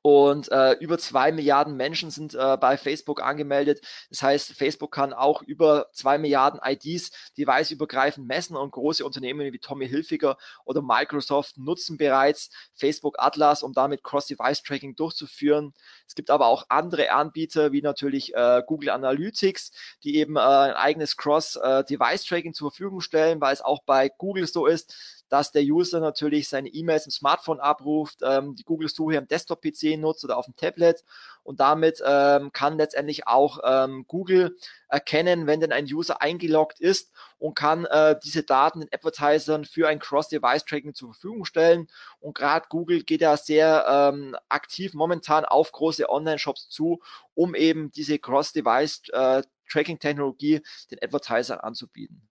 Und 0.03 0.51
äh, 0.51 0.73
über 0.75 0.99
zwei 0.99 1.33
Milliarden 1.33 1.77
Menschen 1.77 2.11
sind 2.11 2.35
äh, 2.35 2.57
bei 2.57 2.77
Facebook 2.77 3.23
angemeldet. 3.23 3.81
Das 4.11 4.23
heißt, 4.23 4.53
Facebook 4.53 4.93
kann 4.93 5.13
auch 5.13 5.43
über 5.43 5.89
zwei 5.93 6.19
Milliarden 6.19 6.61
IDs 6.65 7.11
deviceübergreifend 7.37 8.27
messen 8.27 8.57
und 8.57 8.71
große 8.71 9.05
Unternehmen 9.05 9.53
wie 9.53 9.59
Tommy 9.59 9.89
Hilfiger 9.89 10.37
oder 10.65 10.83
Microsoft 10.83 11.59
nutzen 11.59 11.99
bereits 11.99 12.51
Facebook 12.75 13.17
Atlas, 13.19 13.63
um 13.63 13.73
damit 13.73 14.05
Cross-Device-Tracking 14.05 14.95
durchzuführen. 14.95 15.75
Es 16.07 16.15
gibt 16.15 16.31
aber 16.31 16.47
auch 16.47 16.67
andere 16.69 17.11
Anbieter 17.11 17.73
wie 17.73 17.83
natürlich 17.83 18.35
äh, 18.35 18.63
Google 18.67 18.91
Analytics, 18.91 19.73
die 20.05 20.17
eben 20.17 20.37
äh, 20.37 20.41
ein 20.41 20.75
eigenes 20.75 21.17
Cross-Device-Tracking 21.17 22.55
zur 22.55 22.71
Verfügung 22.71 23.01
stellen, 23.01 23.41
weil 23.41 23.53
es 23.53 23.63
auch 23.63 23.83
bei 23.85 24.09
Google 24.17 24.47
so 24.47 24.67
ist, 24.67 25.18
dass 25.29 25.53
der 25.53 25.63
User 25.63 26.01
natürlich 26.01 26.49
seine 26.49 26.69
E-Mails 26.69 27.07
im 27.07 27.13
Smartphone 27.13 27.61
abruft, 27.61 28.21
ähm, 28.23 28.55
die 28.55 28.65
Google-Suche 28.65 29.19
am 29.19 29.29
Desktop-PC 29.29 29.99
nutzt 29.99 30.25
oder 30.25 30.37
auf 30.37 30.47
dem 30.47 30.57
Tablet 30.57 31.05
und 31.49 31.61
damit 31.61 32.03
ähm, 32.05 32.53
kann 32.53 32.77
letztendlich 32.77 33.27
auch 33.27 33.61
ähm, 33.65 34.05
Google 34.07 34.59
erkennen, 34.89 35.47
wenn 35.47 35.61
denn 35.61 35.73
ein 35.73 35.87
User 35.87 36.21
eingeloggt 36.21 36.79
ist 36.79 37.11
und 37.39 37.55
kann 37.55 37.87
äh, 37.87 38.17
diese 38.23 38.43
Daten 38.43 38.81
den 38.81 38.91
Advertisern 38.93 39.65
für 39.65 39.89
ein 39.89 39.99
Cross-Device-Tracking 39.99 40.93
zur 40.95 41.15
Verfügung 41.15 41.47
stellen. 41.47 41.89
Und 42.21 42.37
gerade 42.37 42.67
Google 42.69 43.03
geht 43.03 43.23
ja 43.23 43.35
sehr 43.39 43.87
ähm, 43.89 44.37
aktiv 44.51 44.93
momentan 44.93 45.47
auf 45.47 45.73
große 45.73 46.11
Online-Shops 46.11 46.69
zu, 46.69 47.01
um 47.35 47.55
eben 47.55 47.91
diese 47.93 48.19
Cross-Device-Tracking-Technologie 48.19 50.57
äh, 50.57 50.63
den 50.91 50.99
Advertisern 51.03 51.61
anzubieten. 51.61 52.28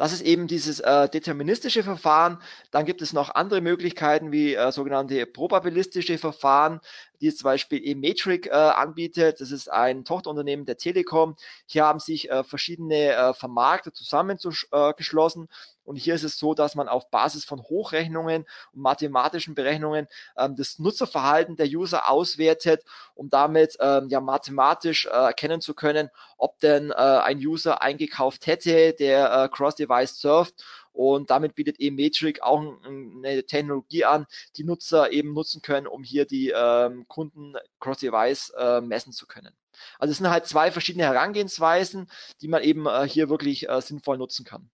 Das 0.00 0.14
ist 0.14 0.22
eben 0.22 0.46
dieses 0.46 0.80
äh, 0.80 1.10
deterministische 1.10 1.82
Verfahren. 1.82 2.38
Dann 2.70 2.86
gibt 2.86 3.02
es 3.02 3.12
noch 3.12 3.34
andere 3.34 3.60
Möglichkeiten 3.60 4.32
wie 4.32 4.54
äh, 4.54 4.72
sogenannte 4.72 5.26
probabilistische 5.26 6.16
Verfahren, 6.16 6.80
die 7.20 7.34
zum 7.34 7.44
Beispiel 7.44 7.82
eMetric 7.84 8.46
äh, 8.46 8.50
anbietet. 8.50 9.40
Das 9.40 9.50
ist 9.50 9.70
ein 9.70 10.04
Tochterunternehmen 10.04 10.66
der 10.66 10.76
Telekom. 10.76 11.36
Hier 11.66 11.84
haben 11.84 12.00
sich 12.00 12.30
äh, 12.30 12.44
verschiedene 12.44 13.12
äh, 13.12 13.34
Vermarkter 13.34 13.92
zusammengeschlossen. 13.92 15.48
Und 15.84 15.96
hier 15.96 16.14
ist 16.14 16.22
es 16.22 16.38
so, 16.38 16.54
dass 16.54 16.74
man 16.74 16.88
auf 16.88 17.10
Basis 17.10 17.44
von 17.44 17.62
Hochrechnungen 17.62 18.46
und 18.72 18.80
mathematischen 18.80 19.54
Berechnungen 19.54 20.06
ähm, 20.36 20.54
das 20.54 20.78
Nutzerverhalten 20.78 21.56
der 21.56 21.66
User 21.66 22.08
auswertet, 22.08 22.84
um 23.14 23.28
damit 23.28 23.76
ähm, 23.80 24.08
ja 24.08 24.20
mathematisch 24.20 25.06
äh, 25.06 25.10
erkennen 25.10 25.60
zu 25.60 25.74
können, 25.74 26.10
ob 26.36 26.60
denn 26.60 26.90
äh, 26.90 26.94
ein 26.94 27.38
User 27.38 27.82
eingekauft 27.82 28.46
hätte, 28.46 28.92
der 28.92 29.32
äh, 29.32 29.48
Cross-Device 29.48 30.20
surft 30.20 30.54
und 30.92 31.30
damit 31.30 31.54
bietet 31.54 31.80
eMetric 31.80 32.42
auch 32.42 32.60
eine 32.84 33.44
Technologie 33.44 34.04
an, 34.04 34.26
die 34.56 34.64
Nutzer 34.64 35.12
eben 35.12 35.32
nutzen 35.32 35.62
können, 35.62 35.86
um 35.86 36.02
hier 36.02 36.24
die 36.24 36.50
ähm, 36.54 37.06
Kunden 37.08 37.54
Cross-Device 37.80 38.52
äh, 38.58 38.80
messen 38.80 39.12
zu 39.12 39.26
können. 39.26 39.54
Also 39.98 40.12
es 40.12 40.18
sind 40.18 40.30
halt 40.30 40.46
zwei 40.46 40.70
verschiedene 40.70 41.04
Herangehensweisen, 41.04 42.10
die 42.40 42.48
man 42.48 42.62
eben 42.62 42.86
äh, 42.86 43.08
hier 43.08 43.28
wirklich 43.28 43.68
äh, 43.68 43.80
sinnvoll 43.80 44.18
nutzen 44.18 44.44
kann. 44.44 44.70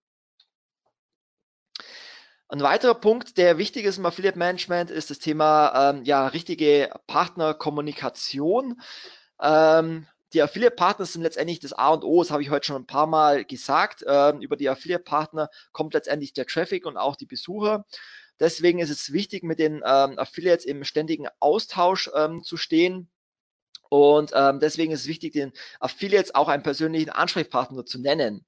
Ein 2.49 2.63
weiterer 2.63 2.95
Punkt, 2.95 3.39
der 3.39 3.59
wichtig 3.59 3.85
ist 3.85 3.99
im 3.99 4.07
Affiliate 4.07 4.39
Management, 4.39 4.91
ist 4.91 5.11
das 5.11 5.19
Thema 5.19 5.91
ähm, 5.91 6.05
ja 6.05 6.29
richtige 6.29 6.93
Partnerkommunikation. 7.09 8.81
Ähm, 9.41 10.07
die 10.37 10.43
Affiliate-Partner 10.43 11.07
sind 11.07 11.23
letztendlich 11.23 11.61
das 11.61 11.73
A 11.73 11.95
und 11.95 12.05
O, 12.05 12.23
das 12.23 12.31
habe 12.31 12.43
ich 12.43 12.51
heute 12.51 12.67
schon 12.67 12.77
ein 12.77 12.87
paar 12.87 13.07
Mal 13.07 13.47
gesagt. 13.47 14.05
Ähm, 14.07 14.43
über 14.43 14.57
die 14.57 14.69
Affiliate-Partner 14.69 15.49
kommt 15.73 15.95
letztendlich 15.95 16.35
der 16.35 16.45
Traffic 16.45 16.85
und 16.85 16.99
auch 16.99 17.17
die 17.17 17.25
Besucher. 17.25 17.87
Deswegen 18.39 18.79
ist 18.79 18.91
es 18.91 19.15
wichtig, 19.15 19.45
mit 19.45 19.59
den 19.59 19.77
ähm, 19.77 20.19
Affiliates 20.19 20.67
im 20.67 20.85
ständigen 20.85 21.27
Austausch 21.41 22.11
ähm, 22.15 22.43
zu 22.43 22.59
stehen. 22.59 23.09
Und 23.89 24.33
ähm, 24.35 24.61
deswegen 24.61 24.93
ist 24.93 25.01
es 25.01 25.07
wichtig, 25.07 25.33
den 25.33 25.53
Affiliates 25.81 26.35
auch 26.35 26.49
einen 26.49 26.63
persönlichen 26.63 27.09
Ansprechpartner 27.09 27.87
zu 27.87 27.99
nennen. 27.99 28.45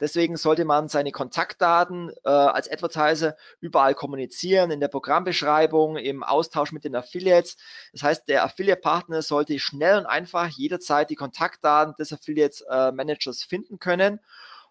Deswegen 0.00 0.36
sollte 0.36 0.64
man 0.64 0.88
seine 0.88 1.12
Kontaktdaten 1.12 2.10
äh, 2.24 2.28
als 2.28 2.70
Advertiser 2.70 3.36
überall 3.60 3.94
kommunizieren, 3.94 4.70
in 4.70 4.80
der 4.80 4.88
Programmbeschreibung, 4.88 5.96
im 5.96 6.22
Austausch 6.22 6.72
mit 6.72 6.84
den 6.84 6.94
Affiliates. 6.94 7.56
Das 7.92 8.02
heißt, 8.02 8.28
der 8.28 8.44
Affiliate-Partner 8.44 9.22
sollte 9.22 9.58
schnell 9.58 9.98
und 9.98 10.06
einfach 10.06 10.48
jederzeit 10.48 11.10
die 11.10 11.16
Kontaktdaten 11.16 11.94
des 11.98 12.12
Affiliate-Managers 12.12 13.42
finden 13.42 13.78
können. 13.78 14.20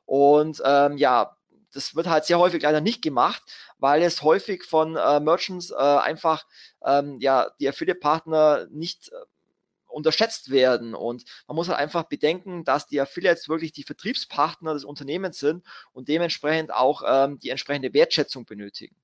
Und 0.06 0.62
ähm, 0.64 0.98
ja, 0.98 1.36
das 1.74 1.96
wird 1.96 2.08
halt 2.08 2.26
sehr 2.26 2.40
häufig 2.40 2.64
leider 2.64 2.82
nicht 2.82 3.02
gemacht, 3.02 3.44
weil 3.78 4.02
es 4.02 4.24
häufig 4.24 4.64
von 4.64 4.96
äh, 4.96 5.20
Merchants 5.20 5.72
äh, 5.72 5.76
einfach 5.76 6.46
ähm, 6.84 7.20
ja 7.20 7.52
die 7.60 7.68
Affiliate-Partner 7.68 8.68
nicht 8.72 9.10
äh, 9.10 9.16
unterschätzt 9.98 10.52
werden. 10.52 10.94
Und 10.94 11.26
man 11.48 11.56
muss 11.56 11.68
halt 11.68 11.80
einfach 11.80 12.04
bedenken, 12.04 12.64
dass 12.64 12.88
die 12.88 13.02
Affiliates 13.02 13.50
wirklich 13.50 13.72
die 13.74 13.84
Vertriebspartner 13.84 14.74
des 14.74 14.86
Unternehmens 14.86 15.40
sind 15.40 15.66
und 15.92 16.08
dementsprechend 16.08 16.72
auch 16.72 17.02
ähm, 17.06 17.40
die 17.40 17.50
entsprechende 17.50 17.94
Wertschätzung 17.94 18.46
benötigen. 18.46 18.96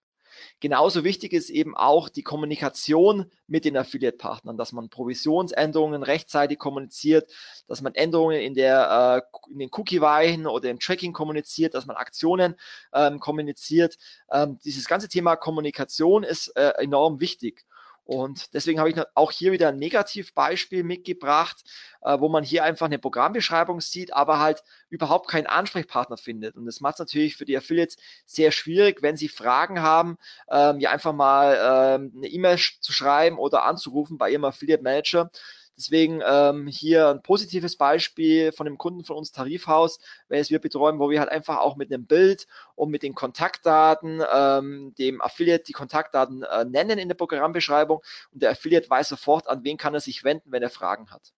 Genauso 0.60 1.04
wichtig 1.04 1.34
ist 1.34 1.50
eben 1.50 1.76
auch 1.76 2.10
die 2.10 2.24
Kommunikation 2.24 3.32
mit 3.48 3.66
den 3.66 3.78
Affiliate-Partnern, 3.78 4.58
dass 4.58 4.72
man 4.72 4.90
Provisionsänderungen 4.90 6.04
rechtzeitig 6.04 6.58
kommuniziert, 6.58 7.32
dass 7.68 7.82
man 7.82 7.96
Änderungen 7.96 8.40
in, 8.40 8.54
der, 8.54 9.24
äh, 9.48 9.52
in 9.52 9.60
den 9.60 9.70
Cookie-Weichen 9.72 10.48
oder 10.48 10.70
im 10.70 10.80
Tracking 10.80 11.14
kommuniziert, 11.14 11.74
dass 11.74 11.86
man 11.86 11.96
Aktionen 11.96 12.56
ähm, 12.94 13.20
kommuniziert. 13.20 13.98
Ähm, 14.32 14.60
dieses 14.64 14.88
ganze 14.88 15.08
Thema 15.08 15.36
Kommunikation 15.36 16.24
ist 16.24 16.48
äh, 16.56 16.74
enorm 16.78 17.20
wichtig. 17.20 17.66
Und 18.06 18.54
deswegen 18.54 18.80
habe 18.80 18.90
ich 18.90 18.98
auch 19.16 19.32
hier 19.32 19.52
wieder 19.54 19.70
ein 19.70 19.78
Negativbeispiel 19.78 20.84
mitgebracht, 20.84 21.64
äh, 22.02 22.20
wo 22.20 22.28
man 22.28 22.44
hier 22.44 22.64
einfach 22.64 22.88
eine 22.88 23.00
Programmbeschreibung 23.00 23.80
sieht, 23.80 24.14
aber 24.14 24.40
halt 24.40 24.64
überhaupt 24.90 25.30
keinen 25.30 25.48
Ansprechpartner 25.48 26.18
findet. 26.18 26.56
Und 26.58 26.66
das 26.66 26.82
macht 26.82 26.96
es 26.96 27.00
natürlich 27.00 27.38
für 27.38 27.46
die 27.46 27.58
Affiliates 27.58 27.98
sehr 28.26 28.52
schwierig, 28.52 29.02
wenn 29.02 29.16
sie 29.16 29.30
Fragen 29.30 29.82
haben, 29.82 30.18
ähm, 30.52 30.80
ja 30.80 30.92
einfach 30.92 31.14
mal 31.14 31.56
ähm, 31.56 32.14
eine 32.18 32.28
E-Mail 32.28 32.58
zu 32.58 32.92
schreiben 32.92 33.38
oder 33.38 33.64
anzurufen 33.64 34.18
bei 34.18 34.30
ihrem 34.32 34.46
Affiliate 34.46 34.84
Manager 34.84 35.32
Deswegen 35.78 36.22
ähm, 36.26 36.68
hier 36.68 37.10
ein 37.10 37.22
positives 37.22 37.78
Beispiel 37.78 38.52
von 38.52 38.66
dem 38.66 38.78
Kunden 38.78 39.04
von 39.04 39.18
uns 39.18 39.32
Tarifhaus, 39.32 40.00
welches 40.28 40.52
wir 40.52 40.60
betreuen, 40.60 41.00
wo 41.00 41.10
wir 41.10 41.20
halt 41.20 41.30
einfach 41.30 41.58
auch 41.58 41.76
mit 41.76 41.92
einem 41.92 42.06
Bild 42.06 42.48
und 42.76 42.92
mit 42.92 43.04
den 43.04 43.16
Kontaktdaten 43.16 44.24
ähm, 44.34 44.94
dem 44.98 45.22
Affiliate 45.22 45.64
die 45.64 45.74
Kontaktdaten 45.74 46.44
äh, 46.44 46.66
nennen 46.66 47.00
in 47.00 47.08
der 47.08 47.16
Programmbeschreibung 47.16 48.02
und 48.32 48.44
der 48.44 48.52
Affiliate 48.52 48.90
weiß 48.90 49.10
sofort, 49.10 49.48
an 49.48 49.64
wen 49.64 49.78
kann 49.78 49.94
er 49.94 50.00
sich 50.00 50.24
wenden, 50.24 50.52
wenn 50.52 50.64
er 50.64 50.70
Fragen 50.70 51.10
hat. 51.12 51.34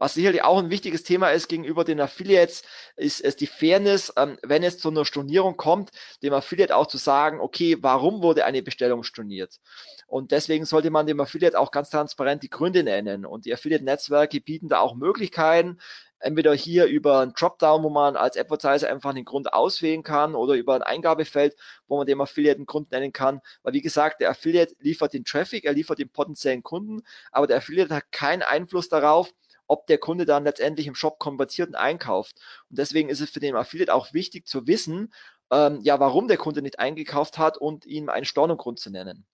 Was 0.00 0.14
sicherlich 0.14 0.42
auch 0.42 0.58
ein 0.58 0.70
wichtiges 0.70 1.02
Thema 1.02 1.28
ist 1.28 1.48
gegenüber 1.48 1.84
den 1.84 2.00
Affiliates, 2.00 2.62
ist, 2.96 3.20
ist 3.20 3.42
die 3.42 3.46
Fairness, 3.46 4.10
ähm, 4.16 4.38
wenn 4.42 4.62
es 4.62 4.78
zu 4.78 4.88
einer 4.88 5.04
Stornierung 5.04 5.58
kommt, 5.58 5.90
dem 6.22 6.32
Affiliate 6.32 6.74
auch 6.74 6.86
zu 6.86 6.96
sagen, 6.96 7.38
okay, 7.38 7.76
warum 7.82 8.22
wurde 8.22 8.46
eine 8.46 8.62
Bestellung 8.62 9.02
storniert? 9.02 9.60
Und 10.06 10.30
deswegen 10.30 10.64
sollte 10.64 10.90
man 10.90 11.06
dem 11.06 11.20
Affiliate 11.20 11.58
auch 11.58 11.70
ganz 11.70 11.90
transparent 11.90 12.42
die 12.42 12.48
Gründe 12.48 12.82
nennen. 12.82 13.26
Und 13.26 13.44
die 13.44 13.52
Affiliate-Netzwerke 13.52 14.40
bieten 14.40 14.70
da 14.70 14.80
auch 14.80 14.94
Möglichkeiten, 14.94 15.78
entweder 16.18 16.54
hier 16.54 16.86
über 16.86 17.20
ein 17.20 17.34
Dropdown, 17.34 17.82
wo 17.82 17.90
man 17.90 18.16
als 18.16 18.38
Advertiser 18.38 18.88
einfach 18.88 19.12
den 19.12 19.26
Grund 19.26 19.52
auswählen 19.52 20.02
kann 20.02 20.34
oder 20.34 20.54
über 20.54 20.76
ein 20.76 20.82
Eingabefeld, 20.82 21.56
wo 21.88 21.98
man 21.98 22.06
dem 22.06 22.22
Affiliate 22.22 22.56
einen 22.56 22.64
Grund 22.66 22.90
nennen 22.90 23.12
kann. 23.12 23.42
Weil 23.62 23.74
wie 23.74 23.82
gesagt, 23.82 24.22
der 24.22 24.30
Affiliate 24.30 24.74
liefert 24.78 25.12
den 25.12 25.26
Traffic, 25.26 25.66
er 25.66 25.74
liefert 25.74 25.98
den 25.98 26.08
potenziellen 26.08 26.62
Kunden, 26.62 27.02
aber 27.32 27.46
der 27.46 27.58
Affiliate 27.58 27.94
hat 27.94 28.12
keinen 28.12 28.42
Einfluss 28.42 28.88
darauf, 28.88 29.30
ob 29.70 29.86
der 29.86 29.98
Kunde 29.98 30.26
dann 30.26 30.42
letztendlich 30.42 30.88
im 30.88 30.96
Shop 30.96 31.20
konvertiert 31.20 31.68
und 31.68 31.76
einkauft. 31.76 32.34
Und 32.68 32.78
deswegen 32.78 33.08
ist 33.08 33.20
es 33.20 33.30
für 33.30 33.38
den 33.38 33.54
Affiliate 33.54 33.94
auch 33.94 34.12
wichtig 34.12 34.48
zu 34.48 34.66
wissen, 34.66 35.14
ähm, 35.52 35.78
ja, 35.82 36.00
warum 36.00 36.26
der 36.26 36.38
Kunde 36.38 36.60
nicht 36.60 36.80
eingekauft 36.80 37.38
hat 37.38 37.56
und 37.56 37.86
ihm 37.86 38.08
einen 38.08 38.24
Stornogrund 38.24 38.80
zu 38.80 38.90
nennen. 38.90 39.24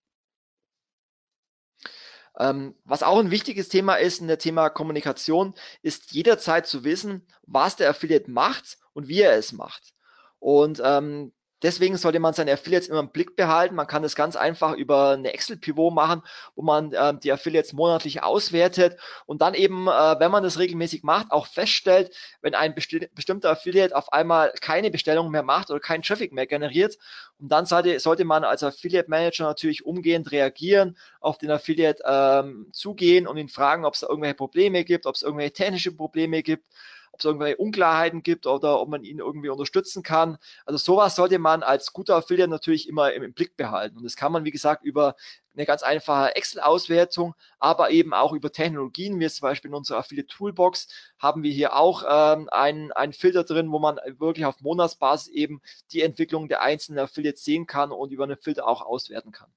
Ähm, 2.37 2.75
was 2.83 3.01
auch 3.01 3.17
ein 3.17 3.31
wichtiges 3.31 3.67
Thema 3.67 3.95
ist 3.95 4.21
in 4.21 4.27
der 4.27 4.37
Thema 4.37 4.69
Kommunikation, 4.69 5.55
ist 5.81 6.11
jederzeit 6.11 6.67
zu 6.67 6.83
wissen, 6.83 7.27
was 7.41 7.75
der 7.75 7.89
Affiliate 7.89 8.29
macht 8.29 8.77
und 8.93 9.07
wie 9.07 9.21
er 9.21 9.33
es 9.33 9.53
macht. 9.53 9.95
Und 10.37 10.79
ähm, 10.85 11.33
Deswegen 11.63 11.97
sollte 11.97 12.19
man 12.19 12.33
seine 12.33 12.53
Affiliates 12.53 12.87
immer 12.87 12.99
im 12.99 13.11
Blick 13.11 13.35
behalten. 13.35 13.75
Man 13.75 13.87
kann 13.87 14.03
das 14.03 14.15
ganz 14.15 14.35
einfach 14.35 14.73
über 14.73 15.11
eine 15.11 15.33
Excel-Pivot 15.33 15.93
machen, 15.93 16.21
wo 16.55 16.61
man 16.61 16.93
äh, 16.93 17.17
die 17.17 17.31
Affiliates 17.31 17.73
monatlich 17.73 18.21
auswertet 18.21 18.99
und 19.25 19.41
dann 19.41 19.55
eben, 19.55 19.87
äh, 19.87 20.19
wenn 20.19 20.29
man 20.29 20.43
das 20.43 20.59
regelmäßig 20.59 21.01
macht, 21.03 21.31
auch 21.31 21.47
feststellt, 21.47 22.15
wenn 22.41 22.53
ein 22.53 22.75
besti 22.75 23.09
bestimmter 23.15 23.49
Affiliate 23.49 23.95
auf 23.95 24.13
einmal 24.13 24.53
keine 24.61 24.91
Bestellung 24.91 25.31
mehr 25.31 25.43
macht 25.43 25.71
oder 25.71 25.79
keinen 25.79 26.03
Traffic 26.03 26.31
mehr 26.31 26.45
generiert. 26.45 26.97
Und 27.39 27.51
dann 27.51 27.65
sollte, 27.65 27.99
sollte 27.99 28.25
man 28.25 28.43
als 28.43 28.63
Affiliate 28.63 29.09
Manager 29.09 29.45
natürlich 29.45 29.85
umgehend 29.85 30.31
reagieren, 30.31 30.97
auf 31.19 31.39
den 31.39 31.49
Affiliate 31.49 32.03
ähm, 32.05 32.67
zugehen 32.71 33.27
und 33.27 33.37
ihn 33.37 33.49
fragen, 33.49 33.85
ob 33.85 33.95
es 33.95 34.01
da 34.01 34.07
irgendwelche 34.07 34.35
Probleme 34.35 34.83
gibt, 34.83 35.07
ob 35.07 35.15
es 35.15 35.23
irgendwelche 35.23 35.53
technische 35.53 35.91
Probleme 35.91 36.43
gibt 36.43 36.65
ob 37.11 37.19
es 37.19 37.25
irgendwelche 37.25 37.57
Unklarheiten 37.57 38.23
gibt 38.23 38.47
oder 38.47 38.79
ob 38.79 38.89
man 38.89 39.03
ihn 39.03 39.19
irgendwie 39.19 39.49
unterstützen 39.49 40.03
kann. 40.03 40.37
Also 40.65 40.77
sowas 40.77 41.15
sollte 41.15 41.39
man 41.39 41.63
als 41.63 41.93
guter 41.93 42.15
Affiliate 42.15 42.49
natürlich 42.49 42.87
immer 42.87 43.13
im, 43.13 43.23
im 43.23 43.33
Blick 43.33 43.57
behalten. 43.57 43.97
Und 43.97 44.03
das 44.03 44.15
kann 44.15 44.31
man, 44.31 44.45
wie 44.45 44.51
gesagt, 44.51 44.83
über 44.83 45.15
eine 45.55 45.65
ganz 45.65 45.81
einfache 45.81 46.35
Excel-Auswertung, 46.35 47.33
aber 47.59 47.89
eben 47.89 48.13
auch 48.13 48.33
über 48.33 48.51
Technologien, 48.51 49.19
wie 49.19 49.27
zum 49.27 49.47
Beispiel 49.47 49.69
in 49.69 49.75
unserer 49.75 49.99
Affiliate 49.99 50.27
Toolbox 50.27 50.87
haben 51.17 51.43
wir 51.43 51.51
hier 51.51 51.75
auch 51.75 52.03
ähm, 52.07 52.47
einen, 52.51 52.91
einen 52.91 53.13
Filter 53.13 53.43
drin, 53.43 53.71
wo 53.71 53.79
man 53.79 53.97
wirklich 54.17 54.45
auf 54.45 54.61
Monatsbasis 54.61 55.29
eben 55.29 55.61
die 55.91 56.03
Entwicklung 56.03 56.47
der 56.47 56.61
einzelnen 56.61 56.99
Affiliates 56.99 57.43
sehen 57.43 57.65
kann 57.65 57.91
und 57.91 58.11
über 58.11 58.25
einen 58.25 58.37
Filter 58.37 58.67
auch 58.67 58.81
auswerten 58.81 59.31
kann. 59.31 59.51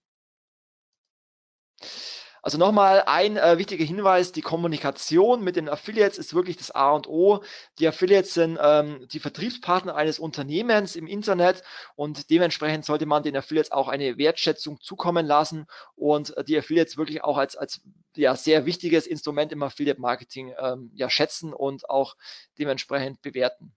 Also 2.43 2.59
nochmal 2.59 3.03
ein 3.07 3.37
äh, 3.37 3.59
wichtiger 3.59 3.85
Hinweis, 3.85 4.33
die 4.33 4.41
Kommunikation 4.41 5.43
mit 5.43 5.57
den 5.57 5.69
Affiliates 5.69 6.19
ist 6.19 6.35
wirklich 6.35 6.57
das 6.57 6.71
A 6.71 6.93
und 6.93 7.09
O. 7.09 7.43
Die 7.79 7.87
Affiliates 7.87 8.35
sind 8.35 8.59
ähm, 8.63 9.07
die 9.13 9.21
Vertriebspartner 9.21 9.95
eines 9.95 10.19
Unternehmens 10.19 10.97
im 10.97 11.07
Internet 11.07 11.63
und 11.97 12.31
dementsprechend 12.31 12.85
sollte 12.85 13.07
man 13.07 13.23
den 13.23 13.37
Affiliates 13.37 13.73
auch 13.73 13.89
eine 13.89 14.17
Wertschätzung 14.19 14.81
zukommen 14.81 15.27
lassen 15.27 15.67
und 15.97 16.37
äh, 16.37 16.45
die 16.45 16.59
Affiliates 16.59 16.97
wirklich 16.97 17.23
auch 17.23 17.37
als, 17.37 17.57
als 17.57 17.83
ja, 18.17 18.35
sehr 18.35 18.67
wichtiges 18.67 19.07
Instrument 19.07 19.53
im 19.53 19.63
Affiliate 19.63 20.01
Marketing 20.01 20.55
ähm, 20.59 20.91
ja, 20.95 21.11
schätzen 21.11 21.53
und 21.53 21.89
auch 21.89 22.17
dementsprechend 22.59 23.23
bewerten. 23.23 23.73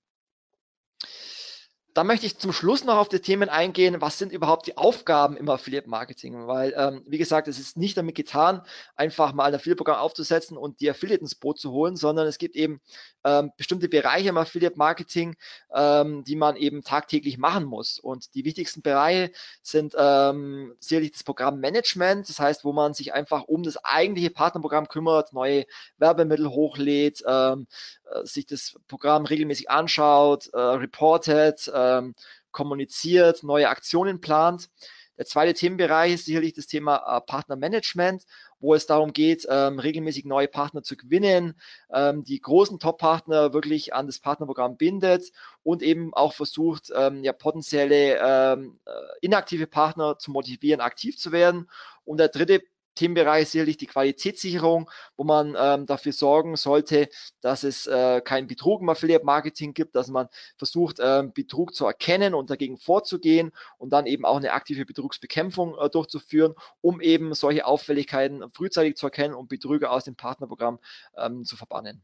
Dann 1.94 2.08
möchte 2.08 2.26
ich 2.26 2.40
zum 2.40 2.52
Schluss 2.54 2.84
noch 2.84 2.98
auf 2.98 3.08
die 3.08 3.20
Themen 3.20 3.50
eingehen, 3.50 4.02
was 4.02 4.18
sind 4.18 4.32
überhaupt 4.32 4.66
die 4.66 4.78
Aufgaben 4.78 5.38
im 5.38 5.48
Affiliate 5.50 5.88
Marketing? 5.88 6.48
Weil, 6.48 6.74
ähm, 6.76 7.04
wie 7.06 7.20
gesagt, 7.20 7.48
es 7.48 7.60
ist 7.60 7.78
nicht 7.78 7.98
damit 7.98 8.16
getan, 8.16 8.64
einfach 8.96 9.34
mal 9.34 9.46
ein 9.46 9.56
Affiliate-Programm 9.56 9.98
aufzusetzen 9.98 10.58
und 10.58 10.80
die 10.80 10.90
Affiliate 10.90 11.22
ins 11.22 11.36
Boot 11.36 11.60
zu 11.60 11.72
holen, 11.72 11.96
sondern 11.96 12.26
es 12.26 12.40
gibt 12.40 12.56
eben 12.56 12.82
ähm, 13.24 13.52
bestimmte 13.58 13.90
Bereiche 13.90 14.30
im 14.30 14.38
Affiliate 14.38 14.78
Marketing, 14.78 15.36
ähm, 15.74 16.24
die 16.24 16.36
man 16.36 16.56
eben 16.56 16.84
tagtäglich 16.84 17.38
machen 17.38 17.66
muss. 17.66 18.00
Und 18.00 18.34
die 18.34 18.44
wichtigsten 18.44 18.82
Bereiche 18.82 19.32
sind 19.62 19.96
ähm, 19.98 20.76
sicherlich 20.80 21.12
das 21.12 21.24
Programmmanagement, 21.24 22.28
das 22.28 22.40
heißt, 22.40 22.66
wo 22.66 22.74
man 22.74 22.94
sich 22.94 23.14
einfach 23.14 23.44
um 23.44 23.64
das 23.64 23.78
eigentliche 23.84 24.32
Partnerprogramm 24.32 24.88
kümmert, 24.88 25.32
neue 25.34 25.66
Werbemittel 25.98 26.50
hochlädt, 26.50 27.24
ähm, 27.28 27.68
äh, 28.12 28.26
sich 28.26 28.46
das 28.46 28.76
Programm 28.88 29.26
regelmäßig 29.26 29.70
anschaut, 29.70 30.50
äh, 30.54 30.60
reportet, 30.60 31.68
ähm, 31.84 32.16
kommuniziert, 32.52 33.44
neue 33.44 33.70
Aktionen 33.70 34.22
plant. 34.22 34.70
Der 35.18 35.26
zweite 35.26 35.54
Themenbereich 35.54 36.14
ist 36.14 36.26
sicherlich 36.26 36.54
das 36.54 36.66
Thema 36.66 36.98
äh, 37.06 37.22
Partnermanagement, 37.22 38.24
wo 38.60 38.74
es 38.74 38.88
darum 38.88 39.14
geht, 39.14 39.46
ähm, 39.48 39.78
regelmäßig 39.78 40.26
neue 40.26 40.48
Partner 40.48 40.82
zu 40.82 40.98
gewinnen, 40.98 41.60
ähm, 41.94 42.24
die 42.24 42.40
großen 42.40 42.80
Top-Partner 42.80 43.54
wirklich 43.54 43.94
an 43.94 44.08
das 44.08 44.20
Partnerprogramm 44.20 44.76
bindet 44.78 45.32
und 45.62 45.84
eben 45.84 46.14
auch 46.16 46.34
versucht, 46.34 46.92
ähm, 46.96 47.24
ja, 47.24 47.32
potenzielle 47.32 48.18
ähm, 48.20 48.80
äh, 48.86 48.92
inaktive 49.22 49.68
Partner 49.68 50.18
zu 50.18 50.32
motivieren, 50.32 50.82
aktiv 50.82 51.18
zu 51.18 51.32
werden. 51.32 51.70
Und 52.06 52.18
der 52.18 52.30
dritte 52.30 52.62
Themenbereich 52.96 53.50
sicherlich 53.50 53.78
die 53.78 53.88
Qualitätssicherung, 53.88 54.90
wo 55.18 55.24
man 55.24 55.56
ähm, 55.58 55.86
dafür 55.86 56.14
sorgen 56.14 56.56
sollte, 56.56 57.10
dass 57.42 57.64
es 57.64 57.88
äh, 57.88 58.22
keinen 58.22 58.48
Betrug 58.48 58.82
im 58.82 58.90
Affiliate 58.90 59.26
Marketing 59.26 59.74
gibt, 59.74 59.96
dass 59.96 60.08
man 60.08 60.28
versucht, 60.58 60.98
ähm, 61.00 61.34
Betrug 61.34 61.74
zu 61.74 61.86
erkennen 61.86 62.34
und 62.34 62.50
dagegen 62.50 62.78
vorzugehen 62.78 63.52
und 63.78 63.92
dann 63.92 64.06
eben 64.06 64.26
auch 64.26 64.38
eine 64.38 64.54
aktive 64.54 64.86
Betrugsbekämpfung 64.86 65.78
äh, 65.78 65.90
durchzuführen, 65.90 66.54
um 66.82 67.02
eben 67.02 67.34
solche 67.34 67.66
Auffälligkeiten 67.66 68.44
frühzeitig 68.54 68.96
zu 68.96 69.08
erkennen 69.08 69.34
und 69.34 69.50
Betrüger 69.50 69.92
aus 69.92 70.06
dem 70.06 70.16
Partnerprogramm 70.16 70.80
ähm, 71.18 71.44
zu 71.46 71.56
verbannen. 71.56 72.04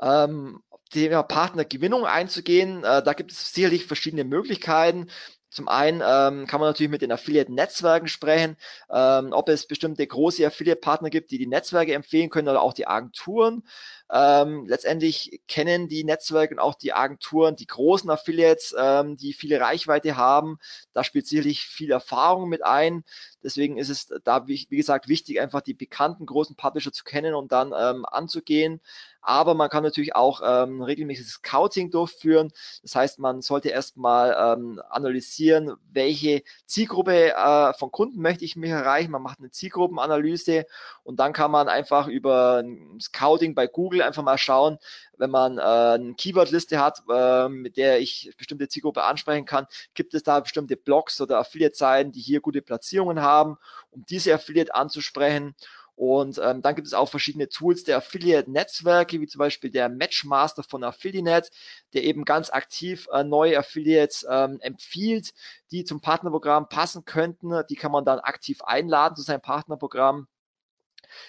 Ähm, 0.00 0.62
Thema 0.90 1.22
Partnergewinnung 1.22 2.06
einzugehen. 2.06 2.84
Äh, 2.84 3.02
da 3.02 3.12
gibt 3.12 3.32
es 3.32 3.52
sicherlich 3.52 3.86
verschiedene 3.86 4.24
Möglichkeiten. 4.24 5.10
Zum 5.50 5.66
einen 5.68 6.02
ähm, 6.04 6.46
kann 6.46 6.60
man 6.60 6.68
natürlich 6.68 6.90
mit 6.90 7.00
den 7.00 7.12
Affiliate-Netzwerken 7.12 8.06
sprechen, 8.08 8.56
ähm, 8.90 9.32
ob 9.32 9.48
es 9.48 9.66
bestimmte 9.66 10.06
große 10.06 10.46
Affiliate-Partner 10.46 11.08
gibt, 11.08 11.30
die 11.30 11.38
die 11.38 11.46
Netzwerke 11.46 11.94
empfehlen 11.94 12.28
können 12.28 12.48
oder 12.48 12.60
auch 12.60 12.74
die 12.74 12.86
Agenturen. 12.86 13.62
Ähm, 14.10 14.66
letztendlich 14.66 15.40
kennen 15.48 15.88
die 15.88 16.04
Netzwerke 16.04 16.54
und 16.54 16.60
auch 16.60 16.74
die 16.74 16.92
Agenturen 16.92 17.56
die 17.56 17.66
großen 17.66 18.10
Affiliates, 18.10 18.74
ähm, 18.78 19.16
die 19.16 19.32
viele 19.32 19.60
Reichweite 19.60 20.16
haben. 20.16 20.58
Da 20.92 21.02
spielt 21.04 21.26
sicherlich 21.26 21.62
viel 21.62 21.90
Erfahrung 21.90 22.48
mit 22.48 22.64
ein. 22.64 23.04
Deswegen 23.42 23.78
ist 23.78 23.88
es 23.88 24.08
da, 24.24 24.46
wie, 24.46 24.66
wie 24.68 24.76
gesagt, 24.76 25.08
wichtig, 25.08 25.40
einfach 25.40 25.60
die 25.60 25.74
bekannten 25.74 26.26
großen 26.26 26.56
Publisher 26.56 26.92
zu 26.92 27.04
kennen 27.04 27.34
und 27.34 27.52
dann 27.52 27.72
ähm, 27.78 28.04
anzugehen. 28.06 28.80
Aber 29.20 29.54
man 29.54 29.68
kann 29.68 29.82
natürlich 29.82 30.14
auch 30.14 30.40
ähm, 30.44 30.82
regelmäßiges 30.82 31.34
Scouting 31.34 31.90
durchführen. 31.90 32.50
Das 32.82 32.94
heißt, 32.94 33.18
man 33.18 33.42
sollte 33.42 33.68
erstmal 33.68 34.36
ähm, 34.38 34.80
analysieren, 34.90 35.74
welche 35.92 36.42
Zielgruppe 36.66 37.34
äh, 37.34 37.72
von 37.74 37.90
Kunden 37.90 38.20
möchte 38.20 38.44
ich 38.44 38.56
mich 38.56 38.70
erreichen. 38.70 39.10
Man 39.10 39.22
macht 39.22 39.38
eine 39.38 39.50
Zielgruppenanalyse 39.50 40.66
und 41.02 41.18
dann 41.20 41.32
kann 41.32 41.50
man 41.50 41.68
einfach 41.68 42.06
über 42.06 42.62
Scouting 43.00 43.54
bei 43.54 43.66
Google 43.66 44.02
einfach 44.02 44.22
mal 44.22 44.38
schauen, 44.38 44.78
wenn 45.18 45.30
man 45.30 45.58
äh, 45.58 45.62
eine 45.62 46.14
Keywordliste 46.14 46.80
hat, 46.80 47.02
äh, 47.10 47.48
mit 47.48 47.76
der 47.76 48.00
ich 48.00 48.32
bestimmte 48.38 48.68
Zielgruppe 48.68 49.02
ansprechen 49.02 49.44
kann, 49.44 49.66
gibt 49.94 50.14
es 50.14 50.22
da 50.22 50.40
bestimmte 50.40 50.76
Blogs 50.76 51.20
oder 51.20 51.38
Affiliate-Seiten, 51.38 52.12
die 52.12 52.20
hier 52.20 52.40
gute 52.40 52.62
Platzierungen 52.62 53.20
haben, 53.20 53.56
um 53.90 54.04
diese 54.06 54.32
Affiliate 54.34 54.74
anzusprechen. 54.74 55.54
Und 55.98 56.38
ähm, 56.38 56.62
dann 56.62 56.76
gibt 56.76 56.86
es 56.86 56.94
auch 56.94 57.08
verschiedene 57.08 57.48
Tools 57.48 57.82
der 57.82 57.96
Affiliate-Netzwerke, 57.96 59.20
wie 59.20 59.26
zum 59.26 59.40
Beispiel 59.40 59.68
der 59.68 59.88
Matchmaster 59.88 60.62
von 60.62 60.84
Affiliate, 60.84 61.50
der 61.92 62.04
eben 62.04 62.24
ganz 62.24 62.50
aktiv 62.50 63.08
äh, 63.12 63.24
neue 63.24 63.58
Affiliates 63.58 64.24
ähm, 64.30 64.60
empfiehlt, 64.60 65.34
die 65.72 65.82
zum 65.82 66.00
Partnerprogramm 66.00 66.68
passen 66.68 67.04
könnten. 67.04 67.62
Die 67.68 67.74
kann 67.74 67.90
man 67.90 68.04
dann 68.04 68.20
aktiv 68.20 68.62
einladen 68.62 69.16
zu 69.16 69.22
seinem 69.22 69.40
Partnerprogramm. 69.40 70.28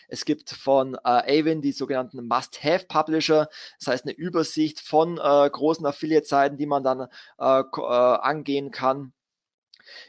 Es 0.08 0.24
gibt 0.24 0.52
von 0.52 0.94
äh, 0.94 1.00
Avon 1.04 1.62
die 1.62 1.72
sogenannten 1.72 2.28
Must-Have-Publisher, 2.28 3.50
das 3.80 3.88
heißt 3.88 4.06
eine 4.06 4.14
Übersicht 4.14 4.82
von 4.82 5.18
äh, 5.18 5.50
großen 5.50 5.86
Affiliate-Seiten, 5.88 6.58
die 6.58 6.68
man 6.68 6.84
dann 6.84 7.08
äh, 7.40 7.62
äh, 7.62 7.82
angehen 7.82 8.70
kann. 8.70 9.14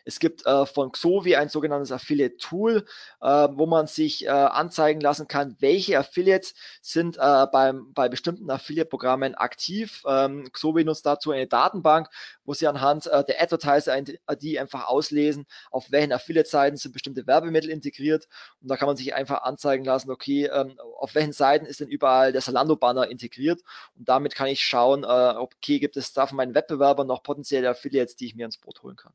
Es 0.05 0.19
gibt 0.19 0.47
äh, 0.47 0.67
von 0.67 0.93
Xovi 0.93 1.37
ein 1.37 1.49
sogenanntes 1.49 1.93
Affiliate 1.93 2.37
Tool, 2.37 2.85
äh, 3.21 3.27
wo 3.27 3.67
man 3.67 3.87
sich 3.87 4.27
äh, 4.27 4.29
anzeigen 4.29 5.01
lassen 5.01 5.29
kann, 5.29 5.57
welche 5.61 5.99
Affiliates 5.99 6.55
sind 6.81 7.17
äh, 7.17 7.47
beim, 7.53 7.93
bei 7.93 8.09
bestimmten 8.09 8.51
Affiliate-Programmen 8.51 9.35
aktiv. 9.35 10.03
Ähm, 10.07 10.51
Xovi 10.53 10.85
nutzt 10.85 11.07
dazu 11.07 11.31
eine 11.33 11.47
Datenbank, 11.47 12.09
wo 12.45 12.55
sie 12.55 12.67
anhand 12.67 13.07
äh, 13.07 13.25
der 13.25 13.43
Advertiser-ID 13.43 14.59
einfach 14.59 14.89
auslesen, 14.89 15.47
auf 15.71 15.91
welchen 15.91 16.13
Affiliate-Seiten 16.13 16.77
sind 16.77 16.93
bestimmte 16.93 17.27
Werbemittel 17.27 17.71
integriert. 17.71 18.29
Und 18.61 18.69
da 18.69 18.77
kann 18.77 18.87
man 18.87 18.97
sich 18.97 19.15
einfach 19.15 19.43
anzeigen 19.43 19.85
lassen, 19.85 20.11
okay, 20.11 20.47
ähm, 20.47 20.79
auf 20.99 21.15
welchen 21.15 21.33
Seiten 21.33 21.67
ist 21.67 21.81
denn 21.81 21.89
überall 21.89 22.33
der 22.33 22.41
Salando-Banner 22.41 23.09
integriert. 23.09 23.61
Und 23.97 24.09
damit 24.09 24.35
kann 24.35 24.49
ich 24.49 24.65
schauen, 24.65 25.05
äh, 25.05 25.07
okay, 25.07 25.79
gibt 25.79 25.97
es 25.97 26.13
da 26.13 26.27
von 26.27 26.37
meinen 26.37 26.55
Wettbewerbern 26.55 27.07
noch 27.07 27.23
potenzielle 27.23 27.71
Affiliates, 27.71 28.17
die 28.17 28.27
ich 28.27 28.35
mir 28.35 28.47
ins 28.47 28.59
Boot 28.59 28.83
holen 28.83 28.97
kann. 28.97 29.13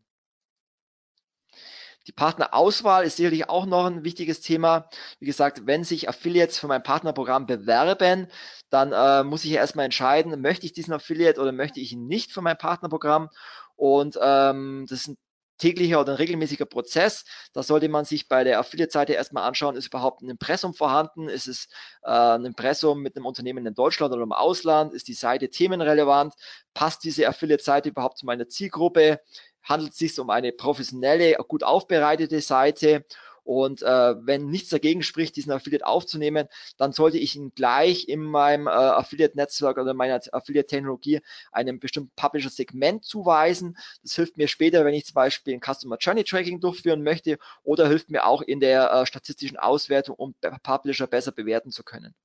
Die 2.07 2.11
Partnerauswahl 2.11 3.03
ist 3.03 3.17
sicherlich 3.17 3.49
auch 3.49 3.65
noch 3.65 3.85
ein 3.85 4.03
wichtiges 4.03 4.41
Thema. 4.41 4.89
Wie 5.19 5.25
gesagt, 5.25 5.65
wenn 5.65 5.83
sich 5.83 6.07
Affiliates 6.07 6.59
für 6.59 6.67
mein 6.67 6.83
Partnerprogramm 6.83 7.47
bewerben, 7.47 8.27
dann 8.69 8.91
äh, 8.91 9.23
muss 9.23 9.43
ich 9.45 9.51
ja 9.51 9.61
erstmal 9.61 9.85
entscheiden, 9.85 10.39
möchte 10.41 10.65
ich 10.65 10.73
diesen 10.73 10.93
Affiliate 10.93 11.41
oder 11.41 11.51
möchte 11.51 11.79
ich 11.79 11.93
ihn 11.93 12.07
nicht 12.07 12.31
für 12.31 12.41
mein 12.41 12.57
Partnerprogramm. 12.57 13.29
Und 13.75 14.17
ähm, 14.21 14.85
das 14.87 15.01
ist 15.01 15.07
ein 15.09 15.17
täglicher 15.57 16.01
oder 16.01 16.13
ein 16.13 16.17
regelmäßiger 16.17 16.65
Prozess. 16.65 17.25
Da 17.53 17.63
sollte 17.63 17.89
man 17.89 18.05
sich 18.05 18.27
bei 18.27 18.43
der 18.43 18.59
Affiliate-Seite 18.59 19.13
erstmal 19.13 19.47
anschauen, 19.47 19.75
ist 19.75 19.87
überhaupt 19.87 20.21
ein 20.21 20.29
Impressum 20.29 20.73
vorhanden? 20.73 21.29
Ist 21.29 21.47
es 21.47 21.67
äh, 22.03 22.09
ein 22.11 22.45
Impressum 22.45 23.01
mit 23.01 23.15
einem 23.15 23.25
Unternehmen 23.25 23.65
in 23.65 23.73
Deutschland 23.73 24.13
oder 24.13 24.23
im 24.23 24.31
Ausland? 24.31 24.93
Ist 24.93 25.07
die 25.07 25.13
Seite 25.13 25.49
themenrelevant? 25.49 26.33
Passt 26.73 27.03
diese 27.03 27.27
Affiliate-Seite 27.27 27.89
überhaupt 27.89 28.17
zu 28.17 28.25
meiner 28.25 28.47
Zielgruppe? 28.47 29.21
Handelt 29.65 29.91
es 29.91 29.97
sich 29.97 30.17
um 30.19 30.29
eine 30.29 30.51
professionelle, 30.51 31.35
gut 31.47 31.63
aufbereitete 31.63 32.39
Seite. 32.41 33.05
Und 33.43 33.83
äh, 33.83 34.15
wenn 34.25 34.47
nichts 34.47 34.69
dagegen 34.69 35.03
spricht, 35.03 35.35
diesen 35.35 35.51
Affiliate 35.51 35.85
aufzunehmen, 35.85 36.47
dann 36.77 36.93
sollte 36.93 37.19
ich 37.19 37.35
ihn 37.35 37.51
gleich 37.53 38.07
in 38.07 38.23
meinem 38.23 38.65
äh, 38.65 38.71
Affiliate-Netzwerk 38.71 39.77
oder 39.77 39.93
meiner 39.93 40.19
Affiliate-Technologie 40.31 41.21
einem 41.51 41.79
bestimmten 41.79 42.11
Publisher-Segment 42.15 43.05
zuweisen. 43.05 43.77
Das 44.01 44.15
hilft 44.15 44.37
mir 44.37 44.47
später, 44.47 44.83
wenn 44.83 44.95
ich 44.95 45.05
zum 45.05 45.13
Beispiel 45.13 45.53
ein 45.53 45.61
Customer 45.61 45.97
Journey 45.99 46.23
Tracking 46.23 46.59
durchführen 46.59 47.03
möchte 47.03 47.37
oder 47.63 47.87
hilft 47.87 48.09
mir 48.09 48.25
auch 48.25 48.41
in 48.41 48.59
der 48.59 48.91
äh, 48.91 49.05
statistischen 49.05 49.57
Auswertung, 49.57 50.15
um 50.15 50.33
Publisher 50.63 51.05
besser 51.05 51.31
bewerten 51.31 51.69
zu 51.69 51.83
können. 51.83 52.15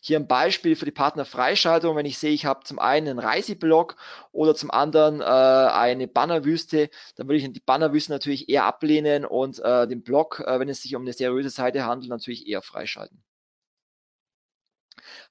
Hier 0.00 0.18
ein 0.18 0.26
Beispiel 0.26 0.76
für 0.76 0.84
die 0.84 0.90
Partnerfreischaltung, 0.90 1.96
wenn 1.96 2.06
ich 2.06 2.18
sehe, 2.18 2.32
ich 2.32 2.46
habe 2.46 2.64
zum 2.64 2.78
einen 2.78 3.08
einen 3.08 3.18
Reiseblog 3.18 3.96
oder 4.32 4.54
zum 4.54 4.70
anderen 4.70 5.20
äh, 5.20 5.24
eine 5.24 6.08
Bannerwüste, 6.08 6.90
dann 7.16 7.28
würde 7.28 7.38
ich 7.38 7.52
die 7.52 7.60
Bannerwüste 7.60 8.12
natürlich 8.12 8.48
eher 8.48 8.64
ablehnen 8.64 9.24
und 9.24 9.58
äh, 9.60 9.86
den 9.86 10.02
Blog, 10.02 10.40
äh, 10.46 10.58
wenn 10.60 10.68
es 10.68 10.82
sich 10.82 10.94
um 10.96 11.02
eine 11.02 11.12
seriöse 11.12 11.50
Seite 11.50 11.84
handelt, 11.84 12.10
natürlich 12.10 12.46
eher 12.46 12.62
freischalten. 12.62 13.22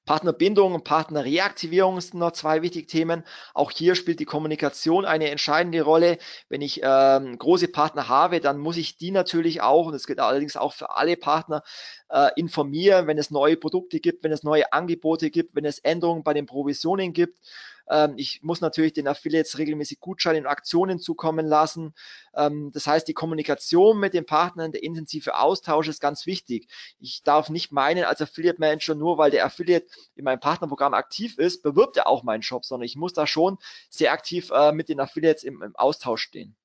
Partnerbindung 0.08 0.72
und 0.72 0.84
Partnerreaktivierung 0.84 2.00
sind 2.00 2.14
noch 2.14 2.32
zwei 2.32 2.62
wichtige 2.62 2.86
Themen. 2.86 3.24
Auch 3.52 3.70
hier 3.70 3.94
spielt 3.94 4.20
die 4.20 4.24
Kommunikation 4.24 5.04
eine 5.04 5.28
entscheidende 5.28 5.82
Rolle. 5.82 6.16
Wenn 6.48 6.62
ich 6.62 6.80
ähm, 6.82 7.36
große 7.36 7.68
Partner 7.68 8.08
habe, 8.08 8.40
dann 8.40 8.56
muss 8.56 8.78
ich 8.78 8.96
die 8.96 9.10
natürlich 9.10 9.60
auch, 9.60 9.84
und 9.84 9.92
das 9.92 10.06
gilt 10.06 10.18
allerdings 10.18 10.56
auch 10.56 10.72
für 10.72 10.96
alle 10.96 11.18
Partner, 11.18 11.62
äh, 12.08 12.30
informieren, 12.36 13.06
wenn 13.06 13.18
es 13.18 13.30
neue 13.30 13.58
Produkte 13.58 14.00
gibt, 14.00 14.24
wenn 14.24 14.32
es 14.32 14.42
neue 14.42 14.72
Angebote 14.72 15.28
gibt, 15.28 15.54
wenn 15.54 15.66
es 15.66 15.78
Änderungen 15.80 16.22
bei 16.22 16.32
den 16.32 16.46
Provisionen 16.46 17.12
gibt. 17.12 17.38
Ähm, 17.90 18.14
ich 18.16 18.42
muss 18.42 18.60
natürlich 18.60 18.92
den 18.92 19.08
Affiliates 19.08 19.58
regelmäßig 19.58 20.00
Gutscheine 20.00 20.38
und 20.40 20.46
Aktionen 20.46 20.98
zukommen 20.98 21.46
lassen. 21.46 21.94
Ähm, 22.34 22.70
das 22.72 22.86
heißt, 22.86 23.08
die 23.08 23.14
Kommunikation 23.14 23.98
mit 23.98 24.14
den 24.14 24.26
Partnern, 24.26 24.72
der 24.72 24.82
intensive 24.82 25.38
Austausch 25.38 25.88
ist 25.88 26.00
ganz 26.00 26.26
wichtig. 26.26 26.68
Ich 26.98 27.22
darf 27.22 27.50
nicht 27.50 27.72
meinen, 27.72 28.04
als 28.04 28.20
Affiliate 28.20 28.60
Manager, 28.60 28.94
nur 28.94 29.18
weil 29.18 29.30
der 29.30 29.44
Affiliate 29.44 29.86
in 30.14 30.24
meinem 30.24 30.40
Partnerprogramm 30.40 30.94
aktiv 30.94 31.38
ist, 31.38 31.62
bewirbt 31.62 31.96
er 31.96 32.06
auch 32.06 32.22
meinen 32.22 32.42
Shop, 32.42 32.64
sondern 32.64 32.86
ich 32.86 32.96
muss 32.96 33.12
da 33.12 33.26
schon 33.26 33.58
sehr 33.90 34.12
aktiv 34.12 34.50
äh, 34.50 34.72
mit 34.72 34.88
den 34.88 35.00
Affiliates 35.00 35.44
im, 35.44 35.62
im 35.62 35.76
Austausch 35.76 36.22
stehen. 36.22 36.56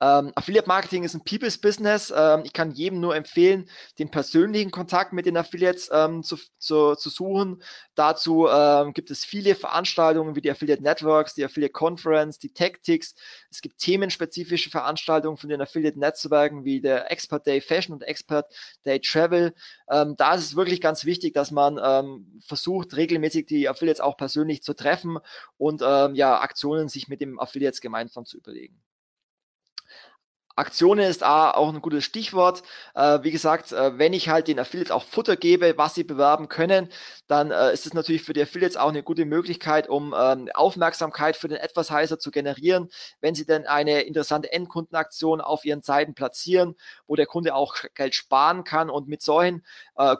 Ähm, 0.00 0.32
Affiliate 0.34 0.66
Marketing 0.66 1.04
ist 1.04 1.14
ein 1.14 1.24
People's 1.24 1.58
Business. 1.58 2.12
Ähm, 2.14 2.42
ich 2.44 2.52
kann 2.52 2.72
jedem 2.72 3.00
nur 3.00 3.14
empfehlen, 3.14 3.68
den 3.98 4.10
persönlichen 4.10 4.70
Kontakt 4.70 5.12
mit 5.12 5.24
den 5.24 5.36
Affiliates 5.36 5.88
ähm, 5.92 6.22
zu, 6.22 6.36
zu, 6.58 6.96
zu, 6.96 7.10
suchen. 7.10 7.62
Dazu 7.94 8.48
ähm, 8.48 8.92
gibt 8.92 9.10
es 9.10 9.24
viele 9.24 9.54
Veranstaltungen 9.54 10.34
wie 10.34 10.40
die 10.40 10.50
Affiliate 10.50 10.82
Networks, 10.82 11.34
die 11.34 11.44
Affiliate 11.44 11.72
Conference, 11.72 12.38
die 12.38 12.52
Tactics. 12.52 13.14
Es 13.50 13.60
gibt 13.60 13.78
themenspezifische 13.78 14.68
Veranstaltungen 14.68 15.36
von 15.36 15.48
den 15.48 15.62
Affiliate 15.62 15.98
Netzwerken 15.98 16.64
wie 16.64 16.80
der 16.80 17.10
Expert 17.12 17.46
Day 17.46 17.60
Fashion 17.60 17.94
und 17.94 18.02
Expert 18.02 18.52
Day 18.84 19.00
Travel. 19.00 19.54
Ähm, 19.88 20.16
da 20.16 20.34
ist 20.34 20.44
es 20.44 20.56
wirklich 20.56 20.80
ganz 20.80 21.04
wichtig, 21.04 21.34
dass 21.34 21.52
man 21.52 21.80
ähm, 21.82 22.40
versucht, 22.44 22.96
regelmäßig 22.96 23.46
die 23.46 23.68
Affiliates 23.68 24.00
auch 24.00 24.16
persönlich 24.16 24.62
zu 24.62 24.74
treffen 24.74 25.18
und 25.56 25.80
ja, 25.80 26.40
Aktionen 26.40 26.88
sich 26.88 27.08
mit 27.08 27.20
dem 27.20 27.38
Affiliates 27.38 27.80
gemeinsam 27.80 28.24
zu 28.24 28.38
überlegen. 28.38 28.80
Aktionen 30.56 31.04
ist 31.04 31.24
auch 31.24 31.74
ein 31.74 31.82
gutes 31.82 32.04
Stichwort. 32.04 32.62
Äh, 32.94 33.18
wie 33.22 33.32
gesagt, 33.32 33.72
äh, 33.72 33.98
wenn 33.98 34.12
ich 34.12 34.28
halt 34.28 34.46
den 34.46 34.60
Affiliates 34.60 34.92
auch 34.92 35.02
Futter 35.02 35.34
gebe, 35.36 35.76
was 35.76 35.96
sie 35.96 36.04
bewerben 36.04 36.48
können, 36.48 36.88
dann 37.26 37.50
äh, 37.50 37.72
ist 37.72 37.86
es 37.86 37.94
natürlich 37.94 38.22
für 38.22 38.34
die 38.34 38.42
Affiliates 38.42 38.76
auch 38.76 38.90
eine 38.90 39.02
gute 39.02 39.24
Möglichkeit, 39.24 39.88
um 39.88 40.14
ähm, 40.16 40.48
Aufmerksamkeit 40.54 41.36
für 41.36 41.48
den 41.48 41.58
Advertiser 41.60 42.20
zu 42.20 42.30
generieren, 42.30 42.88
wenn 43.20 43.34
sie 43.34 43.46
denn 43.46 43.66
eine 43.66 44.02
interessante 44.02 44.52
Endkundenaktion 44.52 45.40
auf 45.40 45.64
ihren 45.64 45.82
Seiten 45.82 46.14
platzieren, 46.14 46.76
wo 47.08 47.16
der 47.16 47.26
Kunde 47.26 47.56
auch 47.56 47.74
Geld 47.94 48.14
sparen 48.14 48.62
kann. 48.62 48.90
Und 48.90 49.08
mit 49.08 49.22
solchen 49.22 49.64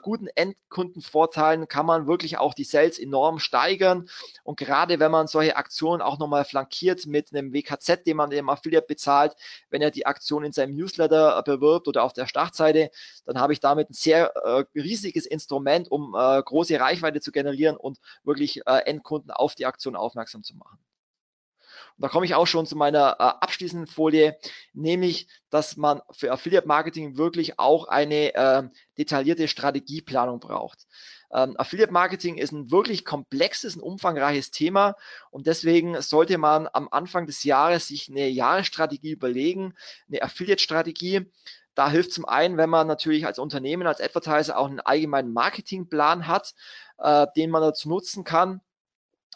guten 0.03 0.27
Endkundenvorteilen 0.27 1.67
kann 1.67 1.85
man 1.85 2.07
wirklich 2.07 2.37
auch 2.37 2.53
die 2.53 2.63
Sales 2.63 2.97
enorm 2.97 3.39
steigern. 3.39 4.07
Und 4.43 4.57
gerade 4.57 4.99
wenn 4.99 5.11
man 5.11 5.27
solche 5.27 5.57
Aktionen 5.57 6.01
auch 6.01 6.17
nochmal 6.17 6.45
flankiert 6.45 7.05
mit 7.05 7.33
einem 7.33 7.53
WKZ, 7.53 8.05
den 8.05 8.17
man 8.17 8.29
dem 8.29 8.49
Affiliate 8.49 8.87
bezahlt, 8.87 9.35
wenn 9.69 9.81
er 9.81 9.91
die 9.91 10.05
Aktion 10.05 10.24
Aktion 10.25 10.43
in 10.43 10.51
seinem 10.51 10.75
Newsletter 10.75 11.37
äh, 11.37 11.43
bewirbt 11.43 11.87
oder 11.87 12.03
auf 12.03 12.13
der 12.13 12.25
Startseite, 12.25 12.89
dann 13.25 13.39
habe 13.39 13.53
ich 13.53 13.59
damit 13.59 13.91
ein 13.91 13.93
sehr 13.93 14.33
äh, 14.35 14.65
riesiges 14.75 15.27
Instrument, 15.27 15.91
um 15.91 16.15
äh, 16.17 16.41
große 16.41 16.79
Reichweite 16.79 17.21
zu 17.21 17.31
generieren 17.31 17.77
und 17.77 17.99
wirklich 18.23 18.65
äh, 18.65 18.79
Endkunden 18.85 19.29
auf 19.29 19.53
die 19.53 19.67
Aktion 19.67 19.95
aufmerksam 19.95 20.41
zu 20.43 20.55
machen. 20.55 20.79
Und 21.97 22.01
da 22.01 22.09
komme 22.09 22.25
ich 22.25 22.33
auch 22.33 22.47
schon 22.47 22.65
zu 22.65 22.75
meiner 22.75 23.17
äh, 23.19 23.23
abschließenden 23.23 23.87
Folie, 23.87 24.37
nämlich, 24.73 25.27
dass 25.51 25.77
man 25.77 26.01
für 26.11 26.31
Affiliate 26.31 26.67
Marketing 26.67 27.17
wirklich 27.17 27.59
auch 27.59 27.87
eine 27.87 28.33
äh, 28.33 28.63
detaillierte 28.97 29.47
Strategieplanung 29.47 30.39
braucht. 30.39 30.87
Ähm, 31.33 31.55
Affiliate 31.57 31.91
Marketing 31.91 32.37
ist 32.37 32.51
ein 32.51 32.71
wirklich 32.71 33.05
komplexes 33.05 33.75
und 33.75 33.81
umfangreiches 33.81 34.51
Thema 34.51 34.95
und 35.31 35.47
deswegen 35.47 36.01
sollte 36.01 36.37
man 36.37 36.67
am 36.71 36.87
Anfang 36.91 37.25
des 37.25 37.43
Jahres 37.43 37.87
sich 37.87 38.09
eine 38.09 38.27
Jahresstrategie 38.27 39.11
überlegen, 39.11 39.73
eine 40.07 40.21
Affiliate-Strategie. 40.21 41.31
Da 41.73 41.89
hilft 41.89 42.13
zum 42.13 42.25
einen, 42.25 42.57
wenn 42.57 42.69
man 42.69 42.87
natürlich 42.87 43.25
als 43.25 43.37
Unternehmen, 43.37 43.85
als 43.85 43.99
Advertiser 43.99 44.57
auch 44.57 44.67
einen 44.67 44.79
allgemeinen 44.79 45.33
Marketingplan 45.33 46.27
hat, 46.27 46.53
äh, 46.99 47.27
den 47.35 47.49
man 47.49 47.61
dazu 47.61 47.89
nutzen 47.89 48.23
kann, 48.23 48.61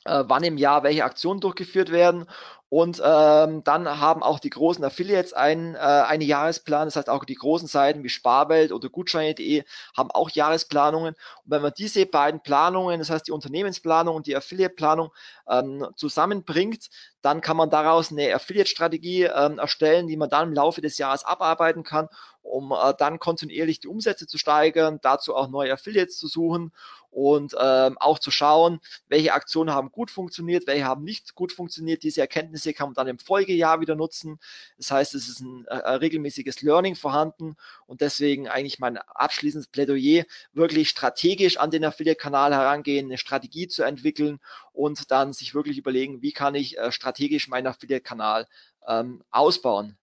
äh, 0.06 0.24
wann 0.26 0.44
im 0.44 0.58
Jahr 0.58 0.84
welche 0.84 1.04
Aktionen 1.04 1.42
durchgeführt 1.42 1.92
werden 1.92 2.26
und 2.70 3.02
ähm, 3.04 3.64
dann 3.64 4.00
haben 4.00 4.22
auch 4.22 4.40
die 4.40 4.52
großen 4.52 4.84
Affiliates 4.84 5.34
einen, 5.34 5.74
äh, 5.74 5.80
einen 5.80 6.22
Jahresplan. 6.22 6.86
Das 6.86 6.96
heißt, 6.96 7.10
auch 7.10 7.26
die 7.26 7.34
großen 7.34 7.68
Seiten 7.68 8.04
wie 8.04 8.10
Sparwelt 8.10 8.72
oder 8.72 8.90
Gutscheine.de 8.90 9.64
haben 9.98 10.12
auch 10.12 10.30
Jahresplanungen. 10.30 11.16
Und 11.16 11.52
wenn 11.52 11.64
man 11.64 11.74
diese 11.76 12.06
beiden 12.06 12.42
Planungen, 12.42 13.00
das 13.00 13.10
heißt 13.10 13.28
die 13.28 13.32
Unternehmensplanung 13.32 14.16
und 14.16 14.28
die 14.28 14.36
Affiliate-Planung, 14.36 15.10
ähm, 15.50 15.88
zusammenbringt, 15.96 16.90
dann 17.24 17.42
kann 17.42 17.58
man 17.58 17.72
daraus 17.72 18.12
eine 18.12 18.34
Affiliate-Strategie 18.36 19.24
ähm, 19.24 19.58
erstellen, 19.58 20.08
die 20.08 20.16
man 20.18 20.30
dann 20.30 20.50
im 20.50 20.54
Laufe 20.54 20.82
des 20.82 21.00
Jahres 21.00 21.26
abarbeiten 21.26 21.84
kann, 21.84 22.08
um 22.44 22.72
äh, 22.72 22.94
dann 22.98 23.18
kontinuierlich 23.18 23.80
die 23.80 23.88
Umsätze 23.88 24.28
zu 24.28 24.38
steigern, 24.38 25.00
dazu 25.02 25.36
auch 25.36 25.50
neue 25.50 25.74
Affiliates 25.74 26.18
zu 26.18 26.28
suchen 26.28 26.72
und 27.12 27.56
ähm, 27.60 27.98
auch 27.98 28.20
zu 28.20 28.32
schauen, 28.32 28.80
welche 29.08 29.34
Aktionen 29.34 29.74
haben 29.74 29.92
gut 29.92 30.12
funktioniert, 30.12 30.68
welche 30.68 30.86
haben 30.86 31.04
nicht 31.04 31.36
gut 31.36 31.52
funktioniert. 31.52 32.04
Diese 32.04 32.22
Erkenntnisse 32.22 32.59
kann 32.74 32.88
man 32.88 32.94
dann 32.94 33.08
im 33.08 33.20
Folgejahr 33.20 33.82
wieder 33.82 33.96
nutzen. 33.96 34.40
Das 34.78 34.92
heißt, 34.92 35.16
es 35.16 35.28
ist 35.28 35.42
ein, 35.42 35.68
ein 35.68 35.80
äh, 35.80 35.90
regelmäßiges 35.92 36.62
Learning 36.62 36.96
vorhanden 36.96 37.56
und 37.86 38.02
deswegen 38.02 38.48
eigentlich 38.48 38.80
mein 38.80 38.98
abschließendes 38.98 39.68
Plädoyer, 39.68 40.26
wirklich 40.54 40.90
strategisch 40.90 41.58
an 41.58 41.72
den 41.72 41.86
Affiliate-Kanal 41.86 42.54
herangehen, 42.54 43.08
eine 43.08 43.18
Strategie 43.18 43.68
zu 43.68 43.84
entwickeln 43.84 44.40
und 44.74 45.12
dann 45.12 45.34
sich 45.34 45.54
wirklich 45.54 45.78
überlegen, 45.78 46.22
wie 46.22 46.32
kann 46.32 46.56
ich 46.56 46.78
äh, 46.78 46.92
strategisch 46.92 47.48
meinen 47.48 47.68
Affiliate-Kanal 47.68 48.48
ähm, 48.88 49.24
ausbauen. 49.32 49.98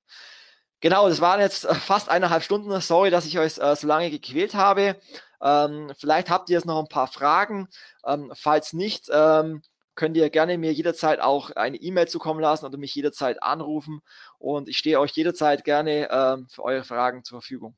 Genau, 0.81 1.09
das 1.09 1.21
waren 1.21 1.41
jetzt 1.41 1.65
äh, 1.65 1.75
fast 1.75 2.09
eineinhalb 2.09 2.43
Stunden. 2.43 2.81
Sorry, 2.81 3.11
dass 3.11 3.27
ich 3.27 3.39
euch 3.39 3.59
äh, 3.59 3.77
so 3.77 3.87
lange 3.87 4.11
gequält 4.11 4.55
habe. 4.55 5.01
Ähm, 5.41 5.93
vielleicht 5.99 6.31
habt 6.31 6.51
ihr 6.51 6.55
jetzt 6.55 6.67
noch 6.67 6.79
ein 6.79 6.89
paar 6.89 7.07
Fragen. 7.07 7.69
Ähm, 8.05 8.33
falls 8.35 8.73
nicht, 8.73 9.09
ähm, 9.11 9.63
könnt 9.97 10.17
ihr 10.17 10.31
gerne 10.31 10.59
mir 10.59 10.73
jederzeit 10.73 11.21
auch 11.21 11.51
eine 11.51 11.77
E-Mail 11.77 12.07
zukommen 12.07 12.41
lassen 12.41 12.67
oder 12.67 12.79
mich 12.79 12.95
jederzeit 12.95 13.43
anrufen. 13.43 14.01
Und 14.39 14.69
ich 14.69 14.79
stehe 14.79 15.01
euch 15.01 15.13
jederzeit 15.13 15.65
gerne 15.65 16.09
ähm, 16.11 16.47
für 16.49 16.63
eure 16.63 16.85
Fragen 16.85 17.25
zur 17.25 17.41
Verfügung. 17.41 17.77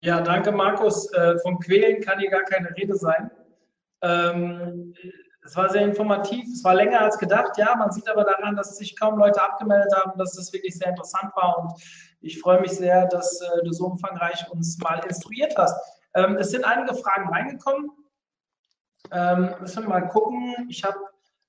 Ja, 0.00 0.20
danke 0.20 0.52
Markus. 0.52 1.12
Äh, 1.12 1.38
vom 1.40 1.58
Quälen 1.58 2.00
kann 2.02 2.18
hier 2.18 2.30
gar 2.30 2.44
keine 2.44 2.74
Rede 2.76 2.94
sein. 2.94 3.30
Ähm, 4.02 4.94
es 5.44 5.56
war 5.56 5.68
sehr 5.68 5.82
informativ, 5.82 6.46
es 6.46 6.64
war 6.64 6.74
länger 6.74 7.00
als 7.00 7.18
gedacht, 7.18 7.58
ja. 7.58 7.74
Man 7.76 7.90
sieht 7.90 8.08
aber 8.08 8.24
daran, 8.24 8.56
dass 8.56 8.76
sich 8.76 8.98
kaum 8.98 9.18
Leute 9.18 9.42
abgemeldet 9.42 9.92
haben, 9.94 10.18
dass 10.18 10.38
es 10.38 10.52
wirklich 10.52 10.76
sehr 10.76 10.88
interessant 10.88 11.32
war 11.36 11.58
und 11.58 11.72
ich 12.20 12.40
freue 12.40 12.60
mich 12.60 12.72
sehr, 12.72 13.06
dass 13.08 13.40
äh, 13.40 13.64
du 13.64 13.72
so 13.72 13.86
umfangreich 13.86 14.50
uns 14.50 14.78
mal 14.78 15.00
instruiert 15.06 15.54
hast. 15.58 15.78
Ähm, 16.14 16.36
es 16.36 16.50
sind 16.50 16.64
einige 16.64 16.94
Fragen 16.94 17.28
reingekommen. 17.28 17.90
Ähm, 19.12 19.54
müssen 19.60 19.82
wir 19.82 19.88
mal 19.88 20.08
gucken. 20.08 20.66
Ich 20.68 20.82
habe 20.84 20.98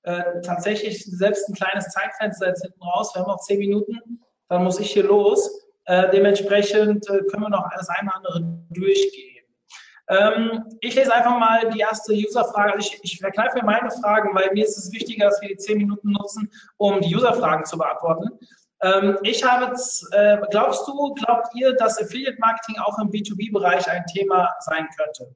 äh, 0.02 0.40
tatsächlich 0.42 1.04
selbst 1.04 1.48
ein 1.48 1.54
kleines 1.54 1.88
Zeitfenster 1.88 2.48
jetzt 2.48 2.62
hinten 2.62 2.82
raus. 2.82 3.12
Wir 3.14 3.22
haben 3.22 3.28
noch 3.28 3.40
zehn 3.40 3.58
Minuten, 3.58 4.20
dann 4.48 4.64
muss 4.64 4.78
ich 4.78 4.92
hier 4.92 5.04
los. 5.04 5.50
Äh, 5.86 6.10
dementsprechend 6.10 7.08
äh, 7.08 7.22
können 7.30 7.44
wir 7.44 7.50
noch 7.50 7.64
alles 7.70 7.88
eine 7.88 8.08
oder 8.08 8.16
andere 8.16 8.58
durchgehen. 8.70 9.44
Ähm, 10.08 10.64
ich 10.80 10.94
lese 10.94 11.12
einfach 11.12 11.38
mal 11.38 11.68
die 11.70 11.80
erste 11.80 12.12
User-Frage. 12.12 12.74
Also 12.74 12.92
ich, 12.92 13.00
ich 13.02 13.18
verkneife 13.18 13.56
mir 13.56 13.64
meine 13.64 13.90
Fragen, 13.90 14.34
weil 14.34 14.52
mir 14.52 14.64
ist 14.64 14.78
es 14.78 14.92
wichtiger, 14.92 15.26
dass 15.26 15.40
wir 15.40 15.48
die 15.48 15.56
zehn 15.56 15.78
Minuten 15.78 16.12
nutzen, 16.12 16.50
um 16.76 17.00
die 17.00 17.14
User-Fragen 17.14 17.64
zu 17.64 17.76
beantworten. 17.76 18.30
Ähm, 18.82 19.18
ich 19.22 19.42
habe, 19.42 19.74
äh, 20.12 20.38
glaubst 20.50 20.86
du, 20.86 21.14
glaubt 21.14 21.48
ihr, 21.54 21.74
dass 21.74 22.00
Affiliate 22.00 22.38
Marketing 22.38 22.78
auch 22.78 22.98
im 22.98 23.10
B2B-Bereich 23.10 23.90
ein 23.90 24.04
Thema 24.06 24.54
sein 24.60 24.86
könnte? 24.96 25.34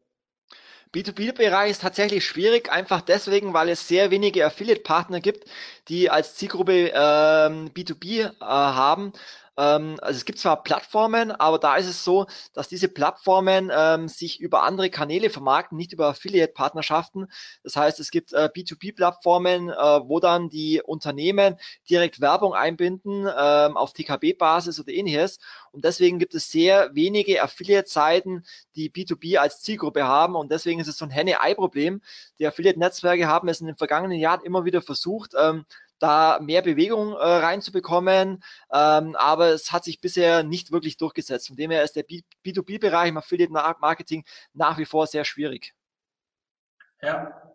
B2B-Bereich 0.95 1.71
ist 1.71 1.83
tatsächlich 1.83 2.27
schwierig, 2.27 2.71
einfach 2.73 3.01
deswegen, 3.01 3.55
weil 3.55 3.69
es 3.69 3.87
sehr 3.87 4.11
wenige 4.11 4.45
Affiliate-Partner 4.45 5.21
gibt, 5.21 5.45
die 5.89 6.11
als 6.11 6.35
Zielgruppe 6.35 6.89
ähm, 6.93 7.71
B2B 7.73 8.25
äh, 8.25 8.33
haben. 8.41 9.13
Ähm, 9.61 9.97
also 10.01 10.17
es 10.17 10.25
gibt 10.25 10.39
zwar 10.39 10.63
Plattformen, 10.63 11.33
aber 11.33 11.59
da 11.59 11.77
ist 11.77 11.87
es 11.87 12.03
so, 12.03 12.27
dass 12.55 12.69
diese 12.69 12.89
Plattformen 12.89 13.71
ähm, 13.75 14.09
sich 14.09 14.41
über 14.41 14.63
andere 14.63 14.89
Kanäle 14.89 15.29
vermarkten, 15.29 15.77
nicht 15.77 15.93
über 15.93 16.09
Affiliate-Partnerschaften. 16.09 17.27
Das 17.63 17.77
heißt, 17.77 18.01
es 18.01 18.11
gibt 18.11 18.33
äh, 18.33 18.49
B2B-Plattformen, 18.55 19.69
äh, 19.69 19.75
wo 19.75 20.19
dann 20.19 20.49
die 20.49 20.81
Unternehmen 20.83 21.57
direkt 21.89 22.21
Werbung 22.21 22.55
einbinden 22.55 23.27
ähm, 23.27 23.77
auf 23.77 23.93
TKB-Basis 23.93 24.81
oder 24.81 24.93
ähnliches. 24.93 25.39
Und 25.73 25.85
deswegen 25.85 26.19
gibt 26.19 26.35
es 26.35 26.51
sehr 26.51 26.95
wenige 26.95 27.43
Affiliate-Seiten, 27.43 28.45
die 28.77 28.91
B2B 28.91 29.37
als 29.37 29.61
Zielgruppe 29.61 30.05
haben. 30.05 30.37
Und 30.37 30.51
deswegen 30.51 30.81
ist 30.81 30.89
es 30.89 30.97
so 30.97 31.05
ein 31.05 31.11
Henne-Ei-Problem. 31.11 32.01
Die 32.39 32.47
Affiliate-Netzwerke 32.47 33.29
haben 33.29 33.49
es 33.49 33.61
in 33.61 33.67
den 33.67 33.77
vergangenen 33.77 34.19
Jahren 34.19 34.43
immer 34.43 34.65
wieder 34.65 34.81
versucht, 34.81 35.35
ähm, 35.39 35.67
da 36.01 36.41
mehr 36.41 36.63
Bewegung 36.63 37.13
äh, 37.13 37.17
reinzubekommen. 37.17 38.43
Ähm, 38.73 39.17
aber 39.17 39.49
es 39.49 39.71
hat 39.73 39.85
sich 39.85 40.01
bisher 40.01 40.43
nicht 40.43 40.73
wirklich 40.73 40.97
durchgesetzt. 40.97 41.49
Von 41.49 41.57
dem 41.57 41.71
her 41.71 41.85
ist 41.85 41.95
der 41.95 42.05
B2B-Bereich 42.07 43.11
im 43.11 43.19
Affiliate 43.19 43.53
Marketing 43.53 44.25
nach 44.53 44.79
wie 44.79 44.87
vor 44.87 45.07
sehr 45.07 45.25
schwierig. 45.25 45.75
Ja. 47.03 47.51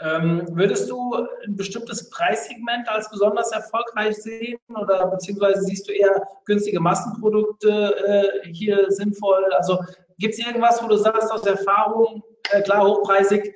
Ähm, 0.00 0.46
würdest 0.50 0.90
du 0.90 1.14
ein 1.46 1.56
bestimmtes 1.56 2.10
Preissegment 2.10 2.88
als 2.88 3.08
besonders 3.10 3.52
erfolgreich 3.52 4.16
sehen 4.16 4.58
oder 4.68 5.06
beziehungsweise 5.06 5.62
siehst 5.62 5.88
du 5.88 5.92
eher 5.92 6.20
günstige 6.44 6.80
Massenprodukte 6.80 8.42
äh, 8.44 8.52
hier 8.52 8.90
sinnvoll? 8.90 9.44
Also 9.54 9.78
gibt 10.18 10.34
es 10.34 10.44
irgendwas, 10.44 10.82
wo 10.82 10.88
du 10.88 10.96
sagst 10.96 11.30
aus 11.30 11.46
Erfahrung, 11.46 12.22
äh, 12.50 12.60
klar 12.62 12.86
hochpreisig, 12.86 13.54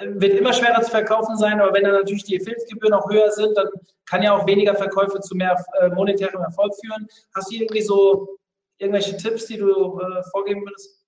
wird 0.00 0.38
immer 0.38 0.52
schwerer 0.52 0.82
zu 0.82 0.90
verkaufen 0.90 1.36
sein, 1.36 1.60
aber 1.60 1.74
wenn 1.74 1.84
dann 1.84 1.94
natürlich 1.94 2.24
die 2.24 2.40
Affiliate-Gebühren 2.40 2.94
auch 2.94 3.10
höher 3.10 3.30
sind, 3.30 3.56
dann 3.56 3.68
kann 4.06 4.22
ja 4.22 4.36
auch 4.36 4.46
weniger 4.46 4.74
Verkäufe 4.74 5.20
zu 5.20 5.34
mehr 5.34 5.62
äh, 5.80 5.88
monetärem 5.88 6.42
Erfolg 6.42 6.72
führen. 6.80 7.06
Hast 7.34 7.50
du 7.50 7.56
irgendwie 7.56 7.82
so 7.82 8.38
irgendwelche 8.78 9.16
Tipps, 9.16 9.46
die 9.46 9.58
du 9.58 10.00
äh, 10.00 10.22
vorgeben 10.30 10.64
würdest? 10.64 11.05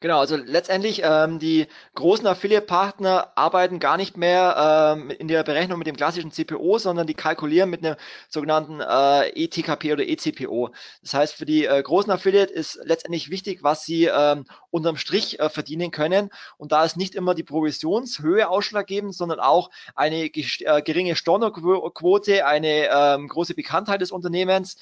Genau, 0.00 0.20
also 0.20 0.36
letztendlich 0.36 1.02
ähm, 1.04 1.38
die 1.38 1.66
großen 1.94 2.26
Affiliate-Partner 2.26 3.32
arbeiten 3.34 3.80
gar 3.80 3.96
nicht 3.96 4.16
mehr 4.16 4.94
ähm, 4.96 5.10
in 5.10 5.28
der 5.28 5.42
Berechnung 5.42 5.78
mit 5.78 5.86
dem 5.86 5.96
klassischen 5.96 6.30
CPO, 6.30 6.78
sondern 6.78 7.06
die 7.06 7.14
kalkulieren 7.14 7.68
mit 7.68 7.84
einem 7.84 7.96
sogenannten 8.28 8.80
äh, 8.80 9.28
ETKP 9.30 9.92
oder 9.92 10.08
ECPO. 10.08 10.70
Das 11.02 11.14
heißt, 11.14 11.34
für 11.34 11.44
die 11.44 11.66
äh, 11.66 11.82
großen 11.82 12.10
Affiliate 12.10 12.52
ist 12.52 12.78
letztendlich 12.84 13.28
wichtig, 13.30 13.62
was 13.62 13.84
sie 13.84 14.04
ähm, 14.06 14.46
unterm 14.70 14.96
Strich 14.96 15.38
äh, 15.38 15.50
verdienen 15.50 15.90
können. 15.90 16.30
Und 16.56 16.72
da 16.72 16.84
ist 16.84 16.96
nicht 16.96 17.14
immer 17.14 17.34
die 17.34 17.44
Provisionshöhe 17.44 18.48
ausschlaggebend, 18.48 19.14
sondern 19.14 19.40
auch 19.40 19.70
eine 19.94 20.26
äh, 20.26 20.82
geringe 20.82 21.14
Stornoquote, 21.14 22.46
eine 22.46 22.88
ähm, 22.90 23.28
große 23.28 23.54
Bekanntheit 23.54 24.00
des 24.00 24.12
Unternehmens 24.12 24.76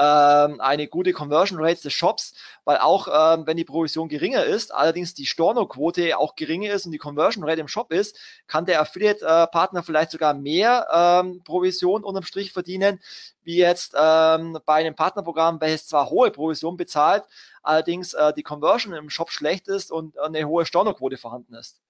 ähm, 0.00 0.60
eine 0.60 0.88
gute 0.88 1.12
Conversion 1.12 1.60
Rate 1.60 1.82
des 1.82 1.92
Shops, 1.92 2.34
weil 2.64 2.78
auch 2.78 3.06
ähm, 3.08 3.46
wenn 3.46 3.58
die 3.58 3.64
Provision 3.64 4.08
geringer 4.08 4.44
ist, 4.44 4.72
allerdings 4.72 5.12
die 5.12 5.26
Storno-Quote 5.26 6.18
auch 6.18 6.36
geringer 6.36 6.72
ist 6.72 6.86
und 6.86 6.92
die 6.92 6.98
Conversion 6.98 7.44
Rate 7.44 7.60
im 7.60 7.68
Shop 7.68 7.92
ist, 7.92 8.18
kann 8.46 8.64
der 8.64 8.80
Affiliate-Partner 8.80 9.82
vielleicht 9.82 10.12
sogar 10.12 10.32
mehr 10.32 10.86
ähm, 10.90 11.42
Provision 11.44 12.02
unterm 12.02 12.24
Strich 12.24 12.52
verdienen, 12.52 13.00
wie 13.42 13.56
jetzt 13.56 13.94
ähm, 13.96 14.58
bei 14.64 14.74
einem 14.74 14.94
Partnerprogramm, 14.94 15.60
welches 15.60 15.86
zwar 15.86 16.08
hohe 16.08 16.30
Provision 16.30 16.76
bezahlt, 16.76 17.24
allerdings 17.62 18.14
äh, 18.14 18.32
die 18.32 18.42
Conversion 18.42 18.94
im 18.94 19.10
Shop 19.10 19.30
schlecht 19.30 19.68
ist 19.68 19.92
und 19.92 20.18
eine 20.18 20.46
hohe 20.46 20.64
Storno-Quote 20.64 21.18
vorhanden 21.18 21.54
ist. 21.54 21.80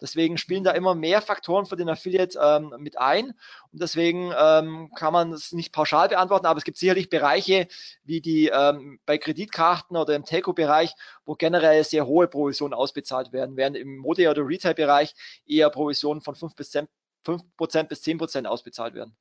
Deswegen 0.00 0.38
spielen 0.38 0.64
da 0.64 0.72
immer 0.72 0.94
mehr 0.94 1.22
Faktoren 1.22 1.66
für 1.66 1.76
den 1.76 1.88
Affiliate 1.88 2.38
ähm, 2.42 2.74
mit 2.78 2.98
ein. 2.98 3.30
Und 3.72 3.80
deswegen 3.80 4.32
ähm, 4.36 4.90
kann 4.94 5.12
man 5.12 5.32
es 5.32 5.52
nicht 5.52 5.72
pauschal 5.72 6.08
beantworten, 6.08 6.46
aber 6.46 6.58
es 6.58 6.64
gibt 6.64 6.78
sicherlich 6.78 7.08
Bereiche 7.08 7.68
wie 8.02 8.20
die 8.20 8.48
ähm, 8.48 8.98
bei 9.06 9.18
Kreditkarten 9.18 9.96
oder 9.96 10.14
im 10.14 10.24
Telco-Bereich, 10.24 10.94
wo 11.24 11.34
generell 11.34 11.84
sehr 11.84 12.06
hohe 12.06 12.28
Provisionen 12.28 12.74
ausbezahlt 12.74 13.32
werden, 13.32 13.56
während 13.56 13.76
im 13.76 13.98
Mode- 13.98 14.28
oder 14.28 14.46
Retail-Bereich 14.46 15.14
eher 15.46 15.70
Provisionen 15.70 16.20
von 16.20 16.34
5 16.34 16.54
bis 16.54 16.70
10, 16.72 16.88
5% 17.24 17.84
bis 17.84 18.02
10% 18.02 18.46
ausbezahlt 18.46 18.94
werden. 18.94 19.16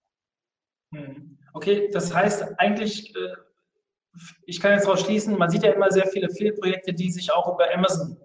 Hm. 0.93 1.37
Okay, 1.53 1.89
das 1.91 2.13
heißt 2.13 2.59
eigentlich, 2.59 3.15
äh, 3.15 3.35
ich 4.45 4.59
kann 4.59 4.73
jetzt 4.73 4.85
daraus 4.85 5.01
schließen, 5.01 5.37
man 5.37 5.49
sieht 5.49 5.63
ja 5.63 5.71
immer 5.71 5.91
sehr 5.91 6.07
viele 6.07 6.29
Fehlprojekte, 6.29 6.93
die 6.93 7.11
sich 7.11 7.31
auch 7.31 7.53
über 7.53 7.73
Amazon 7.73 8.17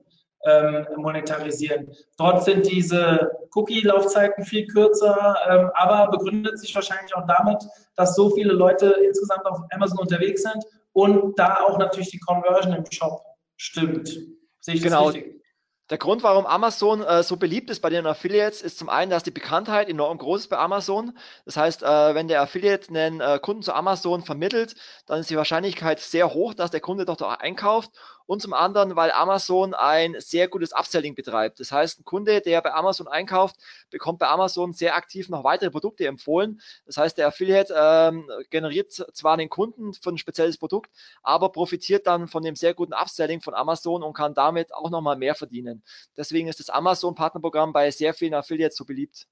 ähm, 0.44 0.86
monetarisieren. 0.96 1.90
Dort 2.16 2.44
sind 2.44 2.66
diese 2.70 3.30
Cookie-Laufzeiten 3.54 4.44
viel 4.44 4.66
kürzer, 4.66 5.36
ähm, 5.48 5.70
aber 5.74 6.10
begründet 6.10 6.58
sich 6.58 6.74
wahrscheinlich 6.74 7.14
auch 7.14 7.26
damit, 7.26 7.62
dass 7.96 8.14
so 8.14 8.30
viele 8.30 8.52
Leute 8.52 8.86
insgesamt 9.04 9.46
auf 9.46 9.60
Amazon 9.70 9.98
unterwegs 9.98 10.42
sind 10.42 10.64
und 10.92 11.38
da 11.38 11.58
auch 11.66 11.78
natürlich 11.78 12.10
die 12.10 12.20
Conversion 12.20 12.74
im 12.74 12.84
Shop 12.90 13.22
stimmt. 13.56 14.08
Sehe 14.60 14.74
ich 14.74 14.82
genau. 14.82 15.06
das 15.06 15.14
richtig? 15.14 15.38
Der 15.90 15.96
Grund, 15.96 16.22
warum 16.22 16.44
Amazon 16.44 17.02
äh, 17.02 17.22
so 17.22 17.38
beliebt 17.38 17.70
ist 17.70 17.80
bei 17.80 17.88
den 17.88 18.06
Affiliates, 18.06 18.60
ist 18.60 18.78
zum 18.78 18.90
einen, 18.90 19.10
dass 19.10 19.22
die 19.22 19.30
Bekanntheit 19.30 19.88
enorm 19.88 20.18
groß 20.18 20.42
ist 20.42 20.48
bei 20.48 20.58
Amazon. 20.58 21.16
Das 21.46 21.56
heißt, 21.56 21.82
äh, 21.82 22.14
wenn 22.14 22.28
der 22.28 22.42
Affiliate 22.42 22.90
einen 22.90 23.22
äh, 23.22 23.38
Kunden 23.40 23.62
zu 23.62 23.72
Amazon 23.72 24.22
vermittelt, 24.22 24.74
dann 25.06 25.20
ist 25.20 25.30
die 25.30 25.36
Wahrscheinlichkeit 25.38 25.98
sehr 26.00 26.34
hoch, 26.34 26.52
dass 26.52 26.70
der 26.70 26.80
Kunde 26.80 27.06
dort 27.06 27.22
auch 27.22 27.38
einkauft 27.38 27.90
und 28.28 28.42
zum 28.42 28.52
anderen, 28.52 28.94
weil 28.94 29.10
Amazon 29.10 29.72
ein 29.72 30.14
sehr 30.18 30.48
gutes 30.48 30.72
Upselling 30.72 31.14
betreibt. 31.14 31.60
Das 31.60 31.72
heißt, 31.72 32.00
ein 32.00 32.04
Kunde, 32.04 32.42
der 32.42 32.60
bei 32.60 32.74
Amazon 32.74 33.08
einkauft, 33.08 33.56
bekommt 33.90 34.18
bei 34.18 34.28
Amazon 34.28 34.74
sehr 34.74 34.96
aktiv 34.96 35.30
noch 35.30 35.44
weitere 35.44 35.70
Produkte 35.70 36.06
empfohlen. 36.06 36.60
Das 36.84 36.98
heißt, 36.98 37.16
der 37.16 37.28
Affiliate 37.28 37.74
ähm, 37.74 38.30
generiert 38.50 38.92
zwar 38.92 39.38
den 39.38 39.48
Kunden 39.48 39.94
für 39.94 40.10
ein 40.10 40.18
spezielles 40.18 40.58
Produkt, 40.58 40.90
aber 41.22 41.50
profitiert 41.50 42.06
dann 42.06 42.28
von 42.28 42.42
dem 42.42 42.54
sehr 42.54 42.74
guten 42.74 42.92
Upselling 42.92 43.40
von 43.40 43.54
Amazon 43.54 44.02
und 44.02 44.12
kann 44.12 44.34
damit 44.34 44.74
auch 44.74 44.90
nochmal 44.90 45.16
mehr 45.16 45.34
verdienen. 45.34 45.82
Deswegen 46.14 46.48
ist 46.48 46.60
das 46.60 46.68
Amazon-Partnerprogramm 46.68 47.72
bei 47.72 47.90
sehr 47.90 48.12
vielen 48.12 48.34
Affiliates 48.34 48.76
so 48.76 48.84
beliebt. 48.84 49.26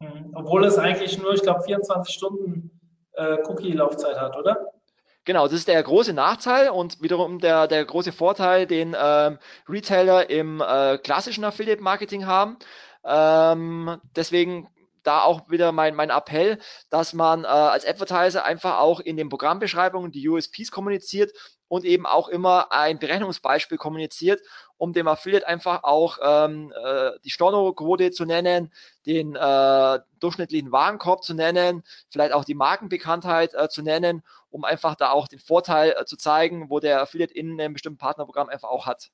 Mhm. 0.00 0.32
Obwohl 0.34 0.64
es 0.64 0.78
eigentlich 0.78 1.18
nur, 1.18 1.34
ich 1.34 1.42
glaube, 1.42 1.62
24 1.62 2.14
Stunden 2.14 2.70
äh, 3.12 3.36
Cookie-Laufzeit 3.44 4.18
hat, 4.18 4.34
oder? 4.34 4.79
Genau, 5.24 5.44
das 5.44 5.52
ist 5.54 5.68
der 5.68 5.82
große 5.82 6.14
Nachteil 6.14 6.70
und 6.70 7.02
wiederum 7.02 7.40
der, 7.40 7.66
der 7.66 7.84
große 7.84 8.10
Vorteil, 8.12 8.66
den 8.66 8.96
ähm, 8.98 9.38
Retailer 9.68 10.30
im 10.30 10.62
äh, 10.62 10.98
klassischen 10.98 11.44
Affiliate-Marketing 11.44 12.26
haben. 12.26 12.56
Ähm, 13.04 14.00
deswegen 14.16 14.68
da 15.02 15.22
auch 15.22 15.48
wieder 15.50 15.72
mein, 15.72 15.94
mein 15.94 16.10
Appell, 16.10 16.58
dass 16.90 17.12
man 17.12 17.44
äh, 17.44 17.46
als 17.46 17.86
Advertiser 17.86 18.44
einfach 18.44 18.78
auch 18.78 19.00
in 19.00 19.16
den 19.16 19.28
Programmbeschreibungen 19.28 20.10
die 20.10 20.28
USPs 20.28 20.70
kommuniziert 20.70 21.32
und 21.68 21.84
eben 21.84 22.04
auch 22.04 22.28
immer 22.28 22.72
ein 22.72 22.98
Berechnungsbeispiel 22.98 23.78
kommuniziert, 23.78 24.40
um 24.76 24.92
dem 24.92 25.06
Affiliate 25.06 25.46
einfach 25.46 25.84
auch 25.84 26.18
ähm, 26.22 26.72
äh, 26.84 27.12
die 27.24 27.30
Stornoquote 27.30 28.10
zu 28.10 28.24
nennen, 28.24 28.72
den 29.06 29.36
äh, 29.36 29.98
durchschnittlichen 30.18 30.72
Warenkorb 30.72 31.22
zu 31.22 31.34
nennen, 31.34 31.84
vielleicht 32.10 32.32
auch 32.32 32.44
die 32.44 32.54
Markenbekanntheit 32.54 33.54
äh, 33.54 33.68
zu 33.68 33.82
nennen, 33.82 34.22
um 34.50 34.64
einfach 34.64 34.94
da 34.94 35.10
auch 35.10 35.28
den 35.28 35.38
Vorteil 35.38 35.94
äh, 35.98 36.04
zu 36.04 36.16
zeigen, 36.16 36.70
wo 36.70 36.80
der 36.80 37.00
Affiliate 37.02 37.34
in 37.34 37.60
einem 37.60 37.74
bestimmten 37.74 37.98
Partnerprogramm 37.98 38.48
einfach 38.48 38.68
auch 38.68 38.86
hat. 38.86 39.10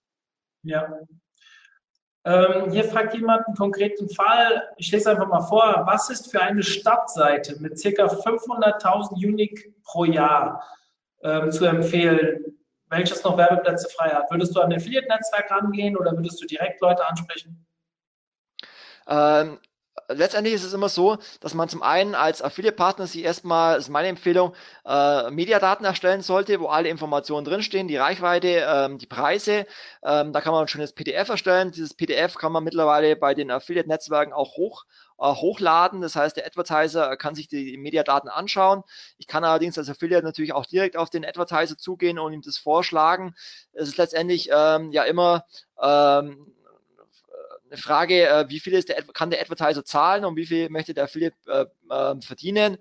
Ja, 0.63 0.89
ähm, 2.27 2.73
hier 2.73 2.83
fragt 2.83 3.15
jemand 3.15 3.47
einen 3.47 3.55
konkreten 3.55 4.09
Fall. 4.09 4.69
Ich 4.79 4.91
lese 4.91 5.13
einfach 5.13 5.29
mal 5.29 5.43
vor. 5.43 5.85
Was 5.87 6.11
ist 6.11 6.29
für 6.33 6.43
eine 6.43 6.65
Stadtseite 6.65 7.55
mit 7.61 7.81
ca. 7.81 8.07
500.000 8.07 9.13
Unique 9.25 9.73
pro 9.85 10.05
Jahr 10.05 10.61
ähm, 11.23 11.53
zu 11.53 11.67
empfehlen, 11.67 12.45
welches 12.89 13.23
noch 13.23 13.39
Werbeplätze 13.39 13.89
frei 13.91 14.09
hat? 14.09 14.29
Würdest 14.29 14.57
du 14.57 14.61
an 14.61 14.71
den 14.71 14.81
Affiliate-Netzwerk 14.81 15.53
rangehen 15.53 15.97
oder 15.97 16.17
würdest 16.17 16.43
du 16.43 16.47
direkt 16.47 16.81
Leute 16.81 17.07
ansprechen? 17.07 17.65
Ähm, 19.07 19.61
letztendlich 20.09 20.55
ist 20.55 20.65
es 20.65 20.73
immer 20.73 20.89
so, 20.89 21.19
dass 21.41 21.55
man 21.55 21.69
zum 21.69 21.83
einen 21.83 22.15
als 22.15 22.43
Affiliate-Partner 22.43 23.07
sich 23.07 23.25
erstmal, 23.25 23.77
das 23.77 23.85
ist 23.85 23.91
meine 23.91 24.09
Empfehlung, 24.09 24.55
äh, 24.85 25.31
Mediadaten 25.31 25.85
erstellen 25.85 26.23
sollte, 26.23 26.61
wo 26.61 26.67
alle 26.67 26.89
Informationen 26.89 27.45
drinstehen, 27.45 27.89
die 27.89 27.97
Reichweite, 27.97 28.67
ähm, 28.69 28.99
die 28.99 29.07
Preise. 29.07 29.67
Ähm, 30.03 30.33
da 30.33 30.41
kann 30.41 30.53
man 30.53 30.63
ein 30.63 30.69
schönes 30.69 30.93
PDF 30.93 31.29
erstellen. 31.29 31.73
Dieses 31.73 31.95
PDF 31.95 32.35
kann 32.35 32.53
man 32.53 32.65
mittlerweile 32.65 33.17
bei 33.17 33.35
den 33.35 33.51
Affiliate-Netzwerken 33.51 34.33
auch 34.33 34.57
hoch, 34.57 34.85
äh, 35.19 35.27
hochladen. 35.27 36.01
Das 36.01 36.17
heißt, 36.17 36.37
der 36.37 36.47
Advertiser 36.47 37.17
kann 37.17 37.35
sich 37.35 37.49
die 37.49 37.77
Mediadaten 37.77 38.29
anschauen. 38.29 38.83
Ich 39.19 39.27
kann 39.27 39.45
allerdings 39.45 39.79
als 39.79 39.89
Affiliate 39.89 40.25
natürlich 40.25 40.53
auch 40.53 40.67
direkt 40.67 40.97
auf 40.97 41.11
den 41.11 41.25
Advertiser 41.25 41.77
zugehen 41.77 42.19
und 42.19 42.33
ihm 42.33 42.43
das 42.43 42.59
vorschlagen. 42.59 43.35
Es 43.73 43.89
ist 43.89 43.97
letztendlich 43.97 44.51
ähm, 44.53 44.93
ja 44.93 45.05
immer 45.05 45.45
ähm, 45.81 46.56
eine 47.69 47.77
Frage, 47.77 48.29
äh, 48.29 48.49
wie 48.49 48.61
viel 48.61 48.75
ist 48.75 48.89
der, 48.89 49.03
kann 49.03 49.31
der 49.31 49.41
Advertiser 49.41 49.85
zahlen 49.85 50.25
und 50.25 50.37
wie 50.37 50.47
viel 50.47 50.69
möchte 50.69 50.95
der 50.95 51.05
Affiliate 51.05 51.37
äh, 51.47 51.67
äh, 51.93 52.21
verdienen. 52.21 52.79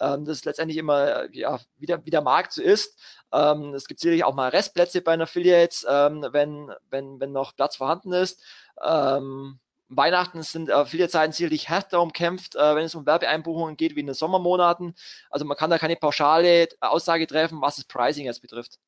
Ähm, 0.00 0.24
das 0.24 0.38
ist 0.38 0.44
letztendlich 0.44 0.78
immer, 0.78 1.24
äh, 1.24 1.28
ja, 1.32 1.58
wie 1.78 1.86
der, 1.86 2.04
wie 2.04 2.10
der 2.10 2.22
Markt 2.22 2.52
so 2.52 2.62
ist. 2.62 2.98
Ähm, 3.32 3.74
es 3.74 3.86
gibt 3.86 4.00
sicherlich 4.00 4.24
auch 4.24 4.34
mal 4.34 4.48
Restplätze 4.48 5.00
bei 5.00 5.12
den 5.12 5.22
Affiliates, 5.22 5.86
ähm, 5.88 6.26
wenn, 6.32 6.72
wenn, 6.90 7.20
wenn 7.20 7.32
noch 7.32 7.56
Platz 7.56 7.76
vorhanden 7.76 8.12
ist. 8.12 8.42
Ähm, 8.82 9.58
Weihnachten 9.90 10.42
sind 10.42 10.70
Affiliate-Zeiten 10.70 11.32
sicherlich 11.32 11.68
härter 11.68 12.00
umkämpft, 12.02 12.56
äh, 12.56 12.76
wenn 12.76 12.84
es 12.84 12.94
um 12.94 13.06
Werbeeinbuchungen 13.06 13.76
geht, 13.76 13.96
wie 13.96 14.00
in 14.00 14.06
den 14.06 14.14
Sommermonaten. 14.14 14.94
Also 15.30 15.44
man 15.46 15.56
kann 15.56 15.70
da 15.70 15.78
keine 15.78 15.96
pauschale 15.96 16.68
Aussage 16.80 17.26
treffen, 17.26 17.60
was 17.62 17.76
das 17.76 17.86
Pricing 17.86 18.26
jetzt 18.26 18.42
betrifft. 18.42 18.78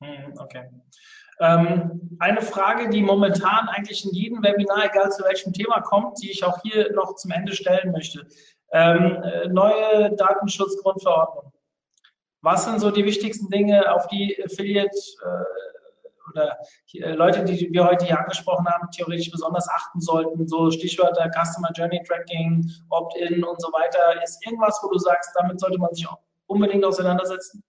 Hm, 0.00 0.34
okay. 0.38 0.70
Ähm, 1.42 2.16
eine 2.20 2.40
Frage, 2.40 2.88
die 2.88 3.02
momentan 3.02 3.68
eigentlich 3.68 4.04
in 4.04 4.12
jedem 4.12 4.44
Webinar, 4.44 4.84
egal 4.84 5.10
zu 5.10 5.24
welchem 5.24 5.52
Thema 5.52 5.80
kommt, 5.80 6.22
die 6.22 6.30
ich 6.30 6.44
auch 6.44 6.56
hier 6.62 6.92
noch 6.92 7.16
zum 7.16 7.32
Ende 7.32 7.52
stellen 7.52 7.90
möchte. 7.90 8.24
Ähm, 8.70 9.20
äh, 9.24 9.48
neue 9.48 10.14
Datenschutzgrundverordnung. 10.14 11.52
Was 12.42 12.64
sind 12.64 12.80
so 12.80 12.92
die 12.92 13.04
wichtigsten 13.04 13.50
Dinge, 13.50 13.92
auf 13.92 14.06
die 14.06 14.40
Affiliate 14.44 14.96
äh, 14.96 16.30
oder 16.30 16.58
äh, 16.94 17.12
Leute, 17.12 17.42
die 17.42 17.72
wir 17.72 17.86
heute 17.86 18.04
hier 18.06 18.20
angesprochen 18.20 18.66
haben, 18.68 18.88
theoretisch 18.92 19.32
besonders 19.32 19.68
achten 19.68 20.00
sollten? 20.00 20.46
So 20.46 20.70
Stichwörter 20.70 21.28
Customer 21.28 21.70
Journey 21.74 22.00
Tracking, 22.06 22.70
Opt-in 22.90 23.42
und 23.42 23.60
so 23.60 23.68
weiter. 23.72 24.22
Ist 24.22 24.46
irgendwas, 24.46 24.78
wo 24.84 24.90
du 24.90 24.98
sagst, 24.98 25.30
damit 25.34 25.58
sollte 25.58 25.78
man 25.78 25.92
sich 25.92 26.06
unbedingt 26.46 26.84
auseinandersetzen? 26.84 27.64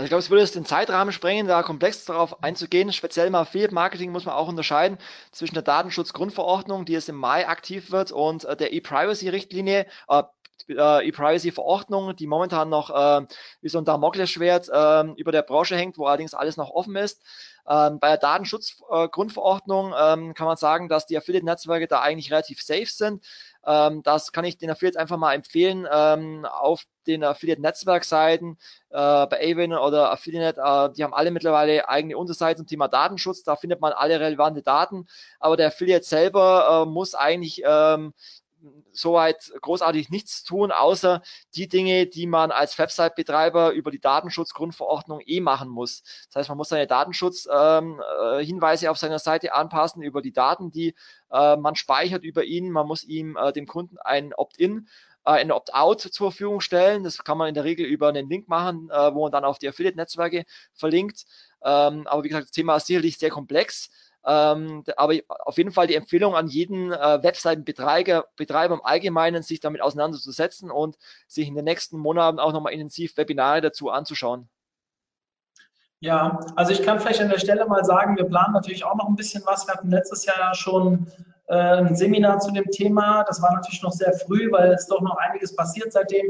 Also 0.00 0.06
ich 0.06 0.10
glaube, 0.12 0.20
es 0.20 0.30
würde 0.30 0.40
jetzt 0.40 0.54
den 0.54 0.64
Zeitrahmen 0.64 1.12
sprengen, 1.12 1.46
da 1.46 1.62
komplex 1.62 2.06
darauf 2.06 2.42
einzugehen. 2.42 2.90
Speziell 2.90 3.26
im 3.26 3.34
Affiliate 3.34 3.74
Marketing 3.74 4.12
muss 4.12 4.24
man 4.24 4.34
auch 4.34 4.48
unterscheiden 4.48 4.96
zwischen 5.30 5.52
der 5.52 5.62
Datenschutzgrundverordnung, 5.62 6.86
die 6.86 6.94
jetzt 6.94 7.10
im 7.10 7.16
Mai 7.16 7.46
aktiv 7.46 7.90
wird, 7.90 8.10
und 8.10 8.46
äh, 8.46 8.56
der 8.56 8.72
E-Privacy-Richtlinie, 8.72 9.86
äh, 10.08 10.22
äh, 10.70 11.06
E-Privacy-Verordnung, 11.06 12.16
die 12.16 12.26
momentan 12.26 12.70
noch 12.70 12.88
äh, 12.88 13.26
wie 13.60 13.68
so 13.68 13.76
ein 13.76 13.84
Damoklesschwert 13.84 14.70
äh, 14.72 15.04
über 15.20 15.32
der 15.32 15.42
Branche 15.42 15.76
hängt, 15.76 15.98
wo 15.98 16.06
allerdings 16.06 16.32
alles 16.32 16.56
noch 16.56 16.70
offen 16.70 16.96
ist. 16.96 17.20
Ähm, 17.68 18.00
bei 18.00 18.08
der 18.08 18.16
Datenschutzgrundverordnung 18.16 19.92
äh, 19.92 20.12
ähm, 20.14 20.32
kann 20.32 20.46
man 20.46 20.56
sagen, 20.56 20.88
dass 20.88 21.04
die 21.04 21.18
Affiliate-Netzwerke 21.18 21.88
da 21.88 22.00
eigentlich 22.00 22.32
relativ 22.32 22.62
safe 22.62 22.86
sind. 22.86 23.22
Ähm, 23.66 24.02
das 24.02 24.32
kann 24.32 24.44
ich 24.44 24.58
den 24.58 24.70
Affiliates 24.70 24.96
einfach 24.96 25.16
mal 25.16 25.34
empfehlen. 25.34 25.86
Ähm, 25.90 26.44
auf 26.44 26.84
den 27.06 27.24
Affiliate-Netzwerkseiten 27.24 28.58
äh, 28.90 29.26
bei 29.26 29.40
Avon 29.40 29.72
oder 29.72 30.10
Affiliate, 30.12 30.60
äh, 30.60 30.92
die 30.92 31.04
haben 31.04 31.14
alle 31.14 31.30
mittlerweile 31.30 31.88
eigene 31.88 32.16
Unterseiten 32.16 32.58
zum 32.58 32.66
Thema 32.66 32.88
Datenschutz. 32.88 33.42
Da 33.42 33.56
findet 33.56 33.80
man 33.80 33.92
alle 33.92 34.20
relevante 34.20 34.62
Daten. 34.62 35.06
Aber 35.38 35.56
der 35.56 35.68
Affiliate 35.68 36.04
selber 36.04 36.84
äh, 36.86 36.90
muss 36.90 37.14
eigentlich 37.14 37.62
ähm, 37.64 38.14
soweit 38.92 39.52
großartig 39.60 40.10
nichts 40.10 40.44
tun, 40.44 40.72
außer 40.72 41.22
die 41.54 41.68
Dinge, 41.68 42.06
die 42.06 42.26
man 42.26 42.50
als 42.50 42.78
Website-Betreiber 42.78 43.72
über 43.72 43.90
die 43.90 44.00
Datenschutzgrundverordnung 44.00 45.20
eh 45.24 45.40
machen 45.40 45.68
muss. 45.68 46.02
Das 46.26 46.36
heißt, 46.36 46.48
man 46.48 46.58
muss 46.58 46.68
seine 46.68 46.86
Datenschutzhinweise 46.86 48.86
ähm, 48.86 48.90
auf 48.90 48.98
seiner 48.98 49.18
Seite 49.18 49.54
anpassen 49.54 50.02
über 50.02 50.22
die 50.22 50.32
Daten, 50.32 50.70
die 50.70 50.94
äh, 51.30 51.56
man 51.56 51.74
speichert 51.74 52.24
über 52.24 52.44
ihn. 52.44 52.70
Man 52.70 52.86
muss 52.86 53.04
ihm 53.04 53.36
äh, 53.36 53.52
dem 53.52 53.66
Kunden 53.66 53.98
ein 53.98 54.34
Opt-in 54.34 54.88
äh, 55.24 55.32
ein 55.32 55.52
Opt-out 55.52 56.00
zur 56.00 56.30
Verfügung 56.30 56.60
stellen. 56.60 57.04
Das 57.04 57.18
kann 57.18 57.38
man 57.38 57.48
in 57.48 57.54
der 57.54 57.64
Regel 57.64 57.86
über 57.86 58.08
einen 58.08 58.28
Link 58.28 58.48
machen, 58.48 58.90
äh, 58.90 59.14
wo 59.14 59.22
man 59.22 59.32
dann 59.32 59.44
auf 59.44 59.58
die 59.58 59.68
Affiliate-Netzwerke 59.68 60.44
verlinkt. 60.74 61.24
Ähm, 61.62 62.06
aber 62.06 62.24
wie 62.24 62.28
gesagt, 62.28 62.46
das 62.46 62.52
Thema 62.52 62.76
ist 62.76 62.86
sicherlich 62.86 63.18
sehr 63.18 63.30
komplex. 63.30 63.90
Ähm, 64.24 64.84
aber 64.96 65.14
auf 65.28 65.56
jeden 65.56 65.72
Fall 65.72 65.86
die 65.86 65.94
Empfehlung 65.94 66.34
an 66.34 66.46
jeden 66.46 66.92
äh, 66.92 67.22
Webseitenbetreiber 67.22 68.26
Betreiber 68.36 68.74
im 68.74 68.84
Allgemeinen, 68.84 69.42
sich 69.42 69.60
damit 69.60 69.80
auseinanderzusetzen 69.80 70.70
und 70.70 70.98
sich 71.26 71.48
in 71.48 71.54
den 71.54 71.64
nächsten 71.64 71.98
Monaten 71.98 72.38
auch 72.38 72.52
nochmal 72.52 72.72
intensiv 72.72 73.16
Webinare 73.16 73.60
dazu 73.60 73.90
anzuschauen. 73.90 74.48
Ja, 76.00 76.40
also 76.56 76.72
ich 76.72 76.82
kann 76.82 76.98
vielleicht 76.98 77.20
an 77.20 77.28
der 77.28 77.38
Stelle 77.38 77.66
mal 77.66 77.84
sagen, 77.84 78.16
wir 78.16 78.24
planen 78.24 78.54
natürlich 78.54 78.84
auch 78.84 78.96
noch 78.96 79.08
ein 79.08 79.16
bisschen 79.16 79.42
was. 79.44 79.66
Wir 79.66 79.74
hatten 79.74 79.90
letztes 79.90 80.24
Jahr 80.24 80.54
schon 80.54 81.06
äh, 81.48 81.54
ein 81.54 81.94
Seminar 81.94 82.40
zu 82.40 82.50
dem 82.52 82.64
Thema. 82.70 83.22
Das 83.24 83.42
war 83.42 83.52
natürlich 83.54 83.82
noch 83.82 83.92
sehr 83.92 84.12
früh, 84.14 84.50
weil 84.50 84.72
es 84.72 84.86
doch 84.86 85.02
noch 85.02 85.16
einiges 85.18 85.54
passiert 85.54 85.92
seitdem. 85.92 86.26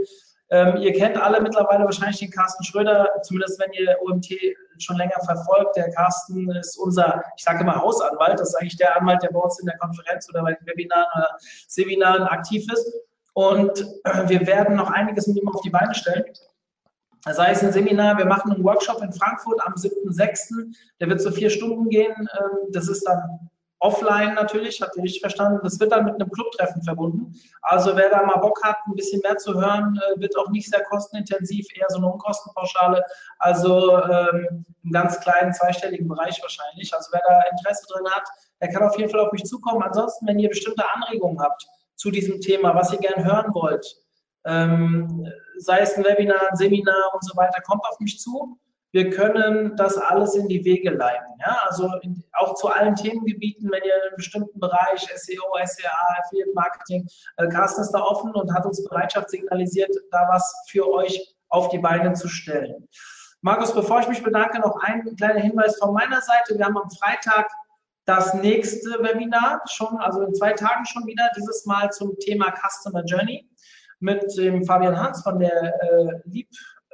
Ähm, 0.53 0.77
ihr 0.79 0.93
kennt 0.93 1.17
alle 1.17 1.41
mittlerweile 1.41 1.85
wahrscheinlich 1.85 2.19
den 2.19 2.31
Carsten 2.31 2.65
Schröder, 2.65 3.09
zumindest 3.23 3.61
wenn 3.61 3.73
ihr 3.73 3.97
OMT 4.03 4.27
schon 4.79 4.97
länger 4.97 5.19
verfolgt. 5.25 5.77
Der 5.77 5.91
Carsten 5.93 6.51
ist 6.51 6.77
unser, 6.77 7.23
ich 7.37 7.45
sage 7.45 7.61
immer 7.61 7.77
Hausanwalt, 7.77 8.41
das 8.41 8.49
ist 8.49 8.55
eigentlich 8.57 8.77
der 8.77 9.01
Anwalt, 9.01 9.23
der 9.23 9.31
bei 9.31 9.39
uns 9.39 9.61
in 9.61 9.67
der 9.67 9.79
Konferenz 9.79 10.29
oder 10.29 10.43
bei 10.43 10.55
den 10.55 10.67
Webinaren 10.67 11.07
oder 11.15 11.29
Seminaren 11.69 12.25
aktiv 12.25 12.67
ist. 12.73 12.93
Und 13.35 13.87
wir 14.27 14.47
werden 14.47 14.77
noch 14.77 14.91
einiges 14.91 15.29
mit 15.29 15.41
ihm 15.41 15.49
auf 15.49 15.61
die 15.61 15.71
Beine 15.71 15.95
stellen. 15.95 16.25
Sei 17.29 17.51
es 17.51 17.63
ein 17.63 17.73
Seminar, 17.73 18.19
wir 18.19 18.25
machen 18.25 18.51
einen 18.51 18.65
Workshop 18.65 19.03
in 19.03 19.13
Frankfurt 19.13 19.61
am 19.65 19.75
7.6. 19.75 20.75
Der 21.01 21.09
wird 21.09 21.21
so 21.21 21.31
vier 21.31 21.51
Stunden 21.51 21.91
gehen. 21.91 22.15
Ähm, 22.17 22.73
das 22.73 22.89
ist 22.89 23.07
dann 23.07 23.50
offline 23.81 24.35
natürlich, 24.35 24.81
habt 24.81 24.97
ihr 24.97 25.03
richtig 25.03 25.21
verstanden. 25.21 25.61
Das 25.63 25.81
wird 25.81 25.91
dann 25.91 26.05
mit 26.05 26.15
einem 26.15 26.31
Clubtreffen 26.31 26.83
verbunden. 26.83 27.35
Also 27.63 27.97
wer 27.97 28.11
da 28.11 28.23
mal 28.23 28.37
Bock 28.37 28.63
hat, 28.63 28.77
ein 28.87 28.95
bisschen 28.95 29.21
mehr 29.23 29.37
zu 29.39 29.55
hören, 29.55 29.99
äh, 29.99 30.21
wird 30.21 30.37
auch 30.39 30.49
nicht 30.51 30.71
sehr 30.71 30.83
kostenintensiv, 30.85 31.67
eher 31.75 31.87
so 31.89 31.97
eine 31.97 32.07
Unkostenpauschale. 32.07 33.03
Also 33.39 33.99
ähm, 34.05 34.65
im 34.85 34.93
ganz 34.93 35.19
kleinen 35.21 35.53
zweistelligen 35.53 36.09
Bereich 36.09 36.41
wahrscheinlich. 36.43 36.95
Also 36.95 37.11
wer 37.13 37.23
da 37.27 37.43
Interesse 37.51 37.87
drin 37.93 38.07
hat, 38.11 38.29
der 38.61 38.69
kann 38.69 38.83
auf 38.83 38.97
jeden 38.99 39.11
Fall 39.11 39.21
auf 39.21 39.33
mich 39.33 39.45
zukommen. 39.45 39.83
Ansonsten, 39.83 40.27
wenn 40.27 40.39
ihr 40.39 40.51
bestimmte 40.51 40.85
Anregungen 40.95 41.41
habt 41.41 41.67
zu 41.97 42.11
diesem 42.11 42.41
Thema, 42.41 42.75
was 42.75 42.93
ihr 42.93 42.99
gern 42.99 43.25
hören 43.25 43.53
wollt, 43.55 43.97
ähm, 44.45 45.27
sei 45.59 45.81
es 45.81 45.97
ein 45.97 46.05
Webinar, 46.05 46.51
ein 46.51 46.57
Seminar 46.57 47.15
und 47.15 47.25
so 47.25 47.37
weiter, 47.37 47.61
kommt 47.63 47.85
auf 47.85 47.99
mich 48.01 48.19
zu 48.19 48.59
wir 48.93 49.11
können 49.11 49.77
das 49.77 49.97
alles 49.97 50.35
in 50.35 50.49
die 50.49 50.65
Wege 50.65 50.91
leiten. 50.91 51.35
Ja? 51.41 51.59
Also 51.69 51.91
in, 52.03 52.23
auch 52.33 52.55
zu 52.55 52.69
allen 52.69 52.95
Themengebieten, 52.95 53.71
wenn 53.71 53.83
ihr 53.83 53.95
in 53.95 54.09
einem 54.09 54.17
bestimmten 54.17 54.59
Bereich 54.59 55.07
SEO, 55.15 55.43
SEA, 55.65 55.91
Affiliate 56.19 56.53
Marketing, 56.55 57.07
äh, 57.37 57.49
Carsten 57.49 57.83
ist 57.83 57.93
da 57.93 58.01
offen 58.01 58.33
und 58.35 58.53
hat 58.53 58.67
uns 58.67 58.83
Bereitschaft 58.85 59.31
signalisiert, 59.31 59.95
da 60.11 60.29
was 60.31 60.53
für 60.69 60.89
euch 60.91 61.35
auf 61.49 61.69
die 61.69 61.79
Beine 61.79 62.13
zu 62.15 62.29
stellen. 62.29 62.89
Markus, 63.43 63.73
bevor 63.73 64.01
ich 64.01 64.09
mich 64.09 64.23
bedanke, 64.23 64.61
noch 64.61 64.77
ein 64.83 65.17
kleiner 65.17 65.41
Hinweis 65.41 65.79
von 65.79 65.95
meiner 65.95 66.21
Seite. 66.21 66.59
Wir 66.59 66.67
haben 66.67 66.77
am 66.77 66.91
Freitag 66.91 67.51
das 68.05 68.35
nächste 68.35 68.91
Webinar, 69.03 69.63
schon, 69.67 69.97
also 69.99 70.23
in 70.23 70.35
zwei 70.35 70.53
Tagen 70.53 70.85
schon 70.85 71.07
wieder, 71.07 71.31
dieses 71.37 71.65
Mal 71.65 71.91
zum 71.91 72.19
Thema 72.19 72.53
Customer 72.53 73.05
Journey 73.05 73.49
mit 74.01 74.37
dem 74.37 74.65
Fabian 74.65 74.99
Hans 74.99 75.23
von 75.23 75.39
der 75.39 75.75
äh, 75.81 76.21
Lieb 76.25 76.49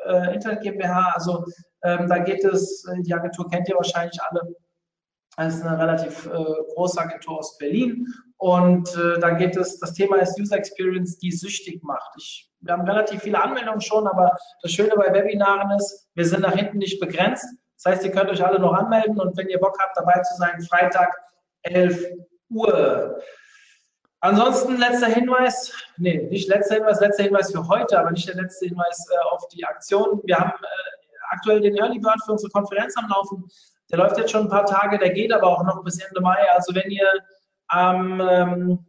äh, 0.06 0.34
Internet 0.34 0.62
GmbH. 0.62 1.12
Also 1.14 1.44
ähm, 1.82 2.08
da 2.08 2.18
geht 2.18 2.44
es, 2.44 2.84
äh, 2.86 3.02
die 3.02 3.14
Agentur 3.14 3.48
kennt 3.50 3.68
ihr 3.68 3.76
wahrscheinlich 3.76 4.18
alle, 4.22 4.54
das 5.36 5.56
ist 5.56 5.64
eine 5.64 5.78
relativ 5.78 6.26
äh, 6.26 6.30
große 6.74 6.98
Agentur 7.00 7.38
aus 7.38 7.58
Berlin. 7.58 8.06
Und 8.38 8.88
äh, 8.96 9.18
da 9.18 9.30
geht 9.30 9.56
es, 9.56 9.78
das 9.78 9.92
Thema 9.94 10.16
ist 10.16 10.38
User 10.38 10.56
Experience, 10.56 11.18
die 11.18 11.32
süchtig 11.32 11.82
macht. 11.82 12.10
Ich, 12.18 12.50
wir 12.60 12.72
haben 12.72 12.82
relativ 12.88 13.22
viele 13.22 13.42
Anmeldungen 13.42 13.80
schon, 13.80 14.06
aber 14.06 14.36
das 14.62 14.72
Schöne 14.72 14.94
bei 14.96 15.12
Webinaren 15.12 15.70
ist, 15.76 16.08
wir 16.14 16.24
sind 16.24 16.42
nach 16.42 16.54
hinten 16.54 16.78
nicht 16.78 17.00
begrenzt. 17.00 17.46
Das 17.76 17.92
heißt, 17.92 18.04
ihr 18.04 18.10
könnt 18.10 18.30
euch 18.30 18.44
alle 18.44 18.58
noch 18.58 18.72
anmelden 18.72 19.20
und 19.20 19.36
wenn 19.36 19.48
ihr 19.48 19.58
Bock 19.58 19.76
habt, 19.80 19.96
dabei 19.96 20.20
zu 20.22 20.36
sein, 20.36 20.60
Freitag 20.62 21.14
11 21.62 22.04
Uhr. 22.50 23.20
Ansonsten 24.20 24.78
letzter 24.78 25.08
Hinweis, 25.08 25.72
nee, 25.98 26.22
nicht 26.30 26.48
letzter 26.48 26.76
Hinweis, 26.76 27.00
letzter 27.00 27.24
Hinweis 27.24 27.52
für 27.52 27.66
heute, 27.68 27.98
aber 27.98 28.10
nicht 28.10 28.28
der 28.28 28.36
letzte 28.36 28.66
Hinweis 28.66 29.06
äh, 29.12 29.34
auf 29.34 29.46
die 29.48 29.64
Aktion. 29.64 30.20
Wir 30.24 30.38
haben 30.38 30.52
äh, 30.52 30.96
aktuell 31.30 31.60
den 31.60 31.76
Early 31.76 31.98
Bird 31.98 32.20
für 32.24 32.32
unsere 32.32 32.50
Konferenz 32.50 32.96
am 32.96 33.08
Laufen. 33.08 33.44
Der 33.90 33.98
läuft 33.98 34.18
jetzt 34.18 34.30
schon 34.30 34.42
ein 34.46 34.48
paar 34.48 34.64
Tage, 34.64 34.98
der 34.98 35.10
geht 35.10 35.32
aber 35.32 35.46
auch 35.46 35.62
noch 35.64 35.82
bis 35.84 36.00
Ende 36.00 36.20
Mai. 36.20 36.38
Also 36.54 36.74
wenn 36.74 36.90
ihr 36.90 37.06
am 37.68 38.20
ähm, 38.20 38.86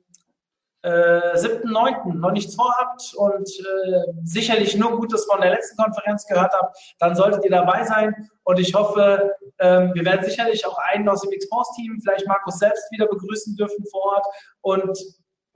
äh, 0.87 1.35
7.9. 1.35 2.13
noch 2.13 2.31
nichts 2.31 2.55
vorhabt 2.55 3.13
und 3.15 3.49
äh, 3.49 4.13
sicherlich 4.23 4.77
nur 4.77 4.97
Gutes 4.97 5.25
von 5.25 5.41
der 5.41 5.51
letzten 5.51 5.75
Konferenz 5.75 6.25
gehört 6.25 6.53
habt, 6.53 6.77
dann 6.99 7.15
solltet 7.15 7.43
ihr 7.43 7.51
dabei 7.51 7.83
sein. 7.83 8.29
Und 8.43 8.59
ich 8.59 8.73
hoffe, 8.73 9.33
ähm, 9.59 9.91
wir 9.93 10.05
werden 10.05 10.23
sicherlich 10.23 10.65
auch 10.65 10.77
einen 10.91 11.09
aus 11.09 11.21
dem 11.21 11.31
Expose-Team, 11.31 11.99
vielleicht 12.01 12.27
Markus 12.27 12.59
selbst 12.59 12.89
wieder 12.91 13.07
begrüßen 13.07 13.55
dürfen 13.57 13.85
vor 13.91 14.13
Ort. 14.13 14.25
Und 14.61 14.97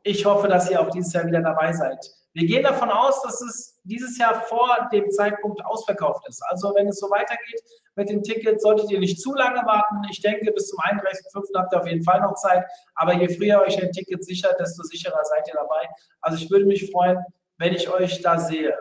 ich 0.03 0.26
hoffe, 0.26 0.48
dass 0.48 0.70
ihr 0.70 0.82
auch 0.82 0.90
dieses 0.90 1.14
Jahr 1.14 1.26
wieder 1.26 1.41
dabei 1.41 1.72
seid. 1.72 2.06
Wir 2.34 2.48
gehen 2.48 2.64
davon 2.64 2.90
aus, 2.90 3.22
dass 3.24 3.41
es 3.41 3.80
dieses 3.84 4.18
Jahr 4.18 4.41
vor 4.44 4.90
dem 4.94 5.10
Zeitpunkt 5.12 5.64
ausverkauft 5.66 6.26
ist. 6.30 6.41
Also 6.49 6.74
wenn 6.76 6.88
es 6.88 6.99
so 6.99 7.10
weitergeht 7.10 7.62
mit 7.95 8.10
den 8.10 8.24
Tickets, 8.24 8.64
solltet 8.64 8.90
ihr 8.90 8.99
nicht 8.99 9.20
zu 9.20 9.34
lange 9.34 9.66
warten. 9.66 10.02
Ich 10.10 10.22
denke, 10.22 10.52
bis 10.52 10.70
zum 10.70 10.80
31.05. 10.80 11.58
habt 11.58 11.74
ihr 11.74 11.82
auf 11.82 11.88
jeden 11.88 12.03
Fall 12.03 12.22
noch 12.22 12.36
Zeit. 12.36 12.64
Aber 12.95 13.14
je 13.14 13.28
früher 13.28 13.60
euch 13.62 13.82
ein 13.82 13.91
Ticket 13.91 14.24
sichert, 14.24 14.60
desto 14.60 14.84
sicherer 14.84 15.24
seid 15.26 15.48
ihr 15.48 15.56
dabei. 15.56 15.90
Also 16.22 16.41
ich 16.41 16.49
würde 16.49 16.66
mich 16.66 16.90
freuen, 16.90 17.20
wenn 17.58 17.74
ich 17.74 17.90
euch 17.90 18.22
da 18.22 18.40
sehe. 18.40 18.78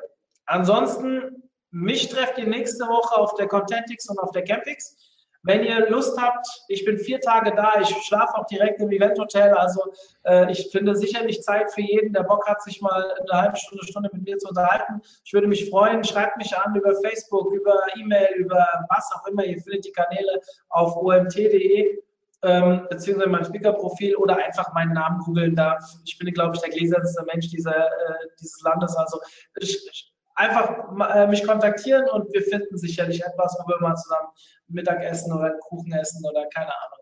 Ansonsten, 0.46 1.50
mich 1.72 2.08
trefft 2.08 2.38
ihr 2.38 2.46
nächste 2.46 2.84
Woche 2.86 3.16
auf 3.16 3.34
der 3.34 3.48
Contentix 3.48 4.08
und 4.08 4.18
auf 4.20 4.30
der 4.30 4.44
Campix. 4.44 4.96
Wenn 5.42 5.64
ihr 5.64 5.88
Lust 5.88 6.20
habt, 6.20 6.46
ich 6.68 6.84
bin 6.84 6.98
vier 6.98 7.20
Tage 7.20 7.54
da, 7.54 7.80
ich 7.80 7.88
schlafe 8.04 8.34
auch 8.34 8.46
direkt 8.46 8.80
im 8.80 8.90
Eventhotel, 8.90 9.54
also 9.54 9.80
äh, 10.24 10.50
ich 10.52 10.70
finde 10.70 10.94
sicherlich 10.94 11.42
Zeit 11.42 11.72
für 11.72 11.80
jeden, 11.80 12.12
der 12.12 12.24
Bock 12.24 12.46
hat, 12.46 12.62
sich 12.62 12.82
mal 12.82 13.14
eine 13.20 13.40
halbe 13.40 13.56
Stunde, 13.56 13.84
Stunde 13.86 14.10
mit 14.12 14.24
mir 14.24 14.38
zu 14.38 14.48
unterhalten. 14.48 15.00
Ich 15.24 15.32
würde 15.32 15.48
mich 15.48 15.70
freuen, 15.70 16.04
schreibt 16.04 16.36
mich 16.36 16.56
an 16.56 16.74
über 16.74 16.94
Facebook, 17.02 17.52
über 17.52 17.74
E-Mail, 17.96 18.34
über 18.36 18.66
was 18.90 19.10
auch 19.14 19.26
immer. 19.28 19.44
Ihr 19.44 19.60
findet 19.62 19.86
die 19.86 19.92
Kanäle 19.92 20.40
auf 20.68 20.96
omt.de 20.96 22.02
ähm, 22.42 22.86
beziehungsweise 22.88 23.28
mein 23.28 23.44
Speaker-Profil 23.44 24.16
oder 24.16 24.36
einfach 24.36 24.72
meinen 24.72 24.92
Namen 24.92 25.20
googeln. 25.20 25.60
Ich 26.04 26.18
bin, 26.18 26.32
glaube 26.32 26.56
ich, 26.56 26.62
der 26.62 26.70
gläsernste 26.70 27.24
Mensch 27.24 27.48
dieser, 27.48 27.86
äh, 27.86 28.28
dieses 28.40 28.60
Landes. 28.62 28.96
Also 28.96 29.20
ich, 29.58 30.09
einfach 30.40 31.14
äh, 31.14 31.26
mich 31.26 31.46
kontaktieren 31.46 32.08
und 32.08 32.32
wir 32.32 32.42
finden 32.42 32.76
sicherlich 32.78 33.22
etwas, 33.22 33.56
wo 33.60 33.68
wir 33.68 33.80
mal 33.80 33.94
zusammen 33.94 34.28
Mittagessen 34.68 35.32
oder 35.32 35.50
Kuchen 35.68 35.92
essen 35.92 36.24
oder 36.24 36.46
keine 36.54 36.68
Ahnung. 36.68 36.98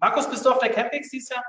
Markus, 0.00 0.28
bist 0.30 0.46
du 0.46 0.50
auf 0.50 0.58
der 0.58 0.70
Campix 0.70 1.10
dieses 1.10 1.28
Jahr? 1.28 1.44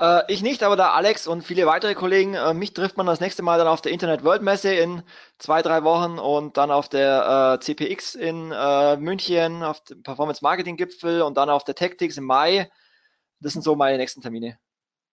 Äh, 0.00 0.32
ich 0.32 0.42
nicht, 0.42 0.64
aber 0.64 0.76
da 0.76 0.92
Alex 0.92 1.28
und 1.28 1.42
viele 1.42 1.66
weitere 1.66 1.94
Kollegen. 1.94 2.34
Äh, 2.34 2.54
mich 2.54 2.72
trifft 2.72 2.96
man 2.96 3.06
das 3.06 3.20
nächste 3.20 3.42
Mal 3.42 3.58
dann 3.58 3.68
auf 3.68 3.80
der 3.80 3.92
Internet 3.92 4.24
World 4.24 4.42
Messe 4.42 4.74
in 4.74 5.02
zwei, 5.38 5.62
drei 5.62 5.84
Wochen 5.84 6.18
und 6.18 6.56
dann 6.56 6.72
auf 6.72 6.88
der 6.88 7.58
äh, 7.60 7.64
CPX 7.64 8.16
in 8.16 8.50
äh, 8.50 8.96
München, 8.96 9.62
auf 9.62 9.80
dem 9.84 10.02
Performance 10.02 10.42
Marketing 10.42 10.76
Gipfel 10.76 11.22
und 11.22 11.36
dann 11.36 11.50
auf 11.50 11.62
der 11.62 11.76
Tactics 11.76 12.16
im 12.16 12.24
Mai. 12.24 12.68
Das 13.40 13.52
sind 13.52 13.62
so 13.62 13.76
meine 13.76 13.96
nächsten 13.96 14.20
Termine. 14.20 14.58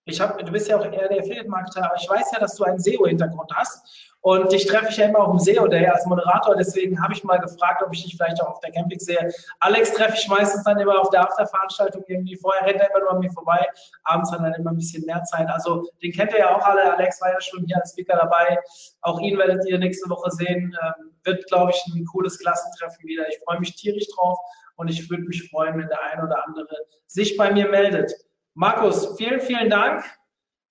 Ich 0.07 0.22
hab, 0.22 0.38
du 0.38 0.51
bist 0.51 0.67
ja 0.67 0.77
auch 0.77 0.85
eher 0.85 1.07
der 1.07 1.19
Affiliate-Marketer, 1.19 1.84
aber 1.84 1.95
ich 1.99 2.07
weiß 2.07 2.31
ja, 2.34 2.39
dass 2.39 2.55
du 2.55 2.63
einen 2.63 2.80
SEO-Hintergrund 2.80 3.51
hast. 3.55 4.15
Und 4.26 4.52
dich 4.52 4.65
treffe 4.65 4.88
ich 4.89 4.97
ja 4.97 5.06
immer 5.06 5.19
auf 5.19 5.30
dem 5.30 5.39
SEO 5.39 5.68
Day 5.68 5.85
als 5.85 6.03
Moderator. 6.07 6.56
Deswegen 6.56 6.99
habe 6.99 7.14
ich 7.14 7.23
mal 7.23 7.38
gefragt, 7.38 7.84
ob 7.85 7.93
ich 7.93 8.06
dich 8.06 8.15
vielleicht 8.15 8.41
auch 8.41 8.47
auf 8.47 8.60
der 8.60 8.72
Camping 8.72 8.99
sehe. 8.99 9.31
Alex 9.60 9.93
treffe 9.93 10.15
ich 10.18 10.27
meistens 10.27 10.64
dann 10.64 10.80
immer 10.80 10.99
auf 10.99 11.11
der 11.11 11.22
Afterveranstaltung 11.22 12.03
irgendwie. 12.07 12.35
Vorher 12.35 12.65
rennt 12.65 12.81
er 12.81 12.89
immer 12.89 13.02
nur 13.02 13.11
an 13.11 13.19
mir 13.19 13.30
vorbei. 13.30 13.64
Abends 14.03 14.31
hat 14.31 14.39
er 14.39 14.45
dann 14.45 14.56
immer 14.56 14.72
ein 14.72 14.77
bisschen 14.77 15.06
mehr 15.06 15.22
Zeit. 15.26 15.47
Also 15.49 15.88
den 16.02 16.11
kennt 16.11 16.31
ihr 16.31 16.39
ja 16.39 16.56
auch 16.56 16.65
alle. 16.65 16.95
Alex 16.95 17.22
war 17.22 17.34
ja 17.34 17.39
schon 17.39 17.65
hier 17.68 17.77
als 17.77 17.91
Speaker 17.91 18.18
dabei. 18.18 18.57
Auch 19.02 19.19
ihn 19.19 19.38
werdet 19.38 19.64
ihr 19.68 19.77
nächste 19.77 20.10
Woche 20.10 20.31
sehen. 20.31 20.76
Ähm, 20.84 21.11
wird, 21.23 21.45
glaube 21.45 21.73
ich, 21.76 21.93
ein 21.93 22.03
cooles 22.06 22.39
Klassentreffen 22.39 23.07
wieder. 23.07 23.30
Ich 23.30 23.38
freue 23.45 23.60
mich 23.60 23.76
tierisch 23.76 24.07
drauf. 24.15 24.39
Und 24.76 24.88
ich 24.88 25.07
würde 25.07 25.22
mich 25.22 25.47
freuen, 25.52 25.77
wenn 25.77 25.88
der 25.88 26.02
eine 26.02 26.23
oder 26.23 26.43
andere 26.47 26.76
sich 27.06 27.38
bei 27.38 27.52
mir 27.52 27.68
meldet. 27.69 28.11
Markus, 28.56 29.15
vielen, 29.18 29.39
vielen 29.39 29.69
Dank. 29.69 30.03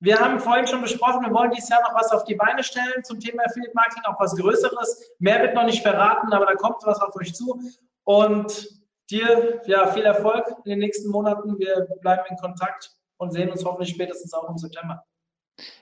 Wir 0.04 0.20
haben 0.20 0.38
vorhin 0.38 0.66
schon 0.66 0.82
besprochen, 0.82 1.24
wir 1.24 1.32
wollen 1.32 1.50
dieses 1.50 1.70
Jahr 1.70 1.80
noch 1.80 1.94
was 1.94 2.12
auf 2.12 2.24
die 2.24 2.34
Beine 2.34 2.62
stellen 2.62 3.02
zum 3.04 3.18
Thema 3.18 3.42
Affiliate 3.46 3.74
Marketing, 3.74 4.02
auch 4.04 4.20
was 4.20 4.36
Größeres. 4.36 5.12
Mehr 5.18 5.40
wird 5.40 5.54
noch 5.54 5.64
nicht 5.64 5.82
verraten, 5.82 6.30
aber 6.32 6.44
da 6.44 6.54
kommt 6.54 6.76
was 6.84 7.00
auf 7.00 7.16
euch 7.16 7.34
zu. 7.34 7.58
Und 8.04 8.68
dir 9.10 9.62
ja 9.64 9.86
viel 9.86 10.02
Erfolg 10.02 10.46
in 10.64 10.70
den 10.72 10.78
nächsten 10.80 11.10
Monaten. 11.10 11.58
Wir 11.58 11.88
bleiben 12.02 12.24
in 12.28 12.36
Kontakt 12.36 12.94
und 13.16 13.32
sehen 13.32 13.50
uns 13.50 13.64
hoffentlich 13.64 13.94
spätestens 13.94 14.34
auch 14.34 14.48
im 14.50 14.58
September. 14.58 15.02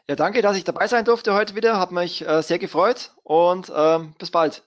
Ja, 0.09 0.15
danke, 0.15 0.40
dass 0.40 0.57
ich 0.57 0.62
dabei 0.62 0.86
sein 0.86 1.05
durfte 1.05 1.35
heute 1.35 1.57
wieder. 1.57 1.81
Hat 1.81 1.90
mich 1.90 2.24
äh, 2.24 2.43
sehr 2.43 2.61
gefreut 2.61 3.12
und 3.24 3.73
ähm, 3.74 4.15
bis 4.19 4.31
bald. 4.31 4.62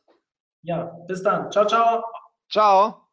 Ja, 0.64 0.84
bis 1.08 1.24
dann. 1.24 1.50
Ciao, 1.50 1.66
ciao. 1.66 2.04
Ciao. 2.50 3.05